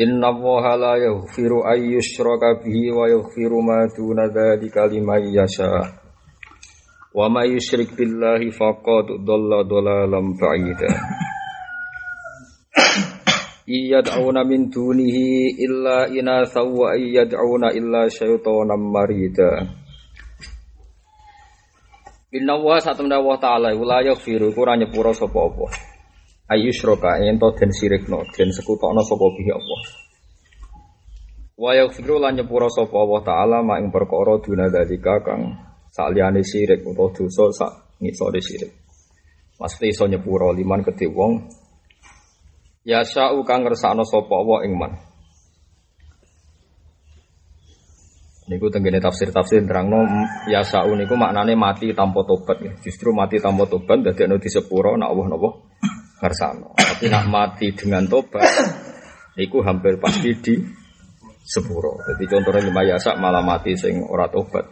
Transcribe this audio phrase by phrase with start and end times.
[0.00, 5.68] Inna allaha la yaghfiru an yushraka bihi wa yaghfiru ma duna dzalika liman yasha.
[7.12, 10.88] Wa may yusyrik billahi faqad dhalla dhalalan ba'ida.
[13.68, 19.60] Iyad'una min dunihi illa inatha wa iyad'una illa syaitanan marida.
[22.32, 25.52] Inna allaha satamna wa ta'ala la yaghfiru ora nyepuro sapa
[26.42, 29.80] apa ayyusyraka ento den sirikno den sekutokno sapa bihi Allah?
[31.56, 35.54] Wa yaghfiru lan nyepura sapa Allah taala mak ing perkara duna dalika kang
[35.94, 37.72] saliyane sirik utawa dosa sak
[38.02, 38.72] ngisore sirik
[39.62, 41.46] Mesti iso nyepura liman kedhe wong.
[42.82, 44.92] Ya sa'u kang ngersakno sapa Allah ing man.
[48.50, 50.02] Niku tenggene tafsir-tafsir terangno
[50.50, 52.58] ya sa'u niku maknane mati tanpa tobat.
[52.82, 55.50] Justru mati tanpa tobat dadekno disepuro nak Allah napa
[56.22, 56.78] ngersano.
[56.78, 58.46] Tapi nak mati dengan tobat,
[59.34, 60.54] itu hampir pasti di
[61.42, 61.98] sepuro.
[62.06, 64.62] Jadi contohnya lima yasak malah mati sing ora tobat.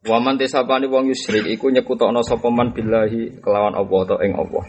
[0.00, 4.64] Waman tesapani wong yusrik iku nyekutokno sapa man billahi kelawan Allah atau ing Allah.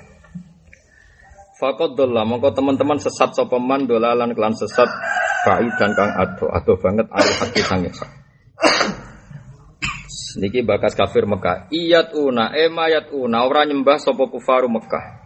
[1.55, 4.89] Fakot dola, mongko teman-teman sesat sapa man dolalan kelan sesat
[5.45, 7.85] baik dan kang ado ado banget ayo hati sang
[10.31, 11.67] Niki bakas kafir Mekah.
[11.75, 15.20] Iyat una, emayat una, orang nyembah sapa kufaru Mekah.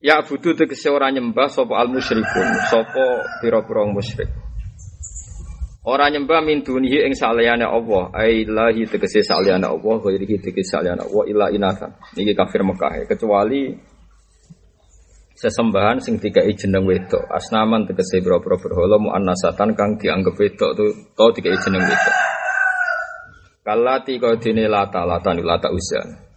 [0.00, 4.32] Ya budu tegese ora nyembah sapa al musyrikun, sapa pira-pira musyrik.
[5.84, 11.04] Ora nyembah min dunihi ing saliyane Allah, ai lahi tegese saliyane Allah, ghairihi tegese saliyane
[11.04, 11.92] Allah illa inathan.
[12.16, 13.76] Niki kafir Mekah kecuali
[15.36, 17.28] sesembahan sing dikai jeneng wedok.
[17.28, 22.16] Asnaman tegese pira-pira berhala muannasatan kang dianggap wedok tu to dikai jeneng wedok.
[23.60, 26.29] Kalati kau dene lata lata lata uzan.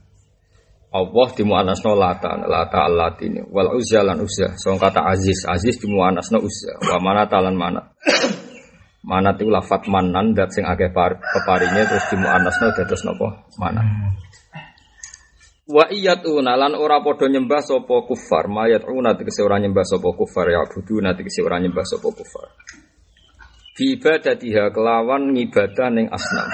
[0.94, 2.86] Allah dimuanasno lata lata
[3.26, 4.54] ini wal uzza lan uzza.
[4.62, 6.78] So kata aziz aziz dimuanasno uzza.
[6.86, 7.98] Wa mana talan mana
[9.02, 13.42] mana tu lafat manan dat sing akeh peparinya terus dimuanasno dados napa?
[13.58, 13.82] Mana
[15.66, 18.46] wa iyatuna lan ora padha nyembah sapa kufar.
[18.46, 20.46] Mayatuna tegese ora nyembah sapa kufar.
[20.54, 22.54] Ya budu tegese ora nyembah sapa kufar.
[23.74, 26.46] Fi ibadatiha kelawan ngibadah ning asnam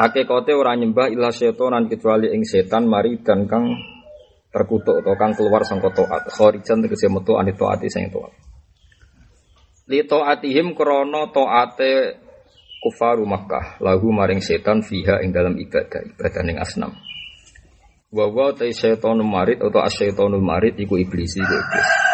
[0.00, 3.68] Hakikate ora nyembah ilah syaitanan kecuali ing setan mari dan kang
[4.48, 6.24] terkutuk atau kang keluar sangka taat.
[6.32, 8.32] Kharijan tegese metu anit taati sing taat.
[9.92, 12.16] Li taatihim krana taate
[12.80, 16.96] kufaru Makkah lahu maring setan fiha ing dalam ibadah ibadah ning asnam.
[18.08, 22.09] Wa wa ta syaitonul marid atau asyaitonul marid iku iblis iku iblis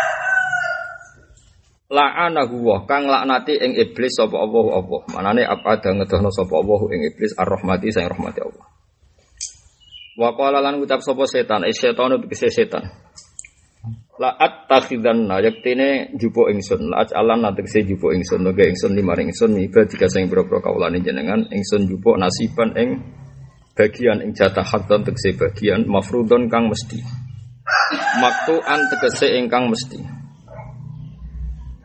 [1.86, 4.82] la'anahu wa kang laknati ing iblis sapa Allah.
[4.82, 7.32] Apa manane apa ada ngedohno sapa Allah ing iblis?
[7.38, 8.66] Ar-rahmati sing rahmati Allah.
[10.16, 12.82] Wa qala lan ucap sapa setan eh setan tegese setan.
[14.16, 16.90] La attakhidanna yaktine jupo ingsun.
[16.90, 18.42] La ajalan tegese jupo ingsun.
[18.42, 21.46] Nege ingsun limaring ingsun miba tiga sing boro-boro kawulane jenengan.
[21.52, 22.90] Ingsun jupo nasiban ing
[23.76, 25.84] bagian ing jatah hakdan tegese bagian.
[25.86, 26.98] Mafrudon kang mesti.
[28.18, 30.15] Maktu an tegese ingkang mesti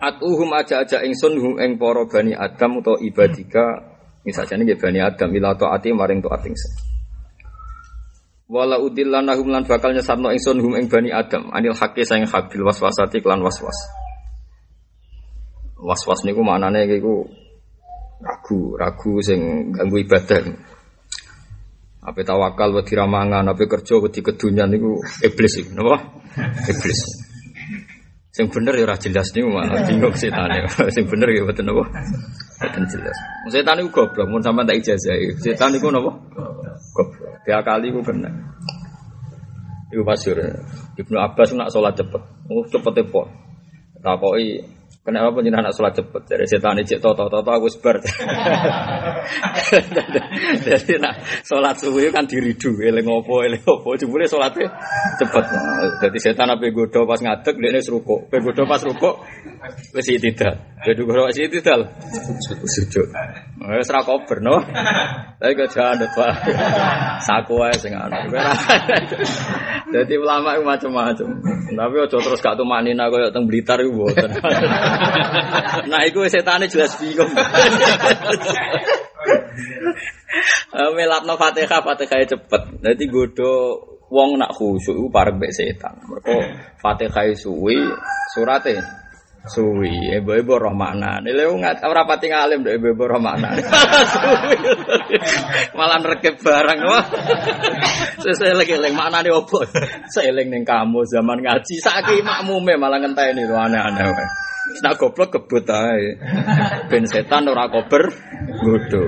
[0.02, 3.86] Atuhum aja-aja ingsun hum ing para bani Adam utawa ibadika
[4.26, 6.74] misalnya ini bani Adam ila taati maring taat ingsun.
[8.50, 13.22] Wala udillanahum lan bakal nyesatno ingsun hum ing bani Adam anil haqqi sayang habil waswasati
[13.22, 13.78] klan waswas.
[15.78, 17.30] Waswas niku maknane iku
[18.26, 20.50] ragu, ragu sing ganggu ibadah.
[22.02, 26.02] Apa tawakal wedi ramangan, apa kerja wedi kedunyan niku iblis iku, napa?
[26.66, 27.21] Iblis.
[28.32, 30.64] Sing bener ya ora jelas niku malah bingung setane.
[30.96, 31.84] Sing bener ya mboten napa?
[32.64, 33.18] Mboten jelas.
[33.52, 35.20] Setan niku goblok mun sampean tak ijazah.
[35.44, 36.16] Setan niku napa?
[36.96, 37.36] Goblok.
[37.44, 38.32] Dia kali ku kena.
[39.92, 40.40] Iku masyhur.
[40.96, 42.24] Ibnu Abbas nak sholat cepet.
[42.48, 43.28] Oh cepet e po.
[44.00, 44.64] Takoki
[45.02, 46.22] Kenapa penjenengan anak sholat cepet?
[46.30, 47.98] Dari setan ini cek toto toto aku sebar.
[50.70, 53.98] Jadi nak sholat subuh kan diridu, eleng opo eleng opo.
[53.98, 54.70] Jumlah sholatnya
[55.18, 55.46] cepet.
[56.06, 58.30] Jadi setan apa godo pas ngadek dia ini seruko.
[58.30, 59.26] Apa godo pas seruko,
[59.90, 60.70] masih tidak.
[60.86, 61.98] Jadi godo masih tidak.
[62.70, 63.10] Sujud.
[63.62, 64.58] Wis ra kober no.
[65.38, 66.34] Tapi kok jangan Pak.
[67.22, 68.26] Saku ae sing ana.
[69.94, 71.28] Dadi ulama iku macam-macam.
[71.70, 74.34] Tapi aja terus gak tumanina koyo teng Blitar iku mboten.
[75.94, 77.30] Nah iku setane jelas bingung.
[80.98, 82.62] Melapno Fatihah, Fatihah cepet.
[82.82, 83.78] Dadi godho
[84.10, 86.02] wong nak khusyuk iku parek setan.
[86.10, 86.34] Mergo
[86.82, 87.78] Fatihah suwi
[88.34, 88.82] surate
[89.50, 93.50] suwi ibu-ibu roh makna nilai ngat ora pati ngalim deh ibu-ibu roh makna
[95.78, 97.06] malah rekep barang wah
[98.22, 99.66] sesuai lagi leng makna nih opo
[100.14, 104.14] seeling neng kamu zaman ngaji sakit makmume malah ngentai nih aneh-aneh
[104.80, 106.16] Nak goblok kebut ae.
[106.88, 108.08] Ben setan ora kober
[108.64, 109.04] godho.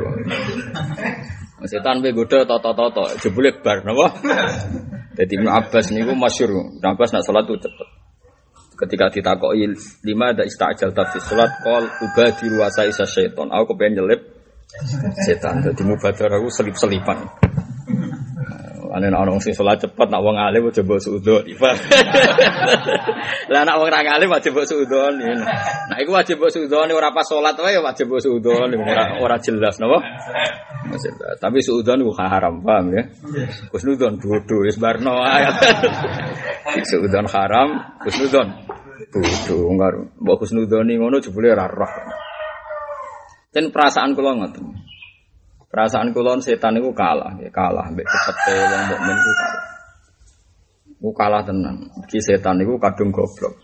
[1.64, 4.12] Setan be godho toto-toto jebule bar napa?
[5.16, 6.76] Dadi Ibnu Abbas niku masyhur.
[6.82, 8.03] Ibnu Abbas nak salat tuh cepet.
[8.74, 9.70] Ketika ditakoi
[10.04, 13.54] lima ada istajal tapi sholat kol ubadiru wasa isa syaiton.
[13.54, 14.22] Aku kepengen nyelip
[15.24, 15.62] setan.
[15.62, 17.18] Jadi mubadar aku selip selipan.
[18.94, 21.42] Ane nak orang sing sholat cepat, nak wong alim coba suudon.
[23.50, 25.18] Lah nak wong ra alim wajib suudon.
[25.18, 29.98] Nah iku wajib suudon ora pas sholat wae wajib suudon ora ora jelas napa?
[31.42, 33.10] Tapi suudon ku haram, paham ya?
[33.74, 35.26] Kusnudon bodoh wis barno
[36.94, 38.48] Suudon haram, kusnudon
[39.10, 39.92] bodoh enggak.
[40.22, 41.94] Mbok kusnudoni ngono jebule ora roh.
[43.50, 44.93] Dan perasaan kula ngoten.
[45.74, 49.66] Perasaan kulon setan itu kalah, ya kalah, mbek cepete wong mukmin itu kalah.
[51.02, 51.90] Ku kalah tenan.
[52.06, 53.58] Ki setan itu kadung goblok.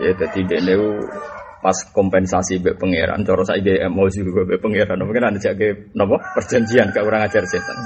[0.00, 0.80] Ya dadi dekne
[1.60, 6.88] pas kompensasi mbek pangeran, cara saiki emosi juga mbek pangeran, mungkin ada jake napa perjanjian
[6.96, 7.76] gak kurang ajar setan.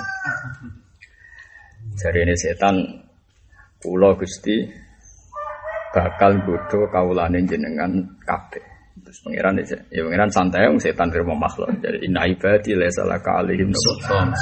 [1.99, 2.75] Jari ini setan
[3.83, 4.71] pulau Gusti
[5.91, 7.91] bakal bodoh kaulane jenengan
[8.23, 8.74] kabeh.
[9.23, 11.71] Pangeran ya, ya pangeran santai wong setan terima makhluk.
[11.79, 14.35] Jadi inna ibadi laisa laka alaihim sultan.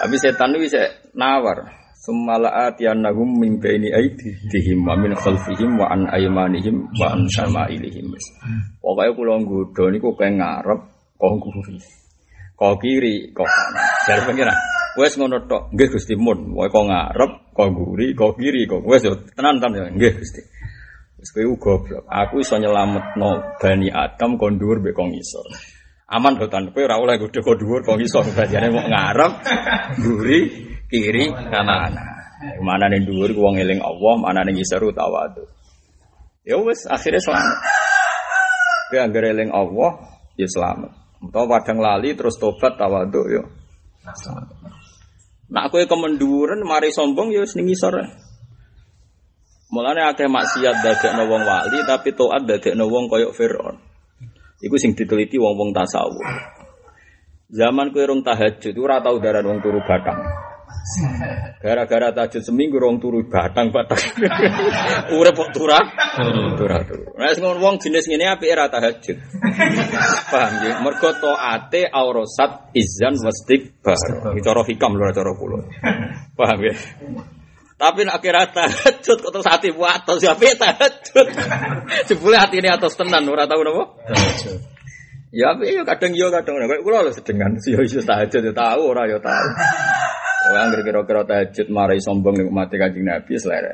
[0.00, 0.80] Tapi setan itu bisa
[1.12, 1.68] nawar.
[2.00, 8.08] Sumalaat yanahum min baini aidihim wa min khalfihim wa an aymanihim wa an syama'ilihim.
[8.80, 10.80] Pokoknya kula nggodho niku pengen ngarep
[11.20, 11.76] kok nguri.
[12.56, 13.84] Kok kiri, kok kanan.
[14.08, 14.56] Jadi pangeran,
[14.96, 16.56] wes ngono tok, nggih Gusti mun.
[16.56, 19.04] Wae kok ngarep, kok nguri, kok kiri, kok wes
[19.36, 20.40] tenan tenan nggih Gusti.
[21.20, 22.08] Wis kowe goblok.
[22.08, 25.44] Aku iso nyelametno Bani Adam kon dhuwur mbek kon ngisor.
[26.08, 29.32] Aman do tan kowe ora oleh godho kon dhuwur kon ngisor bajane mau ngarep,
[30.00, 30.40] mburi,
[30.88, 31.92] kiri, kanan.
[32.64, 35.44] Mana ning dhuwur wong eling Allah, mana ning ngisor tawadu.
[36.40, 37.58] Ya wis akhirnya selamat.
[38.88, 40.00] Kowe anggere eling Allah,
[40.40, 40.88] ya selamat.
[41.20, 43.44] Utawa padang lali terus tobat tawadu ya.
[45.52, 48.08] Nak kowe kemenduren mari sombong ya wis ning ngisor.
[49.70, 53.76] Mulane akeh maksiat dadekno wong wali tapi taat dadekno wong koyok Firaun.
[54.60, 56.20] Iku sing diteliti wong-wong tasawuf.
[57.50, 60.20] Zaman kowe rong tahajud ora tau daran wong turu batang.
[61.62, 63.98] Gara-gara tahajud seminggu rong turu batang batang.
[65.18, 65.82] Urip kok turah?
[66.54, 67.10] Turah turu.
[67.14, 69.16] Nah sing wong jenis ngene apike ora tahajud.
[70.30, 70.72] Paham ya?
[70.84, 73.98] Mergo taate aurasat izan wastikbar.
[74.34, 75.58] Iki cara hikam lho cara kula.
[76.38, 76.74] Paham ya?
[77.80, 81.26] Tapi nak kira tahajud kok terus hati buat atau siapa tahajud.
[82.12, 83.84] Jebule hati ini atas tenan ora tahu napa?
[84.04, 84.60] Tahajud.
[85.32, 88.84] Ya tapi yo kadang yo kadang ora kula lho sedengan yo iso tahajud yo tahu
[88.84, 89.48] ora yo tahu.
[90.52, 93.72] Orang kira-kira tahajud marai sombong nih mati kanjeng Nabi selera.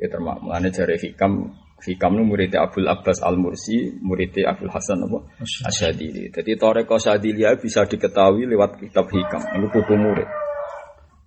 [0.00, 5.04] Ya termak mulane jare hikam Hikam nu murid Abdul Abbas Al Mursi, murid Abdul Hasan
[5.04, 5.20] apa?
[5.68, 6.32] Asyadili.
[6.32, 9.44] Jadi Toreko Syadilia bisa diketahui lewat kitab Hikam.
[9.60, 10.24] Itu putu murid.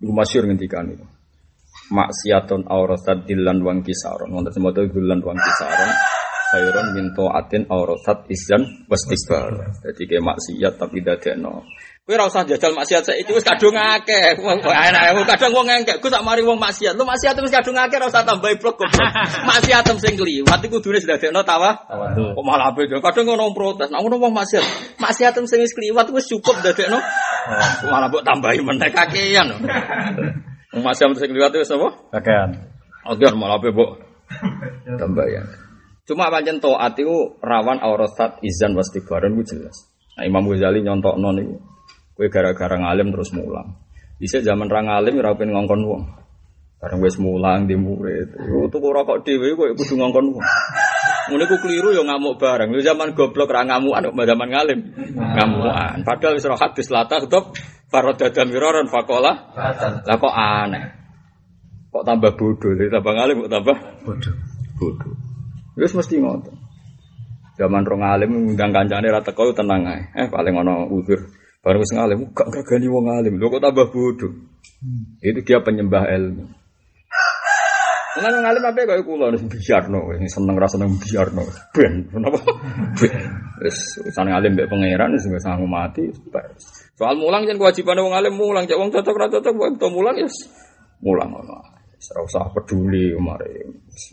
[0.02, 1.06] Itu masyur ngendikan itu
[1.88, 4.32] maksiatun aurasat dilan wang kisaron.
[4.32, 5.90] Wonten semoto dilan wang kisaron.
[6.48, 11.60] Khairun min taatin aurasat izan wastikbar jadi kayak maksiat tapi dadekno.
[12.08, 14.40] Kowe ora usah jajal maksiat saiki wis kadung akeh.
[14.40, 16.96] Enak kadang wong engkek ku tak mari wong maksiat.
[16.96, 19.12] Lu maksiat wis kadung akeh ora usah tambah blok goblok.
[19.52, 21.76] Maksiat sing kliwat iku kudune dadekno tawa
[22.16, 22.96] kok malah beda.
[23.04, 23.92] Kadang ngono protes.
[23.92, 24.96] Nek ngono wong maksiat.
[24.96, 26.96] Maksiat sing wis kliwat wis cukup dadekno.
[27.92, 29.52] Malah mbok tambahi meneh kakean
[30.76, 31.88] masih yang sing liwat itu apa?
[32.20, 32.50] Kakean.
[33.08, 33.86] Oke, malah apa, Bu?
[34.84, 35.42] Tambah ya.
[36.08, 39.88] Cuma pancen taat itu rawan aurasat izan wastighfaran itu jelas.
[40.16, 41.56] Nah, Imam Ghazali nyontok non itu.
[42.16, 43.76] Kue gara-gara ngalim terus mulang.
[44.18, 46.02] Bisa zaman ra ngalim ora pengen ngongkon wong.
[46.80, 48.34] Bareng wis mulang di murid.
[48.34, 50.44] Yo tuku rokok dhewe kowe kudu ngongkon wong.
[51.28, 52.72] Ngene ku keliru yo ngamuk bareng.
[52.72, 54.80] Yo zaman goblok ra ngamukan kok zaman ngalim.
[55.12, 56.02] Ngamukan.
[56.02, 57.52] Padahal wis ora hadis latah tetep
[57.88, 59.32] Farodada miroron fakola.
[60.04, 60.84] Lah kok aneh.
[61.88, 64.34] Kok tambah bodoh, tambah ngalim kok tambah bodoh.
[64.76, 65.12] Bodoh.
[65.78, 66.54] Wis mesti ngoten.
[67.58, 70.00] Zaman rong alim ngundang kancane ra teko tenang ae.
[70.14, 71.32] Eh paling ono uzur.
[71.64, 73.34] Baru wis ngalim gak gagani wong alim.
[73.40, 74.32] Lho kok tambah bodoh.
[75.24, 76.44] Itu dia penyembah ilmu.
[78.18, 81.44] Nah, nang ngalim apa kaya kula wis biarno, seneng seneng biarno.
[81.70, 82.42] Ben, kenapa?
[82.98, 83.14] Ben.
[83.62, 83.78] Wis
[84.10, 86.10] usane ngalim mbek pangeran wis wis mati.
[86.98, 90.26] Soal mulang jan kewajiban wong alim mulang, cek wong cocok ra cocok kok mulang ya
[90.98, 91.78] mulang ngono.
[91.98, 93.62] Ora usah peduli mari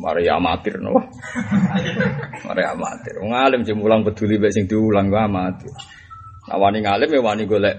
[0.01, 0.94] mari amatir no.
[2.46, 3.18] mari amatir.
[3.25, 5.74] Wong alim sing mulang peduli mek sing diulang ku amatir.
[6.46, 7.77] Nah wani ngalim ya wani golek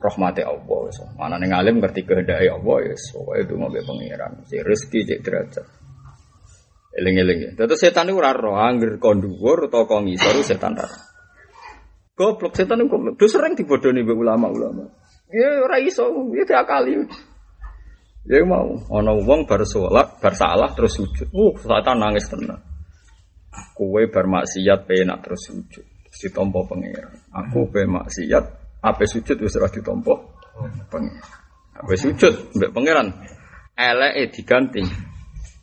[0.00, 0.80] rahmati Allah.
[0.96, 4.32] So, mana ning alim ngerti kehendake Allah ya pokoke itu ngombe pangeran.
[4.48, 5.66] Si rezeki cek derajat.
[6.92, 7.50] Eling-eling ya.
[7.56, 11.11] Terus setan itu ora roh angger kon dhuwur utawa ngisor setan ora.
[12.12, 13.16] Goblok setan itu goblok.
[13.16, 14.84] Terus sering dibodoni mbek ulama-ulama.
[15.32, 17.08] Ya ora iso, ya diakali.
[18.28, 21.32] Ya mau, ana wong bar salat, bar salah terus sujud.
[21.32, 22.60] Uh, setan nangis tenan.
[23.72, 25.84] Kowe bar maksiat penak terus sujud.
[26.12, 27.16] Ditompo pangeran.
[27.32, 28.44] Aku pe maksiat,
[28.84, 30.36] ape sujud wis ora ditompo
[30.92, 31.24] pangeran.
[31.80, 33.08] Ape sujud mbek pangeran.
[33.72, 34.84] Eleke diganti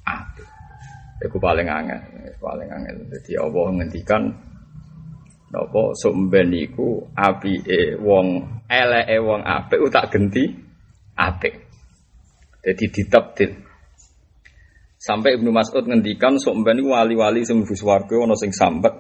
[0.10, 0.44] ape.
[1.30, 2.02] Iku paling angel,
[2.42, 3.06] paling angel.
[3.06, 4.49] Jadi Allah ngendikan
[5.50, 10.46] napa sumben iku apike wong eleke wong apik tak genti
[11.18, 11.54] apik.
[12.60, 13.52] Jadi ditabdil.
[15.00, 18.92] Sampai Ibnu Mas'ud ngendikan sok mbeni wali-wali sing mlebu swarga ana sing sambat.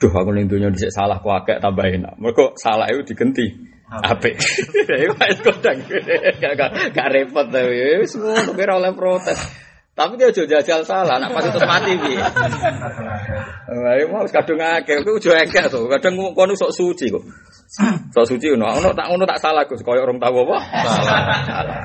[0.00, 2.16] Duh aku ning donya dhisik salah ku akeh tambah enak.
[2.16, 3.44] Mergo salah itu digenti
[3.92, 4.40] apik.
[5.04, 5.78] Iku wis kodang.
[6.96, 9.36] Gak repot ta wis ngono kira oleh protes.
[9.92, 12.16] Tapi dia aja jajal salah, nak pasti terus mati piye.
[12.16, 15.84] Wah, mau kadung akeh, ku aja engkek to.
[15.84, 17.20] Kadang kono sok suci kok.
[18.16, 20.56] Sok suci ngono, ono tak ngono tak salah Gus, koyo orang tahu apa?
[20.64, 21.20] Salah.
[21.44, 21.76] Salah.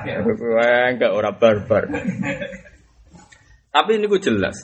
[0.87, 1.83] Enggak ora barbar.
[3.75, 4.55] Tapi ini gue jelas.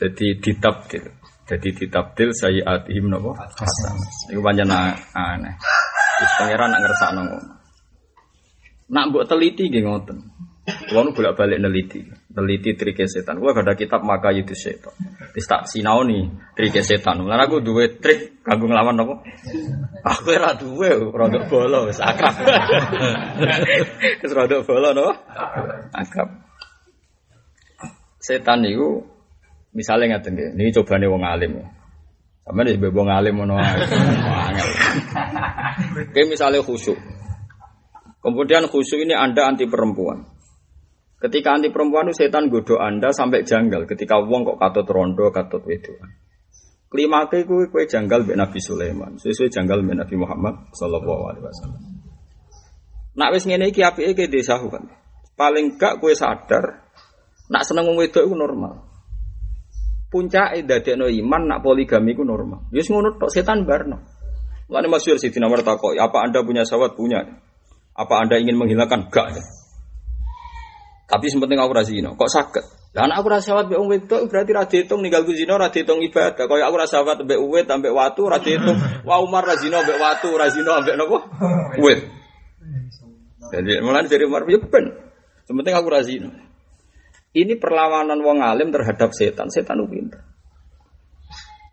[0.00, 1.04] Jadi ditabdil.
[1.44, 3.36] Jadi ditabdil sayiatihim napa?
[3.60, 3.96] Hasan.
[4.32, 5.52] Iku pancen aneh.
[6.24, 7.52] Wis pangeran nak ngersakno ngono.
[8.88, 10.18] Nak mbok teliti nggih ngoten.
[10.62, 13.38] Kulo nu bolak-balik neliti, neliti trike setan.
[13.38, 14.92] Kulo ada kitab maka itu setan.
[15.36, 17.20] Wis tak sinaoni trike setan.
[17.24, 19.20] Lan aku duwe trik kanggo nglawan napa?
[20.02, 22.34] Aku ora duwe, rodok bolo wis akrab.
[24.24, 25.08] Wis rodok bolo no?
[25.92, 26.28] Akrab.
[28.22, 29.04] Setan niku
[29.76, 31.62] misalnya ngaten nggih, niki cobane wong alim.
[32.42, 33.60] Sampeyan wis wong alim ae.
[34.48, 34.68] Angel.
[36.16, 36.96] Kayak misalnya khusyuk.
[38.22, 40.31] Kemudian khusyuk ini Anda anti perempuan.
[41.22, 43.86] Ketika anti perempuan itu setan godo Anda sampai janggal.
[43.86, 46.18] Ketika wong kok katut rondo, katut wedoan.
[46.90, 49.14] Kelima ke kue janggal be Nabi Sulaiman.
[49.22, 51.82] Sesuai janggal be Nabi Muhammad Sallallahu Alaihi Wasallam.
[53.14, 54.90] Nak wis ngene iki apike ke desa kan.
[55.38, 56.90] Paling gak kue sadar.
[57.54, 58.82] Nak seneng wong wedok itu normal.
[60.10, 62.66] Puncake dadekno iman nak poligami ku normal.
[62.74, 64.02] Wis ngono tok setan barno.
[64.66, 66.98] Lani masyhur Sidina Umar takok, apa Anda punya sahabat?
[66.98, 67.20] Punya.
[67.92, 69.12] Apa Anda ingin menghilangkan?
[69.12, 69.61] Gak.
[71.12, 72.16] Tapi sementing aku rasa zina.
[72.16, 72.64] Kok sakit?
[72.96, 76.48] Lah aku rasa sahabat mbek wong wedok berarti ra diitung ninggal zina ra diitung ibadah.
[76.48, 78.80] Kaya aku rasa sahabat mbek uwit ambek watu ra diitung.
[79.04, 81.18] Wa Umar ra zina mbek watu, ra zina ambek napa?
[83.52, 84.88] Jadi mulai dari Umar ya ben.
[85.52, 86.00] Aku ra.
[87.32, 89.52] Ini perlawanan wong alim terhadap setan.
[89.52, 90.31] Setan itu pinter.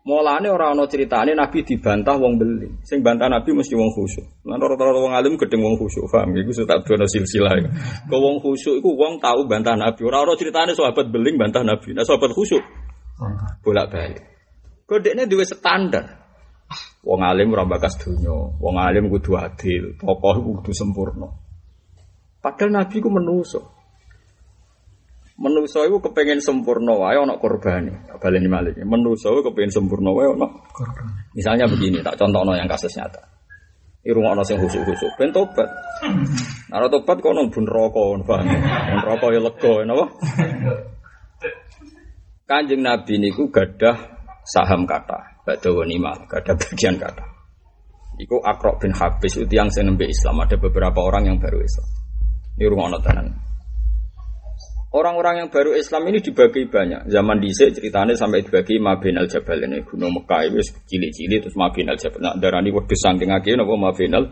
[0.10, 2.66] Mulane ora ana critane Nabi dibantah wong beli.
[2.82, 4.26] Sing bantah Nabi mesti wong khusyuk.
[4.42, 6.34] Lan rata-rata wong alim gedeng wong khusyuk, paham?
[6.34, 7.54] Iku tak dono silsilah.
[8.10, 10.02] Kok wong khusyuk iku wong tahu bantah Nabi.
[10.02, 11.94] Ora ana critane sahabat beling bantah Nabi.
[11.94, 12.66] Nah sahabat khusyuk
[13.62, 14.26] bolak-balik.
[14.90, 16.18] Kodekne duwe standar.
[17.06, 21.30] Wong alim ora bakas donya, wong alim kudu adil, tokoh kudu sempurna.
[22.42, 23.79] Padahal Nabi ku menungso.
[25.40, 28.12] Menuso itu kepengen sempurna wae ana korbane.
[28.20, 28.76] Baleni malih.
[28.84, 31.08] Menuso kepengen sempurna wae ana korban.
[31.32, 33.24] Misalnya begini, tak contohno yang kasus nyata.
[34.04, 35.68] Irungokno sing khusuk-khusuk ben tobat.
[36.72, 38.48] Nek tobat kok nang bun neraka, paham.
[38.96, 40.06] Neraka ya lega, napa?
[42.48, 43.96] Kanjeng Nabi niku gadah
[44.48, 47.22] saham kata, badha wanimal, gadah bagian kata.
[48.20, 50.44] Iku Akrok bin Habis itu yang nembe Islam.
[50.44, 51.88] Ada beberapa orang yang baru Islam.
[52.60, 53.49] Ini rumah tenan.
[54.90, 57.14] Orang-orang yang baru Islam ini dibagi banyak.
[57.14, 61.94] Zaman dhisik ceritanya sampai dibagi Mabin al Jabal ini gunung Mekah itu cilik-cilik terus Mabin
[61.94, 62.26] al Jabal.
[62.26, 64.26] Nah, darani wedhus saking akeh napa Mabin al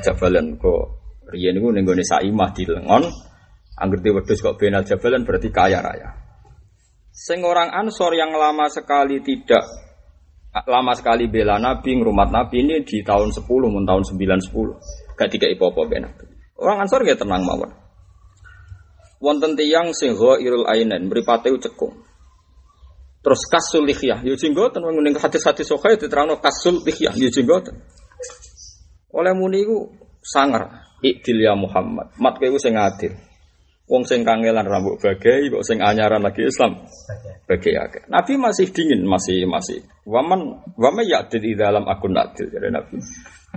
[0.00, 0.84] Jabalan kok
[1.28, 3.04] riyen niku ning Saimah di Lengon.
[3.76, 6.08] Angger di wedhus kok Bin al Jabalan berarti kaya raya.
[7.12, 9.68] Sing orang Ansor yang lama sekali tidak
[10.64, 15.20] lama sekali bela Nabi, ngrumat Nabi ini di tahun 10 mun tahun 9 10.
[15.20, 16.24] Gak tiga ipo-ipo Nabi.
[16.56, 17.87] Orang Ansor gak tenang mawon
[19.18, 22.08] wonten tiyang sing irul ainen mripate cekung.
[23.18, 27.74] Terus kasul lihyah, yo jenggoten wong ning hadis-hadis sahih diterangno kasul lihyah, yo jenggoten.
[29.10, 29.90] Oleh muni iku
[30.22, 32.14] sangar, ikdil ya Muhammad.
[32.22, 33.18] Mat kowe sing adil.
[33.88, 36.84] Wong sing kangelan rambut bagai, kok sing anyaran lagi Islam.
[37.48, 38.02] Bagai akeh.
[38.12, 39.80] Nabi masih dingin, masih masih.
[40.04, 43.00] Waman waman ya'dil di dalam akun adil jadi Nabi.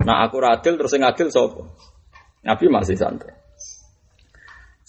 [0.08, 1.68] Nah aku adil terus sing adil sapa?
[2.48, 3.41] Nabi masih santai.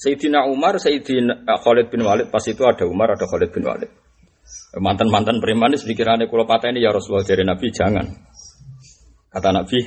[0.02, 3.90] Sayyidina Umar, Sayyidina eh, Khalid bin Walid, pas itu ada Umar, ada Khalid bin Walid.
[4.75, 8.06] Mantan-mantan premanis pikirannya kalau patah ini ya Rasulullah jadi Nabi jangan.
[9.30, 9.78] Kata Nabi,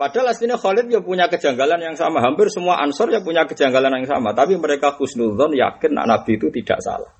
[0.00, 2.24] Padahal aslinya Khalid ya punya kejanggalan yang sama.
[2.24, 4.32] Hampir semua ansor ya punya kejanggalan yang sama.
[4.32, 7.12] Tapi mereka khusnudon yakin nak Nabi itu tidak salah.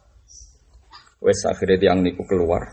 [1.20, 2.72] Wes akhirnya tiang niku keluar.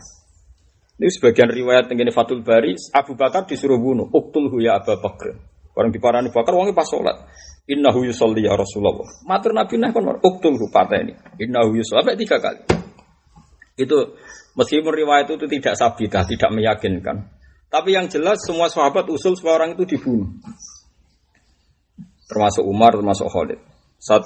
[0.96, 4.08] Ini sebagian riwayat ini Fatul Bari, Abu Bakar disuruh bunuh.
[4.08, 5.36] Uktul ya Abu Bakar.
[5.76, 7.28] Orang di Abu Bakar, wangi pas sholat.
[7.68, 9.04] Innahu yusolli ya Rasulullah.
[9.28, 11.12] Matur Nabi nah kon uktul ini.
[11.36, 12.00] Innahu yusolli.
[12.00, 12.64] Sampai tiga kali.
[13.76, 14.16] Itu
[14.56, 17.28] meskipun riwayat itu tidak sabidah, tidak meyakinkan.
[17.68, 20.32] Tapi yang jelas semua sahabat usul semua orang itu dibunuh.
[22.24, 23.60] Termasuk Umar, termasuk Khalid.
[24.00, 24.24] Saat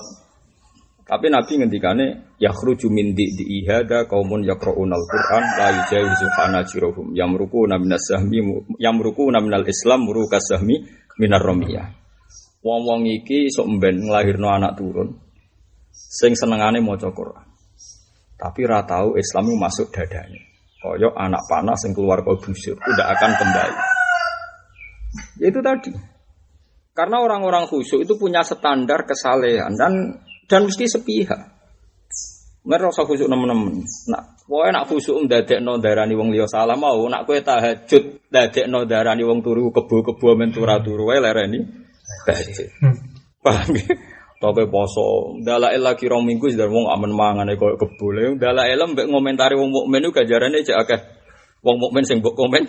[1.02, 3.26] tapi Nabi ngendikane yakhruju min di
[3.60, 8.38] ihada kaumun yaqrauna al-Qur'an la yujawizu hanajiruhum yamrukuna minas sahmi
[8.78, 10.86] yamrukuna minal Islam muruka sahmi
[11.18, 12.01] minar ramiyah.
[12.62, 15.18] Wong-wong iki sok mben nglahirno anak turun
[15.90, 17.42] sing senengane maca Qur'an.
[18.38, 20.38] Tapi ra tau Islam masuk dadanya.
[20.82, 23.76] Koyok anak panas yang keluar kau busur tidak akan kembali.
[25.42, 25.92] Ya itu tadi.
[26.92, 31.50] Karena orang-orang khusyuk itu punya standar kesalehan dan dan mesti sepihak.
[32.62, 33.82] Mereka rasa khusyuk nemen-nemen.
[34.10, 35.26] Nak, kowe nak khusyuk
[35.62, 38.22] no darani wong liya salah mau, nak kowe tahajud
[38.70, 41.81] no darani wong turu kebo-kebo men turu wae lereni
[42.26, 42.68] tahajud.
[43.42, 43.74] Paham
[44.42, 48.34] Toke poso, dalail lagi rong minggu sudah wong aman mangan kok kebule.
[48.42, 51.00] Dalail mbek ngomentari wong mukmin ku gajarane cek akeh.
[51.62, 52.66] Wong mukmin sing mbok komen.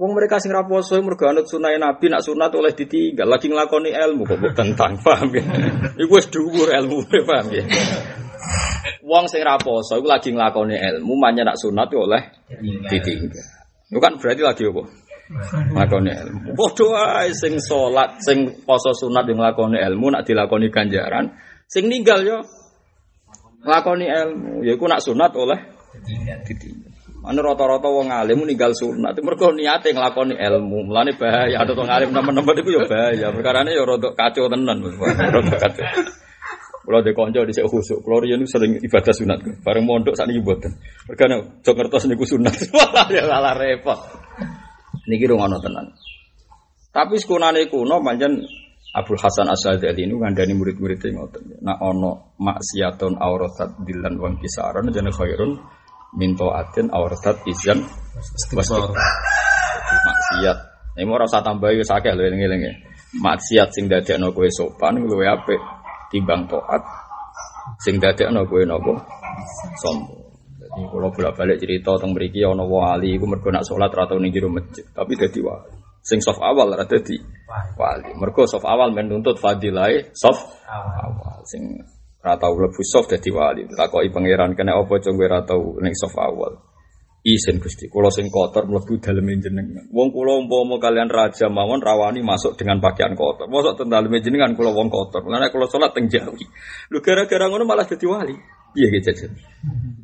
[0.00, 3.92] Wong mereka sing ra poso mergo anut sunah Nabi nak sunat oleh ditinggal lagi nglakoni
[3.92, 5.44] ilmu kok mbok tentang paham ya.
[6.00, 7.68] Iku wis dhuwur ilmu paham ya.
[9.04, 12.32] Wong sing ra poso iku lagi nglakoni ilmu manya nak sunat oleh
[12.88, 13.44] ditinggal.
[13.92, 15.07] Itu kan berarti lagi apa?
[15.76, 16.56] Lakoni ilmu.
[16.56, 21.36] Padha ae sing salat, sing poso sunat yang lakoni ilmu nak dilakoni ganjaran,
[21.68, 22.38] sing ninggal yo
[23.68, 24.64] lakoni ilmu.
[24.64, 25.60] Yaiku nak sunat oleh
[26.48, 26.96] ditinggal.
[27.18, 30.88] Mana rata-rata wong alim ninggal sunat, mergo niate nglakoni ilmu.
[30.88, 33.28] Mulane bahaya ada wong alim nemen-nemen iku yo bahaya.
[33.28, 35.84] Perkarane yo rada kacau tenan, rada kacau.
[36.88, 40.72] Kalau di konco di khusuk, kalau dia sering ibadah sunat, bareng mondok saat ini buatan.
[41.04, 42.56] Mereka jok ngertos niku sunat,
[43.12, 44.00] ya malah repot.
[45.08, 45.88] Niki rungono tenan.
[46.92, 48.44] Tapi sekunane kuno panjen
[48.92, 51.60] Abdul Hasan Asyadzali ini ngandani murid-muridnya ngoten.
[51.64, 55.56] Nak ono maksiatun auratat dilan wang kisaran jane khairun
[56.16, 57.84] minto atin auratat izan
[58.16, 58.92] wasbir.
[59.88, 60.58] maksiat.
[60.98, 62.72] Ini mau rasa tambah ya sakit loh ini ya.
[63.22, 65.60] Maksiat sing dadekno kowe sopan luwe apik
[66.12, 66.82] timbang toat
[67.80, 68.92] sing dadekno kowe nopo
[69.80, 70.27] sombong.
[70.68, 74.28] Jadi kalau bolak balik cerita tentang beriki ono wali, gue mergo nak sholat atau ning
[74.28, 75.72] jero masjid, tapi jadi wali.
[76.04, 77.16] Sing soft awal rata di
[77.80, 78.12] wali.
[78.20, 81.40] Mergo soft awal menuntut fadilai soft awal.
[81.48, 81.80] Sing
[82.20, 83.64] rata lebu soft jadi wali.
[83.64, 86.52] Takoi pangeran kena opo coba rata neng soft awal.
[87.24, 89.84] Isen gusti, kalau sing kotor melebu dalam jenengan.
[89.90, 93.50] Wong kulo umpama kalian raja mawon rawani masuk dengan pakaian kotor.
[93.50, 95.26] Masuk teng dalam jenengan kulo wong kotor.
[95.26, 96.46] Karena kulo sholat teng jawi.
[96.94, 98.36] Lu gara-gara ngono malah jadi wali.
[98.76, 99.32] Iya gitu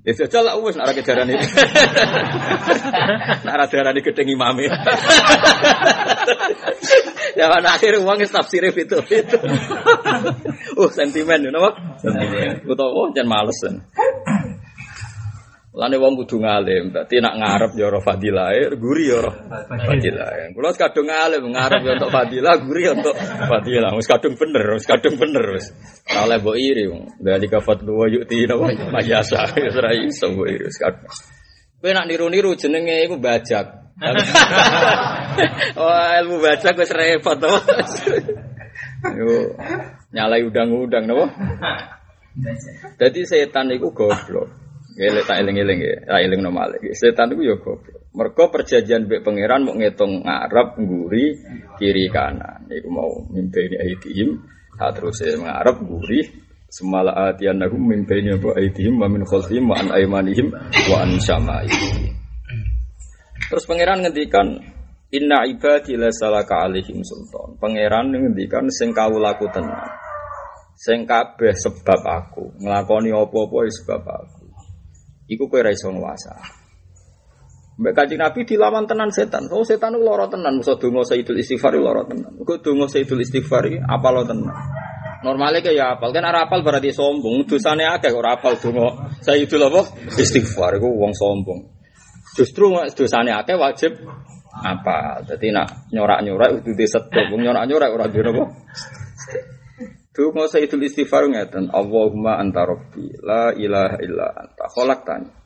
[0.05, 1.41] Ya jajal lah wis nek kejaran ini.
[3.45, 4.69] Nek darani gedeng imame.
[7.33, 9.39] ya kan akhir uang tafsir itu itu.
[10.81, 11.73] Oh sentimen napa?
[12.05, 12.69] Sentimen.
[12.69, 13.57] Utawa jan males.
[15.75, 19.35] Lane wong kudu ngalim, berarti nak ngarep ya ora fadilah, guri ya ora
[19.83, 20.55] fadilah.
[20.55, 23.91] Kula kadung ngalim, ngarep ya untuk fadilah, guri ya untuk fadilah.
[23.99, 25.75] Wis kadung bener, wis kadung bener wis.
[26.15, 27.19] Oleh mbok iri wong.
[27.19, 31.11] Dari kafat luwa yukti napa mayasa, wis ora iso mbok iri wis kadung.
[31.83, 33.67] Kowe nak niru-niru jenenge iku bajak.
[35.75, 37.51] Wah, ilmu bajak wis repot to.
[39.11, 39.59] Yo
[40.15, 41.27] nyalai udang-udang napa?
[42.95, 44.64] Jadi setan itu goblok.
[44.95, 46.95] Gile tak eling-eling ya, tak eling normal lagi.
[46.95, 48.07] Setan itu ya goblok.
[48.15, 51.35] Mereka perjanjian be pangeran mau ngitung ngarep, nguri,
[51.83, 52.63] kiri kanan.
[52.71, 54.39] Iku mau mimpi ini aidihim,
[54.79, 56.23] tak terus saya ngarep, nguri,
[56.71, 61.19] semala atian aku mimpi ini apa aidihim, wa min khalfihim, wa an aimanihim, wa an
[61.19, 62.15] syama'ihim.
[63.51, 64.63] Terus pangeran ngendikan,
[65.15, 67.55] Inna ibadi la salaka alaihim sultan.
[67.63, 69.91] Pangeran ngendikan sing laku tenang.
[70.75, 74.44] Sing kabeh sebab aku, nglakoni apa-apa ya sebab aku.
[75.25, 76.37] Iku kowe ra iso nguasa.
[77.75, 79.51] Mbak Kanjeng Nabi dilawan tenan setan.
[79.51, 82.39] Oh setan itu lara tenan, musa donga Sayyidul Istighfar lara tenan.
[82.39, 84.55] Kok donga Sayyidul Istighfar iki apal tenan.
[85.27, 87.49] Normalnya kayak ya apal kan ora apal berarti sombong.
[87.49, 89.83] Dosane akeh ora apal donga Sayyidul apa?
[90.15, 91.61] Istighfar iku wong sombong.
[92.39, 93.99] Justru dosane akeh wajib
[94.55, 95.27] apa?
[95.27, 98.45] Jadi nak nyorak-nyorak itu disetop, nyorak-nyorak ora dhewe apa?
[100.15, 105.45] Donga Sayyidul Istighfar ngeten, Allahumma anta rabbi, la ilaha illa anta khalaqtani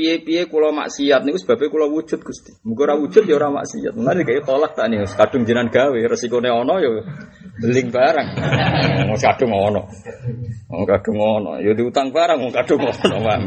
[0.00, 2.56] piye-piye kula maksiat niku sebabnya kula wujud Gusti.
[2.64, 3.92] Muga ora wujud ya maksiat.
[3.92, 6.90] Mulane kaya tolak tak nih kadung jinan gawe resikone ana ya
[7.60, 8.28] beling barang.
[9.12, 9.82] Wong kadung ana.
[10.70, 13.42] Wong kadung ana ya diutang barang wong kadung ana paham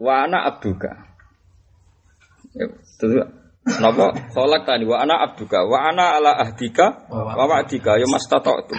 [0.00, 0.92] Wa ana abduka.
[2.54, 2.66] Ya,
[3.64, 8.76] Napa tolak tani wa ana abduka wa ana ala ahdika wa wa'dika ya mas itu.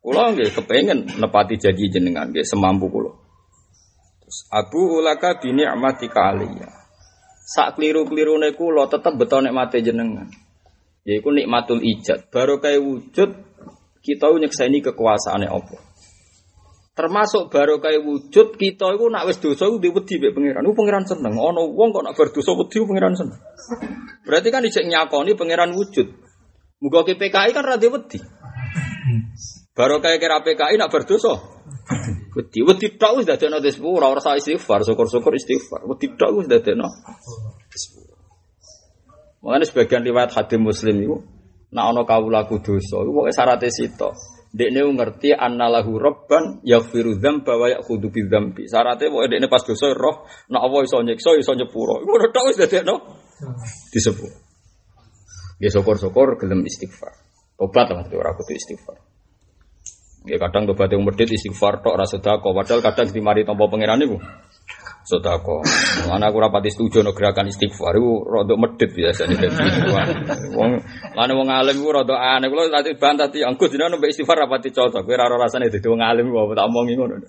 [0.00, 3.12] Kula nggih kepengin nepati janji jenengan nggih semampu kula.
[4.50, 6.66] Abu ulaka bini amati kaliya.
[7.46, 10.26] Sak keliru neku lo tetep betul nikmate jenengan.
[11.06, 12.26] Yaiku nikmatul ijad.
[12.34, 13.30] Baru kayak wujud
[14.02, 15.85] kita nyekseni kekuasaane apa.
[16.96, 20.64] Termasuk baru kayak wujud kita itu nak wis dosa itu diwedi mbek pangeran.
[20.64, 21.36] Iku pangeran seneng.
[21.36, 23.36] Ono wong kok nak berdosa wedi pangeran seneng.
[24.24, 26.08] Berarti kan dicek nyakoni pangeran wujud.
[26.80, 28.16] Muga PKI kan ra wedi.
[29.76, 31.36] Baru kayak kira PKI nak berdosa.
[32.32, 35.84] Wedi wedi tok wis dadekno sepuluh ora usah istighfar, syukur-syukur istighfar.
[35.84, 36.88] Wedi tok wis dadekno.
[39.44, 41.16] Makanya sebagian riwayat hadis Muslim itu
[41.76, 44.16] nak ana kawulaku dosa, iku pokoke syaraté sitok.
[44.54, 48.70] Dekne ngerti annalahu rabban yaghfiru dzamba wa ya'khudhu bidzambi.
[48.70, 52.02] Syaratnya pokoke dekne pas dosa roh nak Allah iso nyiksa iso nyepuro.
[52.06, 52.94] Ora tok wis dadekno
[53.90, 54.32] disebut.
[55.60, 57.16] Ya syukur-syukur gelem istighfar.
[57.56, 58.96] Tobat lah ora kudu istighfar.
[60.26, 64.18] Ya kadang tobat yang medit istighfar tok rasa sedekah, padahal kadang dimari tompo pangeran iku.
[65.06, 65.62] Sedekah.
[66.10, 69.54] Ana aku rapati setuju no gerakan istighfar iku rada medit biasane dadi
[70.50, 70.72] wong
[71.14, 74.74] lan wong alim iku rada aneh kula tadi bantah ti angkut jenengan mbek istighfar rapati
[74.74, 77.22] cocok kowe ora rasane dadi wong alim kok tak omongi ngono.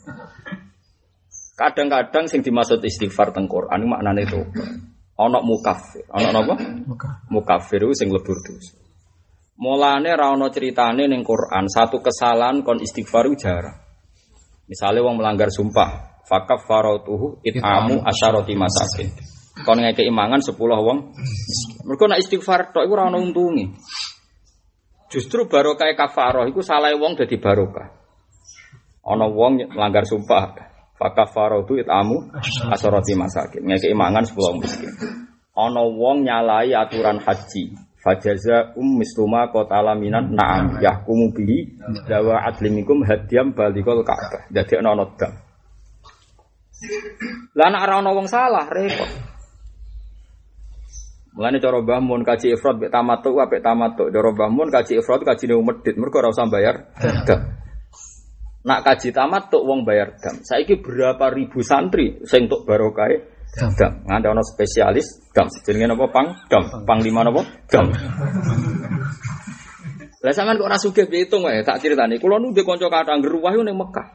[1.53, 4.41] Kadang-kadang sing dimaksud istighfar teng Quran maknane itu
[5.13, 6.01] ana mukafir.
[6.09, 6.57] Ana napa?
[7.29, 8.73] Mukafir iku sing lebur dosa.
[9.61, 13.77] Mulane ra ono critane ning Quran satu kesalahan kon istighfar jarang.
[14.65, 19.07] Misalnya wong melanggar sumpah, fakaf farautuhu itamu asyaroti masakin.
[19.63, 21.15] Kon ngeke imangan sepuluh wong.
[21.87, 23.73] Mergo nek istighfar tok iku ora ono untunge.
[25.07, 27.87] Justru barokah kafaroh iku salah wong dadi barokah.
[29.07, 30.51] Ana wong melanggar sumpah,
[30.99, 32.27] fakaf farautu itamu
[32.69, 33.63] asyaroti masakin.
[33.63, 34.91] Ngeke imangan sepuluh wong miskin.
[35.57, 43.01] Ana wong nyalai aturan haji, Fajaza um misluma kota minan na'am yahkumu bihi dawa adlimikum
[43.01, 44.47] hadiam balikol ka'bah.
[44.53, 45.46] Jadi ana dam.
[47.57, 49.09] Lah nek ora ana wong salah repot.
[51.37, 54.09] Mulane cara Mbah Mun kaji ifrad mek tamatu apik tamatu.
[54.09, 56.93] Cara Mbah Mun kaji ifrad kaji ne medit mergo ora usah bayar
[57.25, 57.39] dam.
[58.65, 60.41] Nak kaji tamat wong bayar dam.
[60.41, 64.05] Saiki berapa ribu santri sing untuk barokah Dam.
[64.05, 65.49] Nganti ono spesialis dam.
[65.65, 66.27] Jenenge napa pang?
[66.45, 66.85] Dam.
[66.85, 67.41] Panglima napa?
[67.65, 67.89] Dam.
[70.21, 72.21] Lah sampean kok ora sugih pitung wae tak critani.
[72.21, 74.07] Kula nu kanca kathah geruwah ning Mekah.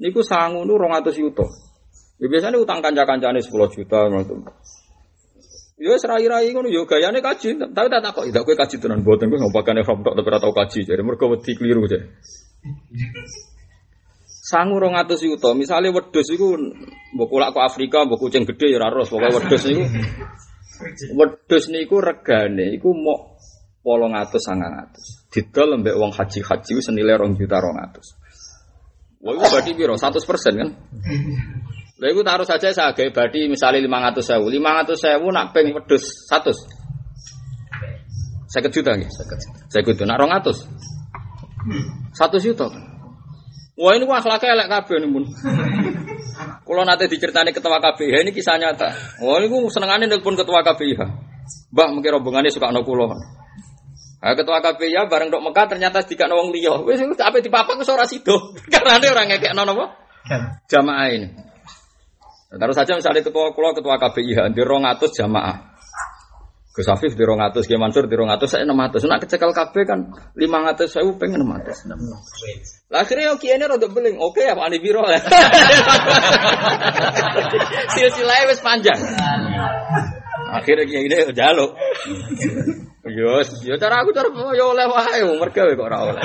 [0.00, 1.46] Niku sangu nu 200 juta.
[2.22, 4.46] Ya biasanya utang kanca-kancane 10 juta ngono.
[5.74, 9.38] Ya serai-rai ngono ya gayane kaji, tapi tak takok, "Tidak kowe kaji tenan mboten kowe
[9.42, 12.06] ngopakane from tok tapi ora tau kaji." Jadi mergo wedi keliru jare.
[14.44, 15.56] sangu rong atus yuto.
[15.56, 16.52] Misalnya wedus itu
[17.16, 19.08] mbok kulak ke Afrika, mbok kucing gede ya raros.
[19.08, 19.84] Pokoknya wedus niku
[21.16, 22.92] wedus niku regane iku
[24.14, 25.24] atus sangang atus.
[25.32, 28.20] Didol lembek uang haji haji senilai rong juta rong atus.
[29.24, 30.70] Wah itu berarti biro satu persen kan?
[31.94, 36.50] Lalu itu taruh saja saya ratus sewu, lima ratus sewu nak peng wedus satu.
[38.50, 39.06] Saya juta nih,
[39.70, 40.02] saya juta.
[40.02, 40.66] Nak rong atus,
[42.14, 42.66] satu juta.
[43.74, 45.24] Wah ini wah akhlaknya elek kabeh nih pun.
[46.62, 49.18] Kalau nanti diceritani ketua KPIH ini kisah nyata.
[49.18, 51.02] Wah ini gue senengannya nelpon ketua KPIH.
[51.74, 53.10] Bah mungkin rombongannya suka no kulo.
[53.10, 56.86] Nah, ketua KPIH bareng dok Mekah ternyata tiga nawang liyo.
[56.86, 58.54] Wes apa di papa gue seorang sido.
[58.72, 59.86] Karena ada orang ngekek nono apa?
[60.70, 61.28] Jamaah ini.
[62.54, 65.74] Terus saja misalnya ketua kulo ketua KPIH di rongatus jamaah.
[66.74, 69.06] Gus Afif di rongatus, Ki Mansur di rongatus, saya enam ratus.
[69.06, 71.86] Nak kecekal KB kan lima ratus, saya pengen enam ratus.
[72.90, 75.22] Lah akhirnya oke ini rada beling, oke ya Pak Biro ya.
[77.94, 78.98] Silsilahnya wis panjang.
[80.50, 81.78] Akhirnya kiai ini jaluk,
[83.06, 86.22] Yo, yo cara aku cara yo oleh wae mergawe kok ora oleh.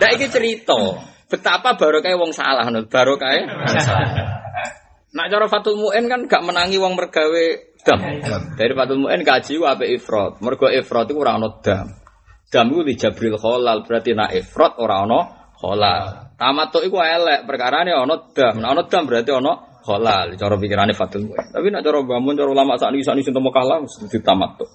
[0.00, 4.38] Ndak iki cerita betapa barokah wong salah ngono, barokah wong salah.
[5.08, 7.46] Nak cara Fatul Muin kan gak menangi wong mergawe
[7.80, 8.00] dam.
[8.60, 10.44] Dari Fatul Muin kaji wae ifrat.
[10.44, 11.88] Mergo ifrat iku ora ono dam.
[12.52, 15.20] Dam iku di Jabril Kholal berarti nak ifrat ora ono
[15.56, 16.36] kholal.
[16.36, 18.60] Tamattu iku elek perkarane ono dam.
[18.60, 20.36] Nah ono dam berarti ono kholal.
[20.36, 21.46] Cara pikirane Fatul Muin.
[21.56, 24.68] Tapi nak cara bangun cara ulama sakniki sakniki sing temu kalah mesti tamattu.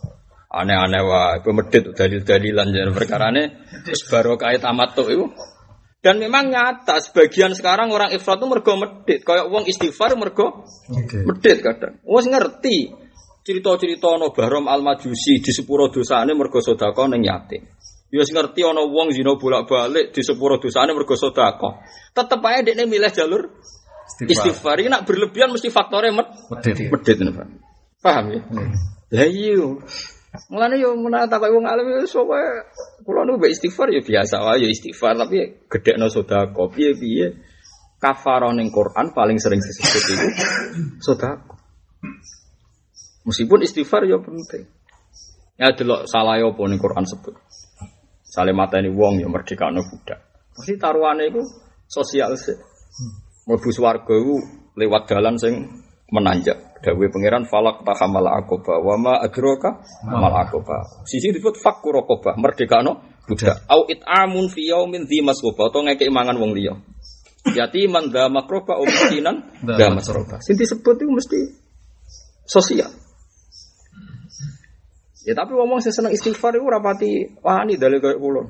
[0.54, 5.26] Aneh-aneh wae, kowe medhit dalil-dalilan jan perkarane wis barokah tamattu iku
[6.04, 10.68] dan memang nyata sebagian sekarang orang ifrat itu mergo medit, kayak uang istighfar mergo
[11.24, 11.96] medit kadang.
[12.04, 12.92] Wes ngerti
[13.48, 17.64] cerita-cerita no Bahram Al Majusi di sepuro dosane mergo sedekah ning yatim.
[18.12, 21.80] Ya ngerti ana wong zina bolak-balik di sepuro dosane mergo sedekah.
[22.12, 23.48] Tetep ae dekne milih jalur
[24.28, 24.84] istighfar.
[24.84, 26.92] Ini nak berlebihan mesti faktornya med Medit.
[26.92, 27.32] medit ini.
[28.04, 28.42] Paham ya?
[29.16, 29.80] Lah iya.
[30.50, 32.66] Mulane yo menawa tak wong alim yo sapa
[33.06, 37.38] kula mbek istighfar ya biasa wae ya istighfar tapi gedekno sedekah piye-piye
[38.02, 40.28] kafarah ning Quran paling sering disebut itu
[41.06, 41.58] sedekah.
[43.24, 44.68] Meskipun istighfar ya penting.
[45.56, 47.38] Ya delok salah ya apa ning Quran sebut.
[48.26, 50.18] Sale mateni wong ya merdekano budak.
[50.58, 51.46] Mesti taruhane iku
[51.86, 52.58] sosial sih.
[53.46, 54.42] Mlebu swarga iku
[54.74, 55.83] lewat dalan sing
[56.14, 56.78] menanjak.
[56.86, 61.02] Dawe pangeran falak tahamal akoba wa ma adraka mal akoba.
[61.10, 63.66] Sisi disebut fakku rokobah merdekano budak.
[63.66, 66.78] Au it'amun fi yaumin dzi masroba atau ngekek mangan wong liya.
[67.50, 70.38] Yatiman dha makroba o miskinan dha masroba.
[70.46, 71.40] Sing disebut itu mesti
[72.46, 72.92] sosial.
[75.24, 78.44] Ya tapi ngomong sing seneng istighfar itu rapati wani dalil kayak kula.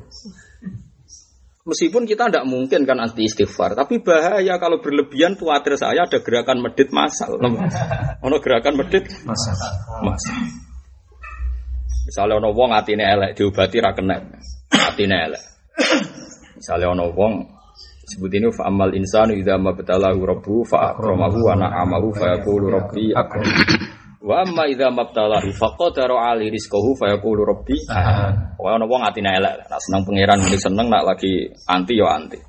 [1.64, 6.60] Meskipun kita tidak mungkin kan anti istighfar, tapi bahaya kalau berlebihan khawatir saya ada gerakan
[6.60, 7.40] medit masal.
[7.40, 9.56] Ono gerakan medit Masa.
[10.04, 10.36] masal.
[12.04, 14.20] Misalnya ono wong atine elek diobati ra kena.
[14.76, 15.44] Atine elek.
[16.60, 17.48] Misalnya ono wong
[18.12, 23.16] sebut ini fa amal insanu idza mabtalahu rabbuhu fa akramahu wa na'amahu fa yaqulu rabbi
[23.16, 23.48] akram.
[24.24, 27.76] Wa amma idza mabtalahu fa qadara ali rizqahu fa yaqulu rabbi.
[28.56, 32.40] Wah ono wong atine elek, nak seneng pangeran muni seneng, nak lagi anti yo anti.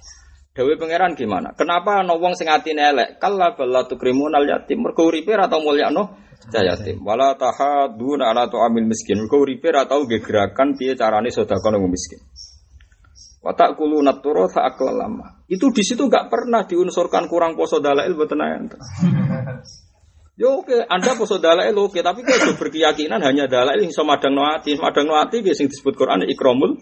[0.55, 1.51] Dewi pangeran gimana?
[1.59, 3.19] Kenapa ono wong sing atine elek?
[3.19, 4.87] Kalla balla tukrimunal yatim.
[4.87, 6.15] Mergo uripe ra tau mulyakno
[6.55, 7.03] yatim.
[7.03, 9.27] Wala tahaduna ala tu'amil miskin.
[9.27, 12.23] Mergo uripe ra tau nggih gerakan piye carane sedekah nang miskin.
[13.43, 15.43] Watak kulu naturo tak lama.
[15.51, 18.31] Itu di situ nggak pernah diunsurkan kurang poso dalail buat.
[20.35, 24.75] Yo oke, Anda poso dalail oke, tapi kalau berkeyakinan hanya dalail yang sama madang noati,
[24.75, 26.75] madang noati biasa yang disebut Quran ikromul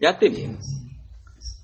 [0.00, 0.56] yatim.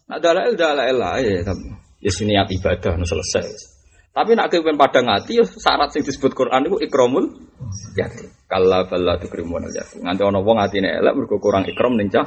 [0.04, 1.64] Nah dalail dalail lah ya, tapi
[2.04, 3.80] ya sini niat ibadah, nu selesai.
[4.10, 7.24] Tapi nak kepen padang hati, yo syarat yang disebut Quran itu ikromul
[7.96, 8.28] yatim.
[8.44, 10.02] Kalau bala tu krimun yatim.
[10.04, 12.26] Nganti ono wong hatine elek mergo kurang ikram ning cah.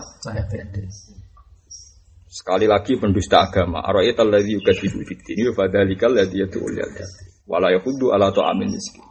[2.34, 3.86] Sekali lagi pendusta agama.
[3.86, 7.33] Ara'aital ladzi yukadzibu fid-din wa fadzalikal ladzi yad'ul yatim.
[7.44, 9.04] Wala yahudu ala ta'amil miskin.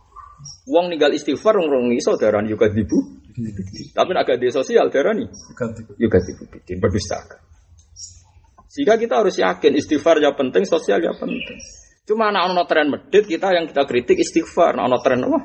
[0.66, 2.98] Wong ninggal istighfar wong rong iso darani yukadzibu.
[3.96, 5.24] Tapi nek agak di sosial darani
[6.00, 7.44] yukadzibu fid-din pendusta agama.
[8.72, 11.60] Sehingga kita harus yakin istighfar ya penting, sosial ya penting.
[12.08, 15.38] Cuma anak ono tren medit kita yang kita kritik istighfar, nah ono tren apa?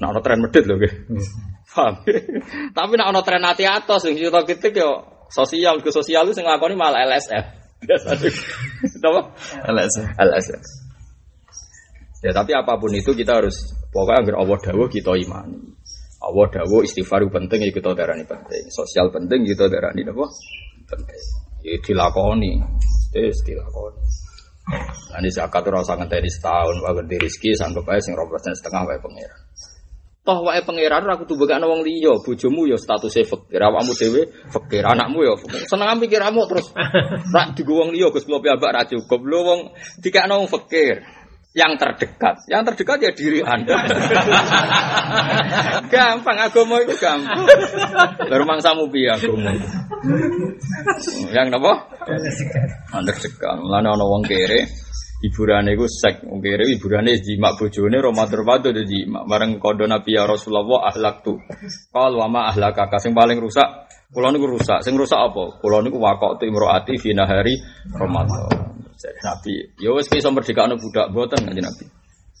[0.00, 0.80] Nah ono tren medit loh,
[1.68, 2.00] paham?
[2.76, 6.48] Tapi nak ono tren hati atas, yang kita kritik yo sosial ke sosial itu sing
[6.48, 7.44] nglakoni malah LSF.
[7.86, 8.16] Biasa?
[9.68, 10.06] LSM.
[10.16, 10.83] LSF.
[12.24, 13.52] Ya tapi apa pun itu kita harus
[13.92, 15.60] pokoknya agar Allah dawuh kita imani.
[16.24, 18.64] Allah dawuh istighfar penting ya kita darani penting.
[18.72, 20.24] Sosial penting kita darani apa?
[20.88, 21.22] Penting.
[21.60, 22.64] Ya dilakoni.
[23.12, 24.00] Wis dilakoni.
[25.20, 28.24] Ini zakat ora usah ngenteni setahun wae ganti rezeki sanggup ae sing 2%
[28.56, 29.40] setengah wae pangeran.
[30.24, 34.80] Toh wae pangeran ora kudu bekakno wong liya, bojomu ya statusé fakir, awakmu dhewe fakir,
[34.80, 35.68] anakmu ya fakir.
[35.68, 36.72] Seneng pikirmu terus
[37.36, 39.20] rak digo wong liya Gus kula piyambak ra cukup.
[39.20, 39.60] Lho wong
[40.00, 41.04] dikakno wong fakir.
[41.54, 43.78] Yang terdekat, yang terdekat ya diri Anda.
[45.94, 47.46] gampang agama itu gampang.
[48.26, 49.54] Baru mangsamu piye agama.
[51.30, 51.72] Yang napa?
[52.90, 53.54] Anda dekat.
[53.62, 54.66] Mulane ana wong kere
[55.22, 60.18] hiburane iku sek wong kere hiburane jimak bojone romatur padu dadi jimak bareng kondo Nabi
[60.18, 61.38] ya Rasulullah ahlak tu.
[61.94, 64.82] Qal wa ma ahlaka sing paling rusak kula niku rusak.
[64.82, 65.62] Sing rusak apa?
[65.62, 67.54] Kula niku wakok tu imroati fi nahari
[67.94, 68.73] Ramadan.
[69.02, 71.84] Nabi, ya wis iso merdekakno budak mboten kanjeng Nabi.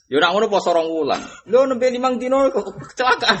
[0.04, 1.16] Ya nak ngono poso rong wulan.
[1.48, 3.40] Lho nembe limang dino kecelakaan.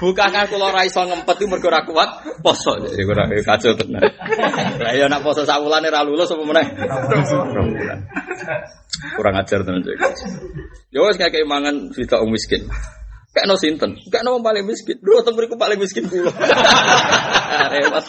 [0.00, 2.78] Bukakan kula ora iso ngempet itu mergo ora kuat poso.
[2.78, 4.06] Jadi ora kacau tenan.
[4.78, 6.66] Lah ya nak poso sak wulane ra lulus apa meneh?
[7.58, 7.98] Rong wulan.
[9.18, 9.98] Kurang ajar tenan cek.
[10.94, 12.70] Ya wis kakek mangan sida miskin.
[13.34, 14.94] Kayak no sinten, kayak no paling miskin.
[15.02, 16.30] Dua temen paling miskin pula.
[17.74, 18.04] Repot.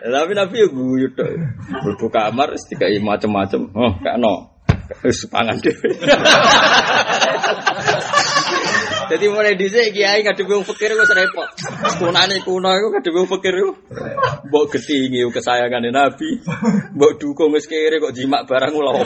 [0.00, 1.36] Tapi Nabi ya guyut tuh.
[1.84, 3.60] Berbu kamar, setiap macam-macam.
[3.76, 4.56] Oh, kayak no.
[5.04, 5.76] Sepangan deh.
[9.06, 11.46] Jadi mulai dhisik kiai kadhe wong fakir wis repot.
[12.00, 13.76] Kunane kuno iku kadhe wong fakir iku.
[14.50, 16.42] Mbok getingi kesayangane Nabi.
[16.96, 19.04] Mbok dukung wis kok jimak barang lho.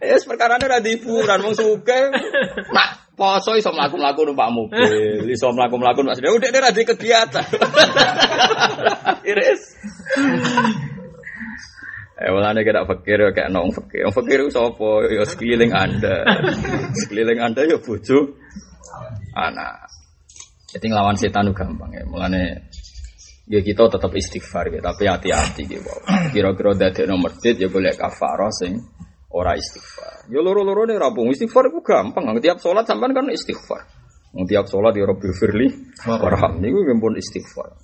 [0.00, 2.08] Es perkara ini ada hiburan, wong suka.
[2.72, 2.88] Nak
[3.20, 6.32] poso iso mlaku-mlaku numpak mobil, iso mlaku-mlaku numpak sepeda.
[6.32, 7.46] Udah ini ada kegiatan.
[9.30, 9.62] Iris.
[12.20, 14.08] Eh mulane kira fakir kayak nong fakir.
[14.08, 15.08] Wong fakir sapa?
[15.08, 16.24] Ya sekeliling Anda.
[16.92, 18.36] sekeliling Anda ya bojo
[19.36, 19.88] anak.
[20.70, 22.04] Jadi ngelawan setan itu gampang ya.
[22.04, 22.72] Mulane
[23.50, 25.92] ya kita tetap istighfar ya, tapi hati-hati gitu.
[26.30, 28.80] Kira-kira dadi nomor masjid ya boleh kafarah sing
[29.30, 30.26] ora istighfar.
[30.30, 32.26] Ya loro-loro nih rampung istighfar itu gampang.
[32.42, 33.86] Tiap sholat sampean kan istighfar.
[34.30, 35.66] Tiap sholat ya Rabbi firli
[36.06, 37.74] warham niku pun istighfar.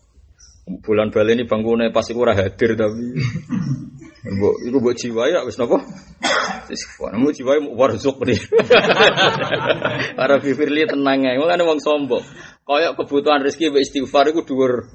[0.66, 3.14] Bulan bali ini bangunnya pasti kurang hadir tapi
[4.26, 5.78] Mbok iku mbok jiwa ya wis napa?
[6.66, 7.14] Istighfar.
[7.14, 8.34] Mu jiwa mu warzuk nih.
[10.18, 11.38] Para firli tenang ae.
[11.38, 12.26] Mulane wong sombong.
[12.66, 14.90] Kayak kebutuhan rezeki mbek istighfar iku dhuwur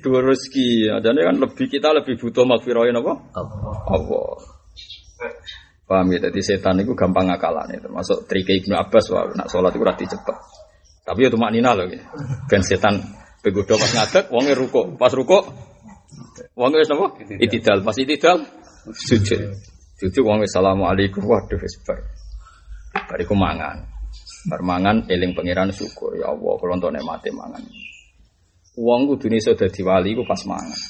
[0.00, 0.88] dhuwur rezeki.
[0.88, 3.28] Adane kan lebih kita lebih butuh magfirah napa?
[3.36, 3.76] Allah.
[3.92, 4.55] Allah.
[5.86, 7.86] Paham ya, jadi setan itu gampang ngakalan itu.
[7.86, 10.36] Termasuk trik Ibnu Abbas, wah, nak sholat itu rati cepet.
[11.06, 12.02] Tapi ya mak nina loh, ya.
[12.50, 12.98] ben setan
[13.38, 15.46] begodo pas ngadek, wongnya ruko, pas ruko,
[16.58, 17.06] wongnya wis napa?
[17.38, 18.42] Itidal, pas itidal,
[18.90, 19.54] sujud.
[20.02, 22.02] Sujud wongnya assalamualaikum, waduh wis bar.
[23.06, 23.86] Bariku mangan.
[24.50, 27.62] Permangan eling pangeran syukur ya Allah kalau untuk mati mangan.
[28.74, 30.80] Uang kudu iso dadi wali ku pas mangan.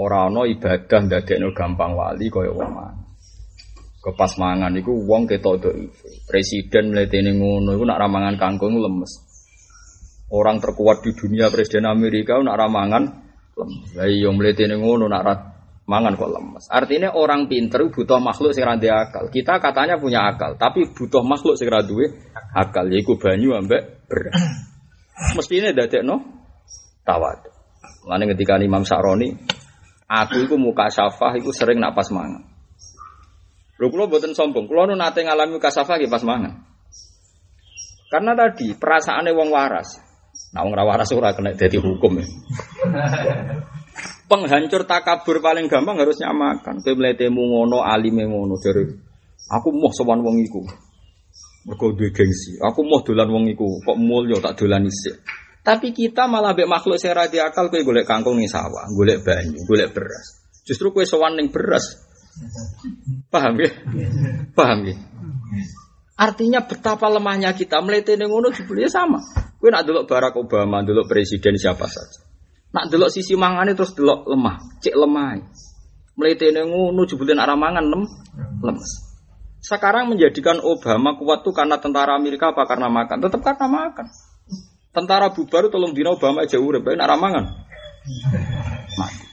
[0.00, 3.09] Ora ana ibadah ndadekno gampang wali kaya wong mangan.
[4.00, 5.76] Kepas mangan iku wong ketok dhek.
[6.24, 9.28] Presiden mletene ngono iku nak ramangan kangkung lemes.
[10.32, 13.04] Orang terkuat di dunia presiden Amerika nak ramangan
[13.60, 13.88] lemes.
[14.00, 15.50] Lah iya mletene ngono nak
[15.90, 16.64] mangan kok lemes.
[16.70, 19.26] Artinya orang pinter butuh makhluk sing rada akal.
[19.26, 22.06] Kita katanya punya akal, tapi butuh makhluk sing rada duwe
[22.54, 24.38] akal yaiku banyu ambek beras.
[25.36, 26.22] Mestine dadekno
[27.02, 27.42] tawad.
[28.06, 29.28] Mulane ketika Imam Sa'roni,
[30.08, 32.49] aku iku muka syafah iku sering nak pas mangan.
[33.80, 36.52] Lho kula mboten sombong, kula nu nate ngalami kasafah nggih pas mangan.
[38.12, 39.96] Karena tadi perasaannya wong waras.
[40.52, 42.26] Nah wong waras ora kena dadi hukum ya.
[44.30, 46.84] Penghancur takabur paling gampang harus nyamakan.
[46.84, 48.84] Kowe mletemu ngono, alime ngono jare.
[49.50, 50.62] Aku mau sowan wong iku.
[51.66, 52.60] Mergo duwe gengsi.
[52.62, 55.18] Aku mau dolan wong iku, kok mulya tak dolan isik.
[55.60, 59.60] Tapi kita malah bek makhluk sing ra akal kowe golek kangkung ning sawah, golek banyu,
[59.66, 60.40] golek beras.
[60.64, 62.09] Justru kowe sowan ning beras,
[63.28, 63.70] Paham ya?
[64.56, 64.96] Paham ya?
[66.20, 69.24] Artinya betapa lemahnya kita melihat ngono jebule sama.
[69.56, 72.20] Kowe nak delok Barack Obama, delok presiden siapa saja.
[72.76, 75.40] Nak delok sisi mangane terus delok lemah, cek lemah.
[76.20, 78.04] Melihat ngono jebule nak mangan lem,
[78.60, 78.92] lemes.
[79.60, 83.20] Sekarang menjadikan Obama kuat tuh karena tentara Amerika apa karena makan?
[83.20, 84.06] Tetap karena makan.
[84.90, 87.44] Tentara bubar tolong dina Obama aja urip, nak ramangan.
[88.96, 89.29] Mati.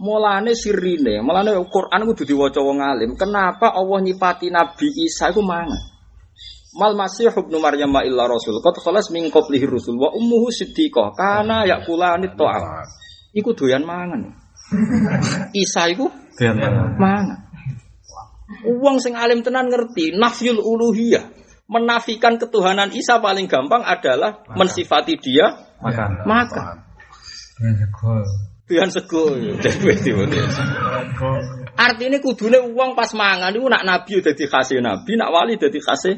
[0.00, 3.20] Mulane sirine, mulane Quran kudu diwaca wong alim.
[3.20, 5.76] Kenapa Allah nyipati Nabi Isa iku mangan?
[6.72, 8.64] Mal Masih ibnu Maryam illa rasul.
[8.64, 11.12] Qad khalas min qablihi rusul wa ummuhu siddiqah.
[11.12, 12.64] Kana yakulani ta'am.
[13.36, 14.32] Iku doyan mangan.
[15.52, 16.08] Isa iku
[16.38, 16.56] doyan
[16.96, 17.50] mangan.
[18.72, 21.28] Uang sing alim tenan ngerti nafyul uluhiyah.
[21.68, 26.24] Menafikan ketuhanan Isa paling gampang adalah mensifati dia makan.
[26.24, 26.64] Makan.
[27.60, 28.49] makan.
[28.70, 29.34] Pian sego.
[31.74, 36.14] Artinya kudune uang pas mangan itu nak nabi udah dikasih nabi, nak wali udah dikasih.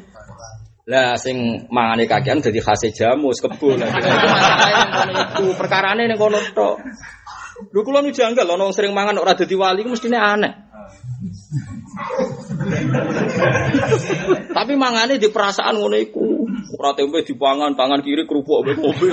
[0.93, 3.81] Lah sing mangane kakean dadi khase jamu kebun.
[3.81, 3.89] Lah
[5.33, 6.77] itu perkarane ning kono tok.
[7.73, 10.53] Lho kula nu janggal ana sering mangan ora dadi wali mestine aneh.
[14.61, 16.32] Tapi mangane di perasaan ngono iku.
[16.79, 19.09] Ora tempe dipangan tangan kiri kerupuk mbek kopi.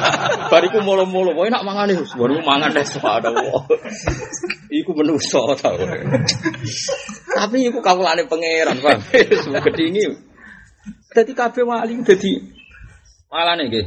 [0.52, 3.62] Bariku molo-molo, kowe nak mangane baru mangan wis subhanallah.
[4.80, 5.76] Iku menungso tau.
[7.32, 9.12] Tapi iku kawulane pangeran, Pak.
[9.68, 10.32] Gedingi.
[11.12, 12.40] Dadi kabeh wali dadi
[13.28, 13.86] malane nggih.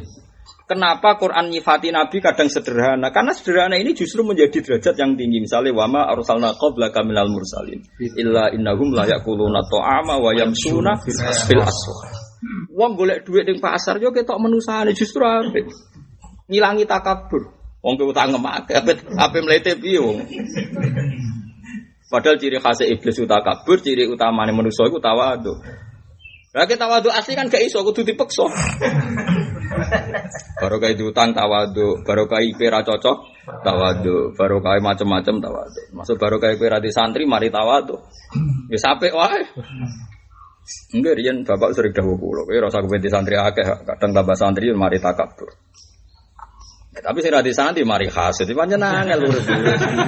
[0.66, 3.14] Kenapa Quran nyifati Nabi kadang sederhana?
[3.14, 5.46] Karena sederhana ini justru menjadi derajat yang tinggi.
[5.46, 7.86] Misalnya wama arsalna qablaka minal mursalin
[8.18, 12.25] illa innahum la yaquluna ta'ama wa yamsuna fil aswaq.
[12.76, 15.66] Wong golek duit ning pasar yo ketok menusane justru apik.
[16.50, 17.50] Ngilangi takabur.
[17.86, 20.26] Wong ke utang ngemak, ape ape mlete piye wong.
[22.10, 25.54] Padahal ciri khas iblis utakabur, ciri utamane manusa iku tawadu.
[26.56, 28.48] Lah kita tawadhu asli kan gak iso kudu dipeksa.
[30.64, 33.18] baru kayak diutang tawadhu, baru kayak IP ra cocok
[33.60, 35.82] tawadhu, baru kayak macam-macam tawadhu.
[35.92, 38.00] Maksud baru kayak IP di santri mari tawadhu.
[38.72, 39.44] Ya sampai wae.
[40.98, 42.44] Enggak, Rian bapak sering dahulu pulau.
[42.50, 45.54] Kowe rasa kepen santri akeh, kadang tambah santri mari takabur.
[46.96, 49.44] Tapi sing di santri mari hasud, pancen angel urip.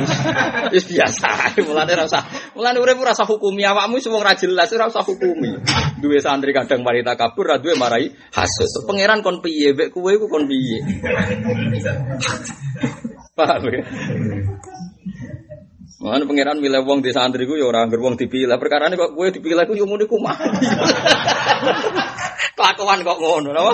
[0.74, 2.24] Wis biasa, mulane ora usah.
[2.56, 5.52] Mulane urip ora usah hukumi awakmu wis wong ra jelas ora usah hukumi.
[6.00, 8.88] Duwe santri kadang mari takabur, ra duwe marai hasud.
[8.88, 10.80] Pangeran kon piye, mek kowe iku kon piye.
[13.38, 13.84] Paham ya?
[15.98, 18.54] Mana pangeran milih wong di santri ku ya ora wong dipilih.
[18.62, 20.22] Perkara kok kowe dipilih ku yo muni ku
[22.58, 23.66] Kelakuan kok ngono?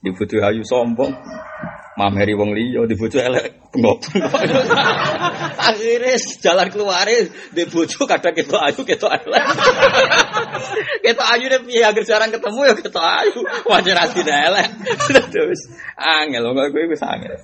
[0.00, 1.12] Di bojo ayu sombong.
[1.98, 4.00] Mameri wong di bojo elek bengok.
[5.68, 7.04] Akhirnya jalan keluar
[7.52, 9.44] di bojo kadang kita ayu kita elek.
[11.04, 13.44] kita ayu deh piye agar jarang ketemu ya kita ayu.
[13.68, 14.68] Wajar asine elek.
[15.28, 15.68] Terus
[16.00, 17.36] angel kok kowe wis angel.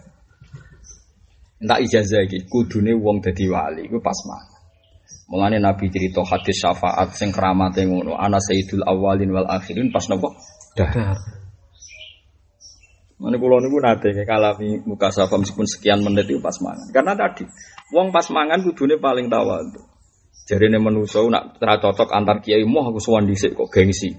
[1.56, 4.56] Entah ijazah iki kudune wong dadi wali iku pas mangan.
[5.26, 10.36] Mulane Nabi cerita hadis syafaat sing keramate ngono, ana sayyidul awalin wal akhirin pas nopo?
[10.78, 11.18] Dahar.
[13.16, 16.92] Mana pulau niku nate kalami muka safa meskipun sekian menit itu pas mangan.
[16.92, 17.48] Karena tadi
[17.90, 19.80] wong pas mangan kudune paling tawadhu.
[20.46, 24.14] Jarine manusa nak cocok antar kiai moh aku sowan dhisik kok gengsi.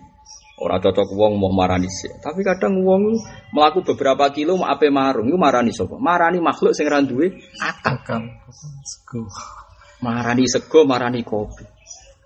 [0.58, 2.10] Ora cocok wong mau marani sih.
[2.18, 3.14] Tapi kadang wong
[3.54, 6.02] melaku beberapa kilo mau ape marung iku marani sapa?
[6.02, 7.30] Marani makhluk sing ra duwe
[7.62, 8.26] akal.
[8.82, 9.30] Sego.
[10.02, 11.62] Marani sego, marani kopi.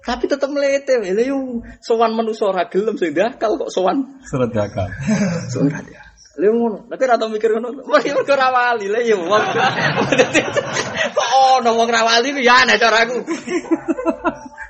[0.01, 4.87] Tapi tetep melete, lha yo sowan manusa ora gelem sing dakal kok sowan surat dakal.
[5.53, 6.01] Surat ya.
[6.39, 7.83] Lha ngono, tapi ora tau mikir ngono.
[7.83, 9.43] Mesti mergo ra wali, lha yo wong.
[11.19, 11.29] Kok
[11.59, 13.19] ono wong ra wali ya aneh caraku.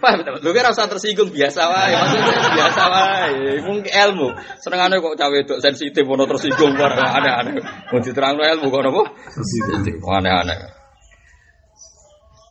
[0.00, 0.40] Paham teman?
[0.40, 3.32] Lu kira usah tersinggung biasa wae, maksudnya biasa wae.
[3.64, 4.28] Mungkin ilmu.
[4.60, 7.60] Senengane kok cawe wedok sensitif ono tersinggung kok aneh-aneh.
[7.92, 9.02] Mau diterangno ilmu kok napa?
[9.32, 10.00] Tersinggung.
[10.04, 10.58] Aneh-aneh.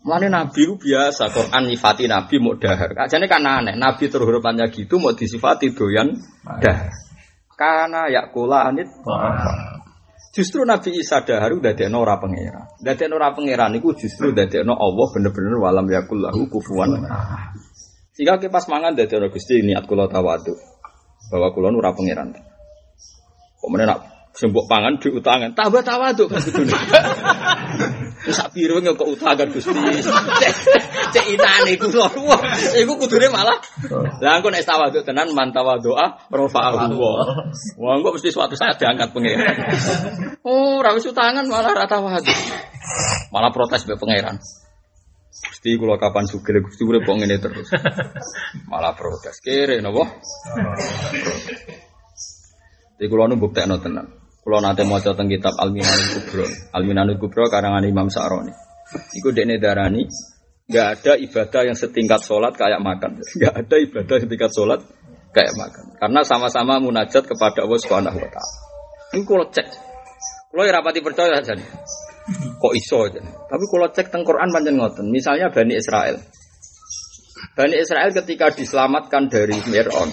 [0.05, 2.93] Mulane Nabi itu biasa Quran nyifati Nabi mau dahar.
[2.93, 6.13] Kajane kan aneh, Nabi terhormatnya gitu mau disifati doyan
[6.61, 6.93] dahar.
[7.57, 8.85] Karena yakula anit
[10.35, 12.67] Justru Nabi Isa daharu dadekno ora pangeran.
[12.83, 17.07] Dadekno ora pangeran niku justru dadekno Allah bener-bener walam yakul lahu kufuwan.
[18.11, 20.51] Sehingga ke pas mangan dadekno Gusti niat kula tawadu.
[21.31, 22.35] Bahwa kula ora pangeran.
[23.63, 23.99] Kok meneh nak
[24.35, 26.43] sembok pangan diutangan tambah tawadu kan
[28.33, 29.73] Sak piro kok utangan Gusti.
[31.13, 32.09] Cek inane kula.
[32.25, 32.41] Wah,
[32.73, 33.57] iku kudune malah.
[34.21, 37.13] Lah engko nek tawadu tenan man tawadu'a rafa'ahu wa.
[37.77, 39.55] Wah, engko mesti suatu saat diangkat pangeran.
[40.41, 42.33] Oh, ra wis utangan malah ra tawadu.
[43.29, 44.41] Malah protes be pangeran.
[45.35, 47.69] Gusti kula kapan sugih Gusti urip kok ngene terus.
[48.71, 50.09] Malah protes kere napa?
[52.95, 54.24] Di kula nu buktekno tenan.
[54.45, 56.45] Kula nate maca teng kitab Al-Minanul Kubra.
[56.77, 58.53] Al-Minanul Kubra karangan Imam Sa'roni.
[59.17, 60.05] Iku dekne darani
[60.65, 63.21] Gak ada ibadah yang setingkat sholat kayak makan.
[63.41, 64.81] Gak ada ibadah setingkat sholat
[65.29, 65.93] kayak makan.
[66.01, 68.55] Karena sama-sama munajat kepada Allah Subhanahu Wa Taala.
[69.13, 69.67] Ini kalau cek,
[70.49, 71.61] kalau ya rapati percaya saja.
[72.57, 73.21] Kok iso aja.
[73.21, 75.05] Tapi kalau cek teng Quran panjang ngoten.
[75.13, 76.17] Misalnya Bani Israel.
[77.53, 80.09] Bani Israel ketika diselamatkan dari Fir'aun.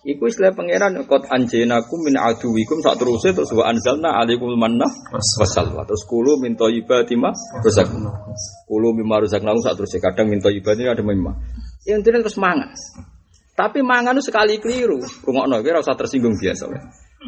[0.00, 2.80] Iku istilah pangeran kot anjenakum min aduwikum.
[2.80, 5.84] Sak terusé terus wa anzalna alaikum manna wasalwa.
[5.84, 7.28] Terus kulu min thayyibati ma
[7.60, 8.08] razaqna.
[8.64, 11.36] Kulu mimma razaqna sak terusé kadang min thayyibati ada mimma.
[11.84, 12.72] Yang intinya terus mangan
[13.60, 15.04] tapi mangan itu sekali keliru.
[15.20, 16.64] Rungokno kira usah tersinggung biasa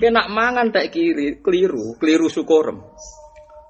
[0.00, 2.80] kena mangan tak kiri keliru keliru syukurem.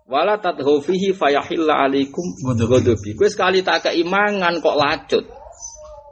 [0.07, 2.22] Wala tadhu fihi fayahilla alaikum
[2.55, 3.18] ghadabi.
[3.26, 5.24] Sekali tak keimangan kok lacut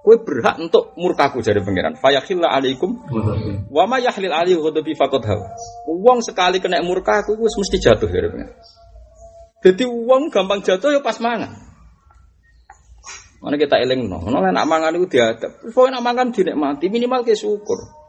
[0.01, 1.92] Kue berhak untuk murkaku dari pangeran.
[2.01, 2.96] Fayakhilla alaikum
[3.68, 5.53] wa ma yahlil alaihi ghadabi faqad hawa.
[5.84, 8.57] Wong sekali kena murkaku wis mesti jatuh dari pangeran.
[9.61, 11.53] Jadi uang gampang jatuh ya pas mangan.
[13.40, 15.53] Mana kita eling no, no nak mangan itu diadab.
[15.72, 18.01] Pokoknya nak mangan dinikmati minimal ke syukur.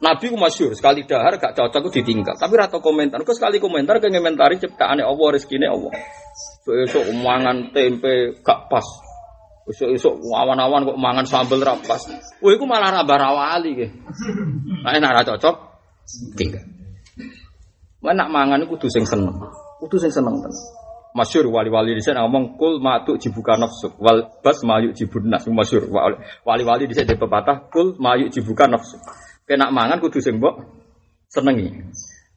[0.00, 2.32] Nabi ku masyur sekali dahar gak cocok ditinggal.
[2.32, 5.92] Tapi rata komentar, kok sekali komentar ke ngomentari ciptaane Allah rezekine Allah.
[6.64, 8.86] So esok mangan tempe gak pas.
[9.70, 12.10] Esok-esok awan-awan kok mangan sambel rapas.
[12.42, 13.86] Wah, iku malah ra barawali ke.
[14.82, 15.56] Nah, nek ora cocok
[16.34, 16.66] tinggal.
[18.02, 19.38] Mana mangan iku kudu sing seneng.
[19.78, 20.58] Kudu sing seneng tenan.
[21.10, 25.90] Masyur wali-wali di sana ngomong kul matuk jibuka nafsu wal bas mayuk jibun nas masyur
[26.46, 28.94] wali-wali di sana pepatah kul mayuk jibuka nafsu.
[29.42, 30.62] Kena mangan kudu sing mbok
[31.26, 31.66] senengi.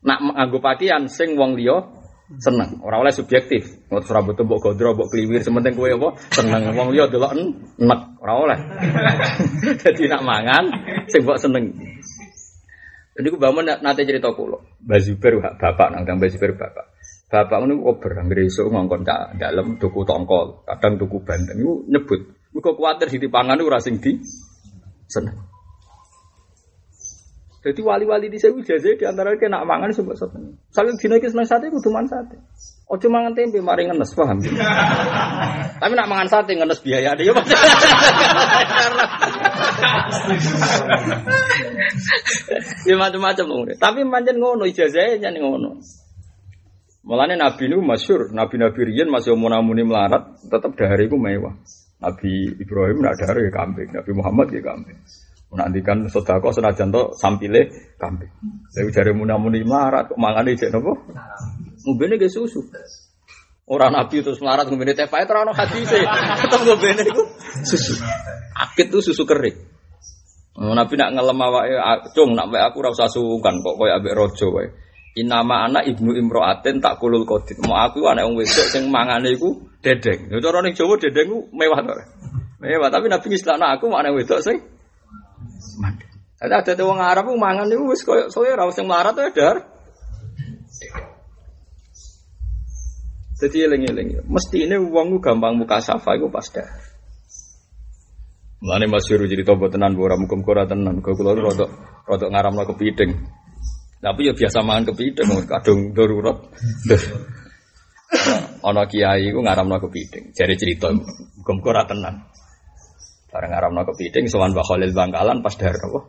[0.02, 1.86] Nak nganggo pakaian sing wong liya
[2.40, 2.80] Seneng.
[2.80, 3.88] Ora oleh subjektif.
[3.92, 6.10] Ngot serabut mbok gondro mbok kliwir sementing kowe apa?
[6.32, 6.72] Seneng.
[6.72, 8.60] Wong liya delok enek ora oleh.
[9.84, 10.64] Dadi nak mangan
[11.12, 11.76] sing seneng.
[13.14, 14.80] Jadi aku bangun nanti cerita kulo.
[14.82, 16.86] Bazuber bapak nang kang Bazuber bapak.
[17.30, 22.22] Bapak ngono ober anggere esuk ngongkon cak dalem tuku tongkol, kadang tuku bandeng iku nyebut.
[22.54, 24.22] Muga kuwatir ditipangan ora sing di
[25.10, 25.53] seneng.
[27.64, 30.59] Jadi wali-wali di sewu jaze di antara kita nak mangan sebab seneng.
[30.76, 32.36] Saking dina iki seneng sate kudu mangan sate.
[32.91, 34.43] Ojo mangan tempe mari ngenes paham.
[35.82, 37.32] Tapi nak mangan sate ngenes biaya dia.
[42.84, 43.64] Ya macam-macam loh.
[43.80, 45.80] Tapi manjen ngono ijazahnya nih ngono.
[47.03, 51.51] Mulane nabi niku masyhur, nabi-nabi riyen masih muni melarat, tetap dahare iku mewah.
[51.99, 54.99] Nabi Ibrahim nak dahare kambing, Nabi Muhammad ya kambing.
[55.54, 57.70] Menantikan sodako senajan to sampile
[58.01, 58.34] kambing.
[58.74, 60.97] Saya cari munamuni melarat kok mangane cek nopo?
[61.86, 62.58] Ngobene ge susu.
[63.70, 66.01] Orang nabi terus melarat ngobene teh pahit ora ono hadise.
[66.41, 67.22] Tetep ngobene iku
[67.70, 68.01] susu.
[68.58, 69.54] Akit tuh susu kering.
[70.58, 71.74] Nabi nak ngelem awake
[72.18, 74.74] cung nak aku ora usah sungkan kok koyo ambek raja wae.
[75.22, 77.62] Inama anak ibnu imroaten tak kulul kodit.
[77.62, 79.54] Mau aku anak wong wedok sing mangane iku
[79.86, 80.34] dedeng.
[80.34, 81.93] Yo cara ning Jawa dedeng ku mewah to.
[82.58, 84.73] Mewah tapi nabi ngistilahno aku anak wedok sing
[85.80, 86.05] mandi.
[86.43, 89.57] Ada ada wong Arab mangan niku wis koyo ora sing melarat ya dar.
[93.43, 96.64] Jadi eling-eling, mesti ini uangku gampang muka safa itu pas dah.
[98.64, 101.03] Mulane Mas Yuru jadi tobat tenan ora mukum kora tenan.
[101.03, 101.68] Kau kulo rodok
[102.07, 103.11] rodok ngaramno kepiting.
[103.99, 106.39] Tapi ya biasa mangan kepiting kadung darurat.
[108.64, 110.32] Ana kiai ku ngaramno kepiting.
[110.32, 112.24] Jare cerita mukum tenan.
[113.34, 116.06] Bareng ngaramno kepiting sowan Mbah Khalil Bangkalan pas dahar apa?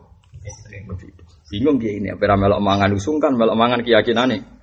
[1.49, 4.45] Bingung dia ini, apa melok mangan usungkan, melok mangan keyakinane.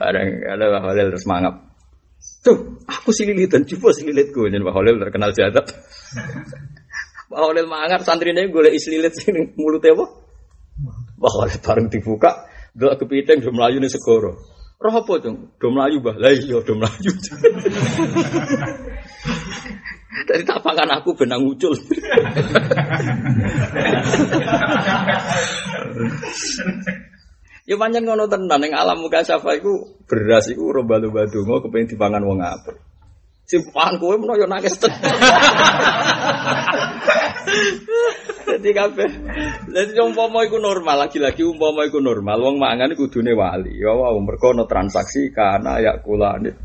[0.00, 1.60] Bareng ada Mbah Khalil terus mangap.
[2.40, 4.48] Tuh, aku si lilitan, coba si lilitku.
[4.48, 5.76] Jadi Mbah Khalil terkenal jadat.
[7.28, 10.08] Mbah Khalil mangan, santrinya gue isi lilit sini mulutnya apa?
[11.20, 14.40] Mbah Khalil bareng dibuka, doa kepiting, do melayu nih segoro.
[14.78, 15.50] Roh apa tuh?
[15.58, 17.10] Do melayu bah, lah iya do melayu.
[20.26, 21.76] Dari tapakan aku benang ngucul.
[27.68, 32.24] Ya panjang ngono tenan ning alam muka syafa iku beras iku roba-roba donga kepengin dipangan
[32.24, 32.80] wong apik.
[33.44, 35.00] Sing pangan kowe menawa yo nangis tenan.
[38.48, 39.08] Jadi kabeh.
[39.68, 43.76] Jadi umpama iku normal, lagi-lagi umpama iku normal, wong mangan kudune wali.
[43.76, 46.56] Ya wow, mergo ono transaksi kana ya kulanit.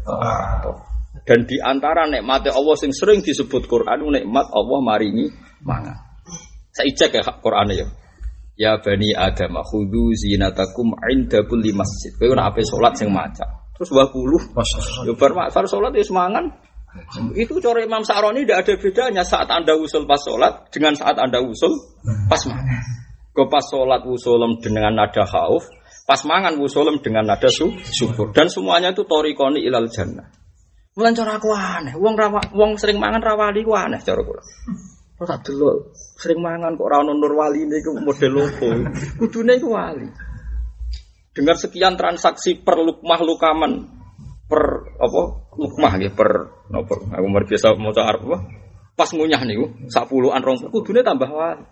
[1.23, 5.31] Dan di antara nikmat Allah sing sering disebut Quran nikmat Allah maringi
[5.63, 5.95] mangan.
[6.75, 7.87] Saya cek ya Quran ya.
[8.53, 12.13] Ya bani Adam, khudhu zinatakum inda kulli masjid.
[12.19, 13.45] Kowe ora ape salat sing maca.
[13.73, 15.09] Terus 20.
[15.09, 16.53] Ya bar bar salat ya semangan.
[17.33, 21.41] Itu cara Imam Sa'roni tidak ada bedanya saat Anda usul pas sholat dengan saat Anda
[21.41, 21.73] usul
[22.29, 22.81] pas mangan.
[23.33, 25.65] Kau pas sholat usulem dengan nada khauf,
[26.05, 28.29] pas mangan usulem dengan nada su syukur.
[28.29, 30.42] Dan semuanya itu torikoni ilal jannah.
[30.93, 34.45] Mulan cara aku aneh, wong rawa, wong sering mangan rawali ku aneh cara kula.
[35.17, 35.89] Kok tak delok,
[36.21, 38.67] sering mangan kok ora wali niku model opo?
[39.17, 40.05] Kudune iku wali.
[41.33, 43.89] Dengar sekian transaksi per lukmah lukaman
[44.45, 45.21] per apa
[45.57, 46.29] lukmah nggih per
[46.69, 48.37] napa aku mar biasa maca Arab apa
[48.93, 51.65] pas ngunyah niku sak puluhan rong kudune tambah wali.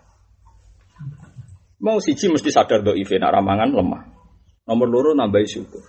[1.82, 4.02] Mau siji mesti sadar do ife ramangan lemah.
[4.66, 5.82] Nomor loro nambahi syukur.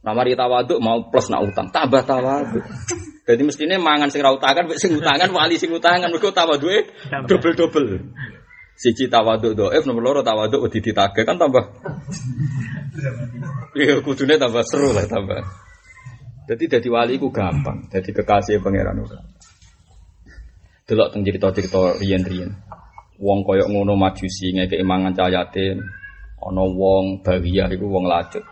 [0.00, 2.64] Namari tawaduk mau plus nak utang, tambah tawaduk.
[3.28, 6.88] Jadi mestinya mangan sing utangan, sing utangan wali sing utangan mergo tawaduke
[7.28, 8.10] double-double.
[8.80, 11.62] Siji tawaduk doef, nomor loro tawaduk wedi ditagih kan tambah.
[13.76, 15.44] Iya kudune tambah seru lah tambah.
[16.48, 19.22] Jadi jadi wali ku gampang, jadi kekasih pangeran udah.
[20.88, 22.50] Delok teng cerita-cerita riyen-riyen.
[23.22, 25.78] Wong koyok ngono majusi ngeke imangan cahayatin,
[26.42, 28.42] ana wong bahiyah iku wong lacut.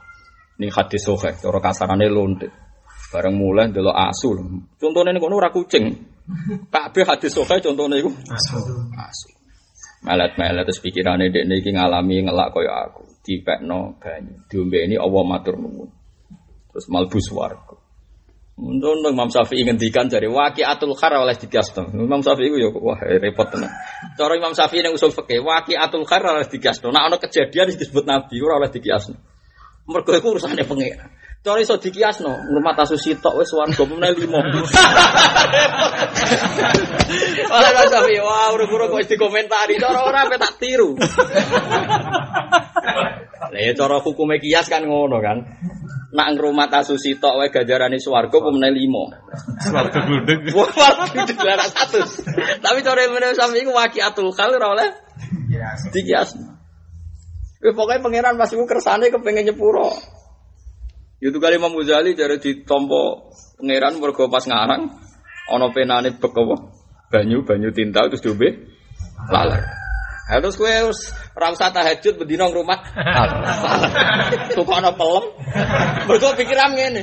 [0.58, 2.50] Ini hadis sohe, cara kasarane lonte.
[3.14, 4.36] Bareng mulai delok asu.
[4.74, 5.86] Contohnya ini kono ora kucing.
[6.68, 8.58] Kabeh hadis sohe contohnya iku asu.
[8.98, 9.28] Asu.
[10.02, 13.06] Melet-melet terus pikirane dekne iki ngalami ngelak kaya aku.
[13.22, 14.34] Dipekno banyu.
[14.50, 15.88] Diombe ini Allah matur nuwun.
[16.74, 17.78] Terus malbu swarga.
[18.58, 21.94] Untuk Imam Syafi'i ngendikan dari waqiatul khar oleh dikiasno.
[21.94, 23.70] Imam Syafi'i itu ya wah repot tenan.
[24.18, 26.90] Cara Imam Syafi'i yang usul fikih waqiatul khar oleh dikiasno.
[26.90, 29.37] Nah ana kejadian disebut Nabi ora oleh dikiasno.
[29.88, 31.08] Mergo iku urusane pengira.
[31.38, 34.42] Cara iso dikiasno, rumah tasu sitok wis warga meneh limo.
[37.56, 40.98] Oleh Mas Safi, wah urung-urung kok dikomentari, cara ora apa tak tiru.
[43.48, 45.40] Lah ya cara hukume kias kan ngono kan.
[46.10, 49.62] Nak ngrumat asusi tok wae ganjarane swarga apa meneh 5.
[49.62, 50.52] Swarga gludeg.
[50.52, 52.02] Wah, itu lara satu.
[52.60, 54.88] Tapi cara ilmu sampe iku waqiatul khal ora oleh
[55.94, 56.57] dikias.
[57.58, 59.90] Eh pokoknya pangeran pas iku kersane kepengen nyepuro.
[61.18, 64.86] Itu kali Imam Ghazali dari ditompo pangeran mergo pas ngarang
[65.50, 66.56] ana penane bek apa?
[67.08, 68.70] Banyu, banyu tinta terus diombe
[69.32, 69.64] laler.
[70.28, 72.78] Ha terus kowe wis ora usah tahajud bendina ngrumat.
[74.54, 75.24] Tukokno pelem.
[76.06, 77.02] Mergo pikiran ngene.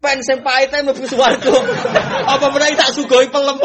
[0.00, 1.52] Pen sing pahite mlebu swarga.
[2.24, 3.60] Apa meneh tak sugoi pelem.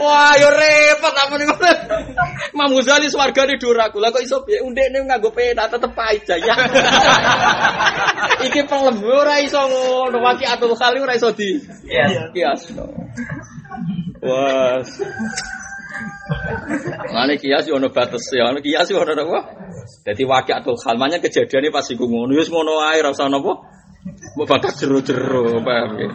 [0.00, 1.52] Wah, yo repot apa niku.
[2.56, 4.00] Imam Ghazali swargane duraku.
[4.00, 6.56] Lah kok iso piye undekne nganggo pena tetep pahit jaya.
[8.48, 10.24] Iki pelem ora iso ngono.
[10.24, 11.60] Waqiatul khali ora iso di.
[11.84, 12.56] Iya.
[14.24, 14.80] Wah.
[17.12, 19.40] Mane kias yo ono batas ya, ono kias yo ono apa?
[20.00, 23.81] Dadi waqiatul hal manya kejadiane pas iku ngono, wis ngono ae ora usah napa.
[24.02, 26.10] Mbok bakat jero-jero, paham ya.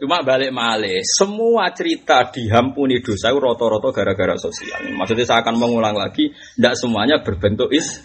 [0.00, 4.94] Cuma balik malih, semua cerita dihampuni dosa itu rata-rata gara-gara sosial.
[4.94, 8.00] Maksudnya saya akan mengulang lagi, tidak semuanya berbentuk is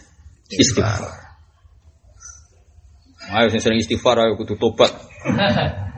[0.49, 1.25] istighfar.
[3.31, 4.91] Ayo sing sering istighfar ayo kudu tobat.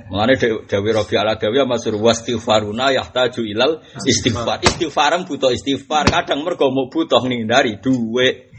[0.08, 4.64] Mulane Dawi Rabi ala Dawi masur wastighfaruna yahtaju ilal istighfar.
[4.64, 6.08] Istighfaran butuh istighfar.
[6.08, 8.54] Kadang mergo mau butuh dari duwe.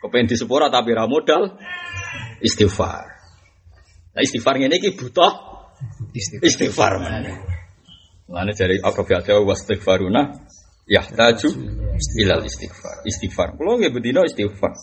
[0.00, 1.60] Kepengen disepura tapi ra modal
[2.40, 3.09] istighfar.
[4.20, 5.32] Nah istighfar ngene iki butuh
[6.44, 7.40] istighfar mana?
[8.28, 10.28] Mulane dari apa biasa wastighfaruna
[10.84, 11.48] yahtaju
[12.20, 13.00] ilal istighfar.
[13.08, 13.56] Istighfar.
[13.56, 14.76] Kulo nggih bedino istighfar.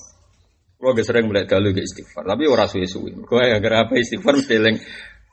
[0.82, 3.14] Kulo gak sering mulai dalu gak istighfar, tapi ora suwe-suwe.
[3.30, 4.82] Kau yang gara apa istighfar mesti eling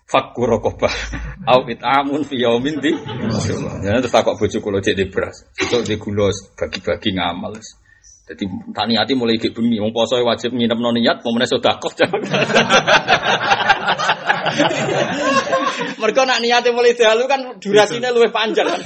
[0.05, 0.93] fakku rokobah
[1.57, 2.93] au itamun fi yaumin di
[3.89, 6.29] ya terus takok bojo kula cek di beras itu di gula
[6.61, 7.57] bagi-bagi ngamal
[8.25, 11.77] jadi tani hati mulai gek bengi wong poso wajib nginep non niat mau meneh sedekah
[15.75, 18.81] Mereka nak niatnya mulai dalu kan durasinya luwih panjang kan.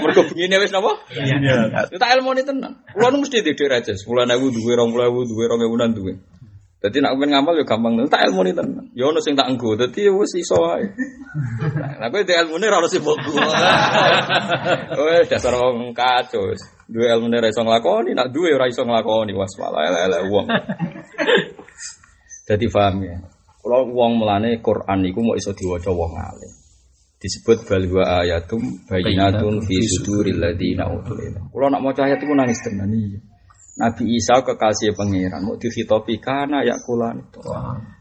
[0.00, 0.96] Mereka begini wis napa?
[1.12, 1.86] Iya.
[1.92, 2.72] Kita ilmu ini tenan.
[2.90, 3.92] Kulo mesti di aja.
[3.94, 6.16] Sepuluh ewu duwe, rong puluh ewu duwe, rong ewunan duwe.
[6.80, 7.92] Jadi nak pengen ngamal ya gampang.
[8.08, 8.84] Tak ilmu ini tenan.
[8.96, 9.76] Ya ono sing tak enggo.
[9.76, 10.88] Dadi ya wis iso wae.
[12.00, 13.20] Nah, kowe di ilmu ini ora harus sibuk.
[14.96, 16.48] Wes dasar wong kacau.
[16.90, 19.30] Duwe ilmu ini ra iso nglakoni, nak duwe ora iso nglakoni.
[19.38, 20.46] Was malah elek-elek wong.
[22.50, 23.16] Jadi paham ya.
[23.62, 26.52] Kalau wong melane Quran iku mau iso diwaca wong alim.
[27.20, 31.52] Disebut bal wa ayatum bayinatun fi suduril ladina utul ilm.
[31.52, 33.20] Kalau nak maca ayat iku nangis tenan iya.
[33.78, 37.38] Nabi Isa kekasih pangeran mau dihitopi kana ya kulan itu.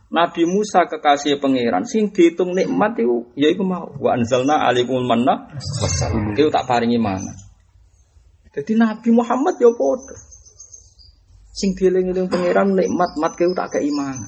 [0.10, 5.52] Nabi Musa kekasih pangeran sing dihitung nikmat itu ya iku mau wa anzalna alaikumul manna
[5.54, 6.34] wassalama.
[6.34, 7.49] Itu tak paringi mana.
[8.60, 10.20] Jadi Nabi Muhammad ya padha.
[11.56, 14.28] Sing dieling-eling pangeran nikmat mat keu tak keimanan.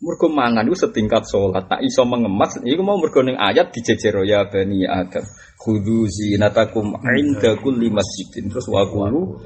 [0.00, 1.68] Mergo mangan itu setingkat sholat.
[1.68, 5.24] Tak iso mengemas, iku mau mergo ning ayat dijejer ya bani Adam.
[5.60, 8.48] Khudhu zinatakum inda kulli masjidin.
[8.52, 9.40] Terus wa qulu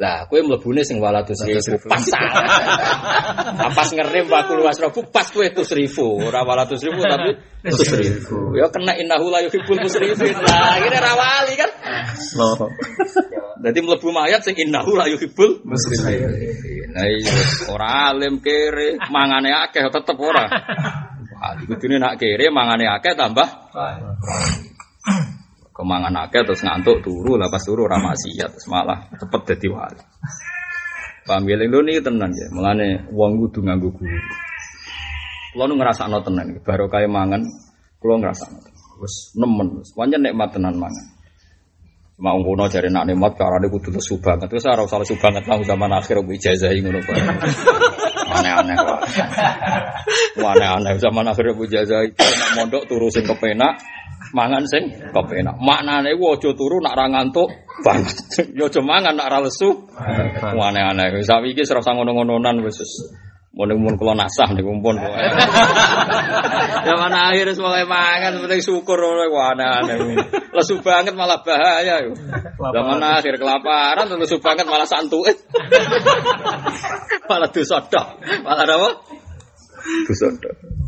[0.00, 3.68] Lah, kowe mlebune sing walatus ribu pas salah.
[3.76, 7.36] pas ngerem wa qulu wasrafu pas kowe tus ribu, ora walatus ribu tapi
[7.68, 8.56] tus ribu.
[8.56, 10.32] Ya kena innahu la yuhibbul musrifin.
[10.40, 11.70] Lah, akhirnya ra wali kan.
[13.62, 16.24] Jadi mlebu mayat sing innahu la yuhibbul musrifin.
[16.92, 17.32] Nah iya,
[17.68, 20.44] ora alim kere, mangane akeh tetep ora.
[21.42, 23.48] Wah, kudune nak kere mangane akeh tambah
[25.72, 30.02] kemangan akeh terus ngantuk turu lah pas turu ora maksiat terus malah cepet dadi wali.
[31.22, 32.46] Paham ya lho tenan ya.
[32.52, 34.20] Mulane wong kudu nganggo guru.
[35.52, 37.44] Kulo nu ngrasakno tenan baru kaya mangan
[38.00, 38.58] kulo ngrasakno.
[39.00, 41.06] Wis nemen wis pancen nikmat tenan mangan.
[42.22, 44.46] Mau ngono jare nak nikmat carane kudu lesu banget.
[44.46, 47.16] Terus ora usah lesu banget lah zaman akhir mbok ijazahi ngono kok.
[48.30, 49.00] Aneh-aneh kok.
[50.38, 53.74] Aneh-aneh zaman akhir mbok ijazahi nak mondok turu sing kepenak,
[54.32, 55.56] mangan sing kepenak.
[55.60, 57.48] Maknane ku aja turu nak ra ngantuk
[57.84, 58.16] banget.
[58.58, 59.86] Ya aja mangan nak ra lesu.
[60.42, 61.12] Aneh-aneh.
[61.16, 62.80] Wis saiki ora usah ngono-ngononan wis.
[63.52, 64.96] Mun mun kula nasah niku pun.
[66.82, 69.96] Ya mana akhir semoga mangan penting syukur ora aneh-aneh.
[70.50, 72.02] Lesu banget malah bahaya.
[72.58, 75.36] Zaman akhir kelaparan lesu banget malah santuke.
[77.30, 78.06] malah dosa tok.
[78.42, 78.88] Malah apa?
[80.08, 80.81] Dosa tok.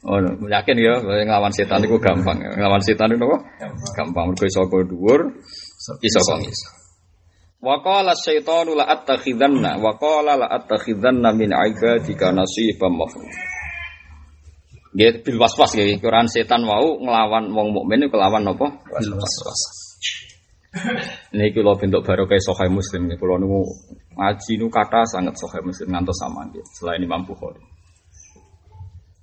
[0.00, 0.16] Oh,
[0.48, 2.40] yakin ya, ngelawan setan itu gampang.
[2.40, 3.38] Ngelawan setan itu apa?
[3.92, 4.32] Gampang.
[4.32, 5.20] Mergo iso dhuwur,
[6.00, 6.68] iso kok iso.
[7.60, 13.28] Wa qala syaitanu la attakhidanna wa qala la attakhidanna min ibadika nasiban mafruḍ.
[14.96, 18.66] Nggih bil waswas nggih Quran setan wau nglawan wong mukmin kelawan napa?
[18.88, 19.60] Bil waswas.
[21.36, 23.20] Ini kalau bentuk baru kayak sohai muslim nih.
[23.20, 23.62] Kalau nunggu
[24.16, 26.64] ngaji nu kata sangat sohai muslim ngantos sama gitu.
[26.80, 27.60] Selain Imam Bukhari.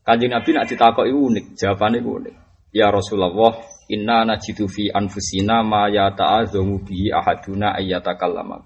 [0.07, 2.35] Kanjeng Nabi nak ditakoi unik, jawabannya unik.
[2.71, 3.59] Ya Rasulullah,
[3.91, 8.63] inna najidu fi anfusina ma ya ta'azamu bihi ahaduna ayyatakallama.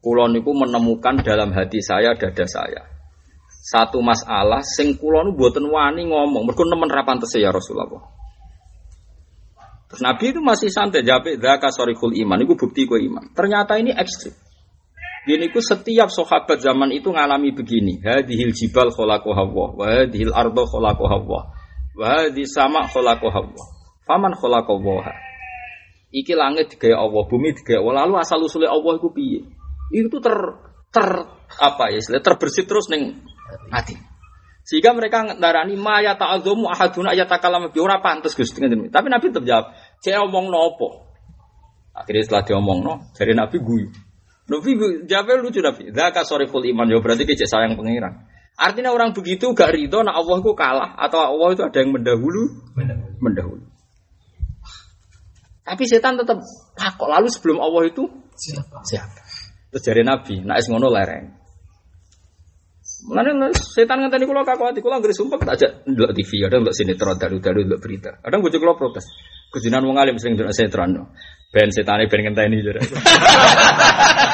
[0.00, 2.88] Kulo niku menemukan dalam hati saya, dada saya.
[3.44, 8.08] Satu masalah sing kulo nu buatan wani ngomong, mergo nemen rapantese ya Rasulullah.
[9.92, 13.36] Terus Nabi itu masih santai jawab, "Dzaka sorikul iman." Itu bukti gue iman.
[13.36, 14.45] Ternyata ini ekstrim.
[15.26, 17.98] Gini ku setiap sahabat zaman itu ngalami begini.
[17.98, 21.40] Hadhil jibal kholako hawa, wa hadhil ardo kholako hawa,
[21.98, 23.64] wa hadhi sama kholako hawa.
[24.06, 25.10] Faman kholako waha.
[26.14, 28.06] Iki langit digaya Allah, bumi digaya Allah.
[28.06, 29.42] Lalu asal usulnya Allah itu piye?
[29.90, 30.36] Itu ter
[30.94, 31.08] ter
[31.58, 31.98] apa ya?
[32.22, 33.18] Terbersih terus neng
[33.74, 33.98] hati.
[34.62, 38.62] Sehingga mereka ndarani ma ya ta'adzumu ahaduna ya takalam bi ora pantes Gusti.
[38.62, 41.06] Tapi Nabi tetap jawab, "Cek omong nopo?"
[41.94, 44.05] Akhirnya setelah dia omong no, dari Nabi guyu.
[44.46, 44.70] Nabi
[45.10, 45.90] jawab lucu Nabi.
[45.90, 48.26] Zaka soriful iman ya berarti kecek sayang pengiran.
[48.56, 52.72] Artinya orang begitu gak ridho nak Allah itu kalah atau Allah itu ada yang mendahulu
[52.72, 53.16] mendahulu.
[53.20, 53.64] mendahulu.
[55.66, 56.40] Tapi setan tetap
[56.78, 58.06] takut lalu sebelum Allah itu
[58.38, 58.80] siapa?
[58.86, 59.20] Siapa?
[59.74, 61.26] Terus dari Nabi, nak es ngono lereng.
[63.10, 67.18] Mana setan ngenteni kula kakuati kula anggere sumpah tak aja ndelok TV, ada ndelok sinetron
[67.18, 68.10] dalu-dalu ndelok berita.
[68.22, 69.04] Kadang bojo kula protes.
[69.52, 71.12] Kejinan wong alim sering ndelok sinetron.
[71.50, 72.80] Ben setane ben ngenteni jare.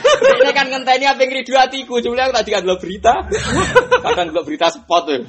[0.00, 3.14] Ini kan ngenteni apa yang ridu hatiku, cuma aku tadi kan ndelok berita.
[4.00, 5.22] Kadang ndelok berita spot tuh.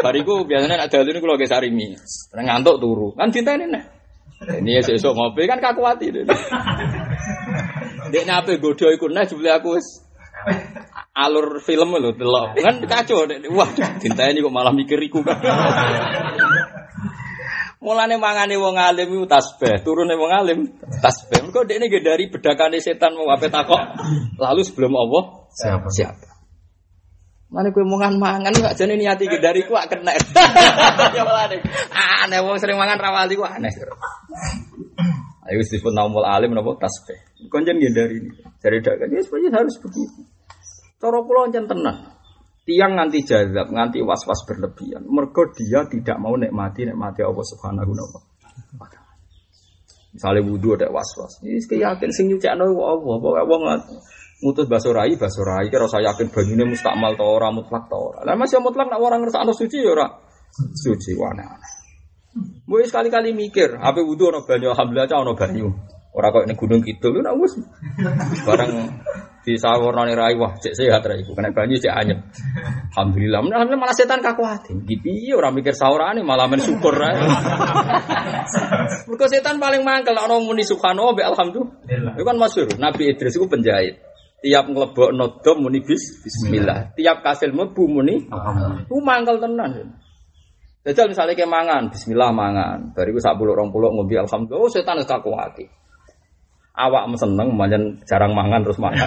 [0.00, 1.94] Bariku biasanya ada dalu kula ge sarimi.
[2.34, 3.12] Ngantuk turu.
[3.18, 3.82] Kan dinteni nih.
[4.44, 6.12] Ini esok ngopi kan kakuati.
[8.12, 9.80] Dek nape godo iku nah jebule aku
[11.16, 12.58] alur film lho delok.
[12.60, 13.24] Kan kacau.
[13.54, 13.70] Wah,
[14.04, 15.40] ini kok malah mikir iku kan.
[17.84, 20.72] Mulane mangane wong alim iku tasbih, turune wong alim
[21.04, 21.44] tasbih.
[21.44, 23.76] Mergo dekne nggih dari bedakane setan mau ape takok.
[24.40, 25.88] Lalu sebelum Allah siapa?
[25.92, 26.28] Siapa?
[27.52, 30.16] Mana kue mangan mangan gak jadi niati ke dari kuak kena.
[31.16, 31.22] ya
[32.24, 33.68] aneh wong sering mangan rawali ku aneh.
[35.44, 37.20] Ayo disebut naumul alim nopo tasbih.
[37.52, 38.32] Konjen dari ini.
[38.64, 40.24] Dari dagang ya sebenarnya harus begitu.
[40.96, 42.13] Cara kula ancen tenan.
[42.64, 45.04] Tiang nganti jazab, nganti was-was berlebihan.
[45.04, 49.12] Mergo dia tidak mau nikmati nikmati Allah Subhanahu wa taala.
[50.16, 51.44] Misalnya wudhu ada was-was.
[51.44, 53.18] Ini keyakin sing nyucikno Allah.
[53.20, 53.62] Pokoke wong
[54.40, 58.24] ngutus basorai basorai kira saya yakin banyune mustakmal ta ora mutlak ta ora.
[58.24, 60.06] Lah masih mutlak nek orang ngersakno suci ya ora
[60.54, 61.60] suci wana.
[62.64, 65.68] Mulai sekali-kali mikir, apa wudhu ono banyu, alhamdulillah ono banyu.
[66.14, 67.58] Orang kok ini gunung kidul, nah wis
[68.46, 68.70] barang
[69.44, 72.18] di sawarnane rai wah cek sehat rai kena banyu cek anyep.
[72.96, 73.44] Alhamdulillah.
[73.44, 74.72] Alhamdulillah malah setan kakuati.
[74.88, 77.20] Gitu iya orang mikir saurane malah mensyukur rai.
[79.08, 82.16] Mergo setan paling mangkel orang muni subhanallah be alhamdulillah.
[82.16, 82.72] Itu kan masyhur.
[82.80, 84.00] Nabi Idris itu penjahit.
[84.40, 86.96] Tiap ngelebok nodom muni bis bismillah.
[86.96, 88.24] Tiap kasil mlebu muni.
[88.88, 90.00] Ku mangkel tenan.
[90.84, 92.92] Jajal misalnya kayak mangan, bismillah mangan.
[92.92, 94.64] Bariku sak puluh rong puluh ngombe alhamdulillah.
[94.64, 95.83] Oh setan kakuati
[96.74, 99.06] awak seneng manjan jarang mangan terus mangan.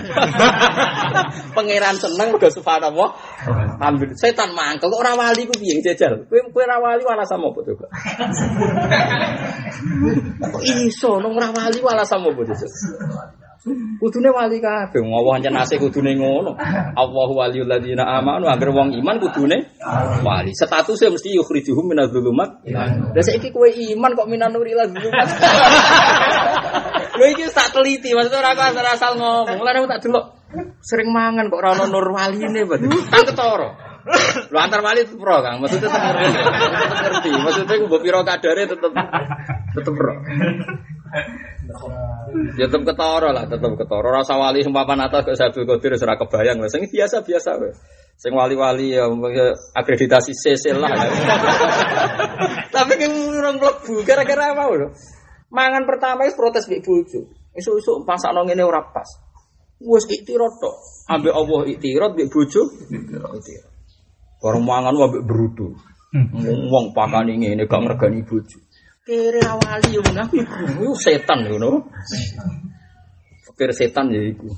[1.56, 3.10] Pangeran seneng udah subhanallah.
[3.84, 6.24] Ambil setan mangkel kok ora wali ku piye jajal.
[6.32, 7.86] Kowe kowe ora wali alasan apa coba?
[10.58, 12.68] Kok iso nang ora wali alasan apa coba?
[14.00, 15.04] Kudune wali kabeh.
[15.04, 16.56] Ngowo ancen nase kudune ngono.
[16.96, 19.76] Allahu waliyul ladzina amanu agar wong iman kudune
[20.24, 20.56] wali.
[20.56, 22.64] Statusnya mesti yukhrijuhum minadz-dzulumat.
[22.72, 24.72] Lah saiki kowe iman kok minan nuri
[27.18, 29.60] Kowe iki tak teliti, maksudnya ora asal asal ngomong.
[29.66, 30.26] Lah aku tak delok
[30.80, 32.88] sering mangan kok ora ono nur waline berarti.
[33.12, 33.70] Kan ketara.
[34.48, 37.30] Lu antar wali itu pro Kang, maksudnya tetep ngerti.
[37.36, 38.92] Maksudnya mbok pira kadare tetep
[39.76, 40.16] tetep pro.
[42.56, 44.08] Ya tetep ketara lah, tetep ketara.
[44.08, 46.72] Rasa wali sing papan atas kok Sabtu Qadir ora kebayang lah.
[46.72, 47.76] Sing biasa-biasa wae.
[48.18, 49.06] Sing wali-wali ya
[49.78, 50.90] akreditasi CC lah.
[52.74, 54.90] Tapi kan orang mlebu gara-gara apa lho?
[55.48, 57.20] Mangan pertama itu protes mbek bojo.
[57.56, 59.08] Esuk-esuk pasakno ngene ora pas.
[59.80, 60.76] Wes iktirot tok.
[61.08, 62.62] Ambek Allah iktirot mbek bojo.
[62.92, 63.42] Iktirot.
[64.44, 65.72] Bareng mangan ambek berutu.
[66.44, 68.60] Wong pakane ngene gak ngregani bojo.
[69.08, 71.88] Kere awali yo aku iku setan ngono.
[73.48, 74.52] Pikir setan ya iku.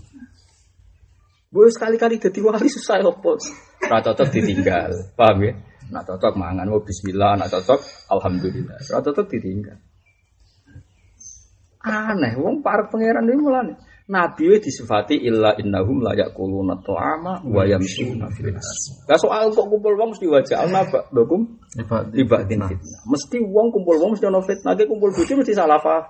[1.50, 3.38] Gue sekali-kali jadi wali susah opo.
[3.86, 5.14] Ora cocok ditinggal.
[5.18, 5.54] Paham ya?
[5.90, 8.78] Nak cocok mangan mau bismillah, nak cocok alhamdulillah.
[8.90, 9.78] Ora cocok ditinggal.
[11.80, 13.74] Aneh, wong para pangeran ini mulane.
[14.10, 18.52] Nabi we disifati illa innahum la yaquluna ta'ama wa yamshuna fil
[19.06, 21.46] Lah soal kok kumpul wong mesti wajah naba dokum
[22.18, 23.00] ibadin fitnah.
[23.06, 26.10] Mesti wong kumpul wong mesti ono fitnah, kumpul bojo mesti salah paham.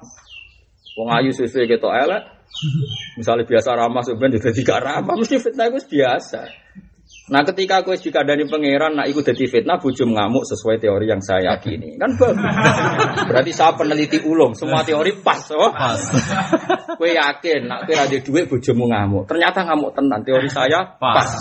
[0.95, 2.23] Wong ayu suwe ketok elek.
[3.19, 6.49] Misalnya biasa ramah sebenarnya jadi gak ramah, mesti fitnah itu biasa.
[7.29, 11.53] Nah ketika aku dikandani pangeran, nak ikut jadi fitnah, bujum ngamuk sesuai teori yang saya
[11.53, 11.93] yakini.
[12.01, 12.41] Kan bagus.
[13.29, 15.45] Berarti saya peneliti ulung, semua teori pas.
[15.53, 15.69] Oh?
[15.69, 16.01] Pas.
[16.97, 19.29] Kue yakin, nak kue ada duit bujummu ngamuk.
[19.29, 21.21] Ternyata ngamuk tenan, teori saya pas.
[21.21, 21.31] pas.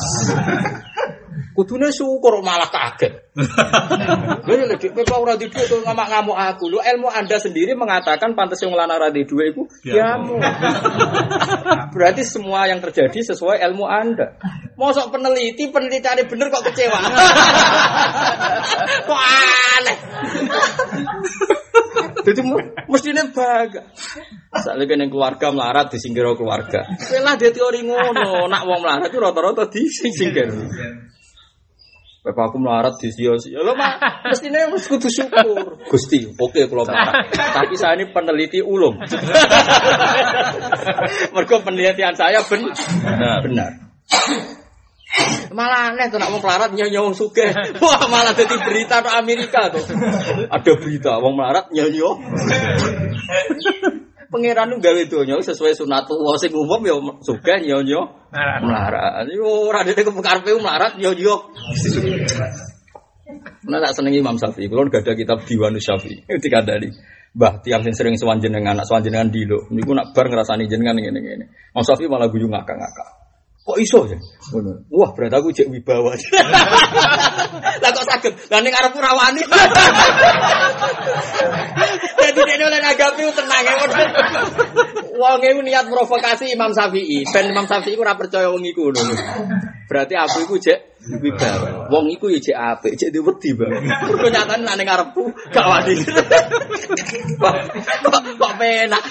[1.57, 3.28] Kudune syukur malah kaget.
[3.39, 6.67] Lha lek dik pepa ora di dhuwit ngamuk-ngamuk aku.
[6.67, 10.43] Lu ilmu Anda sendiri mengatakan pantas yang lanang ora di dhuwit iku diamu.
[11.95, 14.35] Berarti semua yang terjadi sesuai ilmu Anda.
[14.75, 16.99] Mosok peneliti penelitiannya bener kok kecewa.
[19.09, 19.99] kok aneh.
[22.29, 22.45] Jadi
[22.91, 23.89] mestinya baga.
[24.53, 26.85] Saat lagi yang keluarga melarat disingkir keluarga.
[27.01, 30.51] Setelah dia teori ngono, nak wong melarat itu rata-rata disingkir.
[32.29, 33.65] Bapak aku melarat di sio sio.
[33.65, 33.97] Lo mah
[34.29, 35.81] mestinya harus kudu syukur.
[35.89, 37.33] Gusti, oke kalau melarat.
[37.33, 39.01] Tapi saya ini peneliti ulung.
[41.33, 43.41] Mereka penelitian saya ben benar.
[43.41, 43.71] benar.
[45.57, 47.49] Malah aneh tuh nak mau melarat nyanyi wong suge.
[47.81, 49.89] Wah malah jadi berita di Amerika tuh.
[50.53, 52.05] Ada berita wong melarat nyanyi
[54.29, 58.03] pangeran gawe donya sesuai sunatullah sing umum ya sugih ya yo
[58.63, 59.29] melarat.
[59.33, 61.49] Yo ora dene kepekarpe melarat yo yo.
[63.69, 66.89] Nah tak seneng Imam Syafi'i, kalau gak ada kitab Diwanus Syafi'i, itu dikandani.
[67.37, 70.97] Mbah tiang sing sering sowan jenengan, anak sowan jenengan dilo, niku nak bar ngrasani jenengan
[70.97, 71.53] ngene-ngene.
[71.77, 73.28] Imam Syafi'i malah guyu ngakak-ngakak.
[73.69, 74.17] Kok iso ya?
[74.89, 76.17] Wah, berarti aku cek wibawa.
[77.85, 78.33] Lah kok saged?
[78.49, 79.45] Lah ning arepku rawani.
[82.17, 83.75] Jadi dia oleh nagapi tenang ya.
[85.21, 87.29] Wong iku niat provokasi Imam Syafi'i.
[87.29, 89.05] Ben Imam Syafi'i ora percaya wong iku ngono.
[89.85, 91.93] Berarti aku iku cek wibawa.
[91.93, 93.85] Wong iku ya cek apik, cek diwedi, Bang.
[93.85, 95.93] Mergo nyatane nek ning arepku gak wani.
[98.41, 99.03] Kok penak.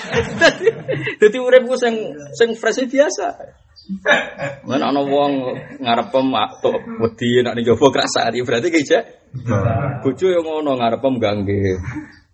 [1.21, 1.93] Dadi uripku sing
[2.33, 3.37] sing fresh biasa.
[4.67, 6.27] Men ana wong ngarepem
[6.59, 9.03] tok wedi nek ning jaba krasani berarti ki cek.
[10.03, 11.79] Bojo yo ngono ngarepem gangge.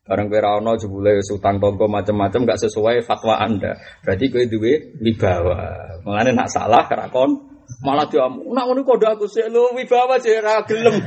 [0.04, 3.78] Bareng kowe ora ana jebule utang tonggo macam-macam gak sesuai fatwa Anda.
[4.04, 5.60] Berarti kowe duwe wibawa.
[6.04, 10.64] Mengane nak salah kerakon malah dia nak ngono kode aku sih lu wibawa sih ra
[10.68, 11.00] gelem.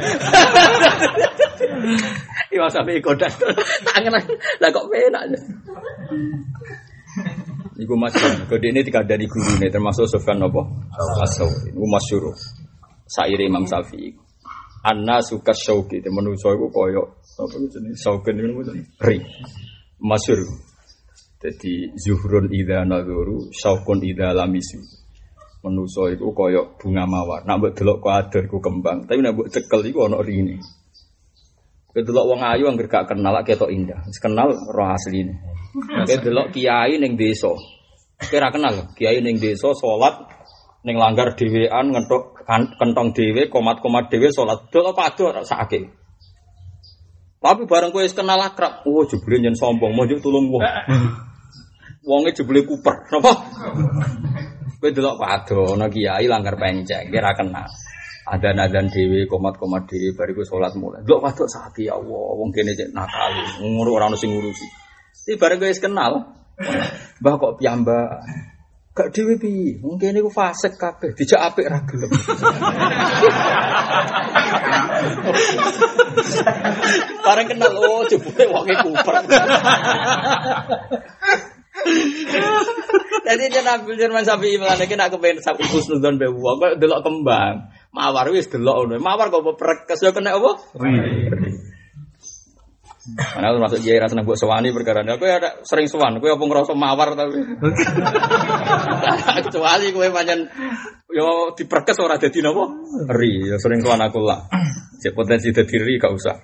[2.47, 3.29] Iya sampe kode
[3.85, 4.17] tangan
[4.63, 5.25] lah kok penak.
[7.77, 8.49] Iku masyur.
[8.49, 10.65] Kode ini tiga dari guru ini termasuk Sofyan apa?
[11.21, 11.49] Asau.
[11.69, 12.33] Iku masyur.
[13.05, 14.17] Sair Imam Syafi'i.
[14.81, 16.01] Anna suka syauki.
[16.01, 17.21] Itu manusia itu koyo.
[17.37, 18.01] Apa itu jenis?
[18.01, 18.73] Saukin itu
[19.03, 19.21] Ri.
[20.01, 20.41] Masyur.
[21.37, 23.53] Jadi zuhrun idha nadhuru.
[23.53, 24.81] Syaukun idha lamisu.
[25.61, 27.45] Manusia itu koyo bunga mawar.
[27.45, 29.05] Nak buat delok kok ada iku kembang.
[29.05, 30.57] Tapi nak buat cekel itu ono rini.
[31.93, 34.01] Kedelok wong ayu yang gak kenal ketok indah.
[34.21, 35.56] Kenal roh asli ini.
[35.77, 37.53] Oke delok kiai ning desa.
[38.17, 40.25] Kira kenal kiai ning desa salat
[40.89, 42.41] ning langgar dhewean ngentuk
[42.81, 44.73] kentong dhewe, komat-komat dhewe salat.
[44.73, 45.93] Delok padha sakake.
[47.37, 50.65] Tapi bareng kowe kenal akrab, oh jebule nyen sombong, mau tulung wong.
[52.03, 53.33] Wonge jebule kuper, napa?
[54.81, 57.69] Kowe delok padha ana kiai langgar penceng, kira kenal.
[58.27, 62.51] ada nadan dewi komat komat dewi bariku sholat mulai dok padha sakit ya Allah wong
[62.51, 63.31] kene cek nakal
[63.63, 64.67] ngurus orang sing ngurusi
[65.27, 66.39] Si bareng guys kenal.
[67.19, 68.23] Mbah kok piyamba.
[68.95, 69.83] Gak dhewe piye?
[69.83, 71.83] Mungkin niku fasik kabeh, dijak apik ra.
[77.27, 79.15] Bareng kenal oh jebule wonge kuper.
[83.27, 87.67] Jadi jenab Jerman sapi iman iki nak kepen sapi husnudzon be wong kok delok kembang.
[87.91, 89.03] Mawar wis delok ngono.
[89.03, 90.55] Mawar kok prekes yo kena apa?
[93.15, 95.15] Karena aku masuk jaya rasa buat sewani perkara ini.
[95.15, 96.19] Aku ada sering sewan.
[96.19, 97.39] Aku apa ngerasa mawar tapi.
[99.47, 100.43] Kecuali gue panjang
[101.15, 102.67] yo diperkes orang jadi nopo.
[103.07, 104.51] Ri, yo sering sewan aku lah.
[104.99, 106.35] Cek potensi jadi ri gak usah.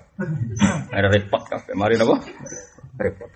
[0.87, 1.75] Ada repot kafe.
[1.75, 2.15] Mari nopo.
[2.95, 3.27] Repot.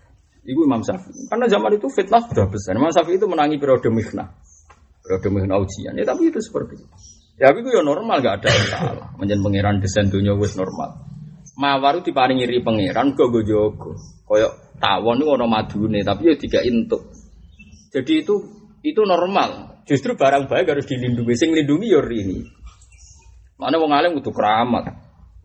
[0.47, 1.27] Ibu Imam Syafi'i.
[1.27, 2.79] Karena zaman itu fitnah sudah besar.
[2.79, 4.31] Imam Syafi'i itu menangi periode mihna.
[5.03, 5.99] Periode mihna ujian.
[5.99, 6.87] Ya tapi itu seperti itu.
[7.35, 9.07] Ya tapi itu ya normal gak ada yang salah.
[9.19, 11.06] Menjadi pangeran desain dunia wis normal
[11.57, 13.91] mawar itu diparingi ri pangeran kok go jogo.
[14.29, 17.09] Koyok tawon itu ono madune tapi ya tiga intuk.
[17.89, 18.35] Jadi itu
[18.85, 19.81] itu normal.
[19.89, 21.33] Justru barang baik harus dilindungi.
[21.33, 22.45] Sing lindungi ya ini.
[23.57, 24.93] Mana wong alim kudu keramat.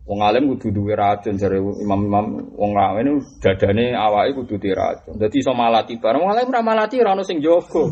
[0.03, 5.17] Wong alim kudu duwe racun jare imam-imam wong alim ini dadane awake kudu di racun.
[5.17, 7.83] Dadi iso malati bareng wong alim ora malati ora ono sing jaga.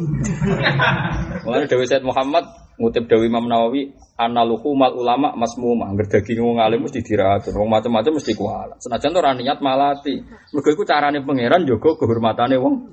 [1.48, 2.46] Mulane Dewi Said Muhammad
[2.82, 7.70] ngutip Dewi Imam Nawawi analuhu mal ulama masmumah angger daging wong alim mesti diracun wong
[7.70, 10.18] macam-macam mesti kualat senajan ora niat malati
[10.50, 12.90] mergo iku carane pangeran jaga kehormatane wong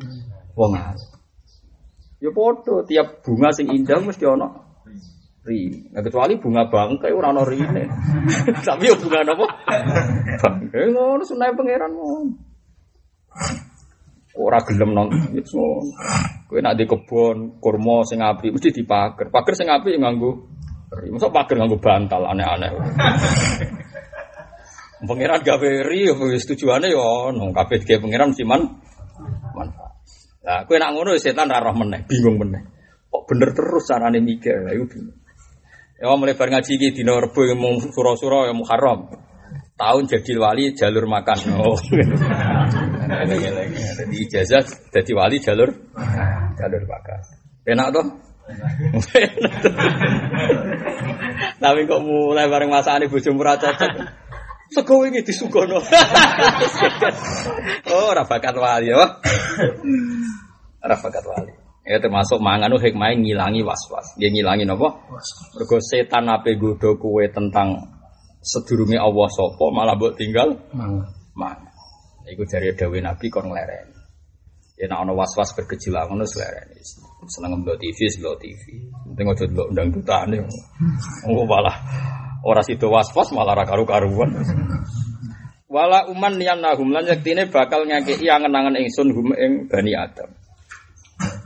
[0.53, 1.09] wong alim.
[2.19, 2.35] Ya
[2.91, 4.69] tiap bunga sing indah mesti ana
[5.49, 5.89] ri.
[5.95, 7.85] Nah, kecuali bunga bangkai ora ana rine.
[8.69, 9.47] Tapi ya bunga napa?
[10.43, 12.35] Bangkai ngono sunai pangeran ngono.
[14.39, 15.67] Ora gelem nang ngono.
[16.47, 19.35] Kowe nak di kebon kurma sing apik mesti dipager.
[19.35, 20.31] Pager sing apik nganggo
[20.95, 21.11] ri.
[21.11, 22.71] Mosok pager nganggo bantal aneh-aneh.
[24.99, 28.63] Pangeran gawe ri wis tujuane ya ono kabeh gawe pangeran mesti man
[29.59, 29.93] manfaat.
[30.47, 32.63] Lah kowe nak ngono setan ra roh meneh, bingung meneh.
[33.11, 35.19] Kok bener terus carane mikir, lha iku bingung.
[35.99, 39.11] Ya mulai bar ngaji iki dina Rebo mau sura-sura ya Muharram.
[39.75, 41.39] Tahun jadi wali jalur makan.
[41.59, 41.75] Oh.
[43.09, 45.73] Jadi ijazah jadi wali jalur
[46.57, 47.21] jalur makan.
[47.65, 48.07] Enak toh?
[51.63, 53.93] Tapi kok mulai bareng masakane bojo murah cocok.
[54.69, 55.81] Sego iki disugono.
[57.93, 59.01] oh, ora bakat wali ya.
[60.85, 61.53] Ora bakat wali.
[61.89, 64.13] Ya termasuk mangan hikmah ngilangi was-was.
[64.21, 64.93] Dia ngilangi napa?
[65.57, 67.81] Mergo setan ape godho kowe tentang
[68.45, 70.53] sedurunge Allah sapa malah mbok tinggal
[71.33, 71.68] mangan.
[72.29, 73.97] Iku dari dawuh Nabi kon nglereni.
[74.79, 76.81] Ya nek ana was-was bergejolak ngono nglereni.
[77.29, 78.63] Seneng ndelok TV, ndelok TV.
[79.11, 80.37] Penting aja ndelok undang dutane.
[81.27, 81.77] Oh malah
[82.47, 84.31] Ora sido was-was malah ra karu-karuan.
[85.69, 90.31] Wala uman niyan nahum lan yektine bakal ngakei angen-angen ingsun hum ing Bani Adam.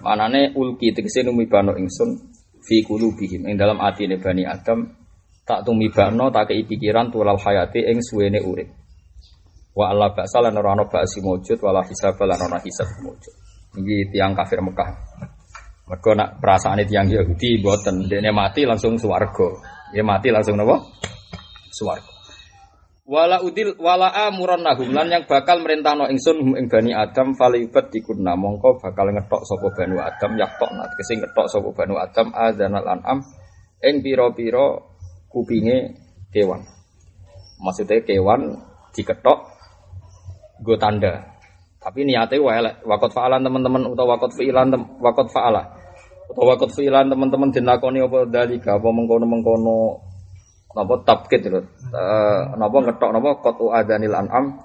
[0.04, 2.20] Manane ulki tegese numibano ingsun
[2.60, 4.84] fi qulubihim ing dalam atine Bani Adam
[5.42, 8.81] tak tumibano tak kei pikiran tulal hayati ing suwene urip.
[9.72, 13.34] Wa Allah ba'sa lan ora ana ba'si mujud wala hisab lan ora hisab mujud.
[13.72, 14.88] Iki tiang kafir Mekah.
[15.88, 19.48] Mergo nak perasaane tiang Yahudi mboten, dene mati langsung swarga.
[19.96, 20.76] Ya mati langsung nopo?
[21.72, 22.12] Suwarga.
[23.02, 27.90] Wala udil wala amuran nahum lan yang bakal merintahno ingsun hum ing bani Adam falibat
[27.90, 32.86] dikunna mongko bakal ngetok sapa bani Adam yaktok nat kesing ngetok sapa bani Adam adzanal
[32.86, 33.18] an'am
[33.84, 34.80] ing pira-pira
[35.28, 35.98] kupinge
[36.30, 36.64] kewan.
[37.60, 38.54] Maksudnya kewan
[38.96, 39.51] diketok
[40.62, 41.20] go tanda.
[41.82, 44.70] Tapi niatnya wae wakot faalan teman-teman utawa wakot fiilan
[45.02, 45.82] wakot faala.
[46.32, 50.00] Utawa waktu filan teman-teman dilakoni apa dalika apa mengkono-mengkono
[50.72, 51.60] napa tabkit lho.
[51.92, 54.56] Uh, napa ngetok napa qatu adanil an'am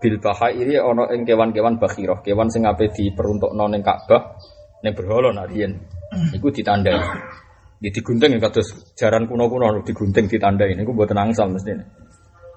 [0.00, 4.40] bil bahairi ana ing kewan-kewan bakhirah, kewan sing ape diperuntukno ning Ka'bah
[4.80, 5.76] ning berhala nariyen.
[6.32, 6.96] Iku ditandai.
[7.84, 11.84] Di digunting kados jaran kuno-kuno digunting ditandai niku mboten angsal mestine.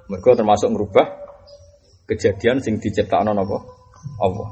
[0.08, 1.27] Mergo termasuk ngerubah
[2.08, 3.58] kejadian sing diciptakno napa?
[4.24, 4.50] Allah.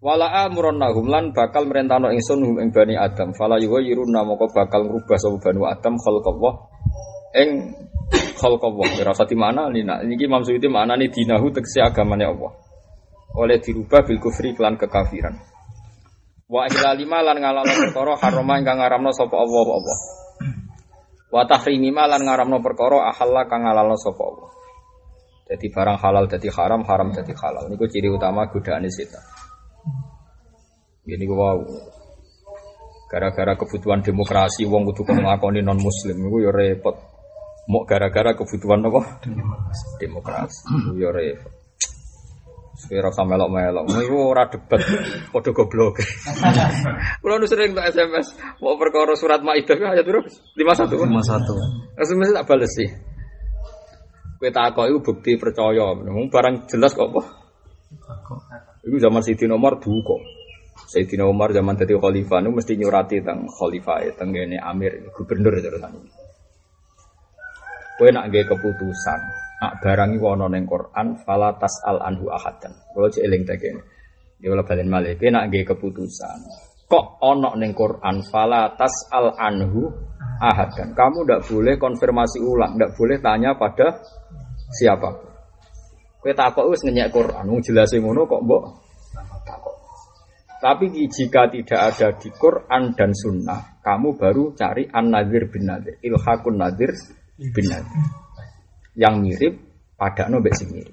[0.00, 3.36] Wala amronnahum lan bakal merentano ingsun hum ing bani Adam.
[3.36, 6.54] Fala yuwayyiruna moko bakal ngrubah sapa bani Adam khalqallah
[7.36, 7.76] ing
[8.40, 8.88] khalqallah.
[9.04, 10.00] Ora usah di mana lina.
[10.00, 12.52] Niki Imam Suyuti maknane dinahu tegese agamane Allah.
[13.36, 15.36] Oleh dirubah bil kufri kelan kekafiran.
[16.50, 19.98] Wa ihlalima lan ngalalo perkara harama ingkang ngaramno sapa Allah Allah.
[21.30, 24.50] Wa tahrimima lan ngaramno perkara ahalla kang ngalalo sapa Allah.
[25.50, 27.66] Jadi barang halal jadi haram, haram jadi halal.
[27.66, 29.18] Niku ciri utama godaan setan.
[31.02, 31.58] Ini wow.
[33.10, 36.94] Gara-gara kebutuhan demokrasi, wong kudu ngakoni non muslim, itu ya repot.
[37.66, 39.18] Mau gara-gara kebutuhan apa?
[39.98, 40.70] Demokrasi.
[40.70, 41.50] Itu ya repot.
[42.78, 44.80] Sekira sama melok melok, itu ora debat,
[45.34, 46.00] podo goblok.
[47.20, 48.32] Kalau nu sering tak SMS,
[48.62, 50.96] mau perkara surat maidah aja terus lima satu.
[50.96, 51.52] Lima satu.
[52.00, 53.09] SMS tak balas sih.
[54.40, 57.22] Kue tak itu bukti percaya, barang jelas kok apa?
[58.88, 60.20] Itu zaman Siti Nomor dulu kok.
[60.90, 65.92] Sayyidina Umar zaman tadi khalifah itu mesti nyurati tentang khalifah tenggene Amir gubernur terusan.
[67.94, 69.20] Kowe nak nggih keputusan,
[69.60, 72.72] nak barangi wono ning Quran fala tasal anhu ahadan.
[72.96, 73.84] Kalau cek eling tak kene.
[74.40, 76.38] Ya wala balen malih kowe nak nggih keputusan.
[76.90, 79.94] Kok ono ning Quran fala tasal anhu
[80.40, 80.96] ahadan.
[80.96, 84.00] Kamu ndak boleh konfirmasi ulang, ndak boleh tanya pada
[84.72, 85.12] siapa.
[86.20, 88.64] Kowe takok wis ngenyek Quran, wong jelas ngono kok mbok
[90.60, 96.60] tapi jika tidak ada di Quran dan Sunnah, kamu baru cari an-nadir bin nadir, ilhakun
[96.60, 96.92] nadir
[97.40, 98.00] bin nadir.
[98.92, 99.54] Yang mirip
[99.96, 100.92] pada nobek sing mirip.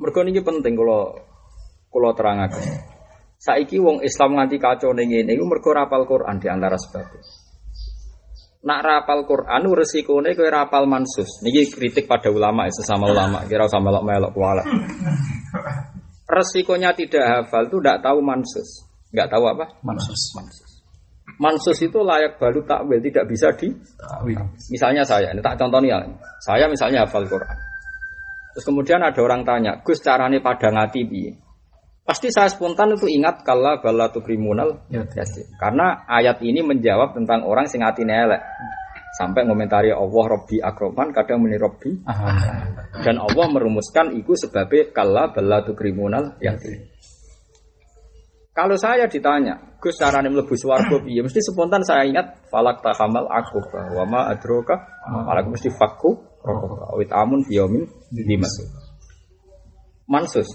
[0.00, 1.20] Mergo ini penting kalau
[1.92, 2.93] kalau terangkan.
[3.44, 7.04] Saiki wong Islam nganti kacau ngene iku mergo rapal Quran di antara sebab.
[8.64, 11.44] Nak rapal Quran resikone kowe rapal mansus.
[11.44, 14.64] Niki kritik pada ulama sesama ulama, kira sama melok-melok kuala
[16.34, 18.68] resikonya tidak hafal itu tidak tahu mansus.
[19.14, 19.64] Nggak tahu apa?
[19.86, 20.20] Mansus.
[20.34, 20.70] Mansus.
[21.34, 24.38] Mansus itu layak balu takwil, tidak bisa di takwil.
[24.70, 26.02] Misalnya saya, ini tak contohnya,
[26.42, 27.58] saya misalnya hafal Quran.
[28.54, 31.26] Terus kemudian ada orang tanya, Gus carane pada ngati bi.
[32.04, 35.08] Pasti saya spontan itu ingat kala bala tu kriminal Ya.
[35.56, 38.44] Karena ayat ini menjawab tentang orang sing elek.
[39.16, 41.96] Sampai ngomentari Allah Robbi akroman kadang meni Robbi
[43.00, 46.92] dan Allah merumuskan itu sebabnya kala bala tu kriminal yasin.
[48.54, 51.20] Kalau saya ditanya, Gus carane mlebu swarga piye?
[51.26, 53.58] Mesti spontan saya ingat falak tahamal aku
[53.98, 54.78] wa ma adroka
[55.26, 57.82] falak mesti fakku rokok awit amun biyomin
[58.12, 58.68] dimasuk.
[60.06, 60.46] Mansus.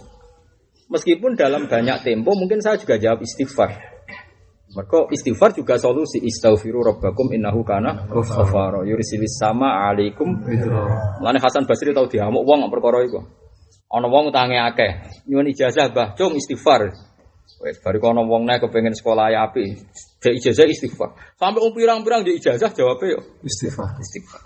[0.89, 3.77] Meskipun dalam banyak tempo mungkin saya juga jawab istighfar.
[4.73, 10.45] Maka istighfar juga solusi istaghfiru rabbakum innahu kana ghafara yursilis sama alaikum
[11.25, 13.21] Lane Hasan Basri tau diamuk wong perkara iku.
[13.89, 16.93] Ana wong utange akeh, nyuwun ijazah, Mbah, cung istighfar.
[17.65, 19.81] Wes bari kono wong nek kepengin sekolah ya apik,
[20.21, 21.17] dek ijazah istighfar.
[21.41, 23.97] Sampai um pirang-pirang di ijazah jawabnya yo Istighfar.
[23.97, 24.41] istighfar.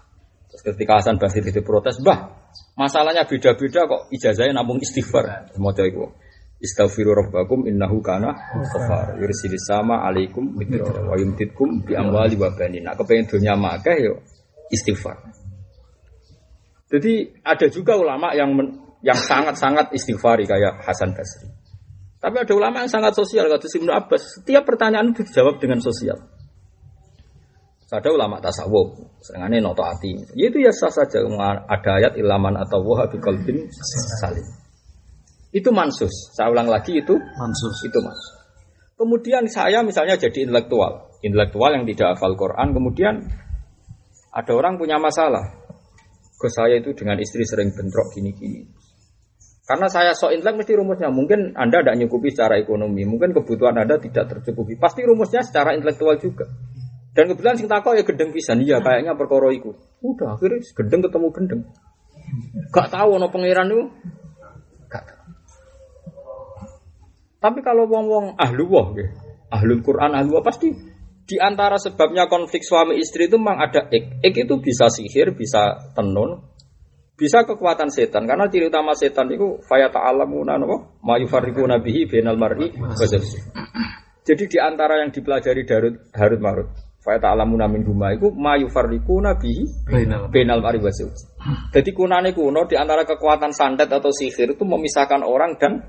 [0.47, 2.31] Terus ketika Hasan Basri itu protes, "Mbah,
[2.79, 6.07] masalahnya beda-beda kok ijazahnya namun istighfar." Semoga itu.
[6.63, 8.31] Istaghfiru rabbakum innahu kana
[8.71, 9.19] ghafar.
[9.19, 12.87] Yursilis sama alaikum midra wa yumtitkum bi amwali wa banin.
[12.87, 14.23] Nah, kepengen dunia makah yo
[14.71, 15.19] istighfar.
[16.87, 21.51] Jadi ada juga ulama yang men- yang sangat-sangat istighfari kayak Hasan Basri.
[22.23, 24.39] Tapi ada ulama yang sangat sosial kata Ibnu Abbas.
[24.39, 26.15] Setiap pertanyaan itu dijawab dengan sosial.
[27.93, 30.17] Ada ulama tasawuf, seringane noto hati.
[30.33, 33.69] Itu ya sah saja ada ayat ilaman atau wah biqalbin
[34.17, 34.62] salim.
[35.53, 36.33] Itu mansus.
[36.33, 37.85] Saya ulang lagi itu Mansus.
[37.85, 38.17] itu mas.
[38.97, 42.73] Kemudian saya misalnya jadi intelektual, intelektual yang tidak hafal Quran.
[42.73, 43.15] Kemudian
[44.33, 45.61] ada orang punya masalah.
[46.41, 48.65] Ke saya itu dengan istri sering bentrok gini-gini.
[49.63, 51.07] Karena saya sok intelek mesti rumusnya.
[51.07, 53.07] Mungkin Anda tidak nyukupi secara ekonomi.
[53.07, 54.75] Mungkin kebutuhan Anda tidak tercukupi.
[54.75, 56.49] Pasti rumusnya secara intelektual juga.
[57.13, 58.59] Dan kebetulan sing takok ya gendeng pisan.
[58.59, 59.71] Iya kayaknya perkara iku.
[60.03, 61.61] Udah akhirnya gendeng ketemu gendeng.
[62.73, 63.83] Gak tahu ono pangeran itu.
[64.91, 65.21] Gak tahu.
[67.43, 68.95] Tapi kalau wong-wong ahlu wah,
[69.51, 70.71] ahlul Quran ahlu wah pasti
[71.27, 74.23] di antara sebabnya konflik suami istri itu memang ada ik.
[74.23, 76.39] Ik itu bisa sihir, bisa tenun,
[77.19, 78.23] bisa kekuatan setan.
[78.23, 81.03] Karena ciri utama setan itu faya ta'alamuna napa?
[81.03, 82.71] Ma yufarriquna bihi bainal mar'i.
[84.23, 86.67] Jadi di antara yang dipelajari Harut Harut Marut,
[87.03, 89.63] faya ta'alamuna min huma iku ma yufarriquna bihi
[90.31, 90.63] Bainal.
[90.63, 90.79] Mari.
[91.75, 95.83] Jadi kunane kuno di antara kekuatan santet atau sihir itu memisahkan orang dan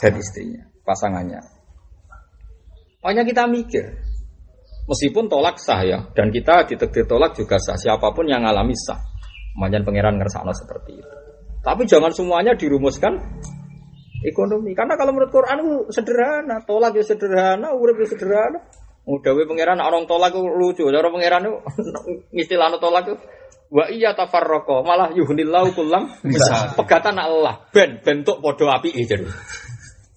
[0.00, 1.40] dan istrinya, pasangannya.
[3.04, 3.84] Makanya kita mikir,
[4.88, 9.00] meskipun tolak sah ya, dan kita ditekdir tolak juga sah, siapa pun yang ngalami sah.
[9.60, 11.16] Makanya pangeran ngersakno seperti itu.
[11.64, 13.16] Tapi jangan semuanya dirumuskan
[14.24, 14.72] ekonomi.
[14.72, 18.60] Karena kalau menurut Quran itu sederhana, tolak ya sederhana, urip ya sederhana.
[19.04, 21.56] Udawe pangeran orang tolak lucu, cara pangeran itu
[22.40, 23.20] istilahnya tolak itu
[23.74, 26.78] wa iya tafarraqo malah yuhnillahu kullam Bisa.
[26.78, 29.26] pegatan Allah ben bentuk podo api jadi.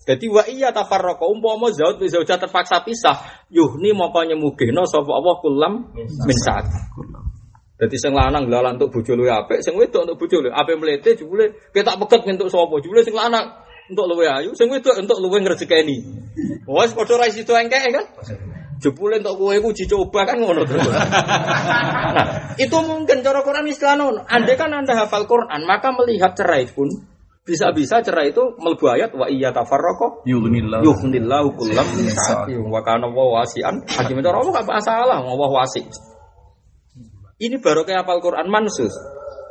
[0.07, 3.17] Jadi wa iya tafarraqo umpama zaud bisa terpaksa pisah
[3.49, 6.69] yuhni moko nyemugihno sapa Allah kullam min saat.
[7.77, 11.13] Jadi sing lanang lalan untuk bojo luwe apik, sing wedok untuk bojo luwe apik mlete
[11.13, 12.81] jebule ketak peget entuk sapa?
[12.81, 13.53] Jebule sing lanang
[13.91, 15.97] untuk luwe ayu, sing wedok untuk luwe ngrejekeni.
[16.65, 18.05] Wes padha ra sido engke kan?
[18.77, 20.85] Jebule untuk kowe iku dicoba kan ngono terus.
[22.15, 24.21] nah, itu mungkin cara Quran istilah ngono.
[24.29, 26.85] Andai kan Anda hafal Quran, maka melihat cerai pun
[27.47, 30.83] bisa-bisa cerai itu mlebu ayat wa iya Yughnillahu.
[30.83, 33.87] yuhnillahu kullam sa'ati wa kana wa wasi'an.
[33.87, 35.81] Hakim cara Allah gak masalah Allah wasi.
[37.41, 38.93] Ini baru kayak hafal Quran mansus.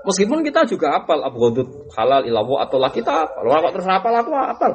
[0.07, 3.75] Meskipun kita juga hafal abghadut halal ilawo atau lah kita hafal.
[3.75, 4.73] Terus hafal aku hafal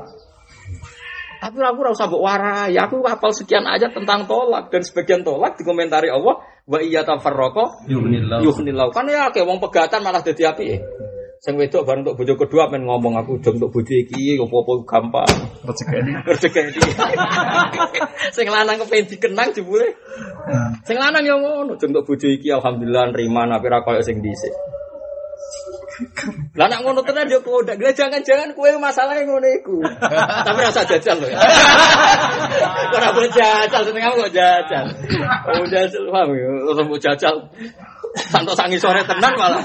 [1.41, 5.57] tapi aku ora usah mbok warai aku hafal sekian aja tentang tolak dan sebagian tolak
[5.57, 6.37] dikomentari Allah
[6.69, 8.45] wa iya tafarraqo Yughnillahu.
[8.45, 10.81] yuhnillahu kan ya kayak wong pegatan malah dadi api eh.
[11.41, 15.25] Sing wedok bareng untuk bojo kedua men ngomong aku jom untuk bojo iki opo-opo gampang.
[15.65, 16.21] Rezeki.
[16.21, 16.81] Rezeki iki.
[18.37, 19.89] Sing lanang kepen dikenang jebule.
[20.85, 24.53] Sing lanang ya ngono, jom untuk bojo iki alhamdulillah nerima tapi ra koyo sing dhisik.
[26.59, 27.79] Lah nek ngono tenan yo kodak.
[27.79, 29.77] Lah jangan-jangan kowe masalahnya ngono iku.
[30.45, 31.39] Tapi rasa jajal lho ya.
[32.91, 34.85] Ora boleh jajal, seneng aku kok jajal.
[35.47, 36.47] Oh jajal, paham ya.
[36.67, 37.35] Ora mau jajal.
[38.11, 39.63] Santo sangi sore tenan malah.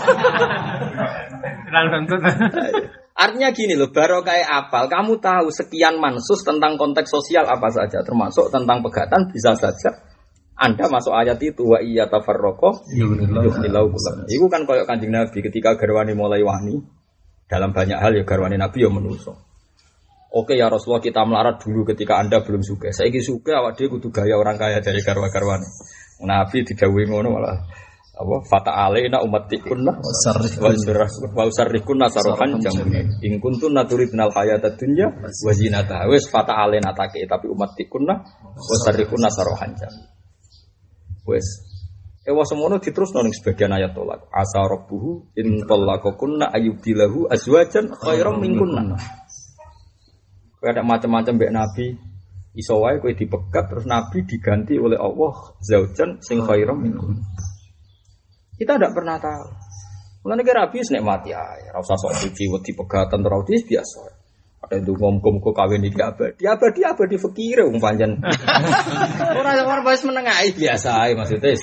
[3.16, 8.04] Artinya gini loh, baru kayak apal, kamu tahu sekian mansus tentang konteks sosial apa saja,
[8.04, 10.15] termasuk tentang pegatan bisa saja.
[10.56, 14.24] Anda masuk ayat itu wa iya tafarroko yuhnillahu kulam.
[14.24, 16.80] Itu kan koyok kanjeng Nabi ketika garwani mulai wani
[17.44, 19.36] dalam banyak hal ya garwani Nabi ya menuso.
[20.32, 22.88] Oke ya Rasulullah kita melarat dulu ketika Anda belum suka.
[22.88, 25.68] Saya suka awak dia kudu gaya orang kaya dari garwa garwani.
[26.24, 27.60] Nabi didawuhi ngono malah
[28.16, 29.92] apa fata alaina ummatikunna
[31.36, 32.72] wa usarrikunna sarohan jam
[33.20, 38.14] in kuntunna turidnal hayatad dunya wa zinataha wis fata alaina take tapi ummatikunna
[38.56, 39.92] wa usarrikunna sarohan jam
[41.26, 41.66] wis
[42.26, 44.26] Ewa semono diterus noning sebagian ayat tolak.
[44.34, 48.98] Asa rabbuhu in tallaqakunna ayyubilahu azwajan khairam minkunna.
[50.58, 51.86] Kayak ada macam-macam mbek Nabi.
[52.58, 57.22] Iso wae kowe dipegat terus Nabi diganti oleh Allah zaujan sing khairam minkunna.
[58.58, 59.46] Kita tidak pernah tahu.
[60.26, 64.02] Mulane kira Nabi nek mati ae, ora sok suci wedi pegatan terus biasa.
[64.66, 68.18] Ada itu ngomong kok kawin iki abadi, abadi abadi fakir wong panjen.
[69.38, 71.54] Ora ora wis menengahi biasa ae maksudnya.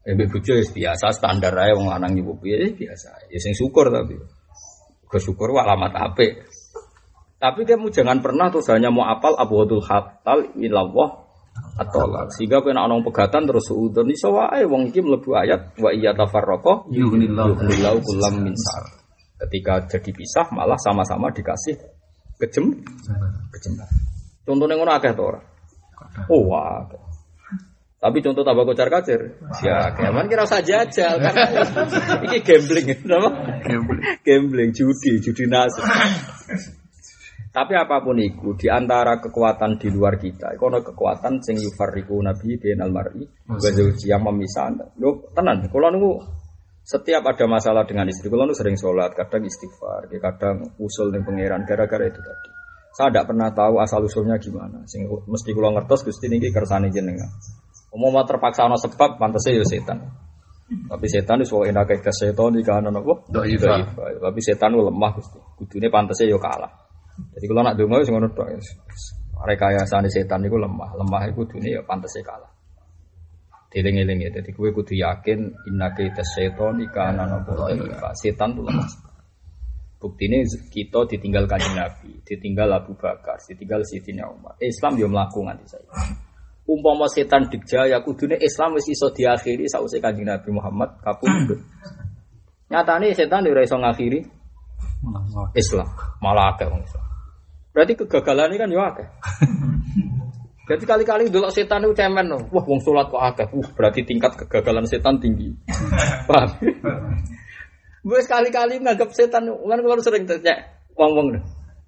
[0.00, 3.28] Eh bojo biasa standar ae wong lanang nyibu piye biasa.
[3.28, 4.16] Ya sing syukur tapi.
[5.12, 6.48] Ke syukur wa alamat apik.
[7.36, 11.28] Tapi kamu jangan pernah terus hanya mau apal abwadul hatal ilallah
[11.76, 16.16] atau sehingga kena orang pegatan terus suudon iso wae wong iki mlebu ayat wa iya
[16.16, 18.56] tafarraqa yughnillahu kullam min
[19.36, 21.95] Ketika jadi pisah malah sama-sama dikasih
[22.40, 22.84] kejem
[23.52, 23.72] kejem.
[24.46, 25.40] Contohnya ngono akeh to ora?
[26.30, 26.86] Oh, wah.
[27.96, 31.34] Tapi contoh tambah kocar kacir, ya keman kira usah jajal kan.
[32.28, 33.30] Iki gambling, apa?
[33.66, 34.02] Gambling.
[34.22, 35.82] Gambling, judi, judi nasib.
[37.50, 42.20] Tapi apa pun itu, di antara kekuatan di luar kita, itu ada kekuatan sing yufarriku
[42.20, 43.24] nabi bin almari,
[44.04, 44.76] yang memisah.
[45.00, 46.12] Lo tenan, kalau nunggu
[46.86, 51.66] setiap ada masalah dengan istri, kalau nunggu sering sholat, kadang istighfar, kadang usul dengan pangeran,
[51.66, 52.50] gara-gara itu tadi.
[52.94, 54.86] Saya tidak pernah tahu asal usulnya gimana.
[54.88, 57.28] Sing mesti kalau ngertos gusti ini kersane jenengan.
[57.92, 60.00] Umum terpaksa ono sebab pantasnya ya setan.
[60.66, 63.12] Tapi setan itu soal enak kayak setan di kanan apa?
[63.28, 65.38] Tapi setan itu lemah gusti.
[65.60, 66.72] Kudunya pantasnya yo ya kalah.
[67.36, 68.48] Jadi kalau nak dongo sing ngono tok.
[69.44, 72.55] Rekayasane setan niku lemah, lemah iku dunia ya pantes kalah.
[73.76, 77.52] Dieling-eling ya, jadi gue kudu yakin inna kita setan ikana nopo
[78.16, 78.64] setan tuh.
[80.00, 84.56] Bukti ini kita ditinggal kajian Nabi, ditinggal Abu Bakar, ditinggal Sayyidina Umar.
[84.64, 85.92] Islam yo mlaku nganti saya.
[86.64, 91.60] Umpama setan dikjaya kudune Islam wis iso diakhiri sausé Kanjeng Nabi Muhammad kapundhut.
[92.72, 94.24] Nyatane setan ora iso ngakhiri
[95.52, 95.88] Islam,
[96.24, 97.04] malah akeh wong Islam.
[97.76, 99.08] Berarti kegagalan ini kan ya akeh.
[100.66, 102.42] Jadi kali-kali dulu setan itu cemen loh.
[102.50, 103.46] Wah, wong sholat kok akeh.
[103.54, 105.54] Uh, berarti tingkat kegagalan setan tinggi.
[106.28, 106.58] Paham?
[108.02, 110.66] Gue sekali-kali nganggap setan, kan kalau sering tanya,
[110.98, 111.38] wong-wong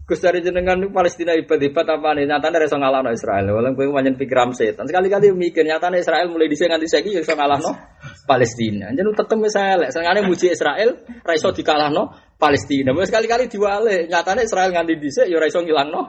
[0.08, 2.24] Gus dari jenengan Palestina ibadah-ibadah apa nih?
[2.24, 3.44] Nyatanya rasa ngalah no Israel.
[3.52, 4.88] Walau gue banyak pikiran setan.
[4.88, 7.76] Sekali-kali mikir nyatanya Israel mulai di sini nganti segi ya ngalah no
[8.24, 8.88] Palestina.
[8.88, 12.08] Jadi tetep misalnya, sengaja muji Israel, raiso dikalah no
[12.40, 12.96] Palestina.
[12.96, 16.00] Sekali-kali diwale, nyatanya Israel nganti dhisik ya ora iso ngilangno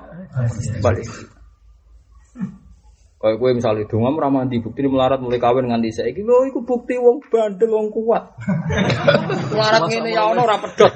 [0.80, 1.39] Palestina.
[3.20, 7.20] Kayak gue misalnya dongam ramanti bukti melarat mulai kawin nganti saya gitu, itu bukti wong
[7.28, 8.32] bandel wong kuat.
[9.52, 10.94] melarat ini ya ono rapat pedot.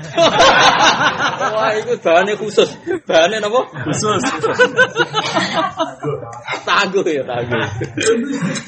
[1.59, 3.61] Wah itu bahannya khusus, bahannya apa?
[3.91, 4.23] Khusus.
[6.67, 7.59] tangguh ya tangguh.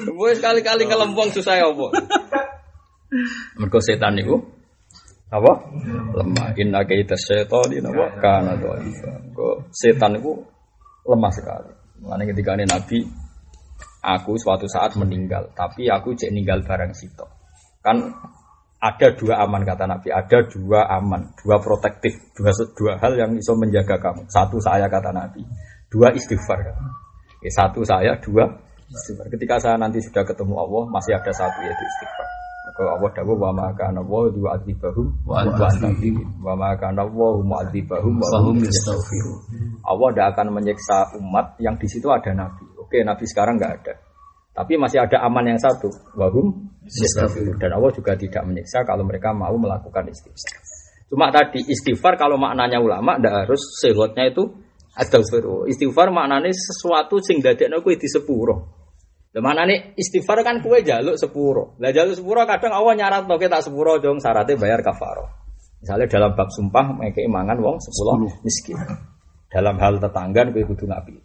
[0.03, 1.95] Gue sekali-kali ngelempong susah ya apa?
[3.55, 4.35] Mereka setan itu
[5.31, 5.51] apa?
[6.11, 6.59] Lemah.
[6.59, 8.19] Inna kaita setan ini apa?
[8.59, 8.83] Doa
[9.31, 10.43] Kok setan itu
[11.07, 11.71] lemah sekali.
[12.03, 12.99] Mengenai ketika ini Nabi,
[14.05, 17.25] aku suatu saat meninggal, tapi aku cek meninggal barang situ.
[17.81, 18.13] Kan
[18.77, 23.57] ada dua aman kata Nabi, ada dua aman, dua protektif, dua dua hal yang bisa
[23.57, 24.29] menjaga kamu.
[24.29, 25.41] Satu saya kata Nabi,
[25.89, 26.61] dua istighfar.
[27.41, 28.45] Ya, satu saya, dua
[28.93, 29.25] istighfar.
[29.33, 32.27] Ketika saya nanti sudah ketemu Allah, masih ada satu yaitu istighfar.
[32.75, 35.71] Kalau Allah dawa wa ma kana wa yu'adzibahum wa anta
[36.43, 39.39] wa ma kana wa mu'adzibahum wa hum yastaghfirun.
[39.87, 42.74] Allah tidak akan menyiksa umat yang di situ ada nabi.
[42.85, 43.93] Oke, nabi sekarang nggak ada.
[44.55, 46.71] Tapi masih ada aman yang satu, wahum
[47.57, 50.61] dan Allah juga tidak menyiksa kalau mereka mau melakukan istighfar.
[51.09, 54.45] Cuma tadi istighfar kalau maknanya ulama tidak harus sehotnya itu
[54.93, 55.67] astaghfirullah.
[55.67, 58.85] Istighfar maknanya sesuatu sing dadekno kuwi di sepuro.
[59.35, 61.75] Mana nih istighfar kan kue jaluk sepuro.
[61.83, 65.27] Lah jaluk sepuro kadang awal nyarat toke tak sepuro dong syaratnya bayar kafaro.
[65.83, 68.79] Misalnya dalam bab sumpah mereka imangan wong sepuluh miskin.
[69.51, 71.24] Dalam hal tetangga kue kudu ngapi.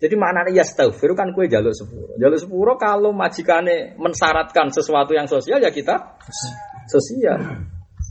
[0.00, 2.16] Jadi maknanya ya istighfar kan kue jaluk sepuro.
[2.16, 6.16] Jaluk sepuro kalau majikane mensyaratkan sesuatu yang sosial ya kita
[6.88, 7.36] sosial.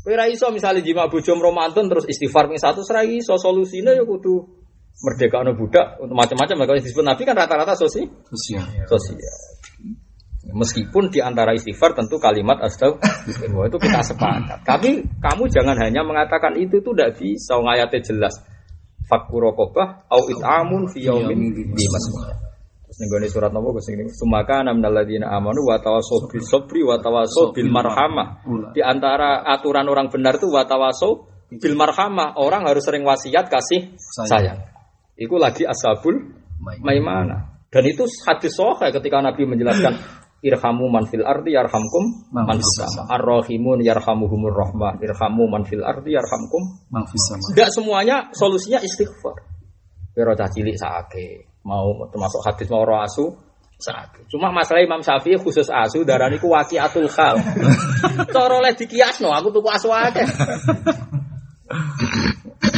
[0.06, 4.60] Kue raiso misalnya jima bujum romantun terus istighfar satu serai so solusinya ya kudu
[5.02, 8.70] merdeka anak budak untuk macam-macam kalau disebut nabi kan rata-rata sosi sosial.
[8.86, 9.38] sosial.
[10.50, 14.62] Meskipun di antara istighfar tentu kalimat astagfirullah itu kita sepakat.
[14.62, 18.34] Tapi kamu jangan hanya mengatakan itu itu tidak bisa ngayatnya jelas
[19.10, 21.66] fakurokobah au itamun fi yaumin
[23.00, 24.12] Nenggone surat nopo Gus ini.
[24.12, 27.00] Sumaka minal ladzina amanu wa tawassaw bis sabri wa
[27.56, 28.44] bil marhamah.
[28.76, 30.68] Di antara aturan orang benar itu wa
[31.48, 32.36] bil marhamah.
[32.36, 33.96] Orang harus sering wasiat kasih
[34.28, 34.60] sayang.
[35.16, 36.12] Itu lagi ashabul
[36.84, 37.64] maimana.
[37.72, 39.96] Dan itu hadis sahih ketika Nabi menjelaskan
[40.40, 43.12] irhamu man fil ardi yarhamkum man fis sama.
[43.12, 45.00] Ar-rahimun yarhamuhumur rahman.
[45.04, 47.44] Irhamu man fil ardi yarhamkum Man fis sama.
[47.52, 49.36] Enggak semuanya solusinya istighfar.
[50.16, 53.32] Pero cah cilik sakit, mau termasuk hadis mau asu
[53.80, 54.28] sakit.
[54.28, 57.40] Cuma masalah Imam Syafi'i khusus asu darah niku waqiatul khal.
[58.36, 60.28] Cara oleh dikiasno aku tuku asu akeh.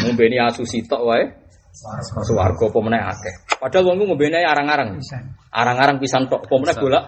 [0.05, 1.25] Ngombeni asu sitok wae.
[2.27, 3.50] Suwarga apa meneh akeh.
[3.61, 4.97] Padahal wong ae arang-arang.
[5.53, 7.03] Arang-arang pisan tok apa meneh golek.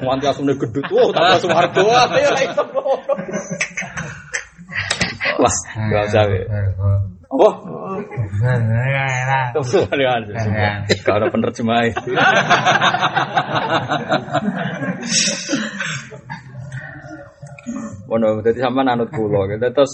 [0.00, 0.88] Nganti asune gedut.
[0.88, 1.84] Wah, tambah suwarga.
[2.24, 2.64] Ya iso.
[5.34, 6.24] Wah, enggak usah.
[6.30, 6.40] we.
[7.34, 7.48] Apa?
[9.60, 10.70] Kesulitan semua.
[10.88, 11.84] Gak ada penerjemah.
[18.08, 19.50] Wono dadi sampean anut kula.
[19.58, 19.92] Terus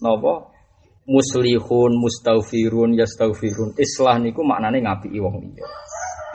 [0.00, 0.59] napa?
[1.08, 3.76] Muslihun, mustaghfirun, yastaghfirun.
[3.80, 5.68] Islah niku maknane ngapiki wong liya.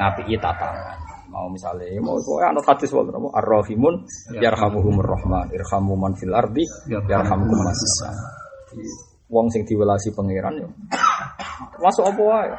[0.01, 1.05] Ngapiki tatanan.
[1.35, 3.27] Mau misalnya, mau pokoknya anut hadis wae napa?
[3.43, 4.07] Ar-Rahimun
[4.39, 7.75] yarhamuhumur Rahman, irhamu man fil ardi yarhamukum man.
[9.27, 10.67] Wong sing diwelasi pangeran ya.
[11.83, 12.49] Masuk apa wae?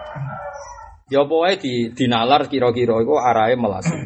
[1.09, 3.97] Ya apa wae di dinalar kira-kira iku arahe melasi.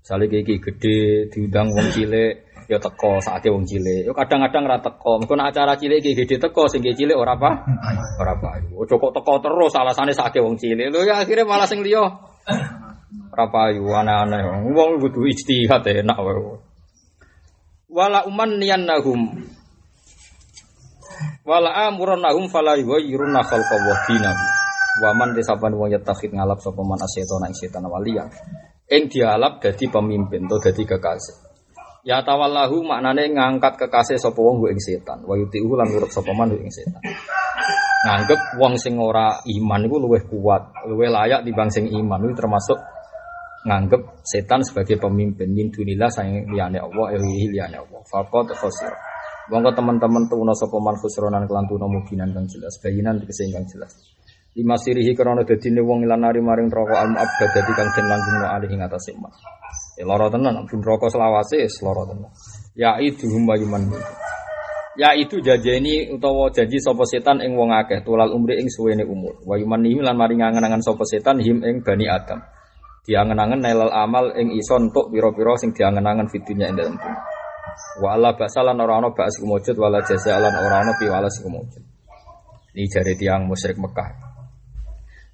[0.00, 4.06] Misalnya kayak gede diundang wong cilik ya teko saatnya wong cilik.
[4.08, 5.22] Ya kadang-kadang ra teko.
[5.22, 7.50] Mengko nek acara cilik iki gede teko sing cilik ora apa?
[8.20, 8.62] Ora apa.
[8.74, 10.90] Ojo kok teko terus alasannya saatnya wong cilik.
[10.90, 12.02] Lho ya akhirnya malah sing liya
[13.32, 14.70] ora payu aneh-aneh.
[14.72, 16.58] Wong kudu ijtihad enak wae.
[17.92, 19.20] Wala uman nahum
[21.42, 24.44] Wala amurannahum fala yughayyiruna khalqallah dinahu.
[25.02, 28.30] Wa man disaban wong yatakhid ngalap sapa man asyetona ing setan waliya.
[28.86, 31.51] Ing dialap dadi pemimpin to dadi kekasih.
[32.02, 35.22] Ya tawallahu maknane ngangkat kekasih sapa wong ing setan.
[35.22, 36.98] Wa yuti'u lan nurut sapa man ing setan.
[38.02, 42.26] Nganggep wong sing ora iman iku luwih kuat, luwih layak timbang sing iman.
[42.26, 42.74] Itu termasuk
[43.62, 48.02] nganggep setan sebagai pemimpin min dunillah sayang liyane Allah, ilahi liyane Allah.
[48.02, 48.90] Faqad khosir.
[49.54, 53.94] Monggo teman-teman tuna sapa man khusronan kelan tuna mubinan kang jelas, bayinan tegese kang jelas.
[54.52, 58.46] Lima sirihi krana dadine wong ilan nari maring neraka al mu'abbad dadi kang den langgungno
[58.52, 59.32] alih ing atase iman.
[59.96, 62.28] Ya lara tenan, ben neraka selawase wis lara tenan.
[62.76, 63.88] Ya itu humayuman.
[65.00, 69.40] Ya itu jajeni utawa janji sapa setan ing wong akeh tulal umri ing suwene umur.
[69.48, 72.44] Wa yumani lan mari ngangen-angen sapa setan him ing bani Adam.
[73.08, 77.20] Diangen-angen nailal amal ing iso entuk pira-pira sing diangen-angen fidunya ing dalem dunya.
[78.04, 81.80] Wa ala basalan ora ana ba'as kumujud wala jazalan ora ana piwalas kumujud.
[82.76, 84.31] Ini jari tiang musyrik Mekah.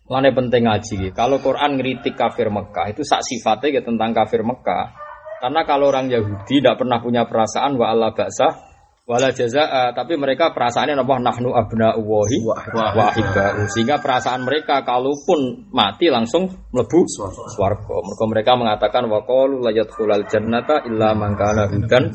[0.08, 1.12] Mulane penting ngaji.
[1.12, 4.96] Kalau Quran ngeritik kafir Mekah itu sak sifatnya ya tentang kafir Mekah.
[5.38, 8.68] Karena kalau orang Yahudi tidak pernah punya perasaan wa Allah baksa
[9.08, 13.64] wala jazaa, tapi mereka perasaannya apa nahnu abna'ullahi wa ahibba'u.
[13.72, 16.44] Sehingga perasaan mereka kalaupun mati langsung
[16.76, 17.96] mlebu swarga.
[18.04, 22.12] Mereka mereka mengatakan wa qalu la yadkhulul jannata illa man hudan.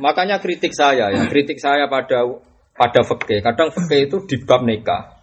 [0.00, 2.24] Makanya kritik saya ya, kritik saya pada
[2.72, 3.44] pada fikih.
[3.44, 5.19] Kadang fikih itu di bab nikah.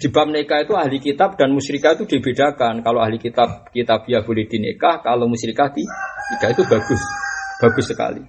[0.00, 2.80] Di bab nikah itu ahli kitab dan musyrikah itu dibedakan.
[2.80, 7.00] Kalau ahli kitab kitabiah boleh dinikah, kalau musyrikah nikah itu bagus,
[7.60, 8.22] bagus sekali.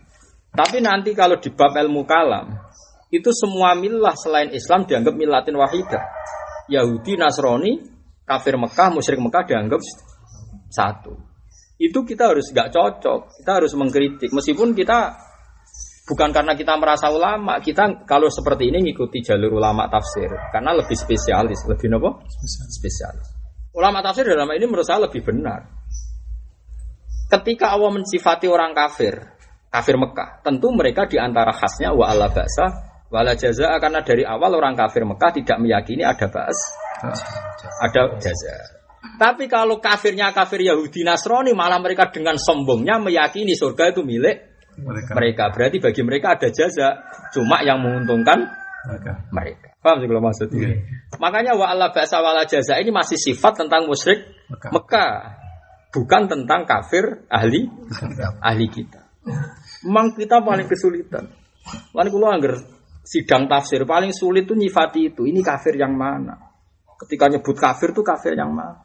[0.51, 2.51] Tapi nanti kalau di bab ilmu kalam,
[3.11, 6.03] itu semua milah selain Islam dianggap milatin wahidah.
[6.71, 7.79] Yahudi, Nasrani,
[8.23, 9.79] kafir Mekah, musyrik Mekah dianggap
[10.71, 11.19] satu.
[11.75, 14.31] Itu kita harus nggak cocok, kita harus mengkritik.
[14.31, 15.17] Meskipun kita
[16.11, 20.99] bukan karena kita merasa ulama, kita kalau seperti ini ngikuti jalur ulama tafsir karena lebih
[20.99, 22.27] spesialis, lebih nopo?
[22.75, 23.31] Spesialis.
[23.71, 25.63] Ulama tafsir dalam ini menurut saya lebih benar.
[27.31, 29.15] Ketika Allah mensifati orang kafir,
[29.71, 34.51] kafir Mekah, tentu mereka di antara khasnya wa ala ba'sa wala jaza karena dari awal
[34.59, 36.59] orang kafir Mekah tidak meyakini ada ba'as,
[37.87, 38.83] ada jaza.
[39.15, 45.11] Tapi kalau kafirnya kafir Yahudi Nasrani malah mereka dengan sombongnya meyakini surga itu milik Mereka.
[45.17, 45.43] mereka.
[45.51, 46.89] Berarti bagi mereka ada jaza,
[47.35, 48.47] cuma yang menguntungkan
[48.87, 49.11] Mereka.
[49.29, 49.67] mereka.
[49.81, 50.59] Paham sih kalau maksudnya?
[50.61, 50.77] Iya.
[51.17, 54.69] Makanya wa Allah ba'sa wala jaza ini masih sifat tentang musyrik Mekah.
[54.73, 55.13] Mekah,
[55.89, 57.65] bukan tentang kafir ahli
[58.41, 59.01] ahli kita.
[59.85, 61.29] Memang kita paling kesulitan.
[61.93, 62.53] Lalu kalau anggar
[63.05, 65.25] sidang tafsir paling sulit tuh nyifati itu.
[65.25, 66.37] Ini kafir yang mana?
[67.01, 68.81] Ketika nyebut kafir tuh kafir yang mana?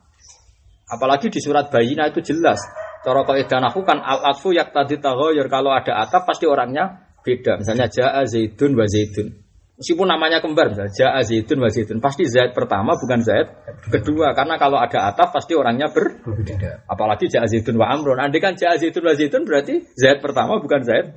[0.89, 2.61] Apalagi di surat Bayina itu jelas.
[3.07, 7.63] Cara kaidah aku kan al atfu yak tadi taghayyur kalau ada atap pasti orangnya beda.
[7.63, 9.47] Misalnya jaa zaidun wa zaidun.
[9.77, 13.45] Meskipun namanya kembar misalnya Ja'a Zaidun wa Zaidun Pasti Zaid pertama bukan Zaid
[13.93, 16.89] kedua Karena kalau ada ataf pasti orangnya ber Berbeda.
[16.89, 20.81] Apalagi Ja'a Zaidun wa Amrun Andai kan Ja'a Zaidun wa Zaidun berarti Zaid pertama bukan
[20.81, 21.13] Zaid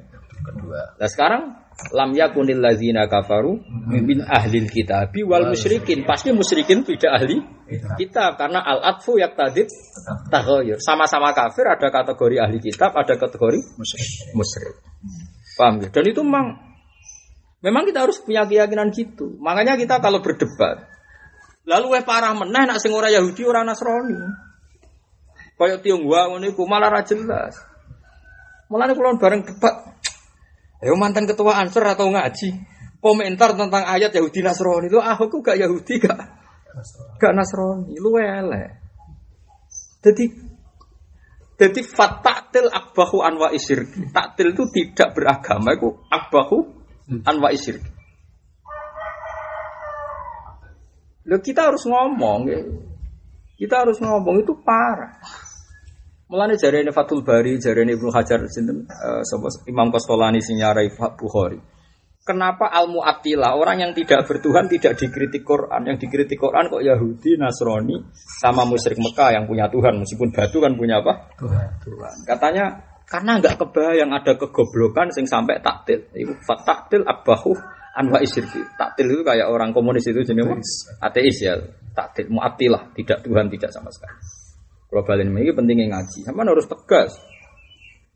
[0.50, 0.82] Kedua.
[0.98, 1.44] Nah sekarang
[1.96, 3.62] Lam yakunil lazina kafaru
[3.94, 7.40] Min ahlil kitabi wal musyrikin Pasti musyrikin tidak ahli
[7.96, 9.70] kitab Karena al-atfu yak tadid
[10.34, 14.36] Tahoyur Sama-sama kafir ada kategori ahli kitab Ada kategori Musyrik.
[14.36, 14.76] musyrik.
[15.56, 15.88] Paham ya?
[15.94, 16.58] Dan itu memang
[17.60, 19.36] memang kita harus punya keyakinan gitu.
[19.44, 20.88] Makanya kita kalau berdebat
[21.70, 24.18] lalu weh parah meneh nak sing ora Yahudi ora Nasrani.
[25.60, 27.62] Kayak Tionghoa ngono iku malah ra jelas.
[28.72, 29.99] Mulane kula bareng debat.
[30.80, 32.56] Ayo mantan ketua Ansor atau ngaji
[33.00, 36.20] komentar tentang ayat Yahudi Nasrani itu ah aku gak Yahudi gak
[37.20, 38.80] gak Nasrani lu elek.
[40.00, 40.26] Jadi
[41.60, 44.16] jadi fataktil akbahu anwa isyirki.
[44.16, 46.72] Taktil itu tidak beragama, itu akbahu
[47.28, 47.92] anwa isyirki.
[51.28, 52.64] Loh, kita harus ngomong, ya.
[53.60, 55.20] kita harus ngomong itu parah.
[56.30, 58.86] Mulane jari ini Fatul Bari, jari ini Ibnu Hajar, sinten,
[59.26, 61.58] sapa Imam Kostolani sinyarai Bukhari.
[62.22, 67.34] Kenapa al mu'attilah orang yang tidak bertuhan tidak dikritik Quran, yang dikritik Quran kok Yahudi,
[67.42, 71.34] Nasrani, sama musyrik Mekah yang punya Tuhan, meskipun batu kan punya apa?
[71.42, 71.68] Tuhan.
[71.82, 72.16] Tuhan.
[72.30, 72.66] Katanya
[73.10, 76.06] karena nggak kebayang ada kegoblokan sing sampai taktil.
[76.14, 77.58] Itu taktil abahu
[77.98, 78.62] anwa isyirki.
[78.78, 81.58] Taktil itu kayak orang komunis itu jenis ateis ya.
[81.98, 84.39] Taktil mu'attilah, tidak Tuhan tidak sama sekali.
[84.90, 86.26] Kalau balen ini pentingnya ngaji.
[86.26, 87.14] Sama harus tegas.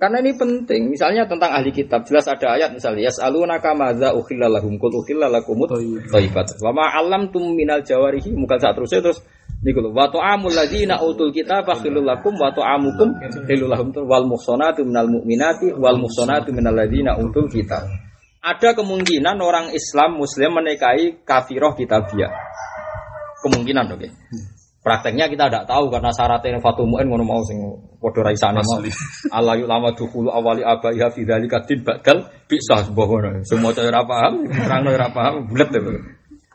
[0.03, 0.89] Karena ini penting.
[0.89, 5.69] Misalnya tentang ahli kitab jelas ada ayat misalnya yas'alunaka madza ukhilla lahum qul ukhilla lakumut
[6.09, 6.59] thayyibat.
[6.59, 9.21] Wa ma 'allamtum minal jawarihi muka saat terusnya terus
[9.63, 13.15] niku lho wa ta'amul ladzina utul kitaba khilul lakum wa ta'amukum
[13.47, 17.87] khilul lahum wal muhsanatu minal mu'minati wal muhsanatu minal ladzina utul kitab.
[18.43, 22.33] Ada kemungkinan orang Islam Muslim menikahi kafiroh kitabiah.
[23.39, 24.11] Kemungkinan oke.
[24.84, 27.55] Prakteknya kita tidak tahu karena syaratnya Fatul Mu'in ngono mau sing
[28.03, 28.84] padha ra isane mau.
[29.39, 33.47] Allah lama dukhulu awali abaiha fi dzalika din badal bisa sebuah.
[33.47, 35.80] Semua cara ora paham, terang ora paham, bulet deh.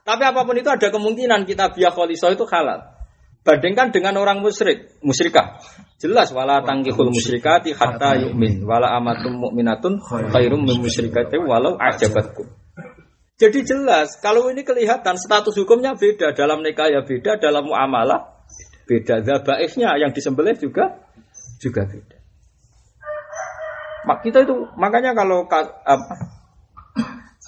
[0.05, 2.85] Tapi apa pun itu ada kemungkinan kita biya kholiso itu halal.
[3.49, 5.65] Bandingkan dengan orang musyrik, musyrikah.
[5.97, 12.45] Jelas wala tangkihul musyrikati hatta yu'min wala amatum mu'minatun khairum min musyrikati walau ajabatkum.
[13.39, 18.43] Jadi jelas, kalau ini kelihatan status hukumnya beda dalam nikah ya beda, dalam muamalah
[18.91, 19.23] beda.
[19.23, 21.07] Zabaifnya yang disembelih juga
[21.63, 22.19] juga beda.
[24.11, 26.15] Mak kita itu makanya kalau ka- apa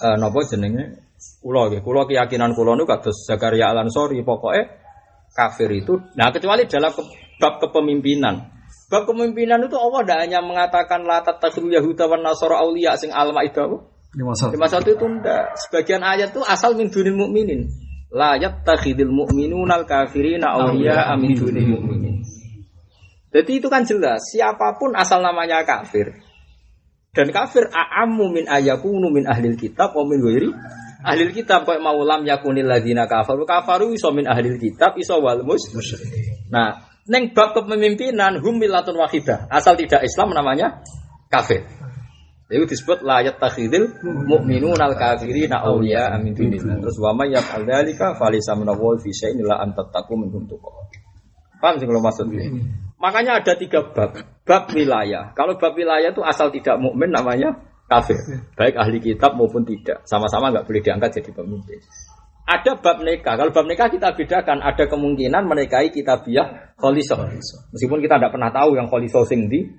[0.01, 1.03] eh napa jenenge
[1.43, 4.63] kula nggih, kula keyakinan kula niku kados Zakaria Al-Ansori pokoke
[5.35, 8.47] kafir itu nah kecuali dalam ke- bab kepemimpinan.
[8.87, 13.90] Bab kepemimpinan itu Allah tidak hanya mengatakan la tattakhidhu yahuda wan nasara auliya sing al-maidah
[14.11, 14.51] Lima satu.
[14.55, 15.55] Lima satu itu enggak.
[15.55, 17.71] Sebagian ayat itu asal min dunil mukminin.
[18.11, 22.19] La yattakhidil mu'minuna al-kafirina awliya min dunil mu'minin.
[23.31, 26.11] Jadi itu kan jelas, siapa pun asal namanya kafir.
[27.15, 30.51] Dan kafir a'ammu min ayakunu min ahlil kitab wa min ghairi
[31.01, 35.41] ahlil kitab kok mau lam yakunil ladzina kafaru kafaru iso min ahlil kitab iso wal
[35.41, 35.65] mus.
[36.53, 39.49] Nah, neng bab kepemimpinan hum millatun wahidah.
[39.49, 40.83] Asal tidak Islam namanya
[41.27, 41.65] kafir.
[42.51, 46.83] Itu disebut layat takhidil mu'minun al kafirina awliya amin dunillah.
[46.83, 50.91] Terus wa may yaf'al dzalika falaysa min Allah fi syai'in illa an tattaqu minhum tuqah.
[51.63, 52.51] Paham sih kalau maksudnya?
[52.99, 54.19] Makanya ada tiga bab.
[54.43, 55.31] Bab wilayah.
[55.31, 57.55] Kalau bab wilayah itu asal tidak mukmin namanya
[57.87, 58.19] kafir.
[58.59, 60.03] Baik ahli kitab maupun tidak.
[60.03, 61.79] Sama-sama nggak boleh diangkat jadi pemimpin.
[62.51, 63.39] Ada bab nikah.
[63.39, 64.59] Kalau bab nikah kita bedakan.
[64.59, 67.21] Ada kemungkinan menikahi kitabiah kholisoh.
[67.71, 69.71] Meskipun kita tidak pernah tahu yang kholisoh sing di.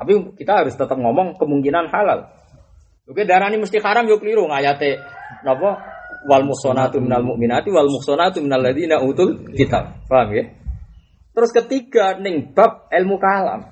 [0.00, 2.24] Tapi kita harus tetap ngomong kemungkinan halal.
[3.04, 4.96] Oke, darah ini mesti haram yuk keliru ngayate
[5.44, 5.76] napa
[6.24, 10.00] wal muhsanatu minal mu'minati wal muhsanatu minal ladzina utul kitab.
[10.08, 10.44] Paham ya?
[11.36, 13.68] Terus ketiga ning bab ilmu kalam.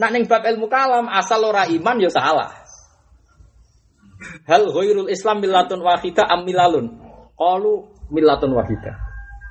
[0.00, 2.48] Nak ning bab ilmu kalam asal ora iman ya salah.
[4.48, 6.96] Hal ghairul Islam millatun wahidah am milalun?
[7.36, 7.72] Qalu
[8.08, 8.96] millatun wahidah.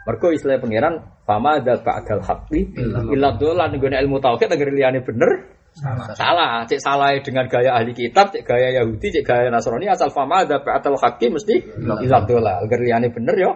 [0.02, 0.98] Mergo istilah pangeran
[1.30, 2.74] fama dzal ba'dal haqqi
[3.14, 6.68] illa dolan nggone ilmu tauhid agar liyane bener salah.
[6.68, 10.62] Cek salah dengan gaya ahli kitab, cek gaya Yahudi, cek gaya Nasrani asal fama dzal
[10.62, 12.80] ba'dal haqqi mesti illa dolan agar
[13.12, 13.52] bener yo.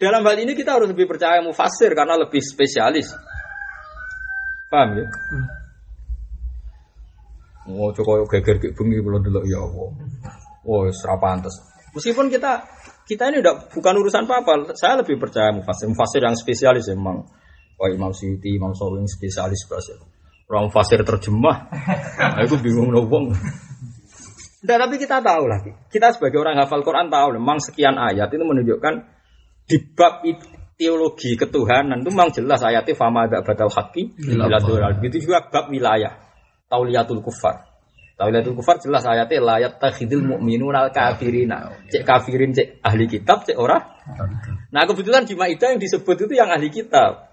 [0.00, 3.12] Dalam hal ini kita harus lebih percaya mufasir karena lebih spesialis.
[4.72, 5.04] Paham ya?
[7.68, 9.92] Oh, coba geger ke bengi belum dulu ya Allah.
[10.64, 11.52] Oh, serapa pantes.
[11.92, 12.64] Meskipun kita
[13.04, 15.90] kita ini udah bukan urusan apa-apa, saya lebih percaya mufasir.
[15.90, 17.26] Mufasir yang spesialis emang.
[17.76, 19.96] Wah, Imam Suyuti, Imam Sawing spesialis bahasa.
[20.50, 21.70] Orang mufasir terjemah.
[22.42, 23.30] Aku bingung nobong.
[24.60, 28.44] Nah, tapi kita tahu lah, kita sebagai orang hafal Quran tahu, memang sekian ayat itu
[28.44, 28.94] menunjukkan
[29.64, 30.26] di bab
[30.74, 34.16] teologi ketuhanan itu memang jelas ayatnya fama ada batal haki
[35.04, 36.16] Itu juga bab wilayah
[36.66, 37.70] tauliyatul kufar.
[38.16, 41.72] Tauliyatul kufar jelas ayatnya layat takhidil mu'minun al kafirina.
[41.88, 43.80] Cek kafirin, cek ahli kitab, cek orang.
[44.72, 47.29] Nah kebetulan di Ma'idah yang disebut itu yang ahli kitab.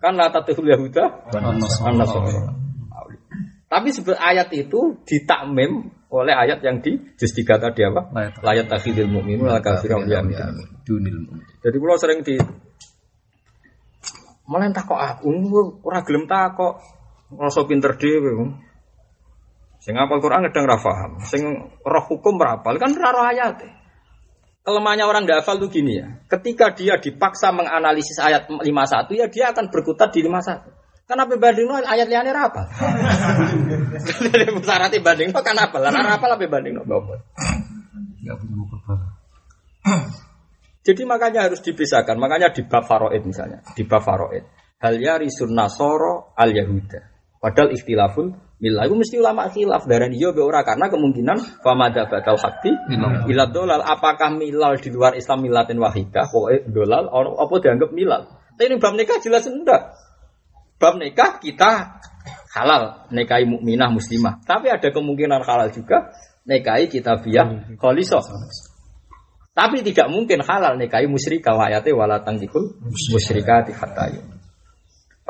[0.00, 1.04] Kan la tatihul Yahuda?
[3.70, 8.10] Tapi sebut ayat itu ditakmim oleh ayat yang di juz 3 tadi apa?
[8.42, 10.26] Layat takhidil mu'minun al kafirina
[11.62, 12.34] Jadi kalau sering di
[14.50, 15.30] malah kok aku
[15.86, 16.82] ora gelem takok
[17.38, 18.50] rasa pinter dhewe
[19.80, 21.40] Sing apal Quran kadang ra paham, sing
[21.80, 23.64] roh hukum berapal kan ra roh ayat.
[24.60, 26.20] Kelemahannya orang tidak hafal tuh gini ya.
[26.28, 31.08] Ketika dia dipaksa menganalisis ayat 51 ya dia akan berkutat di 51.
[31.10, 32.70] Kan apa banding ayat liane apa?
[34.68, 35.76] Syaratnya banding kan apa?
[35.82, 36.84] Lah apa apa banding no
[40.86, 42.16] Jadi makanya harus dipisahkan.
[42.20, 44.44] Makanya di bab faroid misalnya, di bab faroid.
[44.80, 47.00] Hal yarisun nasoro al yahuda.
[47.40, 49.88] Padahal ikhtilaful milah itu mesti ulama khilaf.
[49.88, 52.70] Darah dia be ora karena kemungkinan famada bakal hati
[53.32, 53.80] ila dolal.
[53.80, 56.28] Apakah milal di luar Islam milatin wahidah?
[56.28, 58.22] Pokoknya dolal apa dianggap milal?
[58.54, 59.96] Tapi ini bab nikah jelas enggak.
[60.76, 61.98] Bab nikah kita
[62.54, 64.44] halal nikahi mukminah muslimah.
[64.44, 66.12] Tapi ada kemungkinan halal juga
[66.44, 68.22] nikahi kita biar kholisoh
[69.50, 72.80] tapi tidak mungkin halal nikahi musyrikah wayate wala tangkikul
[73.12, 74.08] musyrikati hatta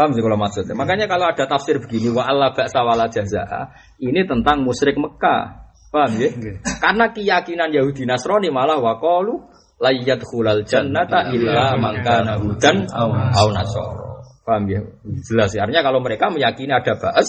[0.00, 0.72] Paham sih kalau maksudnya?
[0.72, 3.68] Makanya kalau ada tafsir begini wa Allah ba'sa wala jazaa,
[4.00, 5.68] ini tentang musyrik Mekah.
[5.92, 6.32] Paham ya?
[6.80, 9.36] Karena keyakinan Yahudi Nasrani malah wa qalu
[9.76, 14.24] la yadkhulal jannata illa man kana hudan aw nasara.
[14.40, 14.80] Paham ya?
[15.20, 15.68] Jelas ya.
[15.68, 17.28] Artinya kalau mereka meyakini ada ba'as,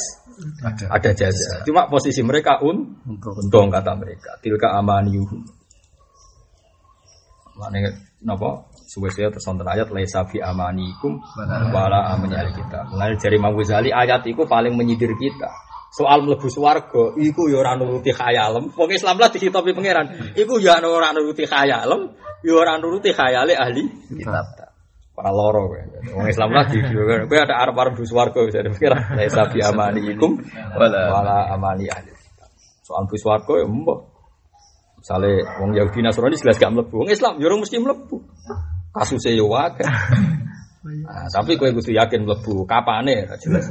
[0.63, 1.67] ada, ada jaza.
[1.67, 4.39] Cuma posisi mereka un untung kata mereka.
[4.39, 5.43] Tilka amaniyuhum.
[7.59, 8.63] Mana napa?
[8.91, 11.15] Suwe-suwe terus wonten ayat laisa fi amanikum
[11.71, 12.91] wala amani kita.
[12.91, 15.47] Mulai dari Imam Ghazali ayat itu paling menyindir kita.
[15.95, 18.67] Soal mlebu swarga iku ya ora nuruti khayalem.
[18.75, 20.35] Wong Islam lah dihitopi pangeran.
[20.35, 22.11] Iku ya ora nuruti khayalem,
[22.43, 24.59] ya ora nuruti khayale ahli kitab.
[25.15, 25.79] Para loro kowe.
[26.11, 30.35] Wong Islam lah di kowe ada arep-arep mlebu swarga bisa dipikir laisa fi amanikum
[30.75, 32.51] wala amani ahli kitab.
[32.83, 33.99] Soal mlebu swarga ya mbok.
[34.99, 38.21] Misalnya wong Yahudi Nasrani jelas gak mlebu, wong Islam ya mesti mlebu
[38.91, 39.83] kasusnya yo wae.
[40.81, 43.69] Nah, tapi kowe kudu yakin mlebu kapane jelas.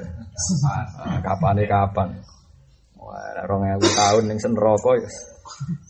[0.63, 2.15] Nah, kapane kapan?
[3.01, 5.11] Wah, rong ewu tahun ning sen neraka ya.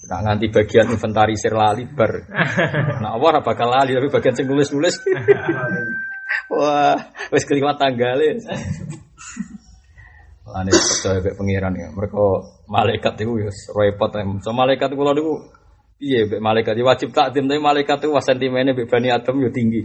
[0.08, 2.12] Nak nganti bagian inventarisir lali bar.
[3.04, 4.96] Nah, apa ora bakal lali tapi bagian sing nulis-nulis.
[6.56, 6.96] Wah,
[7.30, 8.40] wis keliwat tanggale.
[10.50, 11.88] Ane percaya kayak pangeran ya.
[11.94, 12.22] Mereka
[12.66, 14.10] malaikat itu ya repot.
[14.42, 15.59] So malaikat kula niku
[16.00, 19.84] Iya, be malaikat wajib takdim tapi malaikat itu sentimennya be bani Adam yo tinggi.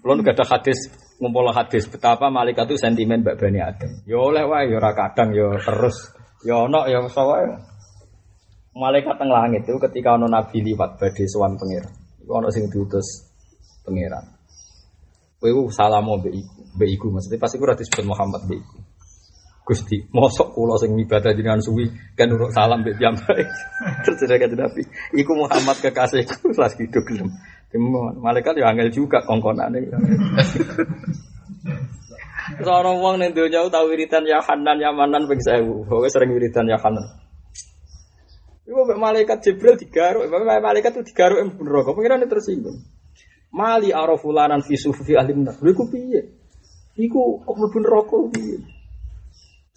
[0.00, 0.86] Belum gak ada hadis
[1.18, 3.90] ngumpul hadis betapa malaikat itu sentimen mbak bani Adam.
[4.06, 6.14] Yo oleh wae yo ora kadang yo terus
[6.46, 7.58] yo ono yo sawae.
[8.70, 11.90] Malaikat teng langit itu ketika ono nabi liwat badhe sowan pangeran.
[12.22, 13.26] Iku ono sing diutus
[13.82, 14.24] pangeran.
[15.42, 18.78] Kowe salam mbek iku, mbek iku maksudnya pasti ora disebut Muhammad mbek iku.
[19.60, 21.86] Gusti, mosok kula sing ibadah jenengan suwi
[22.18, 23.44] kan urut salam mbek piyambake.
[24.04, 24.82] Terus kan Nabi,
[25.14, 27.30] iku Muhammad kekasihku kelas hidup gelem.
[28.18, 29.86] Malaikat ya angel juga kongkonane.
[32.58, 35.86] Seorang wong ning donya tau wiridan ya Hanan ya Manan ping 1000.
[35.86, 37.06] Pokoke sering wiridan ya Hanan.
[38.66, 42.78] Iku malaikat Jibril digaruk, malaikat itu digaruk bener kok pengiran tersinggung.
[43.50, 45.58] Mali arafulanan fi sufi ahli nar.
[45.58, 46.22] Lha iku piye?
[46.98, 48.79] Iku kok mlebu neraka piye?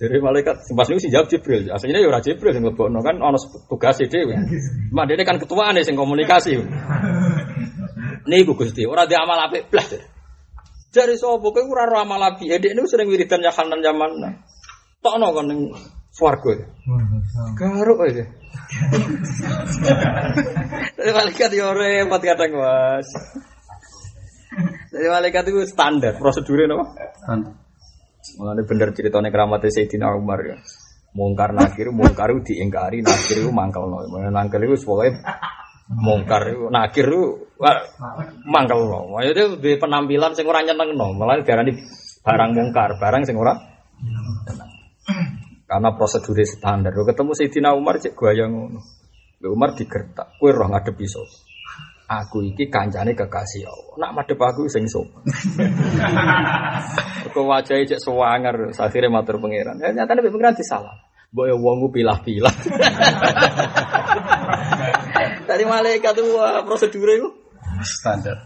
[0.04, 1.72] Jadi malaikat pas niku sih jawab Jibril.
[1.72, 3.40] Aslinya ya ora Jibril sing lebokno kan ana
[3.72, 4.36] tugas dhewe.
[4.92, 6.60] Mak dene kan ketuaan sing komunikasi.
[8.28, 9.96] Niku Gusti, ora di amal apik blas.
[10.92, 12.52] Jare sapa kowe ora ro amal apik.
[12.52, 14.44] Ya niku sering wiridan ya kanan zaman.
[15.00, 15.72] Tokno kan ning
[16.12, 16.52] swarga.
[17.56, 18.28] Garuk aja.
[21.00, 23.08] Dari malaikat ya repot kadang Mas.
[24.92, 26.86] Dari malaikat itu standar prosedurnya apa?
[27.24, 27.63] Standar.
[28.40, 30.58] Mulane bener ceritane keramat Sayyidina Umar ya.
[31.14, 34.02] Mungkar nakir, mungkar itu diingkari, nakir itu mangkal no.
[34.10, 35.22] Nakir itu sebagai
[35.94, 37.22] mungkar itu, nakir itu
[38.50, 39.14] mangkal no.
[39.14, 41.14] Maksudnya di penampilan sing ora nyeneng no.
[41.14, 41.78] Malah diarani
[42.26, 43.38] barang mungkar, barang sing
[45.70, 46.92] Karena prosedurnya standar.
[46.96, 48.74] Ketemu Sayyidina Umar cek gua yang
[49.44, 51.53] Umar digertak, kue roh ngadepi sapa?
[52.22, 53.98] Aku iki kancane kekasih Allah.
[53.98, 55.26] Nak madhep aku sing sopan.
[57.34, 59.82] Kok wajahe cek sewanger, akhire matur pangeran.
[59.82, 60.94] Ya nyatane mbek pangeran disalah.
[61.34, 62.54] Mbok ya wong pilah-pilah.
[65.50, 67.30] Dari malaikat tuh wah prosedure itu
[67.82, 68.38] Standar.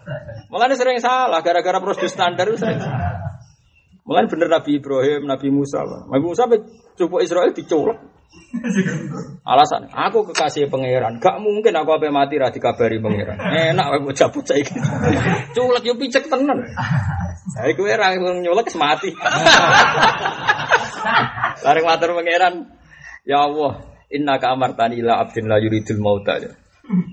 [0.48, 3.27] Makanya sering salah gara-gara prosedur standar itu sering salah.
[4.08, 5.84] Makanya bener Nabi Ibrahim, Nabi Musa.
[5.84, 6.48] Nabi Musa
[6.96, 8.00] cukup Israel diculek.
[9.44, 11.20] Alasan, aku kekasih pangeran.
[11.20, 13.36] Gak mungkin aku apa mati ra dikabari pangeran.
[13.36, 14.76] Enak aku cabut saiki.
[15.52, 16.64] Culek yo picek tenan.
[17.52, 19.12] Saya gue ra nyulek wis mati.
[21.64, 22.68] Bareng matur pangeran.
[23.28, 26.40] Ya Allah, inna ka amartani ila abdin la yuridul mauta.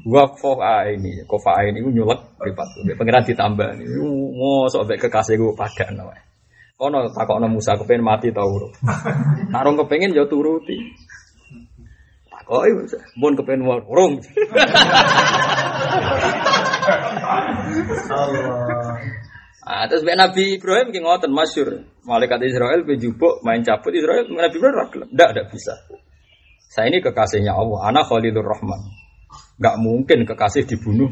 [0.06, 2.68] Wa fa ini, kofa ini ku nyulek mripat.
[2.94, 3.68] Pangeran ditambah.
[4.38, 6.33] Mosok kekasih gue padan wae.
[6.74, 8.74] Kono takokno Musa kepen mati ta urip.
[9.52, 10.74] Nek rong kepengin ya turuti.
[12.26, 14.18] Takoki Musa, mun kepen urung.
[19.64, 21.88] Ah, terus Nabi Ibrahim ki ngoten masyhur.
[22.04, 25.08] Malaikat Israel bejubuk main cabut Israel Nabi Ibrahim ra gelem.
[25.08, 25.72] Ndak, ndak bisa.
[26.68, 28.82] Saya ini kekasihnya Allah, anak Khalilur Rahman.
[29.56, 31.08] Enggak mungkin kekasih dibunuh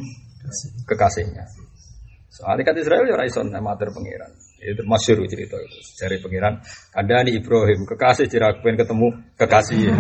[0.85, 1.49] kekasihnya.
[2.29, 4.33] Soalnya kan Israel ya raison pangeran.
[4.63, 5.79] Itu masyhur cerita itu.
[5.99, 6.63] Dari pangeran,
[6.95, 9.91] ada nih Ibrahim kekasih jirakuen ketemu kekasih.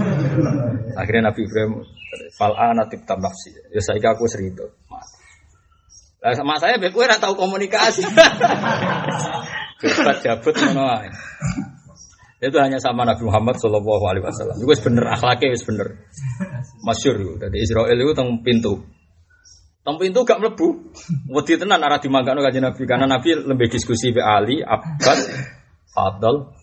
[0.95, 1.83] Akhirnya Nabi Ibrahim
[2.39, 3.51] fal'ana tibtam nafsi.
[3.75, 4.71] Ya saya aku serito.
[6.23, 8.07] Lah sama saya kowe ora tahu komunikasi.
[9.83, 11.11] Cepat jabut ngono ae.
[12.43, 14.59] Itu hanya sama Nabi Muhammad Shallallahu Alaihi Wasallam.
[14.63, 16.07] Itu bener akhlaknya wis bener.
[16.87, 17.35] Masyur itu.
[17.39, 18.83] Dari Israel itu teng pintu.
[19.83, 20.95] Teng pintu gak mlebu.
[21.27, 25.21] Wedi tenan arah dimanggano kanjeng Nabi karena Nabi lebih diskusi be Ali, Abbas,
[25.91, 26.55] Fadl.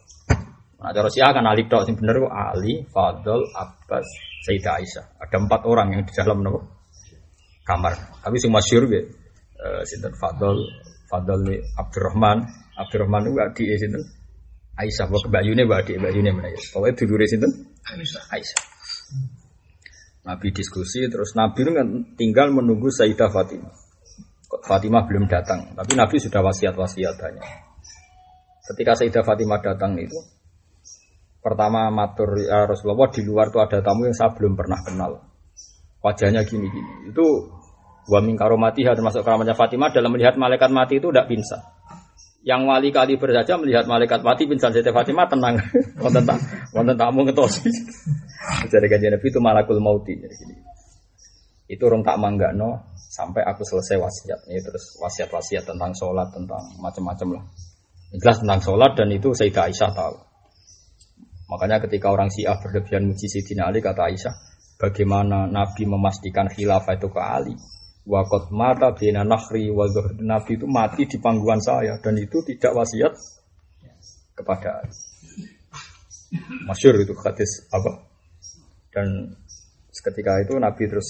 [0.79, 4.07] Nah, cara Syiah kan Ali tok sing bener kok Ali, Fadl, Abbas,
[4.47, 5.05] Sayyidah Aisyah.
[5.19, 6.63] Ada empat orang yang di dalam nopo
[7.67, 8.23] kamar.
[8.23, 9.03] Tapi sing masyhur ge
[9.59, 10.55] eh sinten Fadl,
[11.11, 12.47] Fadl ni Abdurrahman,
[12.79, 14.03] Abdurrahman itu adik sinten
[14.79, 15.11] Aisyah.
[15.11, 16.55] Wa kebayune wa adik bayune menawa.
[16.71, 17.51] Pokoke dulure sinten
[18.31, 18.63] Aisyah.
[20.27, 21.87] Nabi diskusi terus Nabi itu kan
[22.19, 23.73] tinggal menunggu Sayyidah Fatimah.
[24.65, 27.47] Fatimah belum datang, tapi Nabi sudah wasiat-wasiat banyak.
[28.73, 30.19] Ketika Sayyidah Fatimah datang itu
[31.39, 35.23] pertama matur ya Rasulullah di luar tuh ada tamu yang saya belum pernah kenal.
[36.03, 37.11] Wajahnya gini-gini.
[37.11, 37.25] Itu
[38.09, 41.78] wa min karomatiha termasuk keramatnya Fatimah dalam melihat malaikat mati itu tidak pingsan.
[42.39, 45.59] Yang wali kali bersaja melihat malaikat mati pingsan Sayyidah Fatimah tenang.
[46.03, 46.39] Wonten tak
[46.71, 47.67] wonten tamu ngetosi.
[48.71, 50.15] Jadi kajian Nabi itu malakul mauti.
[50.15, 50.55] Jadi gini.
[51.69, 54.39] Itu orang tak manggano sampai aku selesai wasiat.
[54.47, 57.43] Ini terus wasiat-wasiat tentang sholat, tentang macam-macam lah.
[58.15, 60.15] Jelas tentang sholat dan itu Sayyidah Aisyah tahu.
[61.49, 64.33] Makanya ketika orang Syiah berlebihan muji Sayyidina Ali kata Aisyah,
[64.79, 67.53] bagaimana Nabi memastikan khilafah itu ke Ali?
[68.09, 69.85] Wakot mata bina nakhri wa.
[70.17, 73.13] Nabi itu mati di panggungan saya dan itu tidak wasiat
[74.33, 74.81] kepada.
[76.65, 78.01] Masyur itu hadis apa?
[78.89, 79.37] Dan
[80.01, 81.09] ketika itu Nabi terus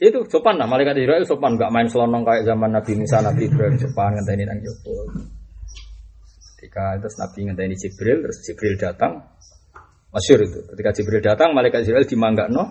[0.00, 3.76] itu sopan lah malaikat Israel sopan nggak main selonong kayak zaman Nabi Musa Nabi Ibrahim
[3.80, 5.08] sopan ngenteni nang jopo
[6.56, 9.24] ketika terus Nabi ngenteni Jibril terus Jibril datang
[10.12, 12.64] masyur itu ketika Jibril datang malaikat Israel dimanggakno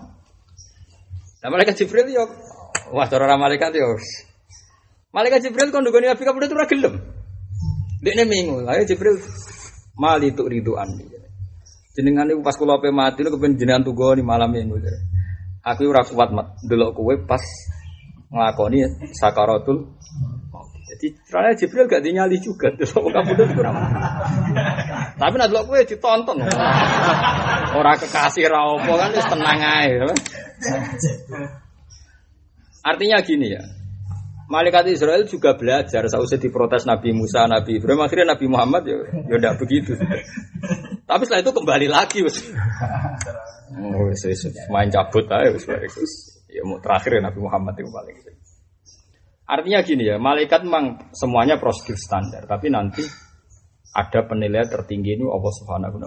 [1.39, 2.29] nah malaikat Jibril yo
[2.93, 3.97] wah cara malaikat yo
[5.13, 6.95] malaikat Jibril kon ndugoni Nabi kabeh itu ora gelem
[7.99, 9.19] Dekne minggu, ayo Jibril
[9.99, 10.87] mali tuk riduan.
[11.91, 14.79] Jenengan itu pas kula ape mati lu kepen jenengan tugoni malam minggu.
[15.67, 17.43] Aku ora kuat mat delok kowe pas
[18.31, 18.87] nglakoni
[19.19, 19.99] sakaratul.
[20.89, 23.75] Jadi ternyata Jibril gak dinyali juga delok kamu itu kurang.
[25.19, 26.39] Tapi nek delok kowe ditonton.
[27.75, 29.91] Ora kekasih ra kan wis tenang ae.
[32.83, 33.63] Artinya gini ya.
[34.49, 38.97] Malaikat Israel juga belajar sausnya diprotes Nabi Musa, Nabi Ibrahim, akhirnya Nabi Muhammad ya
[39.29, 39.93] ya udah begitu.
[41.05, 42.49] Tapi setelah itu kembali lagi wis.
[43.69, 44.09] Oh,
[44.73, 45.69] main cabut aja wis.
[46.49, 48.17] Ya mau terakhir ya Nabi Muhammad itu paling.
[49.49, 53.01] Artinya gini ya, malaikat memang semuanya prosedur standar, tapi nanti
[53.93, 55.97] ada penilaian tertinggi ini Allah Subhanahu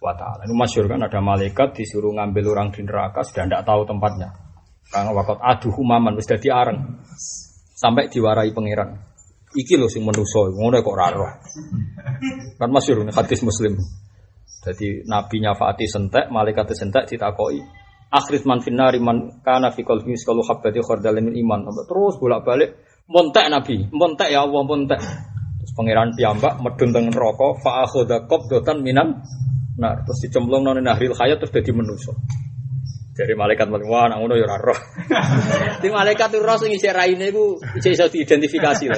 [0.00, 0.48] wa taala.
[0.48, 4.49] Ini masyhur kan ada malaikat disuruh ngambil orang di neraka sudah tidak tahu tempatnya.
[4.90, 6.98] Karena waktu aduh umaman wis dadi areng.
[7.78, 8.98] Sampai diwarai pangeran.
[9.50, 11.32] Iki lho sing menuso, ngono kok ora roh.
[12.58, 13.78] Kan masyhur hadis Muslim.
[14.60, 17.58] Jadi nabinya Fatih sentek, malaikat sentek ditakoki.
[18.10, 21.66] Akhir man finnari man kana fi qalbi miskalu habbati khardalin iman.
[21.86, 25.00] Terus bolak-balik montek nabi, montek ya Allah montek.
[25.00, 29.22] Terus pangeran piyambak medun teng neraka fa akhadha qabdatan minan
[29.80, 32.12] nah terus dicemplung nang nahril hayat terus dadi manusa.
[33.20, 34.80] Dari malaikat wah nang ngono ya ora roh.
[35.84, 38.96] Di malaikat roh sing isih raine iku isih iso diidentifikasi lho.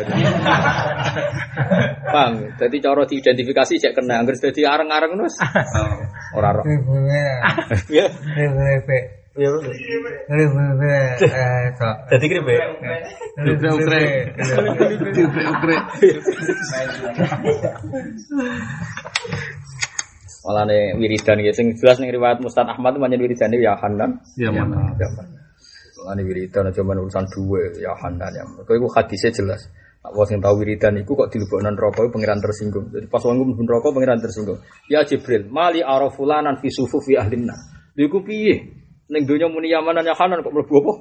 [2.06, 5.42] Bang, dadi cara diidentifikasi cek kena anggere dadi areng-areng terus.
[6.38, 6.62] Ora roh.
[7.90, 8.06] Ya.
[8.06, 8.06] Ya.
[12.06, 12.54] Dadi kripe.
[20.42, 24.18] Malah nih wiridan gitu, sing jelas nih riwayat Mustad Ahmad manjen wiridan ya Hanan.
[24.34, 24.90] Ya, mana?
[24.98, 28.42] Malah nih wiridan aja urusan dua ya Hanan ya.
[28.66, 29.70] Kau itu hadisnya jelas.
[30.02, 32.90] Wong sing tau wiridan iku kok dilebokno neraka pangeran tersinggung.
[32.90, 34.58] Jadi pas wong mlebu neraka pangeran tersinggung.
[34.90, 37.54] Ya Jibril, mali arafulanan fi sufufi ahlinna.
[37.94, 38.82] Lha iku piye?
[39.14, 40.92] Ning donya muni yamanan ya Hanan kok mlebu apa?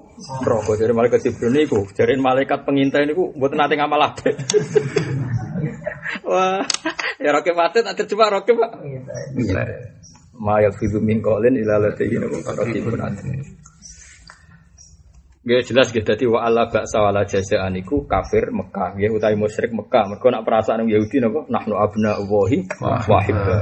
[0.45, 0.71] Neraka.
[0.77, 4.37] Jadi malaikat Jibril niku, jare malaikat pengintai niku mboten nate ngamal apik.
[6.25, 6.63] Wah,
[7.21, 8.71] ya roke mati tak terjebak roke, Pak.
[10.41, 13.45] Ma yafidu min qawlin ila ladayhi raqibun atid.
[15.41, 19.73] Nggih jelas nggih dadi wa alla ba'sa wala jazaan iku kafir Mekah nggih utawi musyrik
[19.73, 20.13] Mekah.
[20.13, 23.57] Mergo nak perasaan Yahudi napa nahnu abna Allahi wa hibba.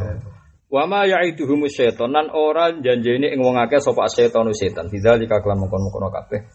[0.68, 4.92] Wa ma ya'iduhum syaitan nan ora janjene ing wong akeh sapa setan setan.
[4.92, 6.52] Bidzalika kelan mengkon-mengkon kabeh.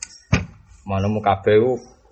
[0.85, 1.57] Manemu kabeh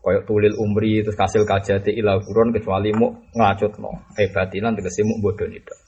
[0.03, 4.11] kaya tulil umri terus kasil kajati ila kurun kecuali mu ngacutno.
[4.19, 5.79] Eh batilan tegese mu bodho tok.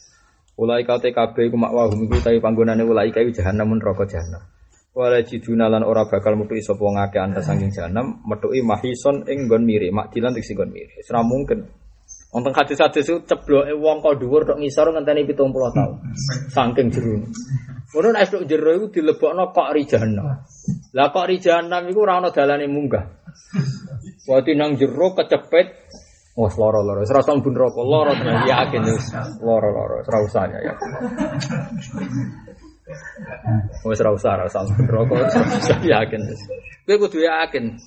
[0.55, 4.39] Ulai kate kabeh ku makwahum iku utawi panggonane ulai kae jahanam neraka jahanam.
[4.95, 9.67] Wala jiduna lan ora bakal metuki sapa ngake anta saking jahanam metuki mahison ing nggon
[9.67, 10.95] miri makdilan tegese nggon miri.
[11.11, 11.67] Ora mungkin.
[12.31, 15.93] Wonten hadis-hadis itu cebloke wong kok dhuwur tok ngisor ngenteni 70 tahun.
[16.55, 17.19] Saking jero.
[17.95, 19.83] Ngono nek tok jero iku dilebokno kok ri.
[20.95, 23.07] Lah kok ri jahanam iku ora ana dalane munggah.
[24.25, 25.69] Wati nang jero kecepet
[26.35, 29.07] Wah, loro loro, serasa bun rokok, loro tenan yakin wis
[29.39, 30.75] loro loro, ora usah ya.
[33.87, 35.31] Wis ora usah, ora usah rokok,
[35.87, 36.21] yakin.
[36.91, 37.79] Kowe kudu yakin.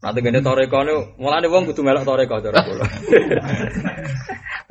[0.00, 2.86] Nanti gini toreko ini, mulanya wong kudu melok toreko cara kula.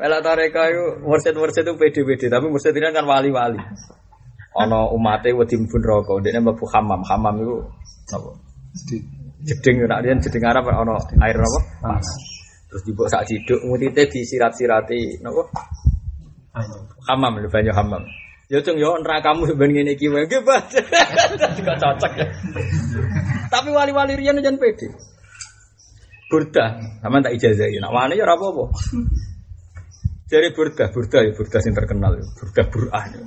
[0.01, 3.61] melok toreko itu, mursid-mursid itu pede-pede, tapi mursid ini kan wali-wali.
[4.57, 7.55] Ono umatnya wedi mbun rokok, dia mlebu hamam, hamam itu
[8.17, 8.33] apa?
[9.41, 11.59] Jeding, nak dia jeding Arab ono air apa?
[11.81, 12.07] Panas.
[12.69, 15.43] Terus dibawa sak ciduk, mutite disirat-sirati, apa?
[17.09, 18.03] Hamam, banyak hamam.
[18.51, 20.75] Ya cung yo nerakamu ben ngene iki wae nggih, Pak.
[21.57, 22.27] Juga cocok ya.
[23.47, 24.91] Tapi wali-wali riyen jangan pede.
[26.27, 27.79] Burda, sama tak ijazahi.
[27.79, 28.75] Nak wani ya ora apa-apa.
[30.27, 33.03] Jadi burda, burda ya burda sing terkenal, burda burah.
[33.07, 33.23] Ya.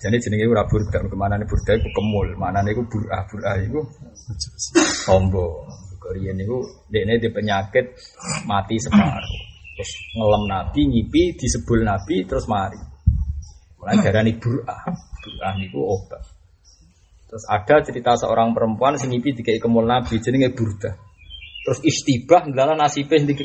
[0.00, 3.84] Jadi jenenge ora burda, ke mana nih burda iku kemul, mana nih burah, burah iku
[5.04, 5.68] tombo.
[6.00, 7.92] Korean niku dekne di penyakit
[8.48, 9.40] mati separuh.
[9.76, 12.80] Terus ngelem nabi, ngipi, disebul nabi, terus mari.
[13.76, 14.88] Mulai darani burah,
[15.20, 16.24] burah niku obat.
[17.28, 20.96] Terus ada cerita seorang perempuan sing ngipi dikai kemul nabi, jenenge burda.
[21.60, 23.36] Terus istibah ndala nasibe di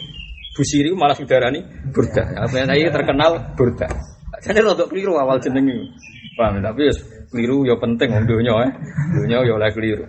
[0.56, 1.60] busiri malah sudarani
[1.92, 2.48] burda.
[2.48, 3.92] Apa yang terkenal burda.
[4.40, 5.92] Jadi rodok keliru awal jenenge.
[6.36, 6.94] Paham tapi ya
[7.32, 8.70] keliru ya penting wong donya ya.
[9.16, 10.06] Donya ya oleh keliru.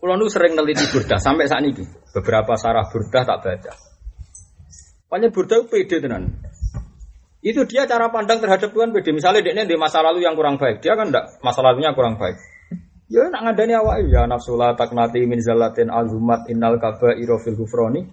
[0.00, 1.84] Kulo nu sering neliti burda sampai saat ini.
[2.14, 3.72] Beberapa sarah burda tak baca.
[5.10, 6.22] Pokoknya burda itu pede tenan.
[7.42, 9.10] Itu dia cara pandang terhadap Tuhan pede.
[9.10, 12.38] Misalnya dia di masa lalu yang kurang baik, dia kan enggak masa lalunya kurang baik.
[13.10, 18.06] Ya nak ngadani awak ya nafsu la taknati min zallatin azumat innal kabairu fil ghufrani.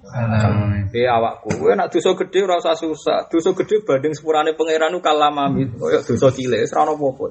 [0.89, 3.29] Be awakku, kowe nak dosa gedhe ora usah susah.
[3.29, 5.69] Dosa gedhe banding sepurane pangeran ku kalamami.
[5.69, 7.25] Kaya dosa cilik wis ora apa-apa.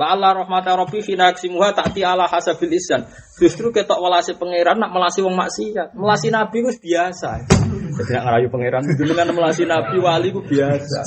[0.00, 3.04] La Allah rahmata rabbi fina ta'ti ala hasabil isyan.
[3.36, 5.92] Justru ketok welasi pangeran nak melasi wong maksiat.
[5.92, 7.52] Melasi nabi wis biasa.
[7.92, 11.00] Jadi nak ngerayu pangeran dengan melasi nabi wali ku biasa.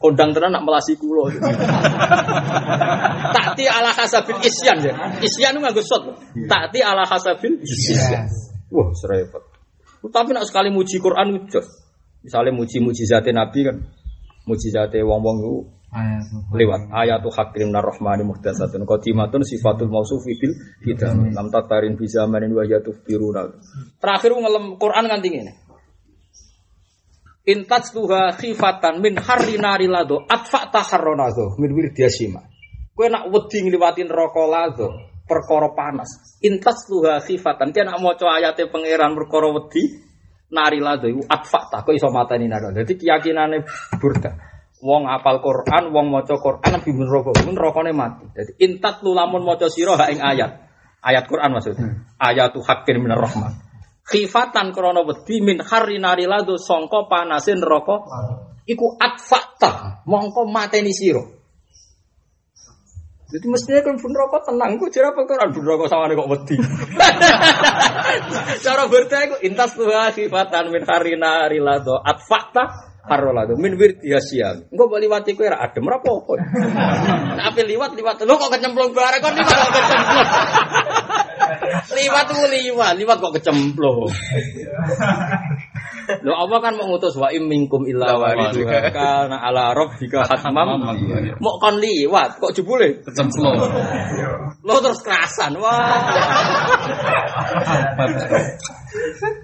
[0.00, 1.28] Kondang tenan nak melasi kulo.
[3.36, 4.94] Takti ala hasabil isyan ya.
[5.20, 6.08] Isyan nganggo sot.
[6.48, 8.24] Takti ala hasabil isyan.
[8.72, 9.42] Wah, serempet.
[10.04, 11.66] Tapi nak sekali muji Quran udah.
[12.24, 13.76] Misalnya muji mujizatnya Nabi kan.
[14.44, 15.54] Mujizatnya wong-wong itu
[16.50, 20.50] lewat ayatu hakim narrohmani muhdasatun qadimatun sifatul mausufi bil
[20.82, 23.46] hidam lam tatarin bi zamanin wa yatu biruna
[24.02, 25.52] terakhir ngelem Quran nganti ngene
[27.44, 32.40] intats tuha khifatan min harri nari lado atfa taharronazo min wirdiasima
[32.96, 34.88] kowe nak wedi ngliwati neraka lado
[35.28, 39.82] perkara panas intas tuha khifatan dia nak maca ayate pangeran perkara wedi
[40.48, 43.60] nari lado iku atfa ta kok iso mateni nari dadi keyakinane
[44.00, 44.54] burda
[44.84, 48.28] wong apal Quran, wong maca Quran nabi neraka, nerakane mati.
[48.36, 50.60] Jadi intat lu lamun maca sira ing ayat.
[51.00, 51.88] Ayat Quran maksudnya.
[51.88, 52.04] Hmm.
[52.20, 53.63] Ayatu haqqin minar rahman.
[54.04, 58.04] Khifatan krana wedi min harri nari lado sangka panase neraka.
[58.64, 61.24] Iku atfakta, mongko mateni sira.
[63.34, 66.56] Jadi mestinya kan pun rokok tenang, gue jera Quran pun rokok sama kok wedi.
[68.64, 74.64] Cara berita itu intas tuh sifatan min harina rilado atfakta Harola tuh min wir diasia.
[74.72, 76.32] Engko mbok liwat iku ora adem ora apa-apa.
[77.36, 80.28] Nek ape liwat liwat lho kok kecemplung bareng kok liwat kok kecemplung.
[82.00, 84.08] liwat ku liwat, liwat kok kecemplung.
[86.24, 90.80] Lho apa kan mau ngutus wa im minkum illa waridha kana ala rabbika hatmam.
[91.44, 93.60] Mau kon liwat kok jebule Kecemplung.
[94.64, 95.60] lo terus kerasan.
[95.60, 96.08] Wah.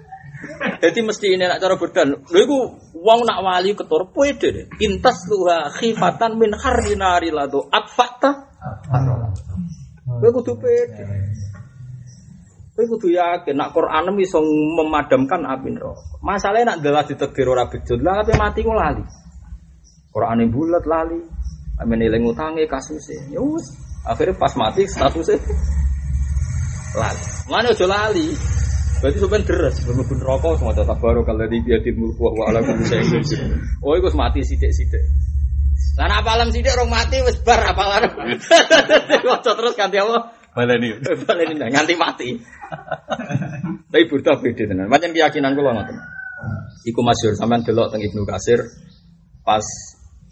[0.81, 2.17] Jadi mesti ini nak cara berdan.
[2.25, 2.57] Lho iku
[2.97, 4.65] wong nak wali ketur pede deh.
[4.81, 8.49] Intas luha khifatan min harrinari lado atfata.
[10.17, 11.03] Kowe kudu pede.
[12.73, 14.41] Kowe kudu yakin nak Quran iso
[14.77, 16.17] memadamkan api neraka.
[16.25, 18.01] Masalahnya nak dalah ditegir ora bejut.
[18.01, 19.05] Lah ape mati ku lali.
[20.11, 21.21] Qur'ane bulat lali.
[21.81, 23.29] Amen eling utange kasuse.
[23.29, 23.65] Ya wis.
[24.01, 25.37] Akhirnya pas mati statusnya
[27.01, 27.23] lali.
[27.49, 28.60] Mana aja lali.
[29.01, 32.61] Berarti sampean deres, mlebu neraka semua tata baru kalau di dia di mulku wa ala
[32.61, 33.41] kulli syai'in qadir.
[33.81, 35.01] Oh iku mati sithik-sithik.
[35.97, 38.13] Lah nek apalan sithik rong mati wis bar apalan.
[39.25, 40.37] Waca terus ganti apa?
[40.53, 41.01] Baleni.
[41.01, 42.29] Baleni nang nganti mati.
[43.89, 44.85] Tapi burda beda tenan.
[44.85, 45.97] Macam keyakinan kula ngoten.
[46.85, 48.61] Iku masyhur sampean delok teng Ibnu Katsir
[49.41, 49.65] pas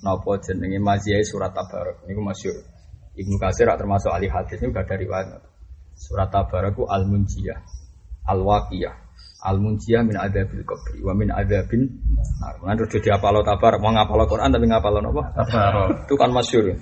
[0.06, 2.62] napa jenenge maziyai surat Tabarok niku masyhur.
[3.18, 5.41] Ibnu Katsir termasuk ahli hadis niku gak dari riwayat.
[5.98, 7.79] Surat Tabarok ku al-munjiyah
[8.30, 11.88] al-waqiyah al-munjiyah min adzabil qabri wa min adzabin
[12.44, 12.60] nar.
[12.60, 15.24] Lan terus jadi apalo tabar, mau ngapalo Quran tapi ngapalo napa?
[15.32, 15.90] Tabarok.
[16.08, 16.76] Itu kan masyhur.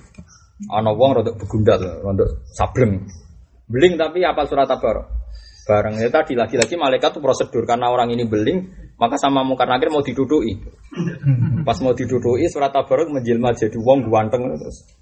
[0.66, 3.06] Ana wong rada begundal, rada sableng.
[3.70, 5.06] Beling tapi apal surat tabar.
[5.68, 9.92] Bareng ya tadi lagi-lagi malaikat itu prosedur karena orang ini beling, maka sama mungkar nakir
[9.92, 10.56] mau diduduki.
[11.62, 14.97] Pas mau diduduki surat tabarok menjelma jadi wong ganteng terus.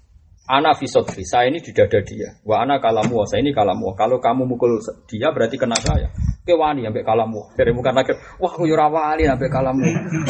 [0.47, 2.31] Ana fisotfi, saya ini di dada dia.
[2.47, 3.91] Wa ana kalamu, saya ini kalamu.
[3.99, 6.07] Kalau kamu mukul dia berarti kena saya.
[6.47, 7.51] Ke wani sampai kalamu.
[7.59, 9.83] Dari muka nakir, wah aku yura wali sampai kalamu.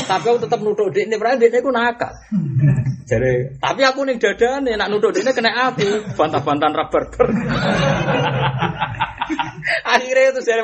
[0.09, 2.09] tapi aku tetap nuduh dia berarti dia aku nakal.
[3.05, 6.17] Jadi, tapi aku nih dada nih, nak nuduh dia kena api.
[6.17, 7.03] Bantah-bantahan rubber.
[9.93, 10.63] Akhirnya itu dari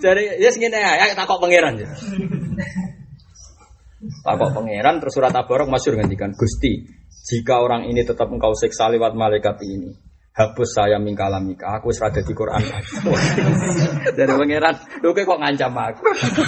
[0.00, 1.88] dari ya segini ya, ya takut pangeran ya.
[4.00, 6.88] Takut pangeran terus surat Tabarok masyur ngendikan Gusti
[7.28, 9.92] jika orang ini tetap engkau siksa lewat malaikat ini
[10.32, 12.64] hapus saya mingkalamika aku serada di Quran.
[14.16, 14.74] Dari pangeran
[15.04, 16.02] lu kok ngancam aku?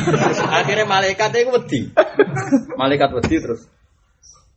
[0.65, 1.81] Akhirnya malaikat itu wedi.
[2.79, 3.69] Malaikat wedi terus.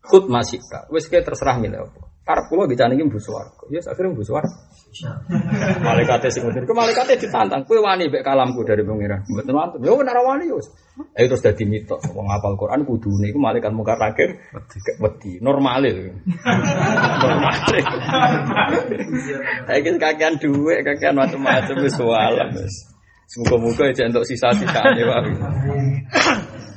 [0.05, 3.63] Khut masika wis kayak terserah milih apa karep kula dicani iki mbu swarga.
[3.69, 4.57] Ya akhirnya mbu swarga.
[5.85, 9.21] Malaikate sing ngoten ku malaikate ditantang kowe wani mbek kalamku dari pangeran?
[9.29, 10.57] Mboten wonten yo nek wani yo
[11.19, 14.39] ayo terus dadi mitos wong ngapal Quran kudune iku malaikat mungkar nakir
[15.03, 15.43] wedi.
[15.43, 16.15] normal lho.
[17.23, 17.55] Normal
[19.75, 22.75] iki kakean dhuwit kakean macam-macam wis walam wis.
[23.25, 25.23] Semoga-moga aja untuk sisa-sisanya Pak.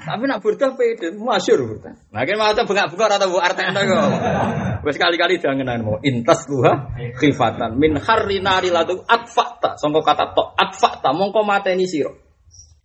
[0.09, 1.95] Tapi nak burdah pede, masyur burdah.
[2.09, 4.09] Kan malah bengak-bengak atau bu artenda kok.
[4.89, 9.77] Wes kali-kali jangan mau intas luha khifatan min harri nari ladu atfakta.
[9.77, 12.17] Songko kata to atfakta mongko mateni siro.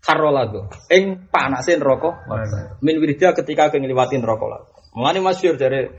[0.03, 0.67] Karo ladu.
[0.91, 2.27] Ing panasin rokok.
[2.83, 4.67] Min wirida ketika kengliwatin rokok ladu.
[4.99, 5.89] Mengani masyur dari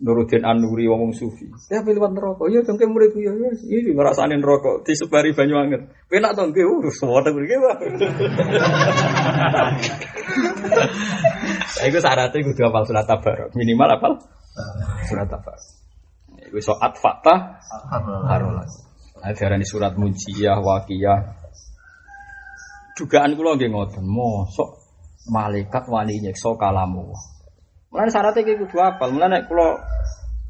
[0.00, 1.44] Nuruddin An-Nuri wong sufi.
[1.68, 2.48] Ya pilih neraka.
[2.48, 5.92] Ya dongke murid ya ya iki ngrasani neraka disebari banyu anget.
[6.08, 7.88] Penak to nggih uh suwete mriki wae.
[11.84, 13.52] Iku syaratnya kudu hafal surat tabarok.
[13.52, 14.12] Minimal hafal
[15.04, 15.68] surat tabarok.
[16.48, 17.60] Iku soat fakta
[18.26, 18.64] harolah.
[19.20, 21.20] Nah, diarani surat mujiyah, wakiyah.
[22.96, 24.80] Dugaan kula nggih ngoten, mosok
[25.28, 27.12] malaikat wani nyekso kalamu.
[27.90, 29.10] Mulane syaratnya kayak kudu hafal.
[29.10, 29.82] Mulane kula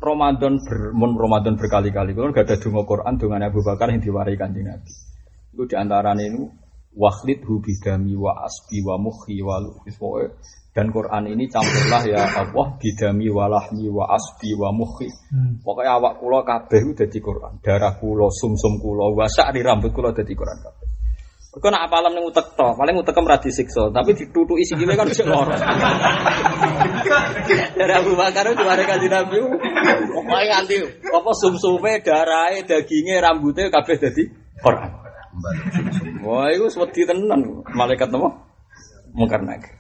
[0.01, 4.37] Ramadan ber, mun Ramadan berkali-kali kula gak ada donga Quran dongane Abu Bakar yang diwarai
[4.37, 4.93] Kanjeng Nabi.
[5.57, 6.45] Iku diantarane ini
[6.97, 9.97] wakhlid hubidami wa asbi wa mukhi wa luhis
[10.71, 15.09] dan Quran ini campurlah ya Allah bidami wa lahmi wa asbi wa mukhi.
[15.65, 17.59] Pokoknya awak kula kabeh udah di Quran.
[17.59, 20.90] Darah kula, sumsum kula, wasak di rambut kula dadi Quran kabeh.
[21.51, 25.27] Kau nak apalam ning utek to, paling utek ora disiksa, tapi ditutuki sikile kan bisa
[25.27, 25.59] lara.
[27.75, 29.43] Dari Abu Bakar itu ada kanjeng Nabi.
[30.15, 30.77] Pokoke nganti
[31.11, 34.31] apa sumsume, darahe, daginge, rambutnya kabeh dadi
[34.63, 34.95] Quran.
[36.23, 37.43] Wah, itu wedi tenan
[37.75, 38.31] malaikat napa?
[39.11, 39.75] Mungkar nakir.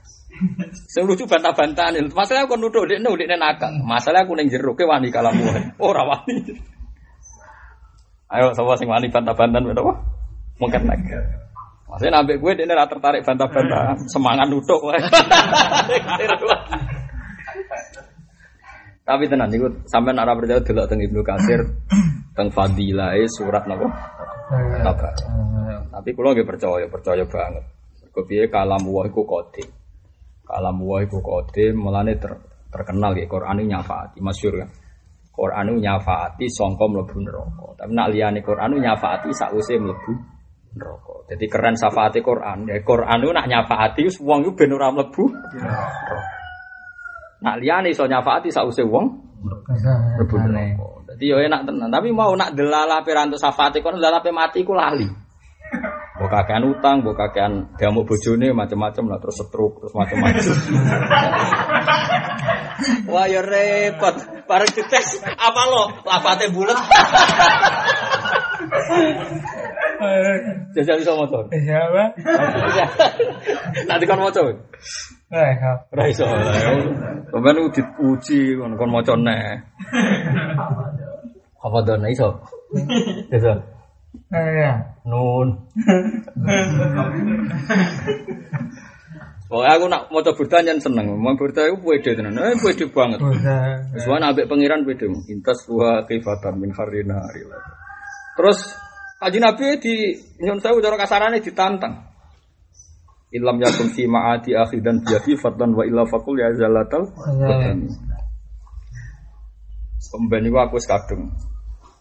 [0.91, 2.03] Sing lucu bantah-bantahan.
[2.11, 3.71] Masalah aku nuduh dekne dekne nakal.
[3.87, 5.47] Masalah aku ning jero ke wani kalamu.
[5.79, 6.51] Ora wani.
[8.27, 9.95] Ayo sapa sing wani bantah-bantahan apa?
[10.59, 11.23] Mungkar nakir.
[11.91, 14.79] Maksudnya nambah gue dia rata tertarik bantah-bantah semangat nutuk.
[19.03, 21.67] Tapi tenan niku sampean ora percaya delok teng Ibnu Katsir
[22.39, 23.91] teng Fadilah surat napa?
[25.91, 27.65] Tapi kula nggih percaya, percaya banget.
[28.07, 29.67] Mergo piye kalam wa iku qadim.
[30.47, 31.03] Kalam wa
[31.75, 32.39] mulane ter,
[32.71, 34.71] terkenal ya Quran ini nyafaati masyhur kan.
[35.31, 37.67] Quran itu nyafaati sangka mlebu neraka.
[37.83, 40.40] Tapi nak liyane Quran nyafaati sakwise mlebu
[40.75, 41.15] neraka.
[41.31, 42.71] Jadi keren syafaati Quran.
[42.71, 45.25] Ya Quran itu nak nyafaati wong iku ben ora mlebu
[45.59, 46.17] neraka.
[47.41, 49.07] Nak liyane iso nyafaati sakwise wong
[50.19, 50.87] mlebu neraka.
[51.11, 55.09] Dadi yo enak tenan, tapi mau nak delala pirantu syafaati Quran delala mati ku lali.
[56.21, 60.43] Mbok kakean utang, mbok kakean diamuk bojone macam-macam lah terus stroke terus macam-macam.
[63.13, 64.45] Wah ya repot.
[64.45, 65.89] Bareng dites apa lo?
[66.05, 66.77] Lafate bulet.
[70.76, 71.48] Jajal iso motor.
[71.56, 72.10] Iya, Pak.
[73.88, 74.42] Nanti kon maca.
[75.36, 76.26] Eh,ครับ Ora iso.
[77.32, 79.66] Sampeyan ku diuji kon kon maca nek.
[81.66, 82.30] Apa dona iso?
[83.34, 83.54] Iso.
[84.32, 84.74] Eh,
[85.10, 85.48] Nun.
[89.46, 91.06] Oh, aku nak maca burda nyen seneng.
[91.22, 92.34] Mau burda iku pede tenan.
[92.42, 93.22] Eh pede banget.
[93.22, 93.94] udah.
[93.94, 95.06] Wis wae ambek pangeran pede.
[95.30, 97.58] Intas wa kifatan min harina harila.
[98.36, 98.60] Terus
[99.21, 101.93] Haji Nabi di nyun sewu cara kasarane ditantang.
[103.37, 107.05] Ilam yakun fi ma'ati akhi dan biati fatan wa illa fakul ya zalatal
[107.45, 107.87] badani.
[110.11, 111.31] Pemben iku aku wis kadung.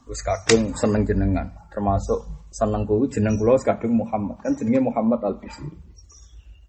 [0.10, 4.40] Wis kadung seneng jenengan, termasuk seneng kuwi jeneng kula wis kadung Muhammad.
[4.42, 5.70] Kan jenenge Muhammad Al-Bisri.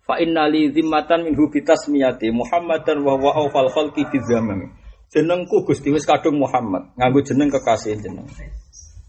[0.04, 4.68] Fa inna li zimmatan minhu bitasmiyati Muhammadan wa huwa awfal khalqi fi zamani.
[5.14, 8.26] Jenengku Gusti wis kadung Muhammad, nganggo jeneng kekasih jeneng.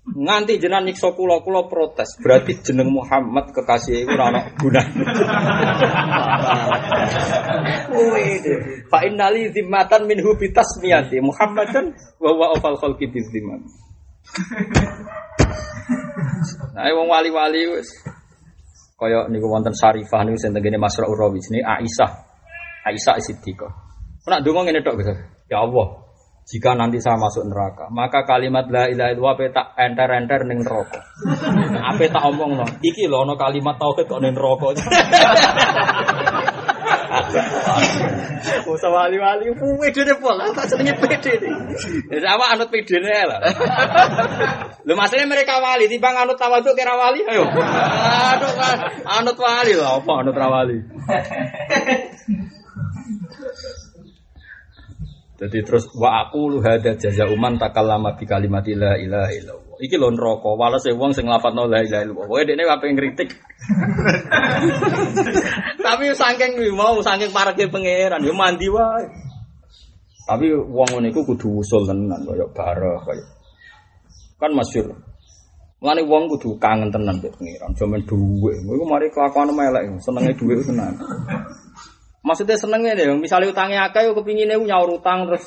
[0.02, 2.18] Nganti jenengan nyiksa kula kula protes.
[2.18, 4.98] Berarti jeneng Muhammad kekasih iku ora ana gunane.
[7.94, 8.42] Wih,
[8.90, 13.70] Fa inna li zimmatan minhu bitasmiyati Muhammadan wa huwa awfal khalqi zamani.
[16.74, 17.94] Nah, wong wali-wali wis
[18.98, 22.12] kaya niku wonten Syarifah niku sing tengene Masra'ur Rawi jenenge Aisyah.
[22.90, 23.70] Aisyah Siddiqah.
[24.26, 25.14] Nak donga ngene tok gitu.
[25.50, 26.01] Ya Allah,
[26.52, 31.00] jika nanti saya masuk neraka, maka kalimat la ilaha illallah ape tak enter-enter ning neraka.
[31.96, 32.68] Ape tak omong no.
[32.84, 34.76] Iki lho ana kalimat tauhid kok ning neraka.
[38.68, 41.40] Usah wali-wali pede deh pola, tak senenge pede.
[42.12, 43.40] Ya sama anut pede lah.
[44.84, 47.48] Lu masalahnya mereka wali, timbang anut tawaduk kira wali, ayo.
[47.48, 48.52] Aduh,
[49.08, 50.84] anut wali lah, apa anut rawali?
[55.42, 59.78] Jadi terus wa aku lu hada jaza uman takallama bi kalimati la ilaha illallah.
[59.82, 62.30] Iki lho neraka, walase wong sing nglafadzno la ilaha illallah.
[62.30, 63.30] Pokoke dekne ape ngritik.
[65.86, 69.10] Tapi saking mau saking pareke pangeran yo mandi wae.
[70.30, 72.46] Tapi wong ngene iku kudu usul tenan kaya
[73.02, 73.26] kaya.
[74.38, 74.94] Kan masyhur.
[75.82, 78.62] Mulane wong kudu kangen tenan mbek pangeran, jaman dhuwit.
[78.62, 80.94] Iku mari kelakuan elek, senenge dhuwit tenan.
[82.22, 85.42] Maksudnya senengnya deh, misalnya utangnya akeh, yo kepingin nyaur utang terus,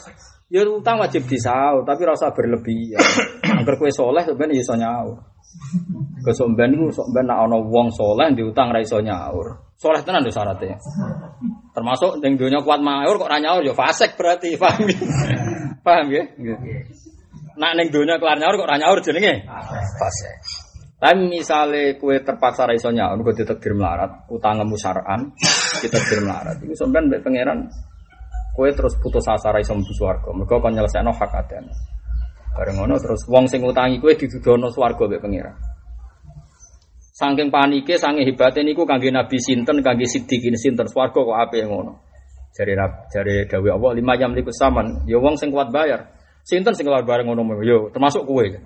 [0.51, 2.99] ya utang wajib disaur, tapi rasa berlebihan.
[3.63, 5.23] Agar kue soleh sebenarnya iso nyaur.
[6.27, 9.55] Kesomben itu somben nak ono wong soleh diutang ra iso nyaur.
[9.79, 10.75] Soleh tenan tuh syaratnya.
[11.71, 14.99] Termasuk yang dunia kuat maur kok ra nyaur ya fasek berarti, paham ya?
[15.79, 16.23] Paham ya?
[17.55, 19.47] Nak neng dunia kelar nyaur kok ra nyaur jenenge
[20.03, 20.64] fasek.
[21.05, 25.37] Tapi misalnya kue terpaksa ra iso nyaur, kue ditakdir melarat, utangmu syar'an,
[25.85, 26.57] ditakdir melarat.
[26.65, 27.69] Itu sampean mbek pangeran
[28.57, 30.33] kue terus putus asa ra iso mlebu swarga.
[30.33, 31.69] Mergo kon nyelesaikno hak adane.
[32.57, 35.57] Bareng ngono terus wong sing utangi kue didudono swarga mbek pangeran.
[37.13, 42.01] Saking panike, saking hebate niku kangge Nabi sinten, kangge Siddiqin sinten swarga kok apik ngono.
[42.57, 42.81] Jare
[43.13, 46.17] jare dawuh Allah lima jam liku saman, ya wong sing kuat bayar.
[46.49, 48.57] Sinten sing kuat bareng ngono yo termasuk kue.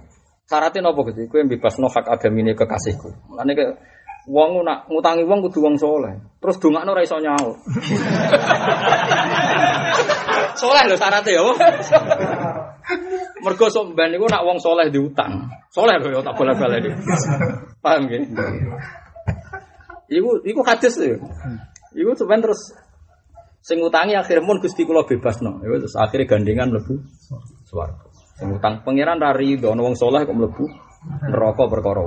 [0.49, 3.13] Syaratnya nopo gitu, kue bebas no hak agamine kekasihku.
[3.29, 3.69] Mulane ke
[4.33, 6.17] wong nak ngutangi wong kudu wong soleh.
[6.41, 7.53] Terus dongakno ora iso nyaur.
[10.61, 11.45] soleh lho syaratnya ya.
[13.45, 15.53] Mergo sok ben niku nak wong soleh diutang.
[15.69, 16.97] Soleh lho ya tak boleh-boleh iki.
[17.85, 18.25] Paham nggih?
[20.09, 21.21] Iku iku hadis lho.
[21.93, 22.73] Iku sampean terus
[23.61, 25.61] sing ngutangi akhir mun Gusti kula bebasno.
[25.61, 27.05] Ya terus akhirnya gandengan mlebu
[27.69, 28.08] swarga.
[28.39, 30.65] Utang pangeran ra rido ana wong saleh kok mlebu
[31.27, 32.07] neraka perkara.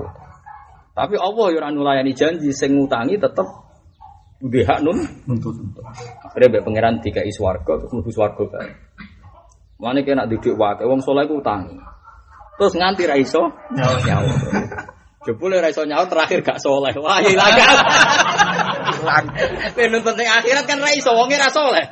[0.95, 3.47] Tapi Allah ya ora nulayani janji sing ngutangi tetep
[4.39, 4.95] duwe hak nun
[5.27, 5.59] nuntut.
[6.23, 8.71] Akhirnya mbek pangeran dikai swarga terus mlebu swarga bae.
[9.83, 11.75] Mane kena didik wae wong saleh ku utangi.
[12.55, 14.31] Terus nganti ra iso nyaur.
[15.21, 16.93] Jebule ra iso nyaur terakhir gak soleh.
[16.97, 17.53] Wah ilang.
[19.73, 21.85] Kowe nuntut ning akhirat kan ra iso wonge ra soleh.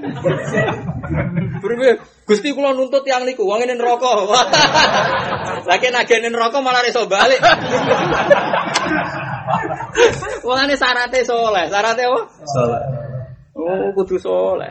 [1.60, 4.12] Berbe, Gusti kula nuntut yang niku, wong ini neraka.
[5.70, 7.40] Lagi nagene neraka malah iso balik.
[10.46, 12.20] Wong ini syaratnya soleh, syaratnya apa?
[12.46, 12.82] Soleh.
[13.58, 14.70] Oh, kudu soleh.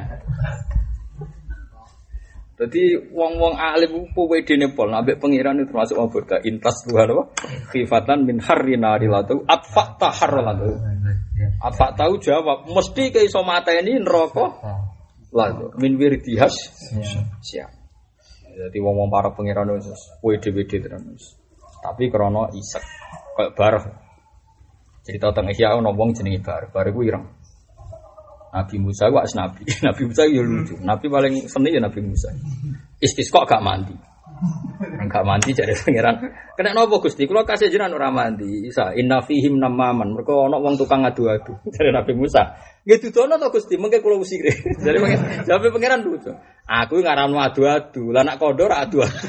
[2.58, 7.24] Jadi wong-wong alim ku wedene pol nambek pangeran itu termasuk wong bodoh intas Tuhan apa?
[7.70, 10.74] Khifatan min harrina rilatu atfa taharralatu.
[11.62, 14.58] Apa tahu jawab mesti ke iso mateni neraka
[15.32, 16.54] lalu min wirdihas
[17.44, 17.70] siap.
[18.58, 19.94] Jadi wong-wong para pangeran itu
[20.24, 21.38] wede-wede terus.
[21.78, 22.82] Tapi krana isek
[23.38, 23.84] kayak barah.
[25.06, 27.24] Cerita tentang Ihya ono wong jenenge bar, bar iku ireng.
[28.48, 29.62] Nabi Musa wak nabi.
[29.86, 30.74] Nabi Musa ya lucu.
[30.80, 32.32] Nabi paling seni ya Nabi Musa.
[32.98, 33.94] Istisqa gak mandi.
[35.08, 36.14] Gak mandi jadi pangeran.
[36.54, 37.26] Kena nopo Gusti?
[37.26, 38.70] Kula kasih jenengan ora mandi.
[38.70, 40.14] Isa inna fihim namaman.
[40.14, 41.58] Mergo ana wong tukang adu-adu.
[41.74, 42.54] Jadi Nabi Musa.
[42.86, 44.54] Ya dudono to Gusti, mengke kula usire.
[44.78, 46.30] Jadi pangeran, jawab pangeran lucu.
[46.68, 48.14] Aku ngaran adu-adu.
[48.14, 49.26] Lah nak kondor adu-adu.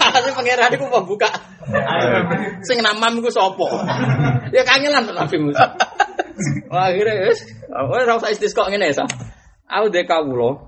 [0.00, 1.30] Asli pangeran iku buka.
[2.68, 3.66] Sing namam iku sapa?
[4.52, 5.72] Ya kangelan Nabi Musa.
[6.70, 9.04] Wah, akhirnya wis, wis ora usah istisqa ngene ya.
[9.70, 10.58] Aku dek kawula.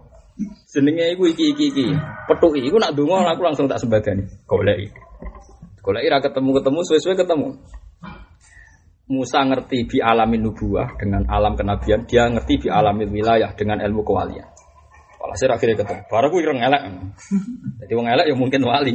[0.70, 1.86] Jenenge iku iki iki iki.
[2.30, 4.24] Petuki iku nak donga aku langsung tak sembadani.
[4.46, 4.88] Goleki.
[5.82, 7.58] Goleki ra ketemu-ketemu suwe-suwe ketemu.
[9.10, 14.06] Musa ngerti bi alamin nubuah dengan alam kenabian, dia ngerti bi alamin wilayah dengan ilmu
[14.06, 14.46] kewalian.
[15.20, 16.02] Walhasil akhirnya ketemu.
[16.06, 16.82] Baru aku ireng elek.
[17.84, 18.94] Jadi wong elek ya mungkin wali.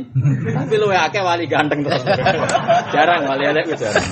[0.56, 2.04] Tapi lu akeh wali ganteng terus.
[2.96, 4.08] jarang wali elek jarang.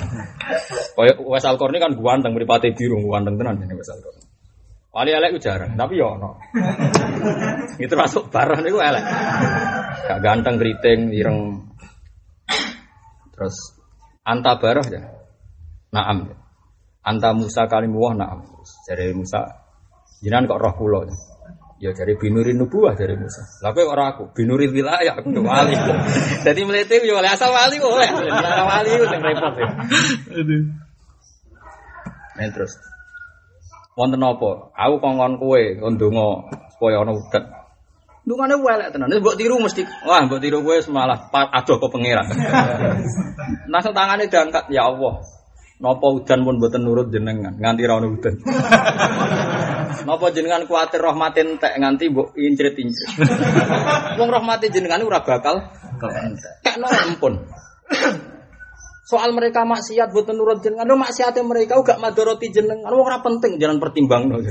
[0.95, 4.24] Kaya Wes Alkorni kan ganteng mripate biru ganteng tenan jenenge Wes Alkorni.
[4.95, 6.39] Wali elek ku jarang, tapi yo ono.
[7.83, 9.03] Itu masuk barang niku elek.
[10.07, 11.67] Gak ganteng keriting ireng.
[13.35, 13.75] Terus
[14.23, 15.03] anta barah ya.
[15.91, 16.31] Naam.
[17.03, 18.47] Anta Musa kalimuwah naam.
[18.87, 19.43] Jadi Musa
[20.23, 21.03] jinan kok roh kula.
[21.83, 23.43] Ya dari binurin nubuah dari Musa.
[23.67, 25.75] Lah kowe ora aku, binurin wilayah aku wali.
[26.47, 28.31] Jadi melete yo oleh asal wali oleh.
[28.31, 29.69] Asal wali sing repot ya.
[30.39, 30.63] Aduh.
[32.39, 32.94] Men terus.
[33.95, 34.75] Wonten apa?
[34.75, 37.43] Aku kongkon kowe kon donga supaya ana udan.
[38.27, 39.07] Dungane welek tenan.
[39.07, 39.87] Wis mbok tiru mesti.
[40.03, 42.27] Wah, mbok tiru kowe semalah adoh ke pangeran.
[43.71, 45.23] Langsung tangane diangkat, ya Allah.
[45.79, 48.35] Napa udan pun mboten nurut jenengan, nganti ra ono udan.
[50.07, 53.07] Napa jenengan kuatir rahmate entek nganti mbok incrit-incrit.
[54.19, 55.71] Wong rahmate jenengan ora bakal
[56.63, 57.47] kekno ampun.
[59.05, 63.61] Soal mereka maksiat buat nurut jenengan, lo maksiatnya mereka gak madoroti jenengan, wong ora penting
[63.61, 64.41] jangan pertimbang no.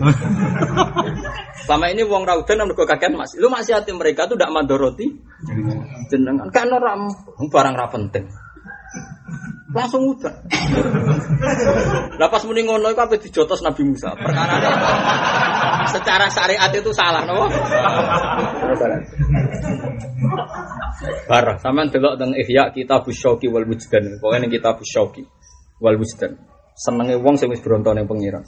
[1.67, 5.11] Selama ini wong raudan yang mereka kakek masih, lo maksiatnya mereka tuh gak madoroti
[6.07, 7.11] jenengan, kan orang
[7.51, 8.31] barang ra penting.
[9.73, 10.35] Langsung udah.
[12.21, 14.13] Lah pas muni ngono iku ape dijotos Nabi Musa.
[14.13, 14.61] Perkara
[15.89, 17.49] secara syariat itu salah, no?
[21.25, 24.21] Bar, sampean delok teng Ihya kita Syauqi wal Wujdan.
[24.21, 25.25] Pokoke ning kita Syauqi
[25.81, 26.37] wal Wujdan.
[26.77, 28.45] Senenge wong sing wis bronto ning pangeran.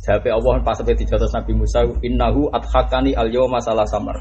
[0.00, 4.16] Jawabe Allah pas sampe dijotos Nabi Musa, "Innahu adhakani al-yawma salah samar."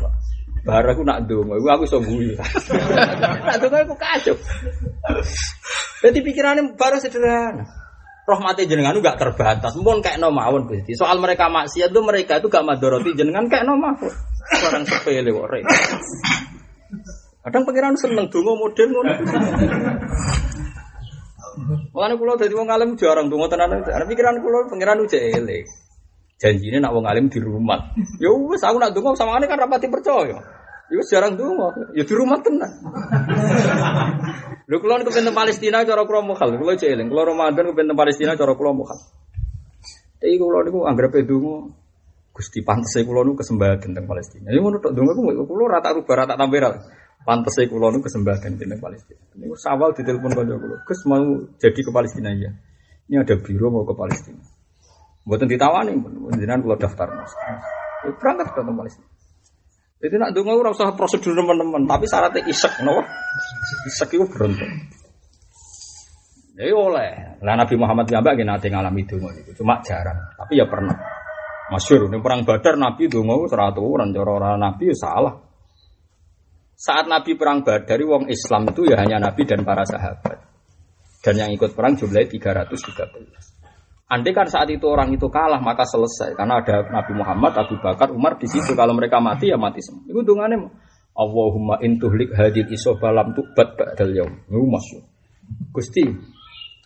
[0.65, 2.35] Bar aku nak ndonga, iku aku iso guyu.
[3.47, 4.35] Nak ndonga aku kacau.
[6.03, 7.63] Jadi pikirannya baru sederhana.
[8.29, 9.73] Rahmati jenengan itu gak terbatas.
[9.73, 10.69] Mungkin kayak no mawon.
[10.93, 14.13] Soal mereka maksiat itu mereka itu gak madoroti jenengan kayak no mawon.
[14.69, 15.49] Orang sepele kok.
[17.39, 19.11] Kadang pikiran seneng dongo modern ngono.
[21.91, 23.81] Mulane kula dadi wong alim jarang dongo tenan.
[23.81, 25.65] Pikiran kula pangeran uje elek.
[26.39, 27.91] Janjine nak wong alim di rumah.
[28.23, 30.39] Ya wis aku nak dongo sama kan rapati percaya.
[30.87, 31.75] Ya jarang dongo.
[31.91, 32.71] Ya di rumah tenan.
[34.69, 36.55] Lho kula niku pengen Palestina cara kula mukhal.
[36.55, 37.11] Kula eling.
[37.11, 38.95] Kula Ramadan pengen Palestina cara kula mukhal.
[40.23, 41.75] Tapi kula niku anggere dongo
[42.31, 44.55] Gusti pantes kula niku kesembahan tentang Palestina.
[44.55, 45.11] Ya ngono tok dongo
[45.43, 46.71] kula rata rubah rata tambah
[47.19, 49.19] Pantes kula niku kesembahan tentang Palestina.
[49.35, 50.77] Niku sawal ditelepon kanca kula.
[50.87, 51.25] Gus mau
[51.59, 52.55] jadi ke Palestina ya.
[53.11, 54.58] Ini ada biro mau ke Palestina.
[55.29, 55.93] Mboten ditawani,
[56.41, 57.29] jenengan kula daftar Mas.
[58.01, 59.05] Ya, berangkat ke Palestina.
[60.01, 62.97] Jadi nak dongo ora usah prosedur teman-teman, tapi syaratnya isek, no?
[63.85, 64.89] Isek itu beruntung.
[66.57, 67.37] Ya oleh.
[67.45, 70.97] Lah Nabi Muhammad piyambak nggih nate ngalami dongo itu, cuma jarang, tapi ya pernah.
[71.69, 75.35] Masyur, ini perang Badar Nabi dongo ora aturan, cara ora Nabi ya salah.
[76.73, 80.41] Saat Nabi perang Badar, wong Islam itu ya hanya Nabi dan para sahabat.
[81.21, 82.33] Dan yang ikut perang jumlahnya
[82.65, 83.58] 313.
[84.09, 88.09] Andai kan saat itu orang itu kalah maka selesai karena ada Nabi Muhammad, Abu Bakar,
[88.09, 88.73] Umar di situ.
[88.73, 90.01] Kalau mereka mati ya mati semua.
[90.09, 90.65] Itu dungannya
[91.13, 94.33] Allahumma intuhlik hadil isoba lam tubat ba'dal yaum.
[94.49, 95.03] Itu masyur.
[95.69, 96.09] Gusti,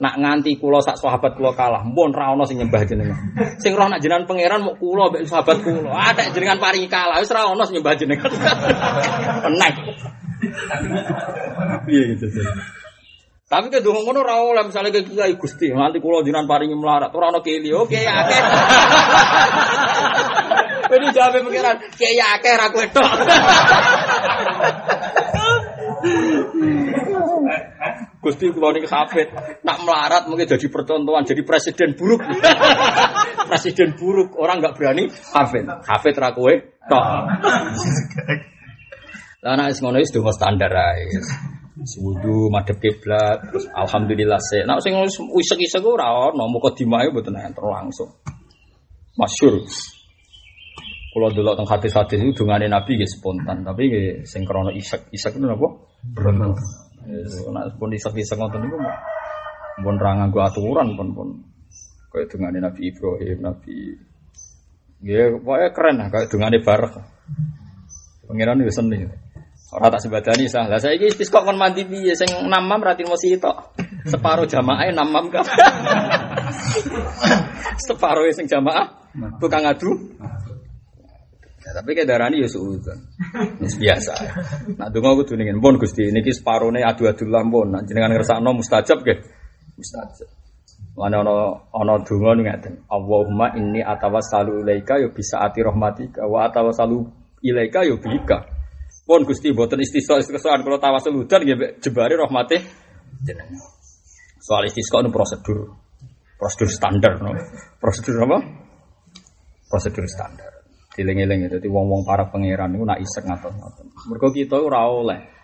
[0.03, 3.15] nak nganti kulo sak sahabat kulo kalah, mbon ra ono sing nyembah jenengan.
[3.55, 5.95] Sing roh nak jenengan pangeran mau kulo mbek sahabat kulo.
[5.95, 8.31] Ada jenengan paringi kalah, wis ra ono sing nyembah jenengan.
[9.47, 9.73] Enak.
[11.87, 12.27] Iya gitu.
[13.53, 17.13] Tapi ke donga ngono ora oleh misale ke kiai Gusti, nganti kula jinan paringi melarat,
[17.13, 17.69] ora ono keli.
[17.69, 18.41] Oke akeh.
[20.89, 23.13] Wedi jawabe pikiran, kiai akeh ra kowe tok.
[28.25, 29.29] Gusti kula niki hafid,
[29.61, 32.25] nak melarat mungkin jadi percontohan, jadi presiden buruk.
[33.53, 35.69] presiden buruk, orang nggak berani hafid.
[35.69, 36.57] Hafid ra kowe
[36.89, 37.05] tok.
[39.45, 41.05] Lah nek ngono wis standar ae.
[41.99, 44.63] Wudu madhep kiblat, terus alhamdulillah se.
[44.63, 44.95] Nek sing
[45.35, 48.07] isek-isek ora ono, muka dimae mboten enter langsung.
[49.19, 49.61] Masyhur.
[51.13, 55.45] Kalau dulu tentang hadis-hadis itu dungane Nabi nggih spontan, tapi nggih sing krana isek-isek itu
[55.45, 55.69] napa?
[56.01, 56.57] Berontak.
[57.03, 58.79] Nek pun isek-isek ngoten niku
[59.83, 61.27] pun ra nganggo aturan pun pun
[62.13, 63.75] kaya dungane Nabi Ibrahim, Nabi
[65.03, 66.95] Nggih, pokoknya keren lah kayak dungane bareng.
[68.23, 69.11] Pangeran itu seneng.
[69.73, 70.69] Ora tak sebadani sah.
[70.69, 73.73] Lah saiki istisqa kon mandi piye sing namam ra timo sitok.
[74.05, 75.41] Separo jamaah namam ka.
[77.81, 79.09] Separo sing jamaah
[79.41, 79.89] tukang adu.
[81.63, 82.99] Ya, tapi kayak darani ya suudon.
[83.63, 84.13] Wis biasa.
[84.75, 87.71] Nah, donga kudu ningen pun Gusti niki separone adu-adu lampun.
[87.71, 89.23] Nah, jenengan ngersakno mustajab nggih.
[89.79, 90.27] Mustajab.
[90.99, 91.19] Ono
[91.71, 92.83] ono donga ngaten.
[92.91, 97.07] Allahumma inni atawassalu ilaika ya bisa ati rahmatika wa atawassalu
[97.41, 98.52] ilaika ya bika.
[99.03, 102.57] Pun Gusti mboten istisqa istisqaan kula tawasul udan nggih jebare rahmate.
[104.39, 105.75] Soal istisqa itu prosedur.
[106.39, 107.35] Prosedur standar no.
[107.79, 108.37] Prosedur apa?
[109.67, 110.51] Prosedur standar.
[110.93, 113.87] Diling-iling itu, wong-wong para pangeran itu nak isek ngaton-ngaton.
[114.13, 114.85] Mereka kita ora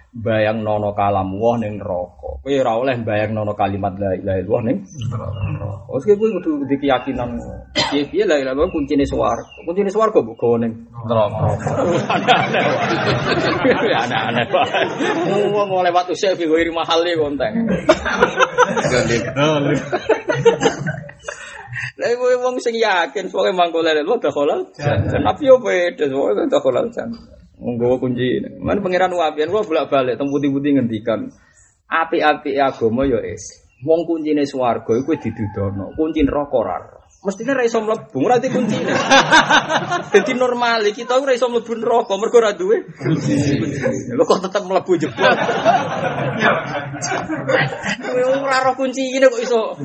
[0.10, 2.42] bayang nono kalam wah ning neraka.
[2.42, 5.86] Kowe ora oleh bayang nono kalimat la ilaha illallah ning neraka.
[5.94, 7.38] Wes kowe kudu di keyakinan
[7.94, 9.46] piye-piye la ilaha illallah kuncine swarga.
[9.70, 10.74] Kuncine swarga mbok gawa ning
[11.06, 11.46] neraka.
[14.02, 14.46] Aneh-aneh.
[15.54, 17.70] Wong lewat usah fi ghairi mahalli konteng.
[22.00, 24.66] Lah kowe wong sing yakin pokoke mangko lele lu dakhalal.
[25.22, 27.14] Nabi yo beda, pokoke dakhalal jan.
[27.60, 28.40] Nggawa kunci.
[28.64, 31.28] Mana pangeran wapian kula bolak-balik teng putih-putih ngendikan
[31.92, 33.68] api-api agama yo es.
[33.84, 36.99] Wong kuncine swarga iku didudono, kunci neraka ora.
[37.20, 38.96] Mestinya ra iso mlebu, ora di kuncine.
[40.16, 43.60] Dadi normal kita ora iso mlebu neraka mergo ora duwe kunci.
[44.16, 45.28] Lho kok tetep mlebu jebol.
[48.08, 49.76] Kowe ora roh kuncine kok iso.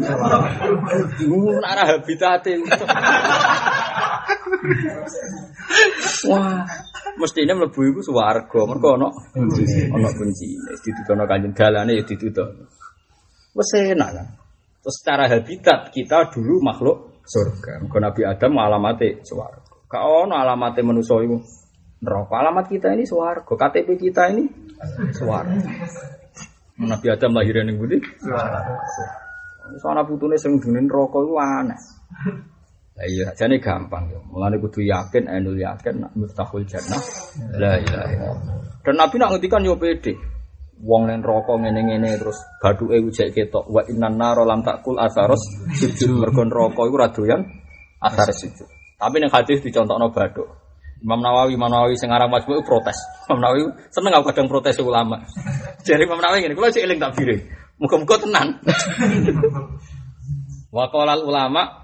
[1.59, 2.55] Ora habitate.
[6.31, 6.63] Wah,
[7.19, 9.11] mestinya mlebu iku swarga, mergo ana
[9.91, 10.71] ana kuncine.
[10.87, 12.71] Ditudono kanjeng dalane ya ditudono.
[13.59, 14.27] Wes enak kan.
[14.87, 17.81] Terus secara habitat kita dulu makhluk surga.
[17.81, 19.73] Mergo Nabi Adam alamate swarga.
[19.89, 21.41] Ka ono alamate manusa iku
[22.05, 22.35] neraka.
[22.45, 23.53] Alamat kita ini swarga.
[23.57, 24.45] KTP kita ini
[25.17, 25.57] swarga.
[26.85, 28.77] Nabi Adam lahir ning budi swarga.
[29.81, 31.81] Soalnya putune sing dunin neraka iku aneh.
[32.95, 34.23] Lah iya, jane gampang ya.
[34.23, 37.03] Mulane kudu yakin, enul yakin nak miftahul jannah.
[37.59, 38.55] La ilaha illallah.
[38.87, 40.15] Dan Nabi nak ngendikan yo pede.
[40.83, 45.39] Wong ning neraka ngene-ngene terus bathuke ujek ketok wa innan nar lam takul asaros
[45.79, 47.47] sujud mergo neraka iku ora doyan
[48.03, 48.67] asar sujud.
[48.99, 50.65] Tapi ning hadis dicontohno bathuk.
[51.05, 52.97] Imam Nawawi, Imam Nawawi sing aran Majmu' protes.
[53.29, 55.21] Imam Nawawi seneng aku kadang protes ulama.
[55.87, 57.45] Jadi Imam Nawawi ngene, kula sik eling takbire.
[57.77, 58.57] Muga-muga tenan.
[60.75, 61.84] Wa qala ulama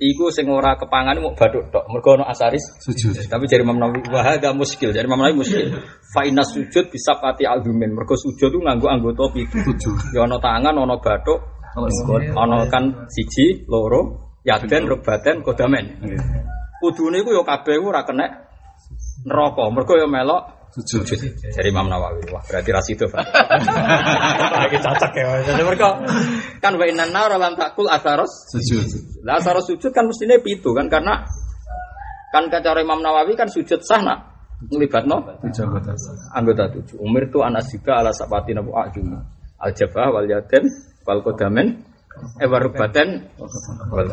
[0.00, 1.84] Iku sing ora kepangan mau baduk tok.
[1.92, 3.12] Mergo ono asaris sujud.
[3.12, 4.88] Tapi jari Imam Nawawi wa hadza muskil.
[4.88, 5.68] Jari Imam Nawawi muskil.
[6.16, 7.92] Fa inna sujud bisa pati albumin.
[7.92, 9.92] Mergo sujud itu nganggo anggota pitu.
[10.16, 11.40] Ya ono tangan, ono baduk,
[12.34, 16.08] ono kan siji, loro, yaden, rubaten, kodamen.
[16.80, 18.48] Kudune iku ya kabeh ora kena
[19.28, 19.64] neraka.
[19.68, 21.18] Mergo ya melok sujud.
[21.50, 22.22] Jadi Imam Nawawi.
[22.30, 23.24] Wah, berarti ras itu, Pak.
[24.62, 25.26] Lagi cocok ya.
[25.42, 25.98] Jadi mereka
[26.62, 28.86] kan wa inna nar lam takul asaros sujud.
[29.26, 31.26] Lah asaros sujud kan mestinya pitu kan karena
[32.30, 34.30] kan cara Imam Nawawi kan sujud sah nak
[34.60, 35.92] nglibatno anggota
[36.36, 37.00] anggota tujuh.
[37.00, 39.18] Umir tu anas juga ala sapati nabu ajum.
[39.60, 40.64] Al jabah wal yaden
[41.04, 41.80] wal kodamen
[42.40, 43.28] eh warubaten
[43.90, 44.08] wal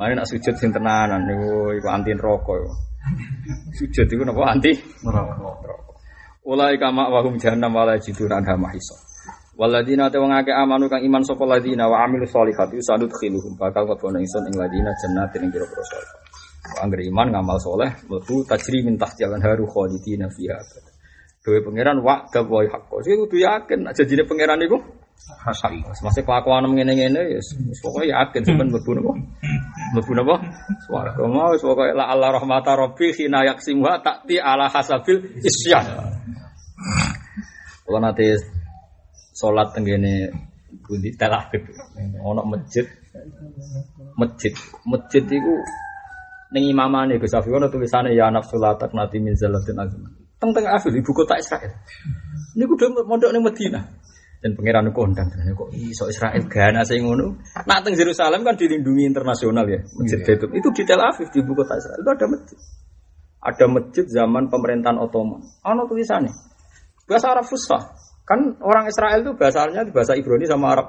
[0.00, 2.89] Mari nak sujud sing tenanan niku iku anti rokok.
[3.74, 4.72] Sujud itu napa anti
[5.04, 5.72] neraka.
[6.44, 8.96] Ulai kama wahum jahannam wala jiduna anha mahisa.
[9.60, 13.84] Waladina te wong akeh amanu kang iman sapa ladina wa amilu sholihati sadut khiluhum bakal
[13.84, 16.00] kebono ingsun ing ladina jannatin ing surga.
[16.80, 20.56] Angger iman ngamal soleh mlebu tajri min tahtihan haru khalidina fiha.
[21.44, 23.04] Dewe pangeran wa gawai hakko.
[23.04, 24.80] Sing kudu yakin nek janjine pangeran iku
[25.28, 25.72] hak.
[26.04, 27.40] Masih kelakuan ngene-ngene ya
[27.80, 29.12] pokoke yakin sampean mlebu napa?
[29.96, 30.34] Mlebu napa?
[30.84, 35.84] Swarga mau wis pokoke la Allah rahmata rabbi khina yaksimuha takti ala hasabil isyan.
[37.84, 38.26] Kalau nanti
[39.34, 40.30] salat tenggene
[40.84, 41.62] pundi Tel Aviv.
[42.22, 42.86] Ono masjid.
[44.14, 44.54] Masjid.
[44.86, 45.54] Masjid iku
[46.50, 50.02] ning imamane Gus Afi ono tulisane ya nafsu la taqnati min zallatin azim.
[50.38, 51.74] Teng Tel Aviv ibu kota Israel.
[52.54, 53.84] Niku udah mondok ning Madinah.
[54.40, 57.36] Dan pangeran kondang kok iso Israel gana sing ngono.
[57.68, 59.84] Nak teng Yerusalem kan dilindungi internasional ya.
[60.00, 60.48] Masjid itu.
[60.56, 62.58] Itu di Tel Aviv di ibu kota Israel itu ada masjid.
[63.40, 65.44] Ada masjid zaman pemerintahan Ottoman.
[65.44, 66.32] Ono tulisannya.
[67.04, 67.92] Bahasa Arab Fusha.
[68.24, 70.88] Kan orang Israel itu bahasanya di bahasa Ibrani sama Arab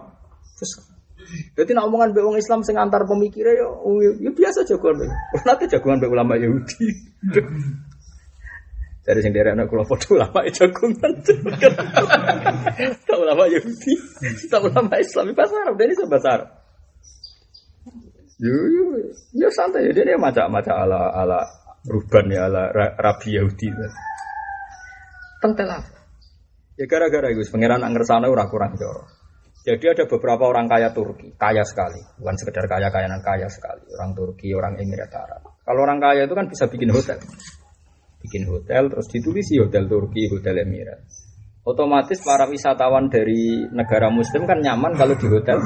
[0.56, 0.88] Fusha.
[1.32, 3.68] Jadi nak omongan be wong Islam sing antar pemikirnya ya,
[4.19, 4.99] ya biasa jagoan.
[5.48, 6.88] Nanti jagoan be ulama Yahudi.
[9.02, 11.14] Dari sing derek anak kula padha ulama jagongan.
[13.07, 13.94] Tak ulama Yahudi,
[14.48, 16.49] tak ulama Islam bahasa Arab, dan ini bahasa Arab.
[18.41, 18.84] Yo yo
[19.38, 21.40] yo santai ya dia macam-macam ala ala
[21.86, 23.69] ruban ya ala ra- rabi Yahudi.
[25.41, 25.82] Tentelah.
[26.78, 29.06] Ya gara-gara itu pangeran nak ngersane ora kurang joro.
[29.61, 33.86] Jadi ada beberapa orang kaya Turki, kaya sekali, bukan sekedar kaya kayanan kaya sekali.
[33.94, 35.53] Orang Turki, orang Emirat Arab.
[35.61, 37.22] Kalau orang kaya itu kan bisa bikin hotel,
[38.22, 41.02] bikin hotel terus ditulisi hotel Turki, hotel Emirat.
[41.61, 45.61] Otomatis para wisatawan dari negara Muslim kan nyaman kalau di hotel.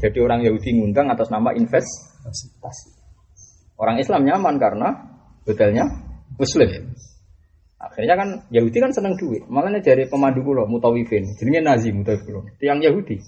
[0.00, 2.88] Jadi orang Yahudi ngundang atas nama investasi.
[3.76, 4.88] Orang Islam nyaman karena
[5.44, 5.84] hotelnya
[6.40, 6.96] Muslim.
[7.76, 9.44] Akhirnya kan Yahudi kan seneng duit.
[9.52, 12.48] Makanya dari pemandu kulo Mutawifin, jenenge Nazi Mutawif kulo.
[12.56, 13.20] Tiang Yahudi.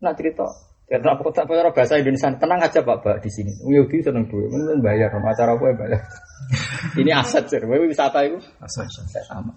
[0.00, 0.48] Nah cerita
[0.92, 3.48] karena kota kota bahasa Indonesia tenang aja pak pak di sini.
[3.64, 6.00] Yahudi seneng duit, mungkin bayar acara apa ya bayar.
[7.00, 8.84] Ini aset sih, Wae wisata itu Asal.
[9.08, 9.56] saya sama.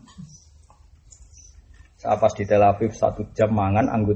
[2.00, 4.16] Saya pas di Tel Aviv satu jam mangan, anggut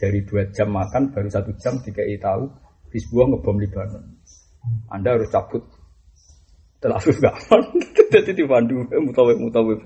[0.00, 2.48] dari dua jam makan baru satu jam dikai tahu
[2.96, 4.04] Hizbullah ngebom Libanon.
[4.88, 5.60] Anda harus cabut
[6.80, 7.76] Tel Aviv gak aman.
[8.16, 9.84] Jadi di Bandung mutawif mutawif.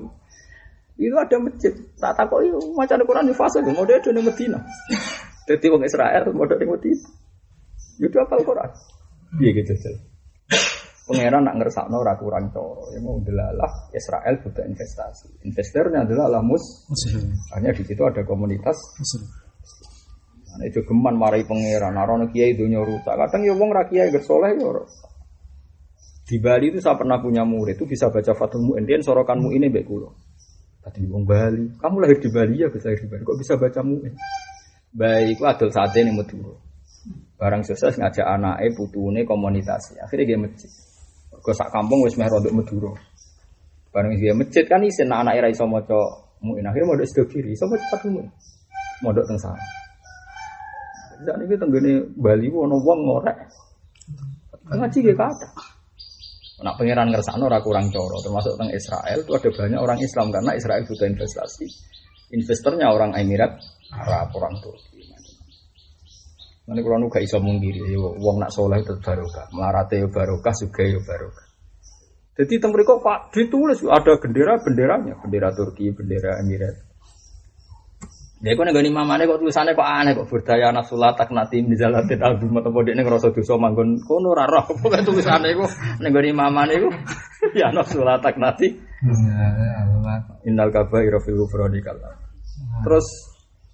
[0.94, 1.74] Itu ada masjid.
[1.98, 4.62] Tak takut itu macam Quran di fase mau dia di Medina.
[5.48, 7.08] Jadi orang Israel mau di Medina.
[8.02, 8.70] Itu apa Quran?
[9.38, 9.90] Iya gitu aja.
[11.02, 12.88] Pangeran nak ngersakno ora kurang coro.
[12.94, 15.42] Ya mau delalah Israel butuh investasi.
[15.44, 16.86] Investornya adalah lah mus.
[17.58, 18.78] Hanya di situ ada komunitas.
[20.52, 21.98] Nah, itu geman marai pangeran.
[21.98, 23.18] Narono kiai dunia rusak.
[23.18, 24.70] Kadang ya wong ra kiai gersoleh ya.
[26.22, 28.86] Di Bali itu saya pernah punya murid itu bisa baca Fathul Mu'in.
[28.86, 30.14] Dia sorokan Mu'in ini baik kulo.
[30.80, 31.66] Tadi wong Bali.
[31.82, 33.22] Kamu lahir di Bali ya bisa lahir di Bali.
[33.26, 34.14] Kok bisa baca Mu'in?
[34.92, 36.52] Baik, itu adol sate nih Madura.
[37.40, 39.96] Barang sukses ngajak anaknya putune komunitas.
[39.98, 40.70] Akhirnya dia masjid.
[41.42, 42.92] Kau sak kampung wis meh rodok Madura.
[43.88, 45.64] Barang dia masjid kan isin anak anak iso
[46.42, 46.66] Mu'in.
[46.68, 47.52] Akhirnya modok sebelah kiri.
[47.56, 48.28] Maca Fathul Mu'in.
[49.00, 49.64] Modok teng sana.
[51.22, 53.38] Tidak nih tenggene Bali wono wong ngorek.
[54.68, 55.48] Ngaji gak kata.
[56.62, 60.54] Nak pangeran ngersakno ora kurang coro, termasuk teng Israel itu ada banyak orang Islam karena
[60.54, 61.66] Israel butuh investasi.
[62.38, 63.58] Investornya orang Emirat
[63.92, 65.04] Arab, orang Turki.
[66.62, 70.82] Nanti kalau nuga iso mungkiri, yo wong nak soleh itu barokah, melarate yo barokah, juga
[70.86, 71.46] yo barokah.
[72.32, 76.92] Jadi teng mriku Pak ditulis ada bendera benderanya, bendera Turki, bendera Emirat.
[78.42, 82.58] Dia kok nenggani mamane kok tulisannya kok aneh kok berdaya nafsulah tak nati mizalatin album
[82.58, 85.70] atau bodi ini ngerasa dosa manggon kono raro pokoknya tulisannya kok
[86.02, 86.94] nenggani mamane kok
[87.62, 88.66] ya nafsulah tak nati
[90.42, 92.18] innal kaba irafil gufroni kala.
[92.82, 93.06] Terus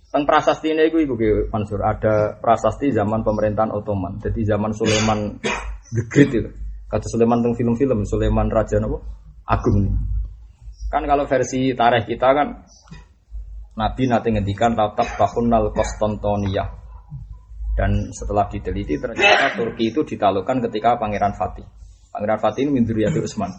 [0.08, 4.16] teng prasasti ini iku Ki Mansur ada prasasti zaman pemerintahan Ottoman.
[4.24, 5.36] Jadi zaman Sulaiman
[5.92, 6.48] the Great itu.
[6.88, 8.96] Kata Sulaiman teng film-film Sulaiman Raja napa?
[9.48, 9.92] Agung nih.
[10.88, 12.48] Kan kalau versi tarikh kita kan
[13.76, 16.64] Nabi nanti ngendikan tatap tahunal Konstantinia.
[17.78, 21.62] Dan setelah diteliti ternyata Turki itu ditaklukkan ketika Pangeran Fatih.
[22.10, 23.52] Pangeran Fatih ini Mindriyati Utsman.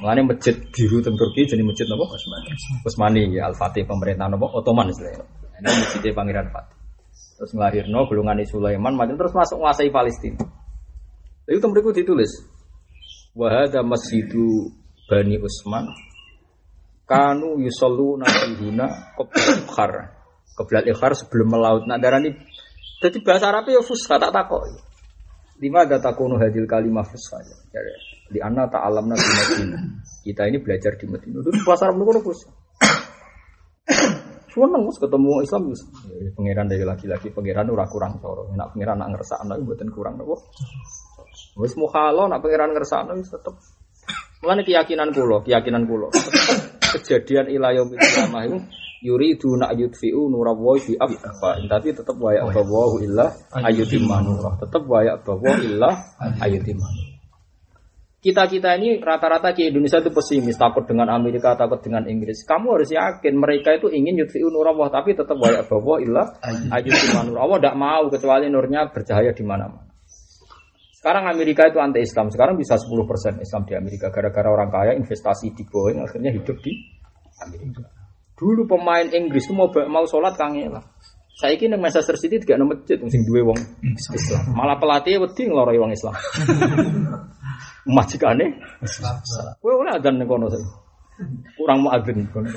[0.00, 2.04] Mengenai masjid biru teng Turki jadi masjid apa?
[2.08, 2.48] Utsmani.
[2.86, 4.46] Utsmani ya Al Fatih pemerintahan apa?
[4.48, 5.26] Ottoman istilahnya.
[5.58, 6.78] Ini masjidnya Pangeran Fatih.
[7.38, 10.42] Terus ngelahirno golongan Sulaiman macam terus masuk menguasai Palestina.
[11.46, 12.30] Itu tempat ditulis.
[13.34, 14.74] Wahada masjidu
[15.06, 15.86] Bani Utsman
[17.08, 19.92] kanu yusallu nabihuna qoblat ikhar
[20.90, 21.86] ikhar sebelum melaut.
[21.86, 22.34] Nak darani
[22.98, 24.66] jadi bahasa Arabnya ya fusha tak takok
[25.62, 27.38] lima ada takunu hadil kalimah fusha.
[27.70, 27.80] Ya
[28.28, 29.80] di anna ta'alamna di Madinah.
[30.26, 31.40] Kita ini belajar di Madinah.
[31.40, 32.50] Itu bahasa Arab itu fusha
[34.58, 35.80] Seneng mus ketemu Islam mus.
[36.10, 38.50] Ya, pangeran dari laki-laki pangeran ora kurang coro.
[38.58, 40.34] Nak pangeran nak ngersakno iku mboten kurang napa.
[41.54, 43.54] Wis mukhalo nak pangeran ngersakno wis tetep.
[44.42, 46.10] Mulane keyakinan kula, keyakinan kula.
[46.88, 48.58] kejadian ila yaumil qiyamah itu
[49.04, 54.82] yuridu nak yudfi'u nurallahi bi apa tapi tetap wa ya bawahu illa ayyutimma nurah tetap
[54.88, 55.90] wa ya bawahu illa
[56.42, 56.88] ayyutimma
[58.18, 62.42] kita kita ini rata-rata di Indonesia itu pesimis, takut dengan Amerika, takut dengan Inggris.
[62.42, 66.26] Kamu harus yakin mereka itu ingin yudfi'un nurullah tapi tetap wayak bahwa ilah
[66.74, 67.38] ayyudiman nur.
[67.38, 69.86] Allah tidak mau kecuali nurnya bercahaya di mana-mana.
[70.98, 72.26] Sekarang Amerika itu anti Islam.
[72.34, 76.74] Sekarang bisa 10% Islam di Amerika gara-gara orang kaya investasi di Boeing akhirnya hidup di
[77.46, 77.86] Amerika.
[78.34, 80.82] Dulu pemain Inggris itu mau mau sholat kangen lah.
[81.38, 83.58] Saya kira Manchester City tidak ada masjid, mungkin dua wong
[83.94, 84.42] Islam.
[84.58, 86.18] Malah pelatih wedi ngeloroi wong Islam.
[87.88, 88.46] Majikane
[89.64, 90.60] Kowe ora adzan ning kono sih.
[91.56, 92.48] Kurang mau adzan kono.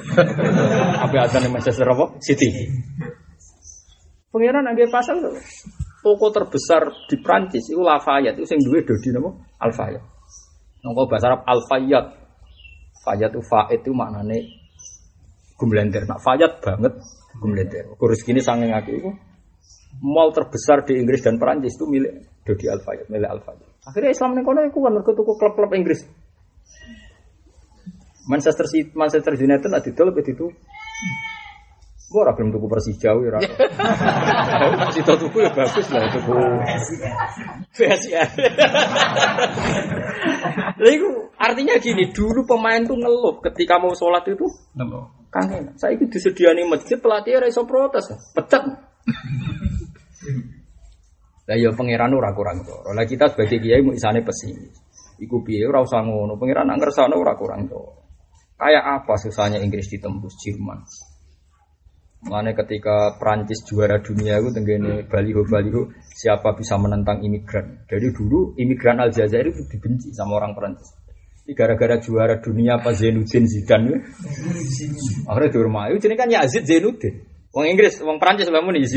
[1.03, 2.19] Apa adzan Manchester apa?
[2.19, 2.51] City.
[4.31, 5.35] Pengiran angge pasal tuh.
[6.01, 9.29] Toko terbesar di Prancis itu Lafayette itu sing duwe dodi napa?
[9.61, 10.01] Alfayat.
[10.81, 12.05] Nongko bahasa Arab Alfayat.
[13.05, 14.37] Fayat itu faid itu maknane
[15.57, 16.09] gumlender.
[16.09, 16.93] Nak fayat banget
[17.37, 17.85] gumlender.
[17.95, 19.09] Kurus gini sanging aku itu
[20.01, 23.70] mall terbesar di Inggris dan Perancis itu milik Dodi Alfayat, milik Alfayat.
[23.81, 26.05] Akhirnya Islam ning kono iku kan mergo tuku klub-klub Inggris.
[28.29, 30.53] Manchester City, Manchester United ada didol itu
[32.11, 33.39] Gue ora belum tuku Persija ya ora.
[34.93, 36.35] Cita tuku ya bagus lah tuku.
[37.71, 38.29] PSIR.
[40.75, 41.09] Lah itu
[41.39, 44.43] artinya gini, dulu pemain tuh ngeluh ketika mau sholat itu
[44.75, 45.07] Nelo.
[45.31, 45.71] kangen.
[45.79, 48.67] Saya itu disediani masjid pelatih ora iso protes, pecat.
[51.51, 52.71] Lah ya pangeran ora kurang to.
[52.95, 54.71] Lah kita sebagai kiai mau isane pesimis.
[55.19, 56.39] Iku piye ora usah ngono.
[56.39, 57.83] Pangeran nak ngersane ora kurang to.
[58.55, 60.79] Kayak apa susahnya Inggris ditembus Jerman?
[62.23, 67.83] Mana ketika Prancis juara dunia itu tenggene baliho baliho siapa bisa menentang imigran.
[67.83, 70.87] Dari dulu imigran Aljazair itu dibenci sama orang Prancis.
[71.43, 73.91] Ini gara-gara juara dunia apa Zainuddin Zidane.
[73.91, 73.97] ya.
[75.27, 75.99] Akhirnya dihormati.
[75.99, 77.27] Jadi kan Yazid Zainuddin.
[77.51, 78.87] Wong Inggris, wong Prancis bangun di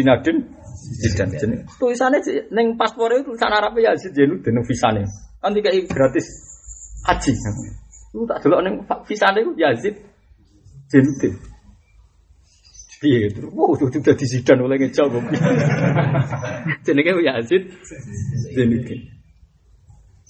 [0.85, 1.37] Zinedine Zidane.
[1.41, 5.03] Jadi tulisannya sih, neng paspornya itu tulisan Arabnya Yazid Zainuddin visane.
[5.41, 6.27] Kan dikai gratis
[7.09, 7.33] haji.
[8.13, 8.75] Itu tak delok neng
[9.09, 9.95] visane itu Yazid
[10.93, 11.35] Zainuddin.
[13.05, 15.37] Iya, terus wow, itu udah disidan oleh ngejauh kopi.
[16.85, 17.63] Jenenge Yazid
[18.53, 19.01] Zainuddin.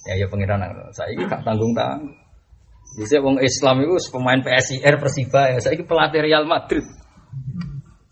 [0.05, 0.61] Ya ya pengiran
[0.93, 2.13] saya ini gak tanggung tanggung.
[2.95, 5.59] Bisa wong Islam itu pemain PSIR Persiba ya.
[5.59, 6.85] Saya ini pelatih Real Madrid.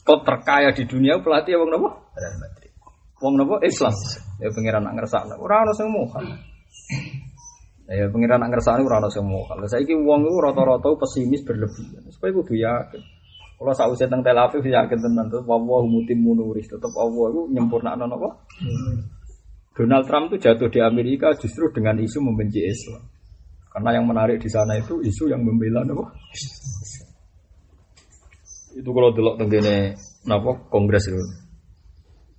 [0.04, 1.90] Klub terkaya di dunia pelatih wong nopo?
[2.12, 2.72] Real Madrid.
[3.24, 3.96] Wong nopo Islam.
[4.44, 5.40] Ya pengiran nak ngersakno.
[5.40, 6.28] Ora ono sing mukhal.
[7.88, 9.64] Ya pengiran nak ngersakno ora ono sing mukhal.
[9.64, 12.04] Saiki wong itu rata-rata pesimis berlebihan.
[12.12, 13.02] Supaya kudu yakin.
[13.64, 17.42] Kalau saya usah tentang Tel Aviv yakin tenan tuh, Allah mutimmu nuris tetap Allah itu
[17.56, 18.30] nyempurnakno apa?
[19.72, 23.08] Donald Trump itu jatuh di Amerika justru dengan isu membenci Islam.
[23.72, 26.12] Karena yang menarik di sana itu isu yang membela apa?
[28.74, 29.94] Itu kalau delok tenggene
[30.26, 31.22] napa Kongres itu.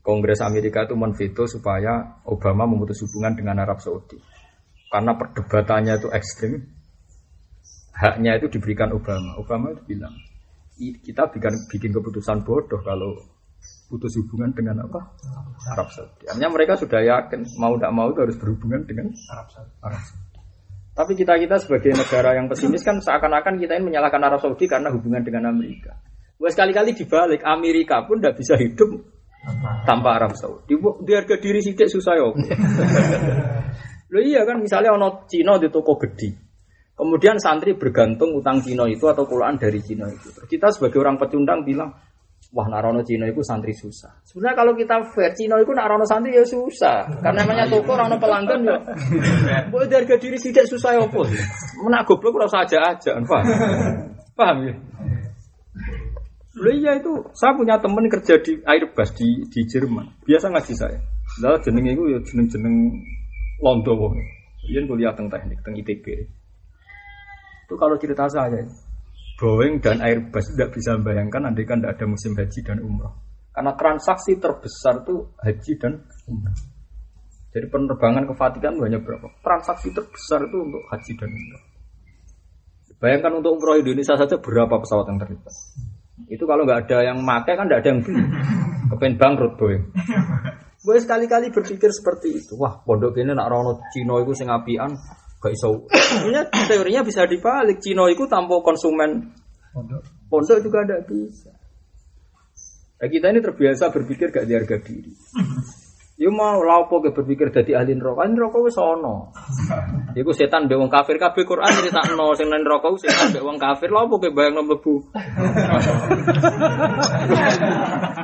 [0.05, 4.21] Kongres Amerika itu menveto supaya Obama memutus hubungan dengan Arab Saudi.
[4.93, 6.61] Karena perdebatannya itu ekstrim,
[7.97, 9.41] haknya itu diberikan Obama.
[9.41, 10.13] Obama itu bilang,
[10.77, 13.17] "I- kita bikin bikin keputusan bodoh kalau
[13.89, 15.01] putus hubungan dengan apa
[15.73, 16.25] Arab Saudi.
[16.29, 19.73] Artinya mereka sudah yakin mau tidak mau itu harus berhubungan dengan Arab Saudi.
[19.81, 20.23] Arab Saudi.
[20.95, 24.95] Tapi kita kita sebagai negara yang pesimis kan seakan-akan kita ini menyalahkan Arab Saudi karena
[24.95, 25.95] hubungan dengan Amerika.
[26.35, 28.91] Wah sekali-kali dibalik Amerika pun tidak bisa hidup
[29.85, 30.75] tanpa Arab Saudi.
[30.77, 32.29] Di harga diri sidik susah ya.
[34.11, 36.45] Loh iya kan misalnya ono Cina di toko gede.
[36.95, 40.31] Kemudian santri bergantung utang Cina itu atau kulaan dari Cina itu.
[40.31, 41.91] Terus kita sebagai orang pecundang bilang,
[42.55, 44.23] wah narono Cina itu santri susah.
[44.23, 47.19] Sebenarnya kalau kita fair, Cina itu narono santri ya susah.
[47.19, 48.79] Karena namanya toko narono pelanggan ya.
[49.75, 51.03] Boleh harga diri sidik susah ya?
[51.83, 53.47] Menak goblok ora usah aja-aja, paham?
[54.39, 54.75] Paham ya?
[56.55, 60.07] Loh iya itu, saya punya temen kerja di Airbus di di Jerman.
[60.23, 60.99] Biasa ngaji saya.
[61.43, 62.95] Lah jenenge itu ya jeneng-jeneng
[63.59, 64.15] Londo wong.
[64.71, 66.07] Iya kuliah teng teknik, teng ITB.
[67.67, 68.63] Itu kalau cerita saya,
[69.35, 73.11] Boeing dan Airbus tidak bisa membayangkan andai kan tidak ada musim haji dan umroh.
[73.51, 75.93] Karena transaksi terbesar itu haji dan
[76.31, 76.55] umroh.
[77.51, 79.27] Jadi penerbangan ke Vatikan banyak berapa?
[79.43, 81.63] Transaksi terbesar itu untuk haji dan umroh.
[83.03, 85.55] Bayangkan untuk umroh Indonesia saja berapa pesawat yang terlibat.
[86.31, 88.23] Itu kalau nggak ada yang make kan nggak ada yang beli.
[88.95, 89.83] Kepen bangkrut Boeing.
[90.85, 92.61] Gue sekali-kali berpikir seperti itu.
[92.61, 94.93] Wah, pondok ini nak rono Cino itu sing apian,
[95.41, 95.89] gak iso.
[95.89, 97.81] Sebenarnya teorinya bisa dibalik.
[97.81, 99.33] Cino itu tanpa konsumen
[100.29, 101.51] pondok juga ada bisa.
[103.01, 105.13] Nah, kita ini terbiasa berpikir gak di harga diri.
[106.15, 109.35] Ya mau lapo ke berpikir jadi ahli neraka, neraka wis ana.
[110.23, 113.91] Iku setan mbek wong kafir kabeh Quran critakno sing nang neraka setan mbek wong kafir
[113.91, 115.11] lapo ke bayangno mlebu.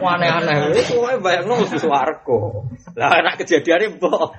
[0.07, 2.39] Aneh-aneh wis kowe bayangno mesti swarga.
[2.95, 4.39] Lah anak kejadiane mbok.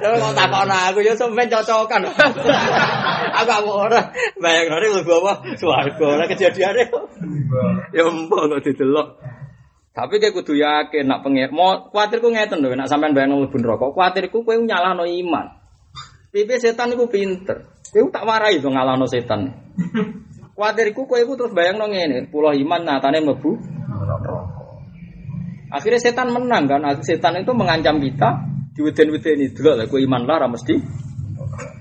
[0.00, 2.08] Lha kok takon aku ya sampean cocokan.
[3.44, 4.08] Aku aku ora
[4.40, 6.88] bayang ora mlebu apa swarga ora kejadiane.
[7.92, 9.20] Ya empuk kok didelok.
[9.90, 13.90] Tapi kayak kudu yakin nak pengen mau kuatirku ngeten lho nak sampean bayang mlebu neraka.
[13.90, 15.46] Kuatirku kowe nyalahno iman.
[16.30, 17.66] Pipi setan iku pinter.
[17.90, 19.50] Kowe tak warai to ngalahno setan.
[20.56, 23.58] Kuatirku kowe iku terus bayangno ngene, pulau iman nyatane mlebu
[25.70, 26.82] Akhirnya setan menang kan.
[26.86, 29.86] Akhirnya setan itu mengancam kita di weden-weden itu lah.
[29.90, 30.78] Kue iman lah mesti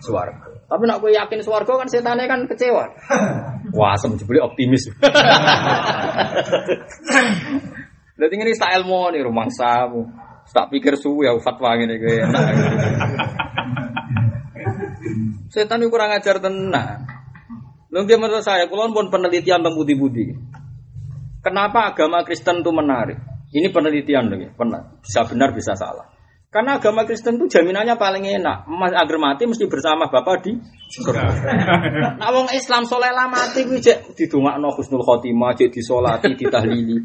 [0.01, 0.49] suarga.
[0.69, 2.85] Tapi nak kue yakin suarga kan setannya kan kecewa.
[3.77, 4.41] Wah, asem jebule
[8.19, 10.03] Jadi ini tak ilmu nih rumah samu.
[10.49, 12.43] Tak pikir suwi ya fatwa kayak enak.
[15.53, 17.05] Setan itu kurang ajar tenang.
[17.89, 20.37] Lalu menurut saya, kalau pun penelitian tentang budi-budi.
[21.41, 23.17] Kenapa agama Kristen itu menarik?
[23.49, 24.49] Ini penelitian loh, ya.
[25.01, 26.05] bisa benar bisa salah.
[26.49, 28.65] Karena agama Kristen itu jaminannya paling enak.
[28.65, 30.57] Mas agar mati mesti bersama Bapak di
[30.89, 31.21] surga.
[32.17, 36.97] Nah, wong Islam soleh lah mati kuwi cek didongakno husnul khotimah, cek disolati, ditahlili.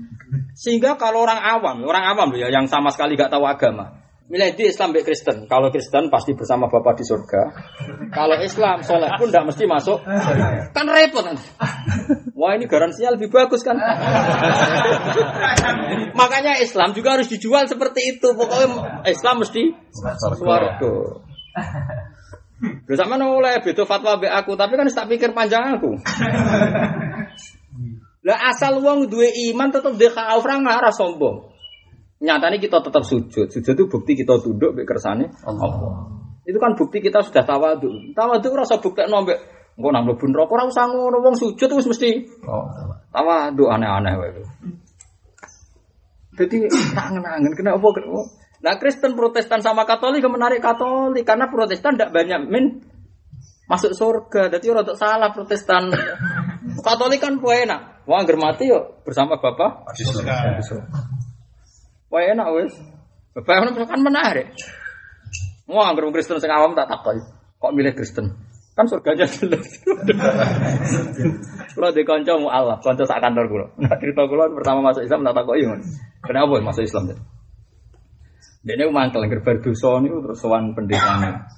[0.56, 3.92] Sehingga kalau orang awam, orang awam ya yang sama sekali gak tahu agama,
[4.24, 5.44] Milih di Islam baik Kristen.
[5.44, 7.42] Kalau Kristen pasti bersama Bapak di surga.
[8.08, 10.00] Kalau Islam soleh pun tidak mesti masuk.
[10.72, 11.44] Kan repot nanti.
[12.32, 13.76] Wah ini garansinya lebih bagus kan.
[16.16, 18.32] Makanya Islam juga harus dijual seperti itu.
[18.32, 19.76] Pokoknya Islam mesti
[20.40, 21.20] suarga.
[22.88, 26.00] Bersama oleh betul fatwa be aku, tapi kan tak pikir panjang aku.
[28.24, 31.53] Lah asal wong duwe iman tetap dia orang ngarah sombong.
[32.24, 33.52] Nyatanya kita tetap sujud.
[33.52, 36.08] Sujud itu bukti kita tunduk be kersane Allah.
[36.48, 38.16] Itu kan bukti kita sudah tawadu.
[38.16, 39.36] Tawadu rasa bukti nombek
[39.76, 42.10] engko nang mlebu neraka ora usah ngono wong sujud wis mesti
[42.46, 42.64] oh.
[43.12, 44.42] tawadu aneh-aneh wae.
[46.34, 48.20] Jadi tangen-angen kenapa kenapa?
[48.64, 52.80] Nah Kristen Protestan sama Katolik menarik Katolik karena Protestan tidak banyak min
[53.68, 54.48] masuk surga.
[54.48, 55.92] Jadi orang salah Protestan.
[56.86, 58.04] Katolik kan enak.
[58.04, 59.88] Wah mati yuk bersama Bapak.
[62.14, 62.78] Wah enak wes.
[63.34, 64.54] Bapak kan menarik.
[65.66, 67.18] Wah, anggere Kristen sing awam tak takoi.
[67.58, 68.30] Kok milih Kristen?
[68.78, 69.62] Kan surganya jelas.
[71.74, 73.66] Kalau di kanca mu Allah, kanca sak kantor kula.
[73.82, 75.82] Nah, cerita kula pertama masuk Islam tak takoki ngono.
[76.22, 77.02] Kenapa masuk Islam?
[78.62, 81.50] Dia ini mangkel gerbar dosa niku terus sowan pendetanya.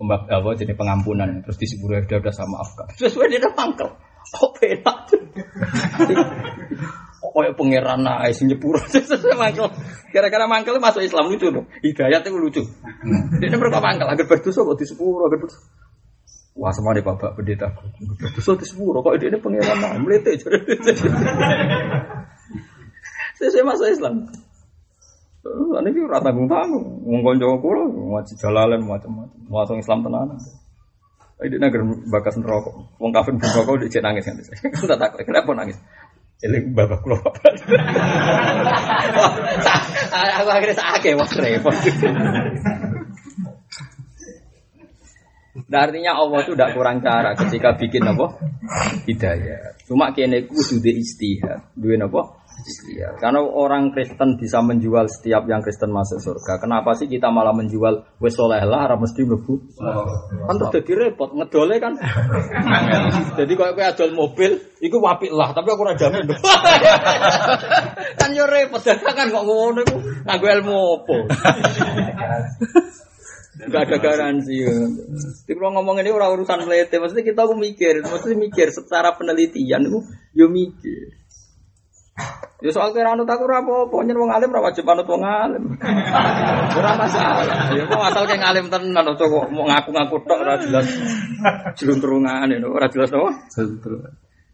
[0.00, 2.88] Pembab apa jadi pengampunan terus disebut udah udah sama Afgan.
[2.96, 3.92] Sesuai dia mangkel.
[4.32, 4.96] Kok penak.
[7.30, 8.82] Kayak pangeran naik sing nyepuro.
[9.40, 9.70] mangkel.
[10.10, 11.64] Gara-gara mangkel masuk Islam lucu tuh.
[11.78, 12.62] Hidayat itu lucu.
[13.38, 15.62] Ini mereka mangkel agar berdosa kok di sepuro agar berdosa.
[16.58, 17.70] Wah semua di bapak pendeta.
[18.18, 20.32] Berdosa di sepuro kok ini pangeran naik melete.
[23.40, 24.26] Saya masuk Islam.
[25.40, 27.00] Ini ki ora tanggung-tanggung.
[27.06, 29.38] Wong kanca kula ngaji jalalan macam-macam.
[29.48, 30.36] Masuk Islam tenan.
[31.40, 32.68] Ini negeri bakas neraka.
[33.00, 34.36] Wong kafir neraka udah cek nangis kan.
[34.60, 35.24] Tak takut.
[35.24, 35.80] Kenapa nangis?
[36.40, 37.52] Eling bapak kula bapak.
[40.40, 41.76] Aku akhirnya sakit wah repot.
[45.70, 48.40] Nah, artinya Allah itu tidak kurang cara ketika bikin apa?
[49.04, 49.76] Hidayah.
[49.84, 51.60] Cuma kene di istihad.
[51.76, 52.39] Duwe apa?
[52.90, 56.60] Iya, karena orang Kristen bisa menjual setiap yang Kristen masuk surga.
[56.60, 59.54] Kenapa sih kita malah menjual wes soleh lah, harus mesti mlebu?
[60.46, 61.94] Kan terus jadi repot, ngedole kan.
[63.38, 64.50] jadi kalau kayak adol mobil,
[64.80, 66.24] itu wapik lah, tapi aku raja jamin.
[68.20, 69.96] kan yo repot, kan kok ngono iku
[70.26, 71.16] nganggo ilmu opo.
[73.60, 74.64] Gak ada garansi.
[75.44, 80.00] Jadi kalau ngomong ini orang urusan melete, maksudnya kita mikir, maksudnya mikir secara penelitian itu,
[80.32, 81.19] yo mikir.
[82.60, 85.64] Ya soal kira anut aku ora apa-apa, nyen wong alim ora wajib anut wong alim.
[86.76, 87.72] Ora masalah.
[87.72, 90.86] Ya mau asal kayak ngalim tenan to kok mau ngaku-ngaku tok ora jelas
[91.80, 93.24] jeluntrungane ora jelas to.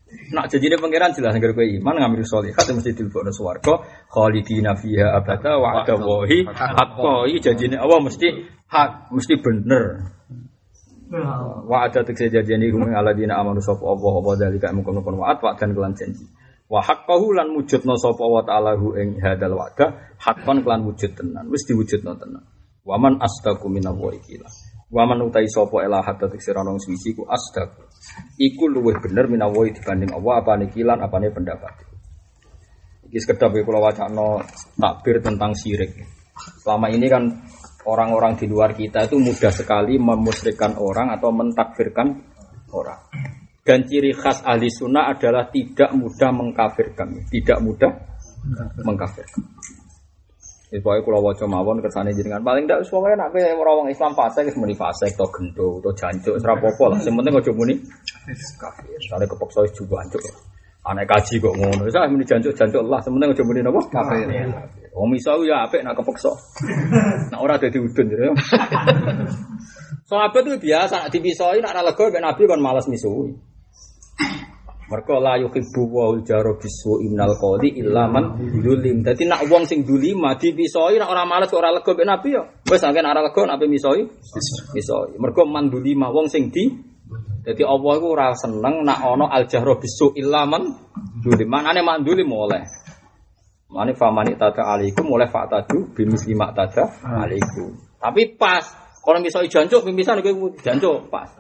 [0.07, 3.75] Nak janjine pangeran jelas ngger kowe iman ngambil sholihat mesti dilebokno swarga
[4.07, 7.27] khalidina fiha abada wa adawahi haqqo.
[7.27, 8.29] Iki janjine Allah mesti
[8.71, 10.15] hak, mesti bener.
[11.67, 15.75] Wa ada tekse janjine rumeng aladina amanu sapa Allah apa dalika mungkon-mungkon wa'at wa dan
[15.75, 16.23] kelan janji.
[16.67, 21.47] Wa haqqahu lan wujudna sapa wa ta'ala hu ing hadal wa'da haqqan kelan wujud tenan
[21.47, 22.43] wis diwujudna tenan.
[22.83, 24.51] Wa man astaqu minallahi qila.
[24.91, 26.27] Wa man utai sapa ila hatta
[26.63, 27.71] nang suci ku astaq.
[28.39, 31.75] Iku luwih bener minallahi dibanding Allah apa kilan apane pendapat.
[33.07, 34.43] Iki sekedap kula wacana
[34.75, 35.95] takbir tentang syirik.
[36.63, 37.23] Selama ini kan
[37.87, 42.07] orang-orang di luar kita itu mudah sekali memusyrikkan orang atau mentakfirkan
[42.75, 42.99] orang.
[43.67, 47.91] Dan ciri khas ahli sunnah adalah tidak mudah mengkafirkan, tidak mudah
[48.87, 49.43] mengkafirkan.
[50.67, 52.43] Wis pokoke kula waca mawon kersane jenengan.
[52.43, 55.79] Paling ndak wis pokoke nek kowe ora wong Islam fasik wis muni fasik to gendo
[55.79, 56.99] to jancuk apa-apa lah.
[56.99, 57.75] Sing penting aja muni
[58.59, 58.99] kafir.
[59.07, 60.23] Sare kepeksa wis jancuk.
[60.83, 61.87] Anak kaji kok ngono.
[61.87, 62.99] Wis ah muni jancuk-jancuk lah.
[62.99, 63.81] Sing penting aja muni napa?
[63.95, 64.27] Kafir.
[64.91, 66.35] Wong iso ya apik nek kepeksa.
[67.31, 68.35] Nek ora dadi udun ya.
[70.11, 73.56] Sahabat itu biasa nek dipisoi nek ora lega mek Nabi kon males misuhi.
[74.87, 78.07] Mereka la yuhibbu wa jaro bisu innal qadi illa
[78.39, 79.03] dulim.
[79.03, 82.43] Dadi nak wong sing dulima dipisoi nak ora males ora lega mek Nabi ya.
[82.71, 84.07] Wis angken ora lega nak misoi.
[84.71, 85.19] Misoi.
[85.19, 86.71] Mergo man dulima wong sing di
[87.47, 90.63] Jadi Allah iku ora seneng nak ana al jahra bisu illa man
[91.19, 91.51] dulim.
[91.51, 92.63] Manane man dulim oleh.
[93.67, 97.75] Mane famani tata alaikum oleh fatadu bimis lima tata alaikum.
[97.99, 101.31] Tapi pas kalau misalnya jancuk, pimisan kowe jancuk pas.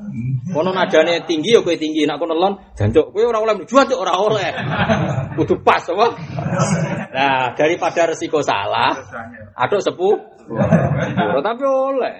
[0.54, 3.10] Kono nadane tinggi ya tinggi, nak kono lon jancuk.
[3.10, 4.54] Kowe ora oleh jancuk ora oleh.
[5.34, 6.06] Kudu pas apa?
[7.10, 8.94] Nah, daripada resiko salah,
[9.58, 10.14] aduk sepuh.
[11.42, 12.16] Tapi oleh.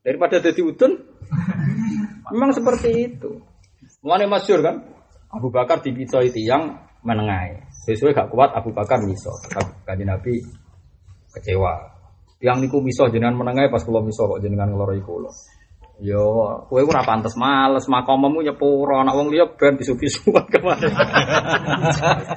[0.00, 0.96] Daripada jadi udun,
[2.32, 3.44] memang seperti itu.
[4.00, 4.88] Mulane masyur kan,
[5.28, 7.60] Abu Bakar dipicoi tiang menengai.
[7.84, 9.36] Sesuai gak kuat Abu Bakar miso.
[9.84, 10.40] Kaji Nabi
[11.36, 11.97] kecewa.
[12.38, 15.30] Yang niku miso jenengan menengai pas kula miso kok jenengan ngeloroi kula.
[15.98, 16.22] Yo,
[16.70, 20.86] kowe ora pantes males makommu nyepuro anak wong liya ben bisu-bisuan ke mana.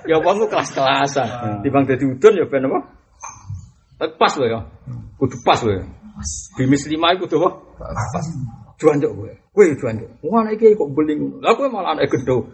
[0.09, 1.61] ya wong kelas-kelasan.
[1.61, 2.79] Dibang dadi udun ya ben apa?
[4.01, 4.65] Tapi pas lho ya.
[5.21, 5.85] Kudu pas lho ya.
[6.57, 7.49] Bimis lima iku kudu apa?
[8.17, 8.25] Pas.
[8.81, 9.29] Juanjuk kowe.
[9.53, 10.09] Kowe juanjuk.
[10.25, 11.37] Wah anak iki kok beling.
[11.45, 12.41] Lah kowe malah anak gedho.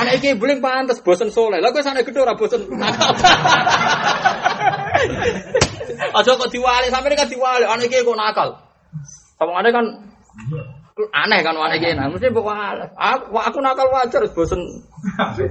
[0.00, 1.60] anak iki beling pantes bosen soleh.
[1.60, 3.12] Lah kowe sana gedho ora bosen nakal.
[6.16, 8.48] Aja kok diwali, sampe kan diwali, anak iki kok nakal.
[9.36, 9.84] Samane kan?
[11.12, 11.92] Aneh kan anak iki.
[11.92, 14.60] Nah mesti bawa aku, aku nakal wajar bosen.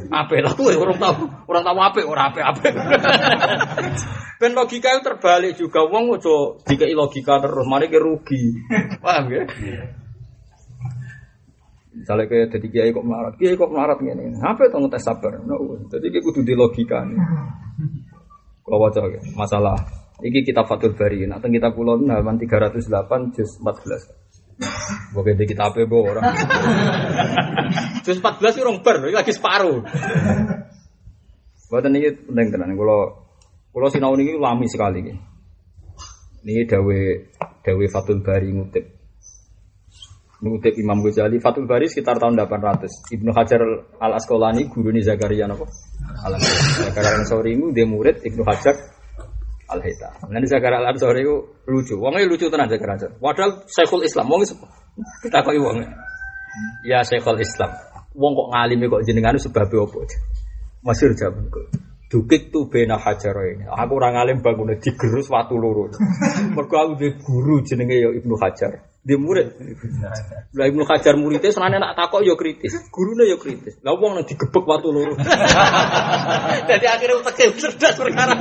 [0.09, 2.67] Ape lah tuh orang tahu orang tahu ape orang ape ape
[4.41, 5.85] ben logika itu terbalik juga.
[5.85, 8.57] Wong ojo dikai logika terus mari ke rugi.
[8.99, 9.43] Paham ya?
[11.95, 15.39] Misalnya kayak jadi kiai kok melarat, kiai kok melarat gini, apa itu ngetes sabar?
[15.47, 17.15] No, jadi kayak kudu di logika nih.
[18.65, 19.01] Kalau waca
[19.37, 19.77] masalah
[20.25, 25.13] ini kita Fatul Bari, nah kita pulau halaman 308 juz 14.
[25.13, 26.23] Boke di kita apa bo orang.
[28.01, 29.85] Juz 14 itu orang ber, lagi separuh.
[31.69, 32.73] Buatan ini penting tenan.
[32.73, 33.27] Kalau
[33.69, 35.13] kalau sinau ini lami sekali.
[36.45, 36.99] Ini dawe
[37.61, 38.94] dawe Fatul Bari ngutip.
[40.45, 43.09] Ngutip Imam Ghazali Fatul Bari sekitar tahun 800.
[43.17, 43.61] Ibnu Hajar
[43.97, 45.65] Al Asqalani guru nih Zakaria nopo.
[46.21, 46.37] Al
[46.85, 48.77] Zakaria Ansori itu dia murid Ibnu Hajar
[49.73, 50.29] Al Haita.
[50.29, 51.35] Nanti Zakaria Al Ansori itu
[51.65, 51.97] lucu.
[51.97, 53.09] Wongnya lucu tenan Zakaria.
[53.17, 54.29] Padahal Syekhul Islam.
[54.29, 54.45] Wong
[55.25, 55.81] kita kok wong.
[56.85, 57.73] Ya Syekhul Islam.
[58.13, 59.99] Wong kok ngalimi kok jenengan sebab apa?
[60.85, 61.65] Masyur jaman kok.
[62.05, 63.65] Dukik tu bena hajar ini.
[63.65, 65.89] Aku orang alim bangun digerus watu loro.
[66.53, 68.94] Mergo aku guru jenenge ya Ibnu Hajar.
[69.05, 69.53] Dia murid.
[70.57, 72.73] Lah Ibnu Hajar muridnya senane nak takok ya kritis.
[72.89, 73.77] Gurune ya kritis.
[73.85, 75.13] Lah wong nang digebek watu loro.
[76.73, 78.33] Jadi akhirnya uteke cerdas perkara.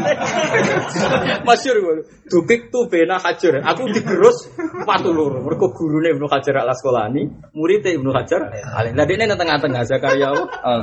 [1.49, 2.03] Masyur ngono.
[2.33, 3.61] Dukik tu bena hajar.
[3.61, 4.49] Aku digerus
[4.89, 5.45] watu loro.
[5.45, 8.49] Mergo gurune Ibnu Hajar Al Asqalani, muridnya Ibnu Hajar.
[8.97, 10.81] Lah dene nang tengah-tengah Zakaria apa?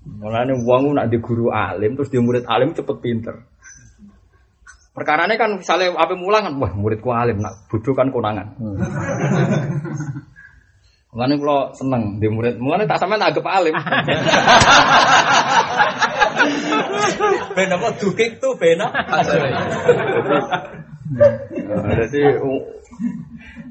[0.00, 3.48] Mulane wong nak di guru alim terus dia murid alim cepet pinter.
[4.90, 8.58] Perkarane kan misalnya apa mulang kan, wah muridku alim nak bodoh kan konangan.
[11.10, 13.74] Mulane kula seneng di murid, mulane tak sampean anggap alim.
[17.58, 18.86] ben apa dukik tuh bena.
[21.98, 22.20] Jadi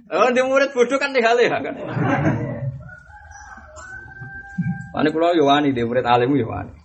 [0.09, 1.64] Oh, di murid bodoh kan dihale kan.
[4.99, 6.75] Ane kula yo wani de murid alim yo wani.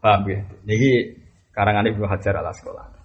[0.00, 0.40] Paham ya?
[0.64, 1.17] Niki
[1.58, 3.02] karangan Ibnu Hajar al Asqalani.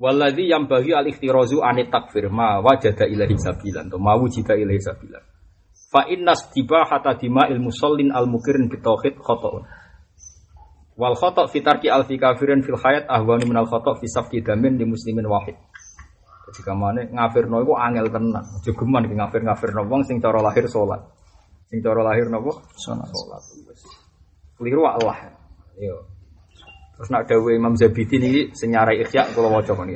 [0.02, 5.22] Walladzi yang bagi al-ikhtirazu anit takfir ma wajada ilahi sabilan atau ma wujida ilahi sabilan.
[5.92, 9.68] Fa inna istibahata dima'il musallin al-mukirin bitauhid khata'un.
[11.01, 14.85] Wal khata' fi tarki alfi kafirin fil hayat ahwanu minal khata' fi safki damin di
[14.85, 15.57] muslimin wahid.
[16.45, 18.45] Jadi kamane ngafirno iku angel tenan.
[18.45, 21.01] Aja geman ki ngafir-ngafirno wong sing cara lahir salat.
[21.73, 22.53] Sing cara lahir napa?
[22.77, 23.09] Salat.
[24.61, 25.33] Keliru Allah.
[25.81, 26.05] Yo.
[26.93, 29.89] Terus nak dawuh Imam Zabidi niki sing nyarai Ihya kula waca kon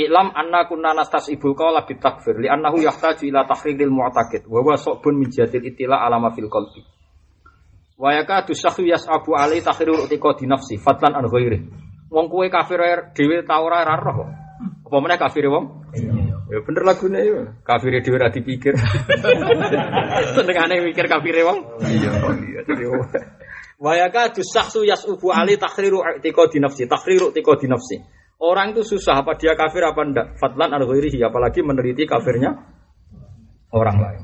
[0.00, 5.20] Iklam anna kunna nastasibul qawla bitakfir li annahu yahtaju ila tahriril mu'taqid wa huwa sabun
[5.20, 6.80] min jadil itila alama fil qalbi.
[8.02, 11.62] Wa yakadu syakhu yas'abu alai takhiru utika di nafsi fadlan an ghairi.
[12.10, 12.82] Wong kowe kafir
[13.14, 14.26] dhewe ta ora ora roh.
[14.82, 15.86] Apa meneh kafir wong?
[16.50, 17.54] Ya bener lagune ya.
[17.62, 18.74] Kafir dhewe ora dipikir.
[20.34, 21.78] Senengane mikir kafir wong.
[21.78, 22.10] Iya,
[22.74, 22.90] iya.
[23.78, 28.02] Wa yakadu syakhu yas'abu alai takhiru utika di nafsi, takhiru utika di nafsi.
[28.42, 30.26] Orang itu susah apa dia kafir apa enggak?
[30.42, 32.50] Fadlan an ghairihi apalagi meneliti kafirnya
[33.70, 34.22] orang lain.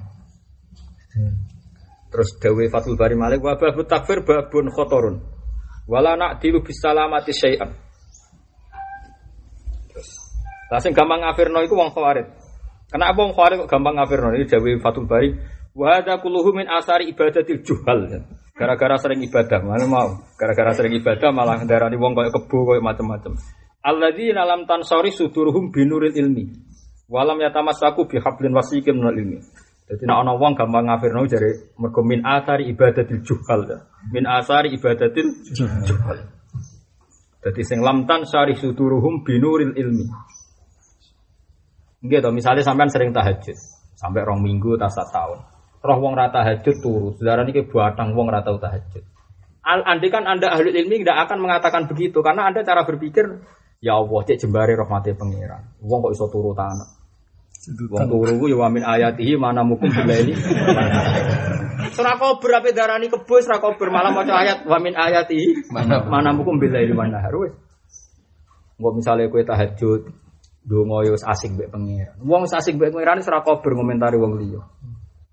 [2.09, 5.21] Terus dawe Fathul Bari Malik wa babu takfir babun khotorun.
[5.89, 7.73] Wala na'dilu bisalamati syai'an.
[9.93, 10.09] Terus
[10.69, 12.29] lah sing gampang ngafirno iku wong khawarid.
[12.89, 14.37] Kenapa wong khawarid kok gampang ngafirno?
[14.37, 15.29] Ini dawe Fathul Bari
[15.77, 18.09] wa hadza kulluhu min asari ibadatil juhal.
[18.59, 20.19] Gara-gara sering ibadah, mana mau?
[20.35, 23.39] Gara-gara sering ibadah malah darani wong koyo kebo koyo macam-macam.
[23.87, 26.51] Alladzina lam tansari suduruhum binuril ilmi.
[27.07, 29.39] Walam yatamassaku bihablin wasiqin minal ilmi.
[29.89, 33.65] Jadi nak ana wong gampang ngafirno jare mergo min asari ibadatil juhal.
[34.13, 36.29] Min asari ibadatil juhal.
[37.41, 40.05] Jadi sing lam tansari suduruhum binuril ilmi.
[42.05, 43.57] Nggih to, misalnya sampean sering tahajud
[43.99, 45.41] sampai rong minggu tas sak tahun.
[45.79, 49.03] Roh wong rata tahajud turu, saudara ini batang wong rata tahajud.
[49.63, 53.25] Al andai kan anda ahli ilmi tidak akan mengatakan begitu karena anda cara berpikir
[53.79, 55.79] ya Allah cek jembare rahmati pangeran.
[55.83, 56.98] Wong kok iso turu tanah.
[57.69, 60.33] Wong turu ku ya wa min ayatihi mana mukum bilaili.
[61.93, 66.33] Surah kober ape darani kebo surah kober malah maca ayat wa min ayatihi mana mana
[66.33, 67.53] mukum bilaili mana harus.
[68.81, 70.01] Engko misale kowe tahajud
[70.65, 72.17] donga yo wis asik mbek pangeran.
[72.25, 74.65] Wong asik mbek pangeran surah kober ngomentari wong liya.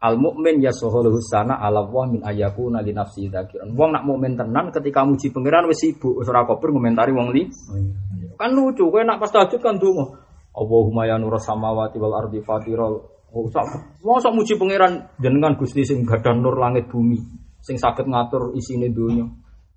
[0.04, 3.72] Al mukmin yasuhulu sana ala wa min ayakuna li nafsi dzakiran.
[3.80, 7.48] Wong nak mukmin tenan ketika muji pangeran wis sibuk wis ora kober ngomentari wong li.
[8.36, 10.25] Kan lucu kowe nak pas tahajud kan donga.
[10.56, 13.52] Allahumma ya nur samawati wal ardi fatiral Oh,
[14.00, 17.20] mosok muji pangeran jenengan Gusti sing gadah nur langit bumi,
[17.60, 19.28] sing saged ngatur isine donya.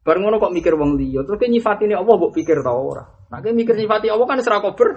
[0.07, 3.03] Bar ngono kok mikir wong liya, terus ke nyifatine Allah mbok pikir ta ora.
[3.35, 4.89] Nek nah, mikir nyifati Allah kan ora kober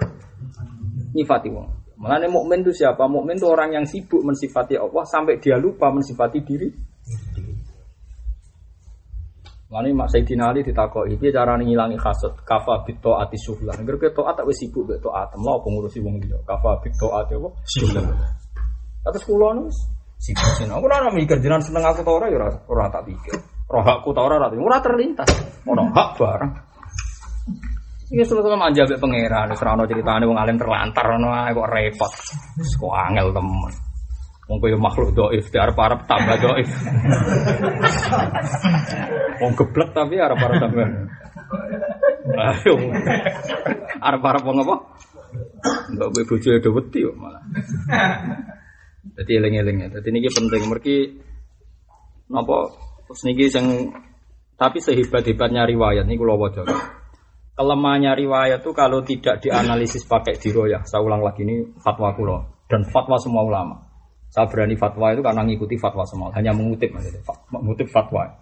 [1.10, 1.68] nyifati wong.
[1.98, 3.10] Makanya mukmin itu siapa?
[3.10, 6.70] Mukmin itu orang yang sibuk mensifati Allah sampai dia lupa mensifati diri.
[9.72, 12.36] Makanya Mak Sayyidina Ali ditakoki piye carane ngilangi hasud?
[12.44, 13.80] Kafa bito ati suhlan.
[13.80, 15.32] Ngger ke taat tak wis sibuk mek taat.
[15.32, 16.36] Lah apa ngurusi wong liya?
[16.44, 17.48] Kafa bito ati apa?
[17.64, 18.04] Suhlan.
[19.08, 19.72] Atas kula nu
[20.20, 23.32] sibuk sing aku ora mikir jenengan seneng aku ta ora ya ora ora tak pikir.
[23.72, 25.32] Roh hakku ta ora ora ora terlintas.
[25.64, 26.52] Ono hak barang.
[28.12, 31.68] Ini selalu manja be pangeran, wis ora ono critane wong alim terlantar ngono ae kok
[31.72, 32.12] repot.
[32.60, 33.91] Wis kok angel temen.
[34.52, 36.68] Wong koyo makhluk doif, di arep-arep tambah doif.
[39.40, 40.88] Wong geblek tapi arep-arep tambah.
[42.36, 42.74] Ayo.
[43.96, 44.76] Arep-arep wong apa?
[45.88, 47.40] Enggak be bojo do wedi kok malah.
[49.16, 49.88] Dadi eling-eling ya.
[49.88, 51.16] Dadi niki penting mergi
[52.28, 52.76] napa
[53.08, 53.88] terus niki sing
[54.60, 56.68] tapi sehebat-hebatnya riwayat niku kula waca.
[57.56, 60.84] Kelemahannya riwayat itu kalau tidak dianalisis pakai diroyah.
[60.84, 63.91] Saya ulang lagi ini fatwa kulo dan fatwa semua ulama.
[64.32, 67.20] Saya berani fatwa itu karena ngikuti fatwa semua, hanya mengutip maksudnya,
[67.52, 68.32] mengutip fatwa.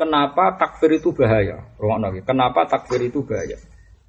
[0.00, 1.60] Kenapa takfir itu bahaya?
[2.24, 3.60] Kenapa takfir itu bahaya?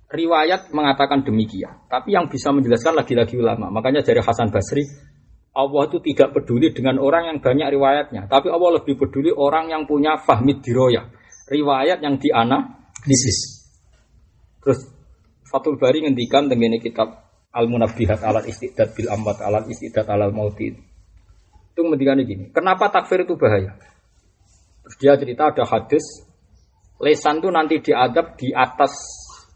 [0.08, 3.68] Riwayat mengatakan demikian, tapi yang bisa menjelaskan lagi-lagi ulama.
[3.68, 4.88] Makanya dari Hasan Basri,
[5.52, 9.84] Allah itu tidak peduli dengan orang yang banyak riwayatnya, tapi Allah lebih peduli orang yang
[9.84, 11.12] punya fahmid diroyah,
[11.52, 13.68] riwayat yang dianalisis.
[14.64, 14.80] Terus
[15.44, 17.23] Fatul Bari ngendikan dengan kitab
[17.54, 20.74] al munabihat alat istidad bil ambat alat istidad alal mauti.
[21.74, 23.78] Itu mendikan gini kenapa takfir itu bahaya?
[24.84, 26.04] Terus dia cerita ada hadis
[27.00, 28.94] lesan itu nanti diadab di atas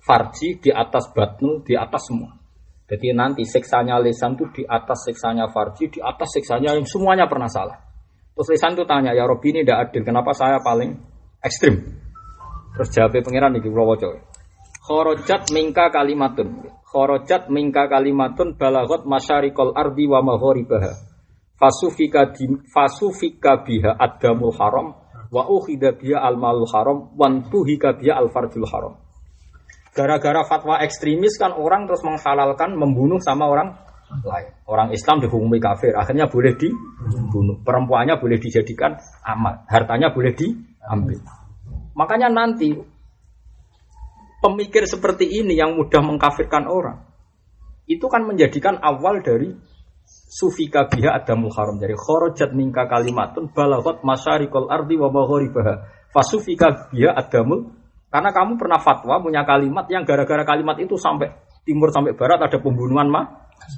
[0.05, 2.31] farji di atas batnu di atas semua.
[2.87, 7.51] Jadi nanti seksanya lesan itu di atas seksanya farji di atas seksanya yang semuanya pernah
[7.51, 7.75] salah.
[8.31, 10.95] Terus lesan itu tanya ya Robi ini tidak adil kenapa saya paling
[11.43, 11.81] ekstrim?
[12.77, 13.73] Terus jawabnya pangeran nih gue
[14.87, 16.63] Khorojat mingka kalimatun.
[16.87, 20.95] Khorojat mingka kalimatun balagot masyarikol ardi wa maghoribaha.
[21.59, 24.95] Fasufika, di, fasufika biha adamul haram
[25.27, 28.95] wa ukhida biha al malul haram wantuhika biha al haram.
[29.91, 33.75] Gara-gara fatwa ekstremis kan orang terus menghalalkan membunuh sama orang
[34.23, 34.55] lain.
[34.71, 37.59] Orang Islam dihukumi kafir, akhirnya boleh dibunuh.
[37.59, 38.95] Perempuannya boleh dijadikan
[39.35, 41.19] amat, hartanya boleh diambil.
[41.97, 42.71] Makanya nanti
[44.41, 47.03] pemikir seperti ini yang mudah mengkafirkan orang
[47.87, 49.55] itu kan menjadikan awal dari
[50.07, 57.15] sufika biha adamul haram dari khorojat mingka kalimatun balagot masyarikul ardi wa maghribaha fasufika biha
[57.15, 57.73] adamul
[58.07, 61.31] karena kamu pernah fatwa punya kalimat yang gara-gara kalimat itu sampai
[61.67, 63.25] timur sampai barat ada pembunuhan mah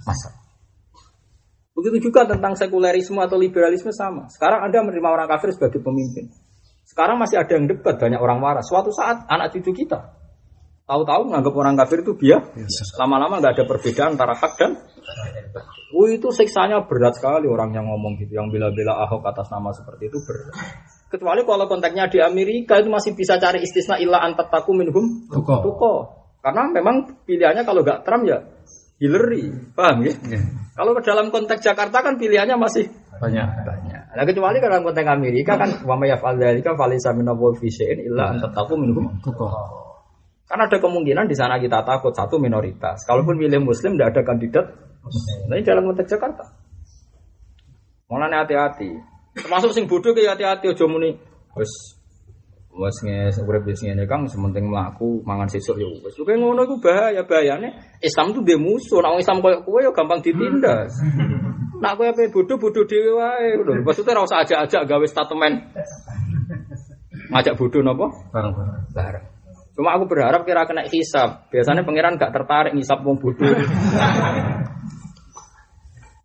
[0.05, 0.39] masa
[1.79, 4.27] Begitu juga tentang sekulerisme atau liberalisme sama.
[4.27, 6.27] Sekarang Anda menerima orang kafir sebagai pemimpin.
[6.83, 8.67] Sekarang masih ada yang debat, banyak orang waras.
[8.67, 10.18] Suatu saat anak cucu kita
[10.89, 12.41] tahu-tahu menganggap orang kafir itu biar
[12.97, 14.71] lama-lama nggak ada perbedaan antara hak dan
[15.89, 20.05] Oh itu siksanya berat sekali orang yang ngomong gitu, yang bela-bela Ahok atas nama seperti
[20.05, 20.53] itu berat.
[21.09, 25.65] Kecuali kalau konteksnya di Amerika itu masih bisa cari istisna ilah antar taku minhum Tuko.
[25.65, 25.93] tuko.
[26.45, 28.37] Karena memang pilihannya kalau nggak Trump ya
[29.01, 30.13] Hillary, paham ya?
[30.77, 32.85] Kalau ke dalam konteks Jakarta kan pilihannya masih
[33.17, 33.47] Banyak.
[33.65, 34.03] banyak.
[34.13, 38.77] Nah kecuali dalam konteks Amerika kan wa may yaf'al dzalika falaysa min illa an tattaqu
[38.77, 39.49] minhum Tuko.
[40.49, 43.05] Karena ada kemungkinan di sana kita takut satu minoritas.
[43.05, 44.65] Kalaupun milih Muslim tidak ada kandidat.
[45.45, 46.41] Nah, ini dalam konteks Jakarta.
[48.09, 48.97] Mulanya hati-hati.
[49.37, 51.13] Termasuk sing bodoh kayak hati-hati aja muni.
[51.53, 51.69] Wes
[52.73, 56.17] wes nges urip wis ngene Kang sementing mlaku mangan sesuk ya wis.
[56.17, 58.01] Oke ngono iku bahaya bahayane.
[58.01, 59.05] Islam tuh dia musuh.
[59.05, 60.89] Nek Islam koyo kowe ya gampang ditindas.
[61.77, 63.53] Nak kowe ape bodoh-bodoh dhewe wae.
[63.53, 65.55] Lho, Maksudnya ora usah ajak-ajak gawe statement.
[67.29, 68.09] Ngajak bodoh napa?
[68.33, 68.89] Barang-barang.
[68.97, 69.25] bareng.
[69.79, 71.47] Cuma aku berharap kira kena hisap.
[71.55, 73.47] Biasanya pangeran gak tertarik ngisap wong bodoh.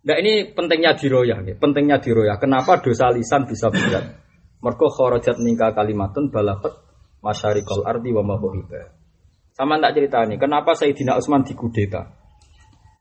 [0.05, 1.55] Nah ini pentingnya diroyah, ya.
[1.55, 2.35] pentingnya diroyah.
[2.43, 4.19] Kenapa dosa lisan bisa berat?
[4.59, 6.75] Mergo kharajat ningka kalimatun balafat
[7.23, 8.91] masyarikal ardi wa mahohiba.
[9.55, 12.11] Sama tak cerita nih, kenapa Sayyidina Utsman dikudeta?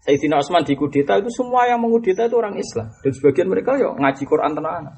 [0.06, 2.94] Sayyidina Utsman dikudeta itu semua yang mengudeta itu orang Islam.
[3.02, 4.94] Dan sebagian mereka yuk ngaji Quran tenan.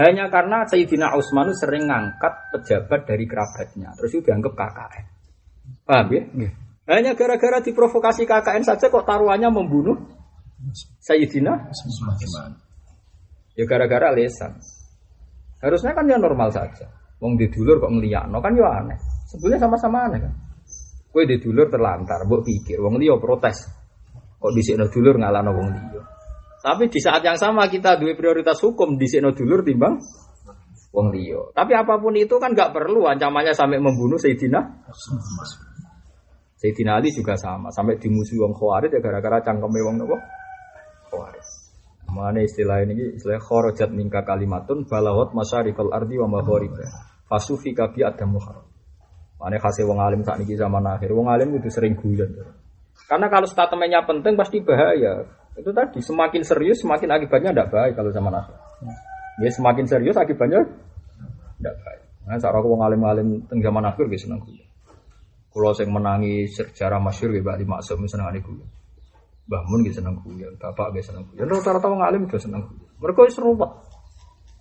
[0.00, 3.92] Hanya karena Sayyidina Utsman sering ngangkat pejabat dari kerabatnya.
[4.00, 5.04] Terus itu dianggap KKN.
[5.84, 6.22] Paham ya?
[6.88, 10.00] Hanya gara-gara diprovokasi KKN saja kok taruhannya membunuh
[11.04, 11.68] Sayyidina
[13.60, 14.56] Ya gara-gara lesan.
[15.60, 16.88] Harusnya kan ya normal saja.
[17.20, 18.96] Wong di dulur kok ngeliyakno kan ya aneh.
[19.28, 20.32] Sebetulnya sama-sama aneh kan.
[21.12, 23.68] Kue di dulur terlantar, mbok pikir wong liya protes.
[24.40, 26.02] Kok dhisikno dulur ngalahno wong liya.
[26.60, 29.96] Tapi di saat yang sama kita dua prioritas hukum dhisikno dulur timbang
[30.92, 31.56] wong liya.
[31.56, 34.60] Tapi apa pun itu kan nggak perlu ancamannya sampai membunuh Sayyidina
[36.60, 40.16] Sayyidina Ali juga sama, sampai dimusuhi wong Khawarij ya gara-gara cangkeme wong nopo?
[41.08, 41.48] Khawarij.
[42.12, 46.84] Mana istilah ini istilah kharajat mingka kalimatun balawat masyarikal ardi wa maghariba.
[47.24, 48.66] Fasufi kabi adam muharram.
[49.40, 51.08] Mana khasih wong alim saat ini zaman akhir.
[51.16, 52.28] Wong alim itu sering guyon.
[53.08, 55.24] Karena kalau statementnya penting pasti bahaya.
[55.58, 58.56] Itu tadi semakin serius semakin akibatnya tidak baik kalau zaman akhir.
[59.42, 60.62] Ya semakin serius akibatnya
[61.58, 62.00] tidak baik.
[62.28, 64.68] Nah, saat aku wong alim-alim teng zaman akhir gitu seneng guyon.
[65.50, 68.68] Kalau saya menangi sejarah masyur ya Mbak Lima Asum seneng guyon.
[69.50, 71.50] Mbah Mun gitu seneng guyon, bapak gitu seneng guyon.
[71.50, 72.90] Rata-rata wong alim juga seneng guyon.
[73.02, 73.72] Mereka wis ruwet.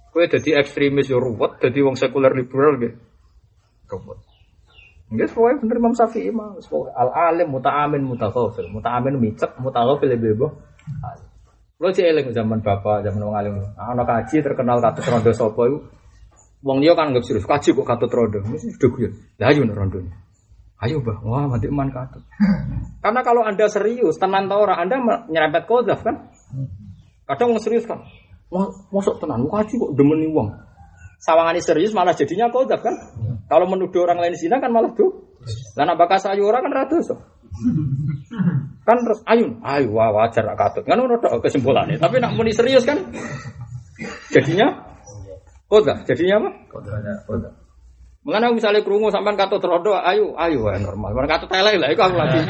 [0.09, 2.97] Kowe dadi ekstremis yo ruwet, dadi wong sekuler liberal gitu.
[3.85, 4.19] Ruwet.
[5.09, 6.57] Nggak sesuai bener Imam Syafi'i mah.
[6.97, 8.69] Al alim muta'amin mutaghafil.
[8.73, 10.68] Muta'amin micek, lebih boh.
[11.79, 13.55] Lo cek eling zaman bapak, zaman wong alim.
[13.79, 15.79] Anak kaji terkenal katut rondo sapa iku.
[16.59, 18.43] Wong liya kan nggak serius kaji kok katut rondo.
[18.43, 19.11] Mesti sudah guyon.
[19.39, 20.13] Lah ayo rondonya.
[20.79, 22.23] Ayo bah, wah mati eman katut.
[22.99, 24.95] Karena kalau anda serius, tenan tau orang anda
[25.31, 26.31] nyerempet kodaf kan?
[27.27, 28.03] Kadang wong serius kan?
[28.51, 30.51] Wah, masuk tenan, kaji kok demeni wong.
[31.19, 32.95] Sawangane serius malah jadinya kodaf kan?
[33.47, 35.31] Kalau menuduh orang lain zina kan malah tuh.
[35.79, 37.15] Lah nak bakas ayu orang kan rada so.
[38.89, 40.81] Kan terus ayun, ayo wah wajar nak katut.
[40.81, 42.01] Kan ngono tok kesimpulannya.
[42.01, 42.97] Tapi nak muni serius kan?
[44.33, 44.65] Jadinya
[45.69, 46.01] kodaf.
[46.09, 46.49] Jadinya apa?
[48.25, 51.13] Mengenai misalnya kerungu sampean katut rodo, ayo, ayo, wah, normal.
[51.13, 52.41] Mereka katut tele lah, itu aku lagi.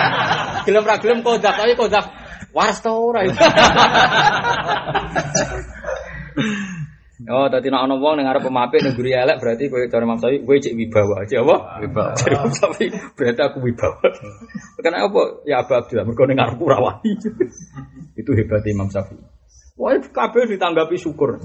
[0.66, 2.08] gelem ra gelem kodak, tapi kodak
[2.56, 3.28] waras tau ora.
[7.24, 10.20] Oh, tadi nak ono wong ning arep pemapik ning guri elek berarti kowe cara Imam
[10.20, 11.56] Syafi'i kowe cek wibawa aja apa?
[11.80, 12.12] Wibawa.
[12.20, 14.06] Jadi Imam Syafi'i berarti aku wibawa.
[14.84, 15.22] Karena apa?
[15.48, 17.16] Ya Abu Abdullah mergo ning arepku ra wani.
[18.20, 19.24] Itu hebat Imam Syafi'i.
[19.80, 21.40] Wah, kabeh ditanggapi syukur.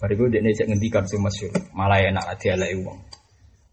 [0.00, 2.98] Bariku dia cek ngendikan sing masyhur, malah enak dialeki wong.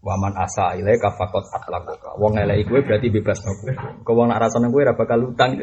[0.02, 2.18] Waman asa ilaika faqat atlaqaka.
[2.18, 3.70] Wong eleki kowe berarti bebas aku.
[4.02, 5.56] Kau wong nak rasane kowe ora bakal utang.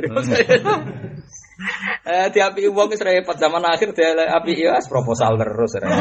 [2.07, 5.75] eh diapi wong wis repot zaman akhir dia api ya proposal terus.
[5.79, 5.99] repot.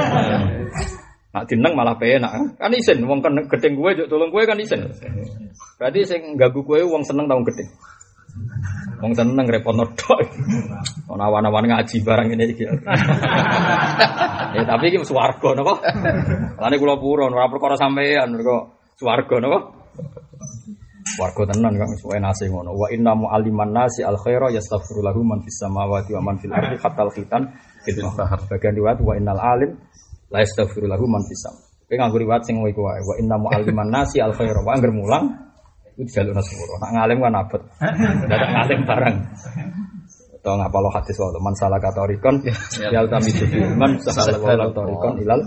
[1.29, 2.57] Nak dineng malah penak.
[2.57, 4.89] Kan isin wong kan gedeng kowe juk tolong kowe kan isin.
[5.77, 7.69] Berarti sing ganggu kowe wong seneng tau gedeng.
[8.99, 10.21] Wong seneng repot tok.
[11.13, 12.65] Ono awan-awan ngaji barang ini iki.
[14.57, 15.75] Ya tapi iki swarga napa?
[16.57, 19.59] Lane kula purun ora perkara sampean mergo swarga napa?
[21.17, 22.77] Warga tenan kang suwe nase ngono.
[22.77, 26.77] Wa inna mu'alliman nasi al khaira yastaghfiru lahu man fis samawati wa man fil ardi
[26.77, 27.49] hatta al khitan
[27.87, 28.45] fil bahar.
[28.45, 29.73] Bagian riwayat wa innal alim
[30.29, 31.55] la yastaghfiru lahu man fis sam.
[31.89, 33.01] Kowe nganggo riwayat sing iku wae.
[33.01, 35.25] Wa inna mu'alliman nasi al khaira wa angger mulang
[35.97, 36.77] itu jalur sepuro.
[36.85, 37.63] Nak ngalim kan abot.
[38.29, 39.17] Dadak ngalim barang.
[40.39, 45.15] So ngapa lo hadis wae man salah kata orikon ya tubi man salah wae orikon
[45.25, 45.41] ilal.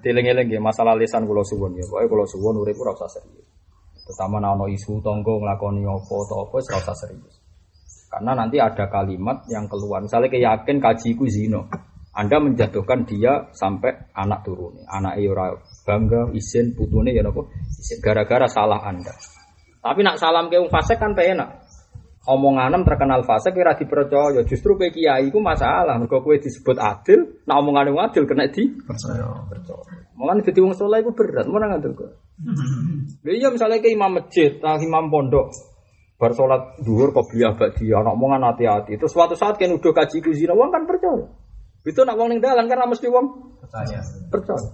[0.00, 1.84] Dieling-eling nggih masalah lisan kula suwun ya.
[1.84, 3.59] Pokoke kula suwun urip ora usah serius.
[4.06, 7.40] Terutama ana isu tangga nglakoni apa atau apa usah serius.
[8.10, 10.02] Karena nanti ada kalimat yang keluar.
[10.02, 11.70] Misalnya keyakin kajiku zino.
[12.10, 14.82] Anda menjatuhkan dia sampai anak turun.
[14.90, 15.54] Anak ora
[15.86, 17.46] bangga, izin, putune ya nopo.
[18.02, 19.14] Gara-gara salah Anda.
[19.80, 21.69] Tapi nak salam ke wong fasik kan penak.
[22.30, 24.46] Omonganem terkenal fasik kira dipercaya.
[24.46, 25.98] Justru ke kiai iku masalah.
[25.98, 29.26] Mergo kowe disebut adil, nak omongan wong adil kena di Percaya.
[29.50, 29.98] percaya.
[30.14, 32.10] Mulane dadi wong saleh iku berat, mana ngantuk kok.
[33.26, 35.48] Lha iya misalnya ke imam masjid, ah, imam pondok,
[36.20, 39.00] bar salat dhuwur beliau dia anak omongan hati-hati.
[39.00, 41.24] Terus suatu saat kan udah kaji kuzina, wong kan percaya.
[41.82, 43.26] Itu nak wong ning dalan ra mesti wong
[43.64, 44.00] Percaya.
[44.28, 44.68] percaya.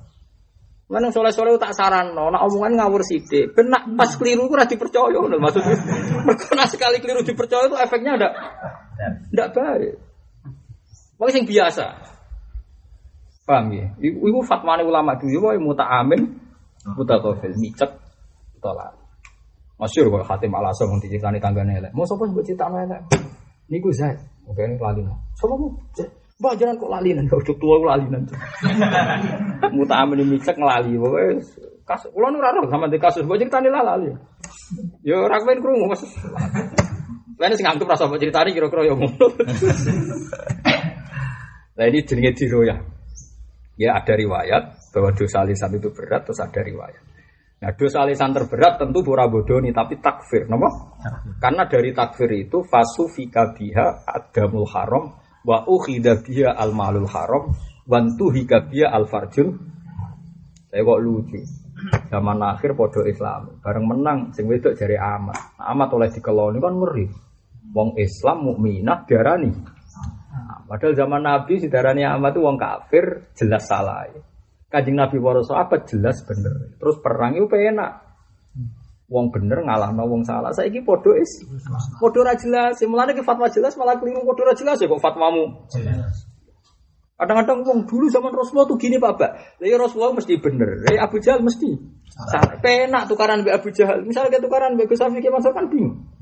[0.86, 3.58] Mana soleh-soleh tak saran, nak omongan ngawur sithik.
[3.58, 5.74] Ben nak pas keliru ku ora dipercaya ngono maksudnya.
[6.26, 8.32] Mergo nak sekali keliru dipercaya itu efeknya ndak
[9.34, 9.98] ndak baik.
[11.18, 11.90] Wong sing biasa.
[13.50, 13.86] Paham ya?
[13.98, 16.22] Iku iku fatwane ulama dulu wae muta'amin
[16.94, 17.90] mutakafil micek
[18.62, 18.94] tolak.
[19.82, 21.90] Masyur kok Hatim al asam diceritani tanggane elek.
[21.98, 23.00] Mau sapa mbok critakno elek?
[23.66, 24.22] Niku Zaid.
[24.46, 25.18] Ini lalinan.
[25.34, 25.74] Sapa mu?
[26.36, 28.22] Mbak jangan kok lalinan, kau udah tua kok lalinan.
[29.72, 31.40] Muta'amin micek ngelali pokoke
[31.86, 34.12] kasus kula nu ora roh sama di kasus mbok critani lah lali.
[35.00, 36.02] Yo ora kepen krungu Mas.
[37.40, 39.26] Lain sing anggap rasa mbok critani kira-kira yo ngono.
[41.76, 42.78] Nah ini jenenge diroyah.
[43.76, 47.00] Ya ada riwayat bahwa dosa lisan itu berat, terus ada riwayat.
[47.60, 50.68] Nah dosa lisan terberat tentu pura bodoni, tapi takfir, nama?
[51.36, 57.54] Karena dari takfir itu fasu fika biha adamul haram wa ukhida biha al malul haram
[57.86, 59.54] wantu hika biha al farjul.
[60.66, 61.40] Saya kok lucu.
[62.10, 65.60] Zaman akhir podo Islam, bareng menang sing wedok jari amat.
[65.60, 67.06] Nah, amat oleh dikeloni kan ngeri.
[67.76, 69.52] Wong Islam mukminah diarani
[70.36, 74.08] Nah, Padahal zaman Nabi si darani amat itu wong kafir jelas salah.
[74.68, 76.76] Kajing Nabi para sahabat jelas bener.
[76.76, 78.05] Terus perang itu enak.
[79.06, 80.50] Wong bener ngalahno wong salah.
[80.50, 81.46] Saiki padha is
[82.02, 82.82] padha ora jelas.
[82.82, 85.70] Mulane ki fatwa jelas malah keliru padha ora jelas ya kok fatwamu.
[87.16, 89.32] Kadang-kadang wong dulu zaman Rasulullah tuh gini Pak Bak.
[89.62, 90.84] Lah ya Rasulullah mesti bener.
[90.84, 91.70] Ya Abu Jahal mesti
[92.12, 92.60] salah.
[92.60, 94.04] Penak tukaran mbek Abu Jahal.
[94.04, 96.12] Misalnya tukaran mbek Gus Mansur kan bingung.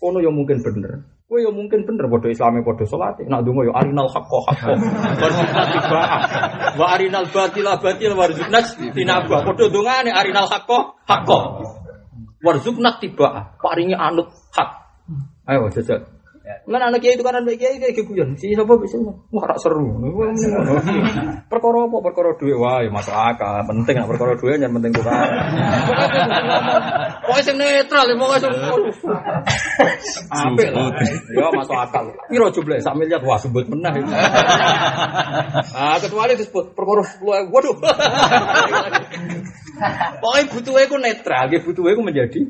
[0.00, 1.19] Kono ya mungkin bener.
[1.30, 3.22] Kowe ya mungkin bener padha islame padha salat.
[3.22, 4.74] Nak donga ya arinal haqqo haqqo.
[5.22, 6.18] Warzuqna tibaa.
[6.74, 8.58] Wa arinal batila batil warzuqna
[8.90, 9.46] tinaba.
[9.46, 11.38] Padha dongane arinal haqqo haqqo.
[12.42, 13.54] Warzuqna tibaa.
[13.62, 14.26] Paringi anut
[14.58, 14.70] hak.
[15.46, 16.02] Ayo jajal.
[16.70, 18.38] Lan anak kiai itu kan anak kiai kayak guyon.
[18.40, 20.00] Si sapa bisa wah rak seru.
[21.52, 21.96] Perkara apa?
[22.00, 23.60] Perkara duit wae masuk akal.
[23.68, 25.28] Penting nak perkara duit yang penting tukar.
[27.28, 28.54] Pokoknya sing netral, pokoknya sing
[30.32, 30.88] apik lah.
[31.36, 32.04] Ya masuk akal.
[32.30, 33.92] Piro jumlah sak miliar wah sebut menah.
[35.76, 37.76] Ah kecuali disebut perkara 10 waduh.
[40.20, 42.40] Pokoknya butuhnya itu netral, butuhnya itu menjadi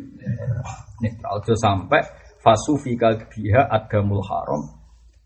[1.00, 1.40] netral.
[1.40, 2.02] Aja sampai
[2.50, 4.66] fasufika biha adamul haram.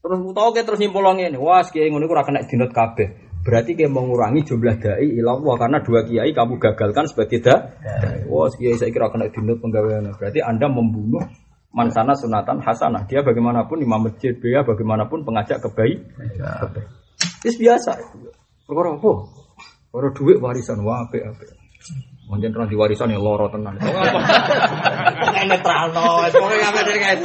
[0.04, 3.24] Terus tau ke terus nyimpulane ini, wah kiai ngono ora kena dinut kabeh.
[3.44, 7.56] Berarti kayak mengurangi jumlah dai ilallah karena dua kiai kamu gagalkan sebagai da.
[8.28, 10.12] Wah kiai saya kira kena dinut penggawean.
[10.12, 11.24] Berarti anda membunuh
[11.72, 13.08] mansana sunatan hasanah.
[13.08, 16.04] Dia bagaimanapun imam masjid, dia bagaimanapun pengajak kebaik.
[17.40, 17.92] Itu biasa.
[18.68, 19.12] Perkara apa?
[19.88, 21.63] Perkara duit warisan wah apik apik.
[22.24, 23.76] Mungkin orang diwarisan ya loro tenan.
[25.44, 27.20] Netral no, pokoknya apa dari guys.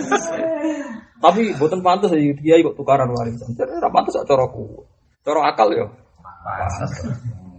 [1.19, 3.55] Tapi buatan pantas ya kiai kok tukaran warisan.
[3.55, 4.83] Jadi ora pantas cara ku.
[5.23, 5.87] Cara akal ya.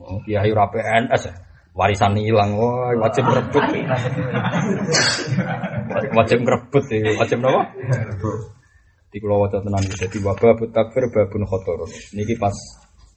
[0.01, 1.35] Oh, Kiai ora PNS ya.
[1.71, 3.63] Warisan hilang, wah wajib merebut.
[6.19, 7.63] wajib merebut ya, wajib apa?
[9.11, 11.87] Di kulo waca tenan jadi wabah takfir babun khotor.
[12.15, 12.55] Niki pas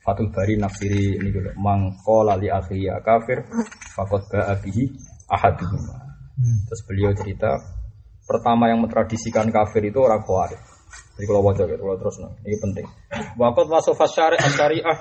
[0.03, 3.39] Fatul Bari nafsiri ini dulu mangko lali akhiya kafir
[3.95, 4.83] fakot ba'a bihi
[5.31, 5.79] ahaduhum.
[6.67, 7.55] Terus beliau cerita
[8.27, 10.59] pertama yang mentradisikan kafir itu orang khawarij.
[11.13, 12.85] Jadi kalau wajah gitu, kalau terus nah, ini penting.
[13.37, 14.97] Wakot wasofas syari syariah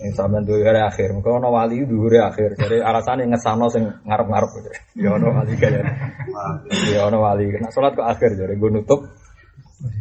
[0.00, 2.50] yang sampean dua hari akhir, mungkin ono wali dua hari akhir.
[2.56, 4.70] Jadi alasannya ngesano sing ngarep-ngarep gitu.
[5.02, 5.84] Ya ono wali kayak,
[6.88, 7.52] ya ono wali.
[7.58, 9.04] Nah sholat ke akhir jadi gue nutup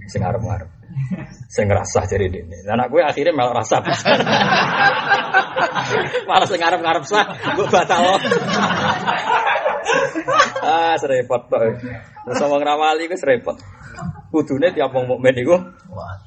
[0.10, 0.70] sing ngarep-ngarep.
[1.50, 2.66] Sing ngerasa jadi ini.
[2.68, 3.82] Anak gue akhirnya malah rasa.
[6.30, 7.26] malah sing ngarep-ngarep sah,
[7.56, 8.20] gue batal.
[10.66, 11.74] ah, serepot tuh.
[12.28, 13.58] Terus ngomong ramali gue serepot.
[14.30, 15.58] Kudune tiap wong mukmin iku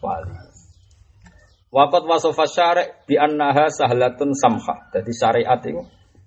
[0.03, 0.35] wali.
[1.73, 4.93] Waqat wasofa syari' bi annaha sahlatun samha.
[4.93, 5.81] Jadi syariat itu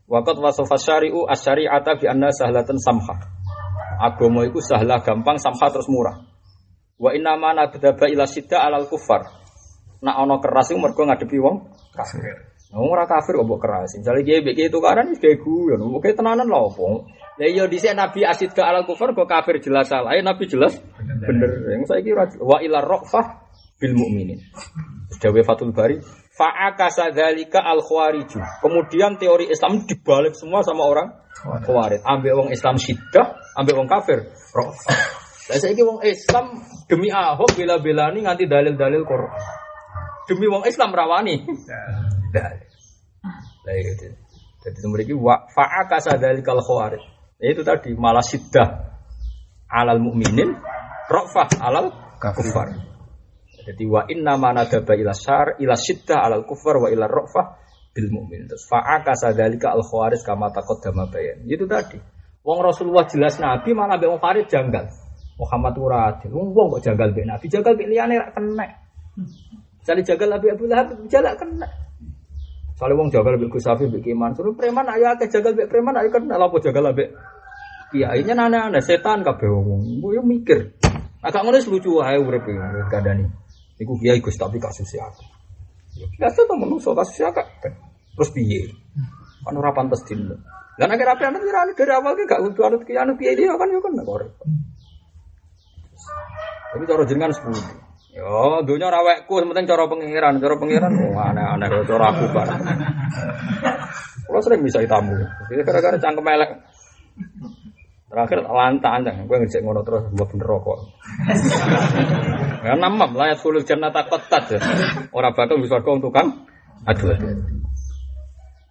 [0.10, 3.16] waqat wasofa syari'u asyari'ata bi annaha sahlatun samha.
[3.95, 6.35] Agama itu sahlah gampang, samha terus murah.
[6.96, 9.28] Wa inna ma nabdaba ila sidda alal kufar.
[10.00, 11.56] Nak ono keras iku mergo ngadepi wong
[11.92, 12.24] kafir.
[12.72, 14.00] Wong ora kafir kok mbok keras.
[14.00, 15.80] Misale kiye mbek tukaran wis gawe guyon.
[15.92, 17.08] Oke tenanan lho opo.
[17.36, 20.16] Lah iya dhisik Nabi asid ke alal kufar kok kafir jelas salah.
[20.16, 21.52] Nabi jelas bener.
[21.76, 23.26] Yang saiki ora wa ila raqfah
[23.76, 24.40] bil mukminin.
[25.20, 26.00] Dawe Fatul Bari
[26.36, 28.44] Fa'akasa dzalika al khawariju.
[28.60, 31.08] Kemudian teori Islam dibalik semua sama orang
[31.40, 32.04] khawarij.
[32.04, 34.36] Ambek wong Islam syiddah, ambek wong kafir.
[34.52, 35.25] Raqfah.
[35.46, 36.58] Lah saiki wong Islam
[36.90, 39.42] demi Ahok bela-belani nganti dalil-dalil Quran.
[40.26, 41.46] Demi wong Islam rawani.
[42.34, 42.70] Dalil.
[43.66, 44.10] Lah itu.
[44.66, 47.04] Jadi memiliki wa fa'akasa dzalikal khawarij.
[47.38, 48.98] Ya, itu tadi malah siddah
[49.70, 50.58] alal mukminin,
[51.06, 52.74] rafah alal kufar.
[53.70, 57.62] Jadi wa inna ma nadaba ila syar ila siddah alal kufar wa ila rafah
[57.94, 58.50] bil mukmin.
[58.50, 61.46] Terus fa'akasa dzalika al khawarij kama taqaddama bayan.
[61.46, 62.02] Itu tadi.
[62.42, 65.05] Wong Rasulullah jelas Nabi malah mbek wong Khawarij janggal.
[65.36, 66.32] Muhammad ora adil.
[66.32, 68.66] Wong kok janggal mbek Nabi, janggal mbek liyane ra kena.
[69.86, 71.68] Jadi jagal Nabi Abu Lahab jalak kena.
[72.80, 76.10] Soalnya wong jagal mbek Gusafi mbek Iman, suruh preman ayo akeh jagal mbek preman ayo
[76.12, 77.10] kena apa jagal mbek
[77.92, 80.00] kiai nya aneh-aneh setan kabeh wong.
[80.04, 80.76] Yo mikir.
[81.20, 82.48] Agak ngono wis lucu wae urip
[82.88, 83.28] kadani.
[83.76, 85.28] Iku kiai Gus tapi kasusnya akeh.
[86.00, 87.76] Ya biasa to menungso kasusnya akeh.
[88.16, 88.72] Terus piye?
[89.44, 90.00] Kan ora pantes
[90.76, 93.80] nek rapi anut kira dari awal gak kudu anut kiai anut kiai dia kan yo
[93.80, 94.36] kan kok.
[96.76, 97.64] Tapi cara jenengan sepuluh.
[98.12, 102.48] Yo, dunia rawekku, penting cara pengiran, cara pengiran, oh, aneh-aneh, cara aku kan.
[104.28, 105.16] Kalau sering bisa tamu,
[105.48, 106.52] jadi gara-gara cangkem elek.
[108.12, 110.80] Terakhir lantaan, gue ngecek ngono terus buat bener rokok.
[112.64, 114.48] Ya namam layat kulul jannah takut tad.
[115.12, 116.48] Orang bakal bisa kau untuk kan?
[116.88, 117.36] Aduh, aduh.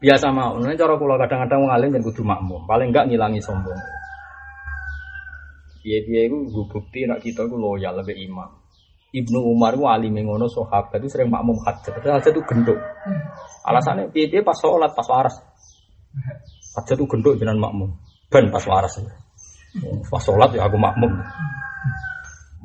[0.00, 2.68] Biasa mau, ini cara kulo kadang-kadang ngalim dan kudu makmum.
[2.68, 3.80] Paling enggak ngilangi sombong.
[5.84, 8.48] Iya-iya itu gue bukti nak kita itu loyal lebih imam.
[9.14, 11.92] Ibnu Umar itu alim ngono sahabat itu sering makmum hajat.
[11.92, 12.80] Tapi hajat itu gendut.
[13.62, 15.38] Alasannya piye pas sholat pas waras.
[16.74, 17.94] Hajat itu gendut jenengan makmum.
[18.32, 18.98] Ben pas waras.
[20.10, 21.14] Pas sholat ya aku makmum.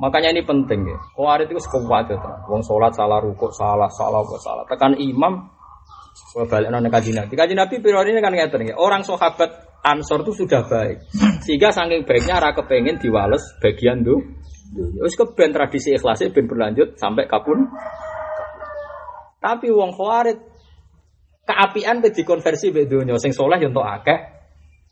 [0.00, 0.98] Makanya ini penting ya.
[1.14, 2.30] Khawarij itu sekuat itu.
[2.48, 4.64] Wong sholat salah rukuk salah salah apa salah.
[4.64, 5.44] Tekan imam
[6.50, 7.36] balik nona kaji nabi.
[7.36, 8.74] Kaji nabi ini kan ngeten ya.
[8.74, 11.08] Orang sahabat Ansor itu sudah baik.
[11.44, 14.20] Sehingga saking baiknya ra kepengen diwales bagian tuh.
[15.00, 17.66] Wis keben tradisi ikhlasnya ben berlanjut sampai kapun.
[19.40, 20.38] Tapi wong khawarit
[21.48, 24.20] keapian ke dikonversi mbek donya sing soleh yo entuk akeh.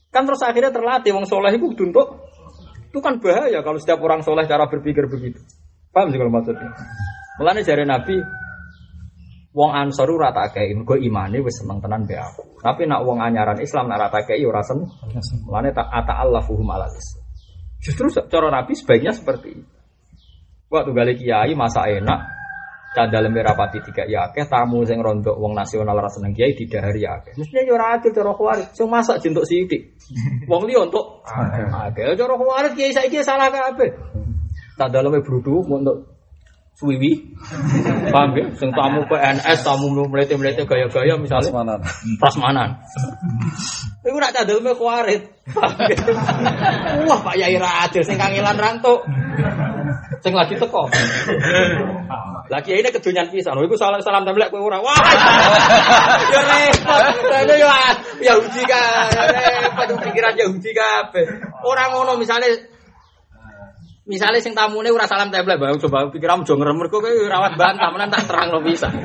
[0.09, 2.27] Kan terus akhirnya terlatih wong soleh itu untuk
[2.89, 5.39] itu kan bahaya kalau setiap orang soleh cara berpikir begitu.
[5.93, 6.73] Paham sih kalau maksudnya?
[7.39, 8.17] Mulane jare Nabi
[9.57, 12.61] Wong Ansor ora tak kei, mergo imane wis seneng tenan be aku.
[12.61, 14.93] Tapi nak wong anyaran Islam nak rata kei ora seneng.
[15.49, 16.85] Mulane tak ata Allahuhum ala
[17.81, 19.77] Justru cara Nabi sebaiknya seperti itu.
[20.69, 22.21] Waktu gali kiai masa enak,
[22.93, 27.33] cadal merapati tiga ya akeh, tamu sing rontok wong nasional rasa seneng kiai didahari akeh.
[27.41, 29.97] Mestinya yo ora adil cara khawarij, sing masak jentuk sithik.
[30.45, 32.05] Wong liya untuk akeh.
[32.21, 33.97] Cara khawarij kiai saiki salah kabeh.
[34.77, 36.18] Tak daleme brudu untuk
[36.79, 37.35] suwiwi.
[38.15, 38.47] Paham ya?
[38.55, 41.51] Sing tamu PNS, tamu melete-melete gaya-gaya misalnya.
[41.51, 41.79] Prasmanan.
[42.23, 42.69] Prasmanan.
[44.07, 45.27] Iku nak cadel me kuarit.
[47.03, 49.03] Wah, Pak Yai Radil sing kangelan rantuk.
[50.23, 50.87] Sing lagi teko.
[52.49, 53.59] Lagi ini kedunyan pisan.
[53.59, 54.79] Iku salam salam templek kowe ora.
[54.79, 54.97] Wah.
[56.31, 57.03] Ya repot.
[57.27, 57.75] Ini ya
[58.33, 58.83] Yahudi ka.
[59.13, 61.27] Repot pikiran Yahudi kabeh.
[61.67, 62.55] Ora ngono misalnya
[64.09, 68.09] Misalnya sing tamune ora salam templek, bang coba pikiran aja ngremur kok rawat bantah menan
[68.09, 68.89] tak terang lo bisa.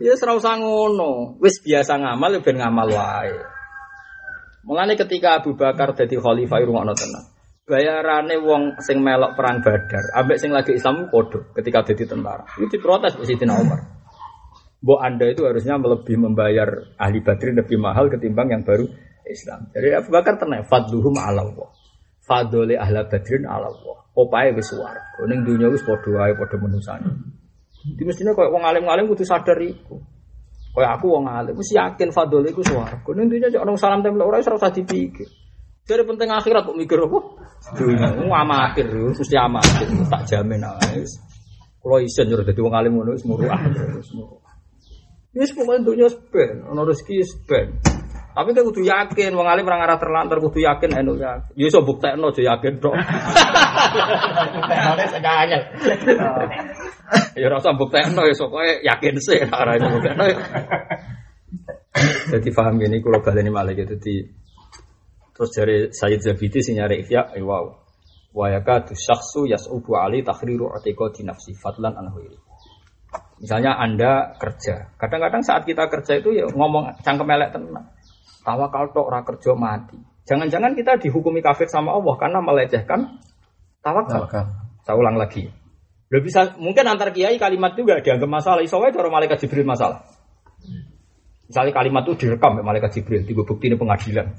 [0.00, 1.36] Ya ora usah ngono.
[1.44, 3.36] Wis biasa ngamal ya ben ngamal wae.
[4.64, 7.24] Mulane ketika Abu Bakar dadi khalifah rungokno tenan.
[7.68, 12.48] Bayarane wong sing melok perang Badar, ambek sing lagi Islam padha ketika dadi tentara.
[12.56, 13.80] Itu diprotes Sayyidina Umar.
[14.80, 18.88] Mbok Anda itu harusnya lebih membayar ahli Badrin lebih mahal ketimbang yang baru
[19.28, 19.68] Islam.
[19.76, 21.68] Jadi Abu Bakar tenang, fadluhum ala Allah.
[22.28, 23.98] Fadole ahla Badrin ala Allah.
[24.12, 25.24] Opae wis swarga.
[25.24, 27.00] Ning dunya wis padha wae padha.
[27.96, 29.96] Di mestinya koyo wong alim-alim kudu sadar iku.
[30.76, 33.00] Koyo aku wong alim wis yakin fadole iku swarga.
[33.16, 35.24] Ning dunya cok salam tempel ora usah dipikir.
[35.88, 37.18] Dari penting akhirat kok mikir apa?
[37.72, 41.00] Dunia, wong amatir, mesti amatir, tak jamin ae.
[41.80, 43.56] Kalau isen jero dadi wong alim ngono wis muruah.
[43.96, 44.52] Wis muruah.
[45.32, 47.72] Wis pokoke dunya ben, ono rezeki ben.
[48.38, 51.42] Tapi kan kudu yakin, wong alim orang arah terlantar kudu yakin enu ya.
[51.58, 52.94] Ya iso buktekno aja yakin tok.
[54.54, 55.62] Buktekno sekanyel.
[57.34, 60.22] Ya ora usah buktekno ya pokoke yakin sih ora iso buktekno.
[62.30, 64.22] Jadi paham gini kalau baleni malah gitu di
[65.34, 67.74] terus dari Sayyid Zabidi sing nyari ihya eh, wow.
[68.38, 72.38] Wa yakadu syakhsu yas'ubu ali takhriru i'tiqadi nafsi fadlan an ghairi.
[73.42, 74.94] Misalnya Anda kerja.
[74.94, 77.97] Kadang-kadang saat kita kerja itu ya ngomong cangkem elek tenang.
[78.42, 79.98] Tawakal tok ora kerja mati.
[80.28, 83.18] Jangan-jangan kita dihukumi kafir sama Allah karena melecehkan
[83.80, 84.28] tawakal.
[84.84, 85.48] Saya ulang lagi.
[86.08, 88.60] Lo bisa mungkin antar kiai kalimat juga dianggap masalah.
[88.64, 90.04] Iso wae cara malaikat Jibril masalah.
[91.48, 94.36] Misalnya kalimat itu direkam oleh malaikat Jibril, tiga bukti ini pengadilan.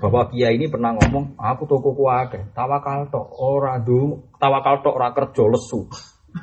[0.00, 5.12] Bahwa kiai ini pernah ngomong, aku toko kuake, tawakal tok ora du, tawakal tok ora
[5.12, 5.92] kerja lesu,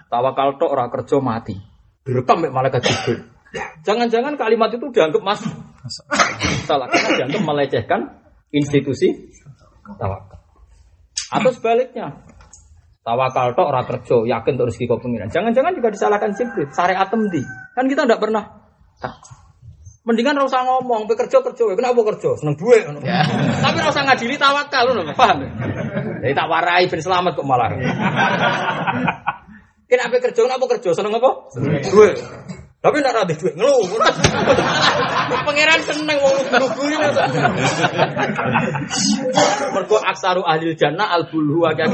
[0.05, 1.57] tawakal tok ora kerja mati.
[2.05, 3.33] Direkam oleh malaikat Jibril.
[3.81, 5.41] Jangan-jangan kalimat itu dianggap mas
[6.65, 7.99] salah karena dianggap melecehkan
[8.53, 9.13] institusi
[9.97, 10.39] tawakal.
[11.33, 12.21] Atau sebaliknya,
[13.01, 15.29] tawakal tok ora kerja, yakin untuk rezeki pengiran.
[15.29, 17.41] Jangan-jangan juga disalahkan Jibril, syariat temdi.
[17.73, 18.43] Kan kita tidak pernah
[20.05, 22.37] Mendingan ora usah ngomong, bekerja kerja, kenapa kerja?
[22.37, 22.85] Seneng duit.
[22.85, 23.01] ngono.
[23.01, 25.49] Tapi ora usah ngadili tawakal ngono, paham?
[26.21, 27.73] Jadi tak warai ben selamat kok malah.
[29.89, 30.41] Kenapa kerja?
[30.45, 30.89] Kenapa kerja?
[30.93, 31.49] Seneng apa?
[31.89, 32.17] Duit.
[32.85, 33.81] Tapi ndak rada duit ngeluh.
[35.49, 36.95] Pangeran seneng wong nuguri.
[39.73, 41.89] Mergo aksaru ahli jannah al bulhu akeh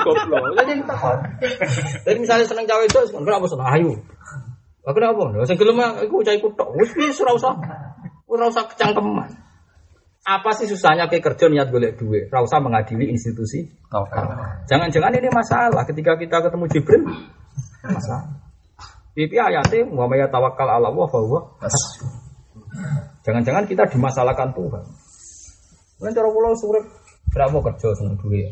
[0.00, 0.56] goblok.
[0.56, 0.80] Jadi
[2.08, 3.92] Jadi misalnya seneng cawe itu, kenapa seneng ayu?
[4.80, 5.28] Lah kenapa?
[5.36, 5.76] Lah sing gelem
[6.08, 6.72] iku cah iku tok.
[6.80, 7.52] Wis wis ora usah.
[8.24, 9.28] Ora usah kecangkeman.
[10.24, 12.32] Apa sih susahnya kayak kerja niat golek duit?
[12.32, 13.68] Ora usah mengadili institusi.
[14.72, 17.02] Jangan-jangan ini masalah ketika kita ketemu Jibril.
[17.84, 18.49] Masalah.
[19.20, 19.84] Pipi ayatnya
[20.32, 22.08] tawakkal ala Allah huwa hasbuh.
[23.20, 24.84] Jangan-jangan kita dimasalahkan Tuhan.
[26.00, 26.80] Kan cara kula surip
[27.28, 28.48] berapa kerja seneng duit.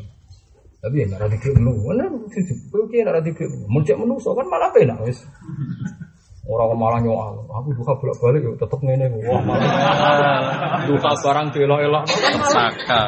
[0.84, 3.64] Tapi ya nggak ada duit menu, mana ki nggak ada duit menu.
[3.64, 5.24] Muncul menu so kan malah enak wis.
[6.44, 9.08] Orang malah nyoal, aku duka bolak balik yuk tetep ngene.
[9.24, 12.04] Wah malah duka barang delok-elok.
[12.44, 13.00] Saka.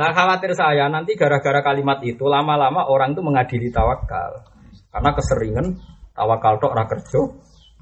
[0.00, 4.53] Lah khawatir saya nanti gara-gara kalimat itu lama-lama orang itu mengadili tawakal.
[4.94, 5.66] Karena keseringan
[6.14, 7.20] tawakal tok ra kerja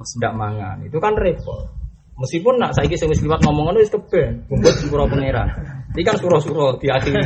[0.00, 0.81] tidak mangan.
[0.81, 1.68] Itu kan repot.
[2.16, 5.49] Meskipun nak saiki sing wis liwat ngomong ngono wis keben, kumpul surah pangeran.
[5.92, 7.20] Iki kan surah-surah diakhiri.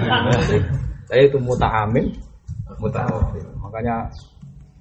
[1.07, 2.11] Saya itu muta'amin,
[2.83, 3.47] muta'awil.
[3.63, 4.11] Makanya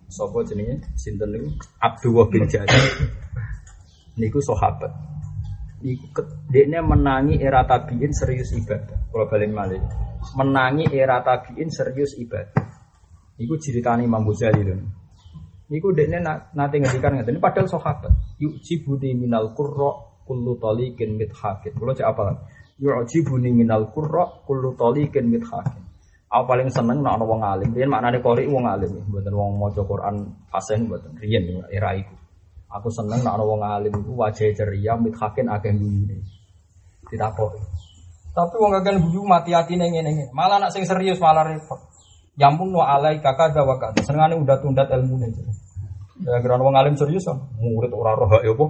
[0.09, 1.49] sapa jenenge sinten niku
[1.81, 2.81] Abdullah bin Jabir.
[4.17, 4.89] Niku sahabat.
[5.85, 8.97] Ke- dekne menangi era tabiin serius ibadah.
[9.13, 9.81] Kalau balik malih.
[10.33, 12.74] Menangi era tabiin serius ibadah.
[13.35, 14.75] Niku ceritane Imam Ghazali lho.
[15.67, 18.13] Niku dekne na- nate ngendikan ngeten padahal sahabat.
[18.39, 19.91] Yu'jibuni minal qurra
[20.23, 21.73] kullu taliqin mithakin.
[21.75, 22.47] Kulo cek apa?
[22.79, 25.83] Yu'jibuni minal qurra kullu taliqin mithakin.
[26.31, 27.71] Aku paling seneng ana wong alim.
[27.71, 30.15] Riyen maknane qori wong alim, mboten wong maca Quran
[30.51, 31.15] fasih mboten.
[31.23, 31.39] Ya,
[31.71, 32.11] era iku.
[32.71, 36.23] Aku seneng ana wong alim iku wajah ceria mithakin akeh guyune.
[37.07, 37.61] Ditakoki.
[38.35, 40.35] Tapi wong kakek guyu mati-atine ngene-ngene.
[40.35, 41.94] Malah nak sing serius malah repot.
[42.35, 44.03] Yampun wa alai kakak wa kakak.
[44.03, 45.31] Senengane udah tundat ilmune.
[46.23, 47.43] Ya kira wong alim serius kan.
[47.59, 48.65] Murid ora roh ya apa.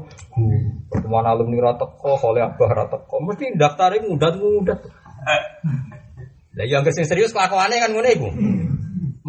[0.90, 3.22] Pertemuan alumni ra teko, oleh abah ra teko.
[3.22, 4.80] Mesti daftare mudat-mudat.
[6.56, 8.30] Lah yang sing serius kelakuane kan ngene iku.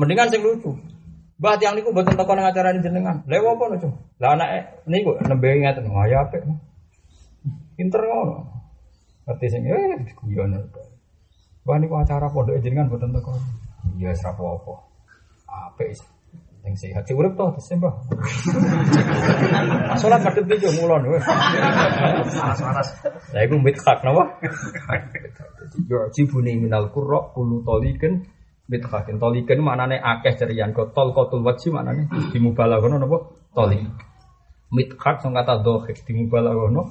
[0.01, 0.73] Mendingan sing lucu.
[1.37, 3.21] Mbah tiang niku mboten teko nang acara jenengan.
[3.29, 6.41] Lha apa no, Lah anake niku nembe ngaten, wah ya apik.
[7.77, 8.49] Pinter ngono.
[9.29, 9.93] Ngerti sing eh
[10.25, 10.57] guyon.
[11.69, 13.37] Wah niku acara pondok jenengan mboten teko.
[13.95, 14.75] Iya wis apa-apa.
[15.47, 15.95] Apik.
[16.67, 17.95] Sing sehat sing urip to disembah.
[19.95, 21.23] Salat madhep iki yo ngulon wis.
[22.35, 22.89] Panas-panas.
[23.31, 24.43] Lah iku mithaq napa?
[25.87, 28.27] Yu'jibuni minal qurra kullu taliqin
[28.67, 29.23] mithaqin.
[29.23, 33.31] Taliqin maknane akeh cerian kok tol qatul wajhi maknane dimubalaghana napa?
[33.55, 33.87] Taliq.
[34.75, 36.83] Mithaq sing kata dhahik dimubalaghana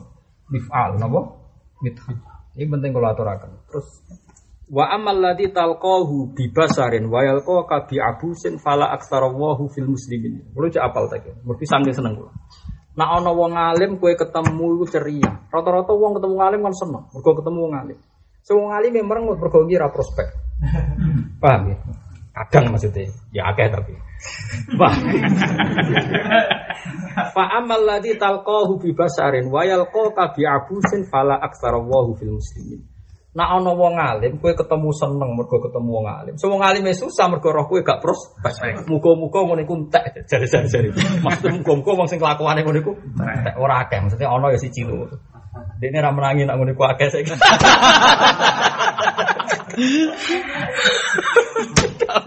[0.55, 1.19] mif'al napa?
[1.83, 2.15] Mithaq.
[2.55, 3.59] Ini penting kalau aturakan.
[3.67, 3.87] Terus
[4.65, 10.41] Wa amal ladzi talqahu bi basarin wa yalqaka bi abusin fala aktsarallahi fil muslimin.
[10.57, 11.29] Kulo cek apal tak.
[11.45, 12.33] Mergi saking seneng kulo.
[12.97, 15.31] Nak ana wong alim kowe ketemu iku ceria.
[15.53, 17.03] Rata-rata wong ketemu alim kan seneng.
[17.13, 17.97] Mergo ketemu wong alim.
[18.41, 20.27] Sing wong alim memang mergo iki ra prospek.
[21.43, 21.77] Paham ya?
[22.35, 23.95] Kadang maksudnya, ya akeh tapi.
[27.31, 32.94] Fa amal ladzi talqahu bi basarin wa yalqaka bi abusin fala aktsarallahi fil muslimin.
[33.35, 36.39] Nak ana wong alim, kowe ketemu seneng mergo ketemu wong alim.
[36.39, 38.87] So wong alim wis susah mergo roh kowe gak prospek.
[38.87, 40.95] Muga-muga ngono iku entek jare-jare.
[41.19, 43.99] Maksud muga-muga wong sing kelakuane ngono iku entek ora akeh.
[43.99, 45.11] Maksudnya ana ya siji lho.
[45.83, 47.35] Dene ra menangi nak ngono iku akeh saiki.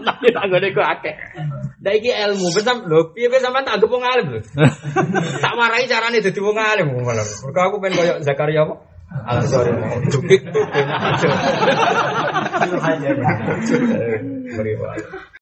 [0.05, 1.13] Nang nak ngono iku akeh.
[1.79, 4.45] Lah iki ilmu, betam lho, piye kowe sampean tak anggap wong alim lho.
[5.41, 6.93] Tak warai carane dadi wong alim.
[7.01, 8.98] Mergo aku pengen koyo Zakaria apa?
[10.09, 10.65] Jukit tuh.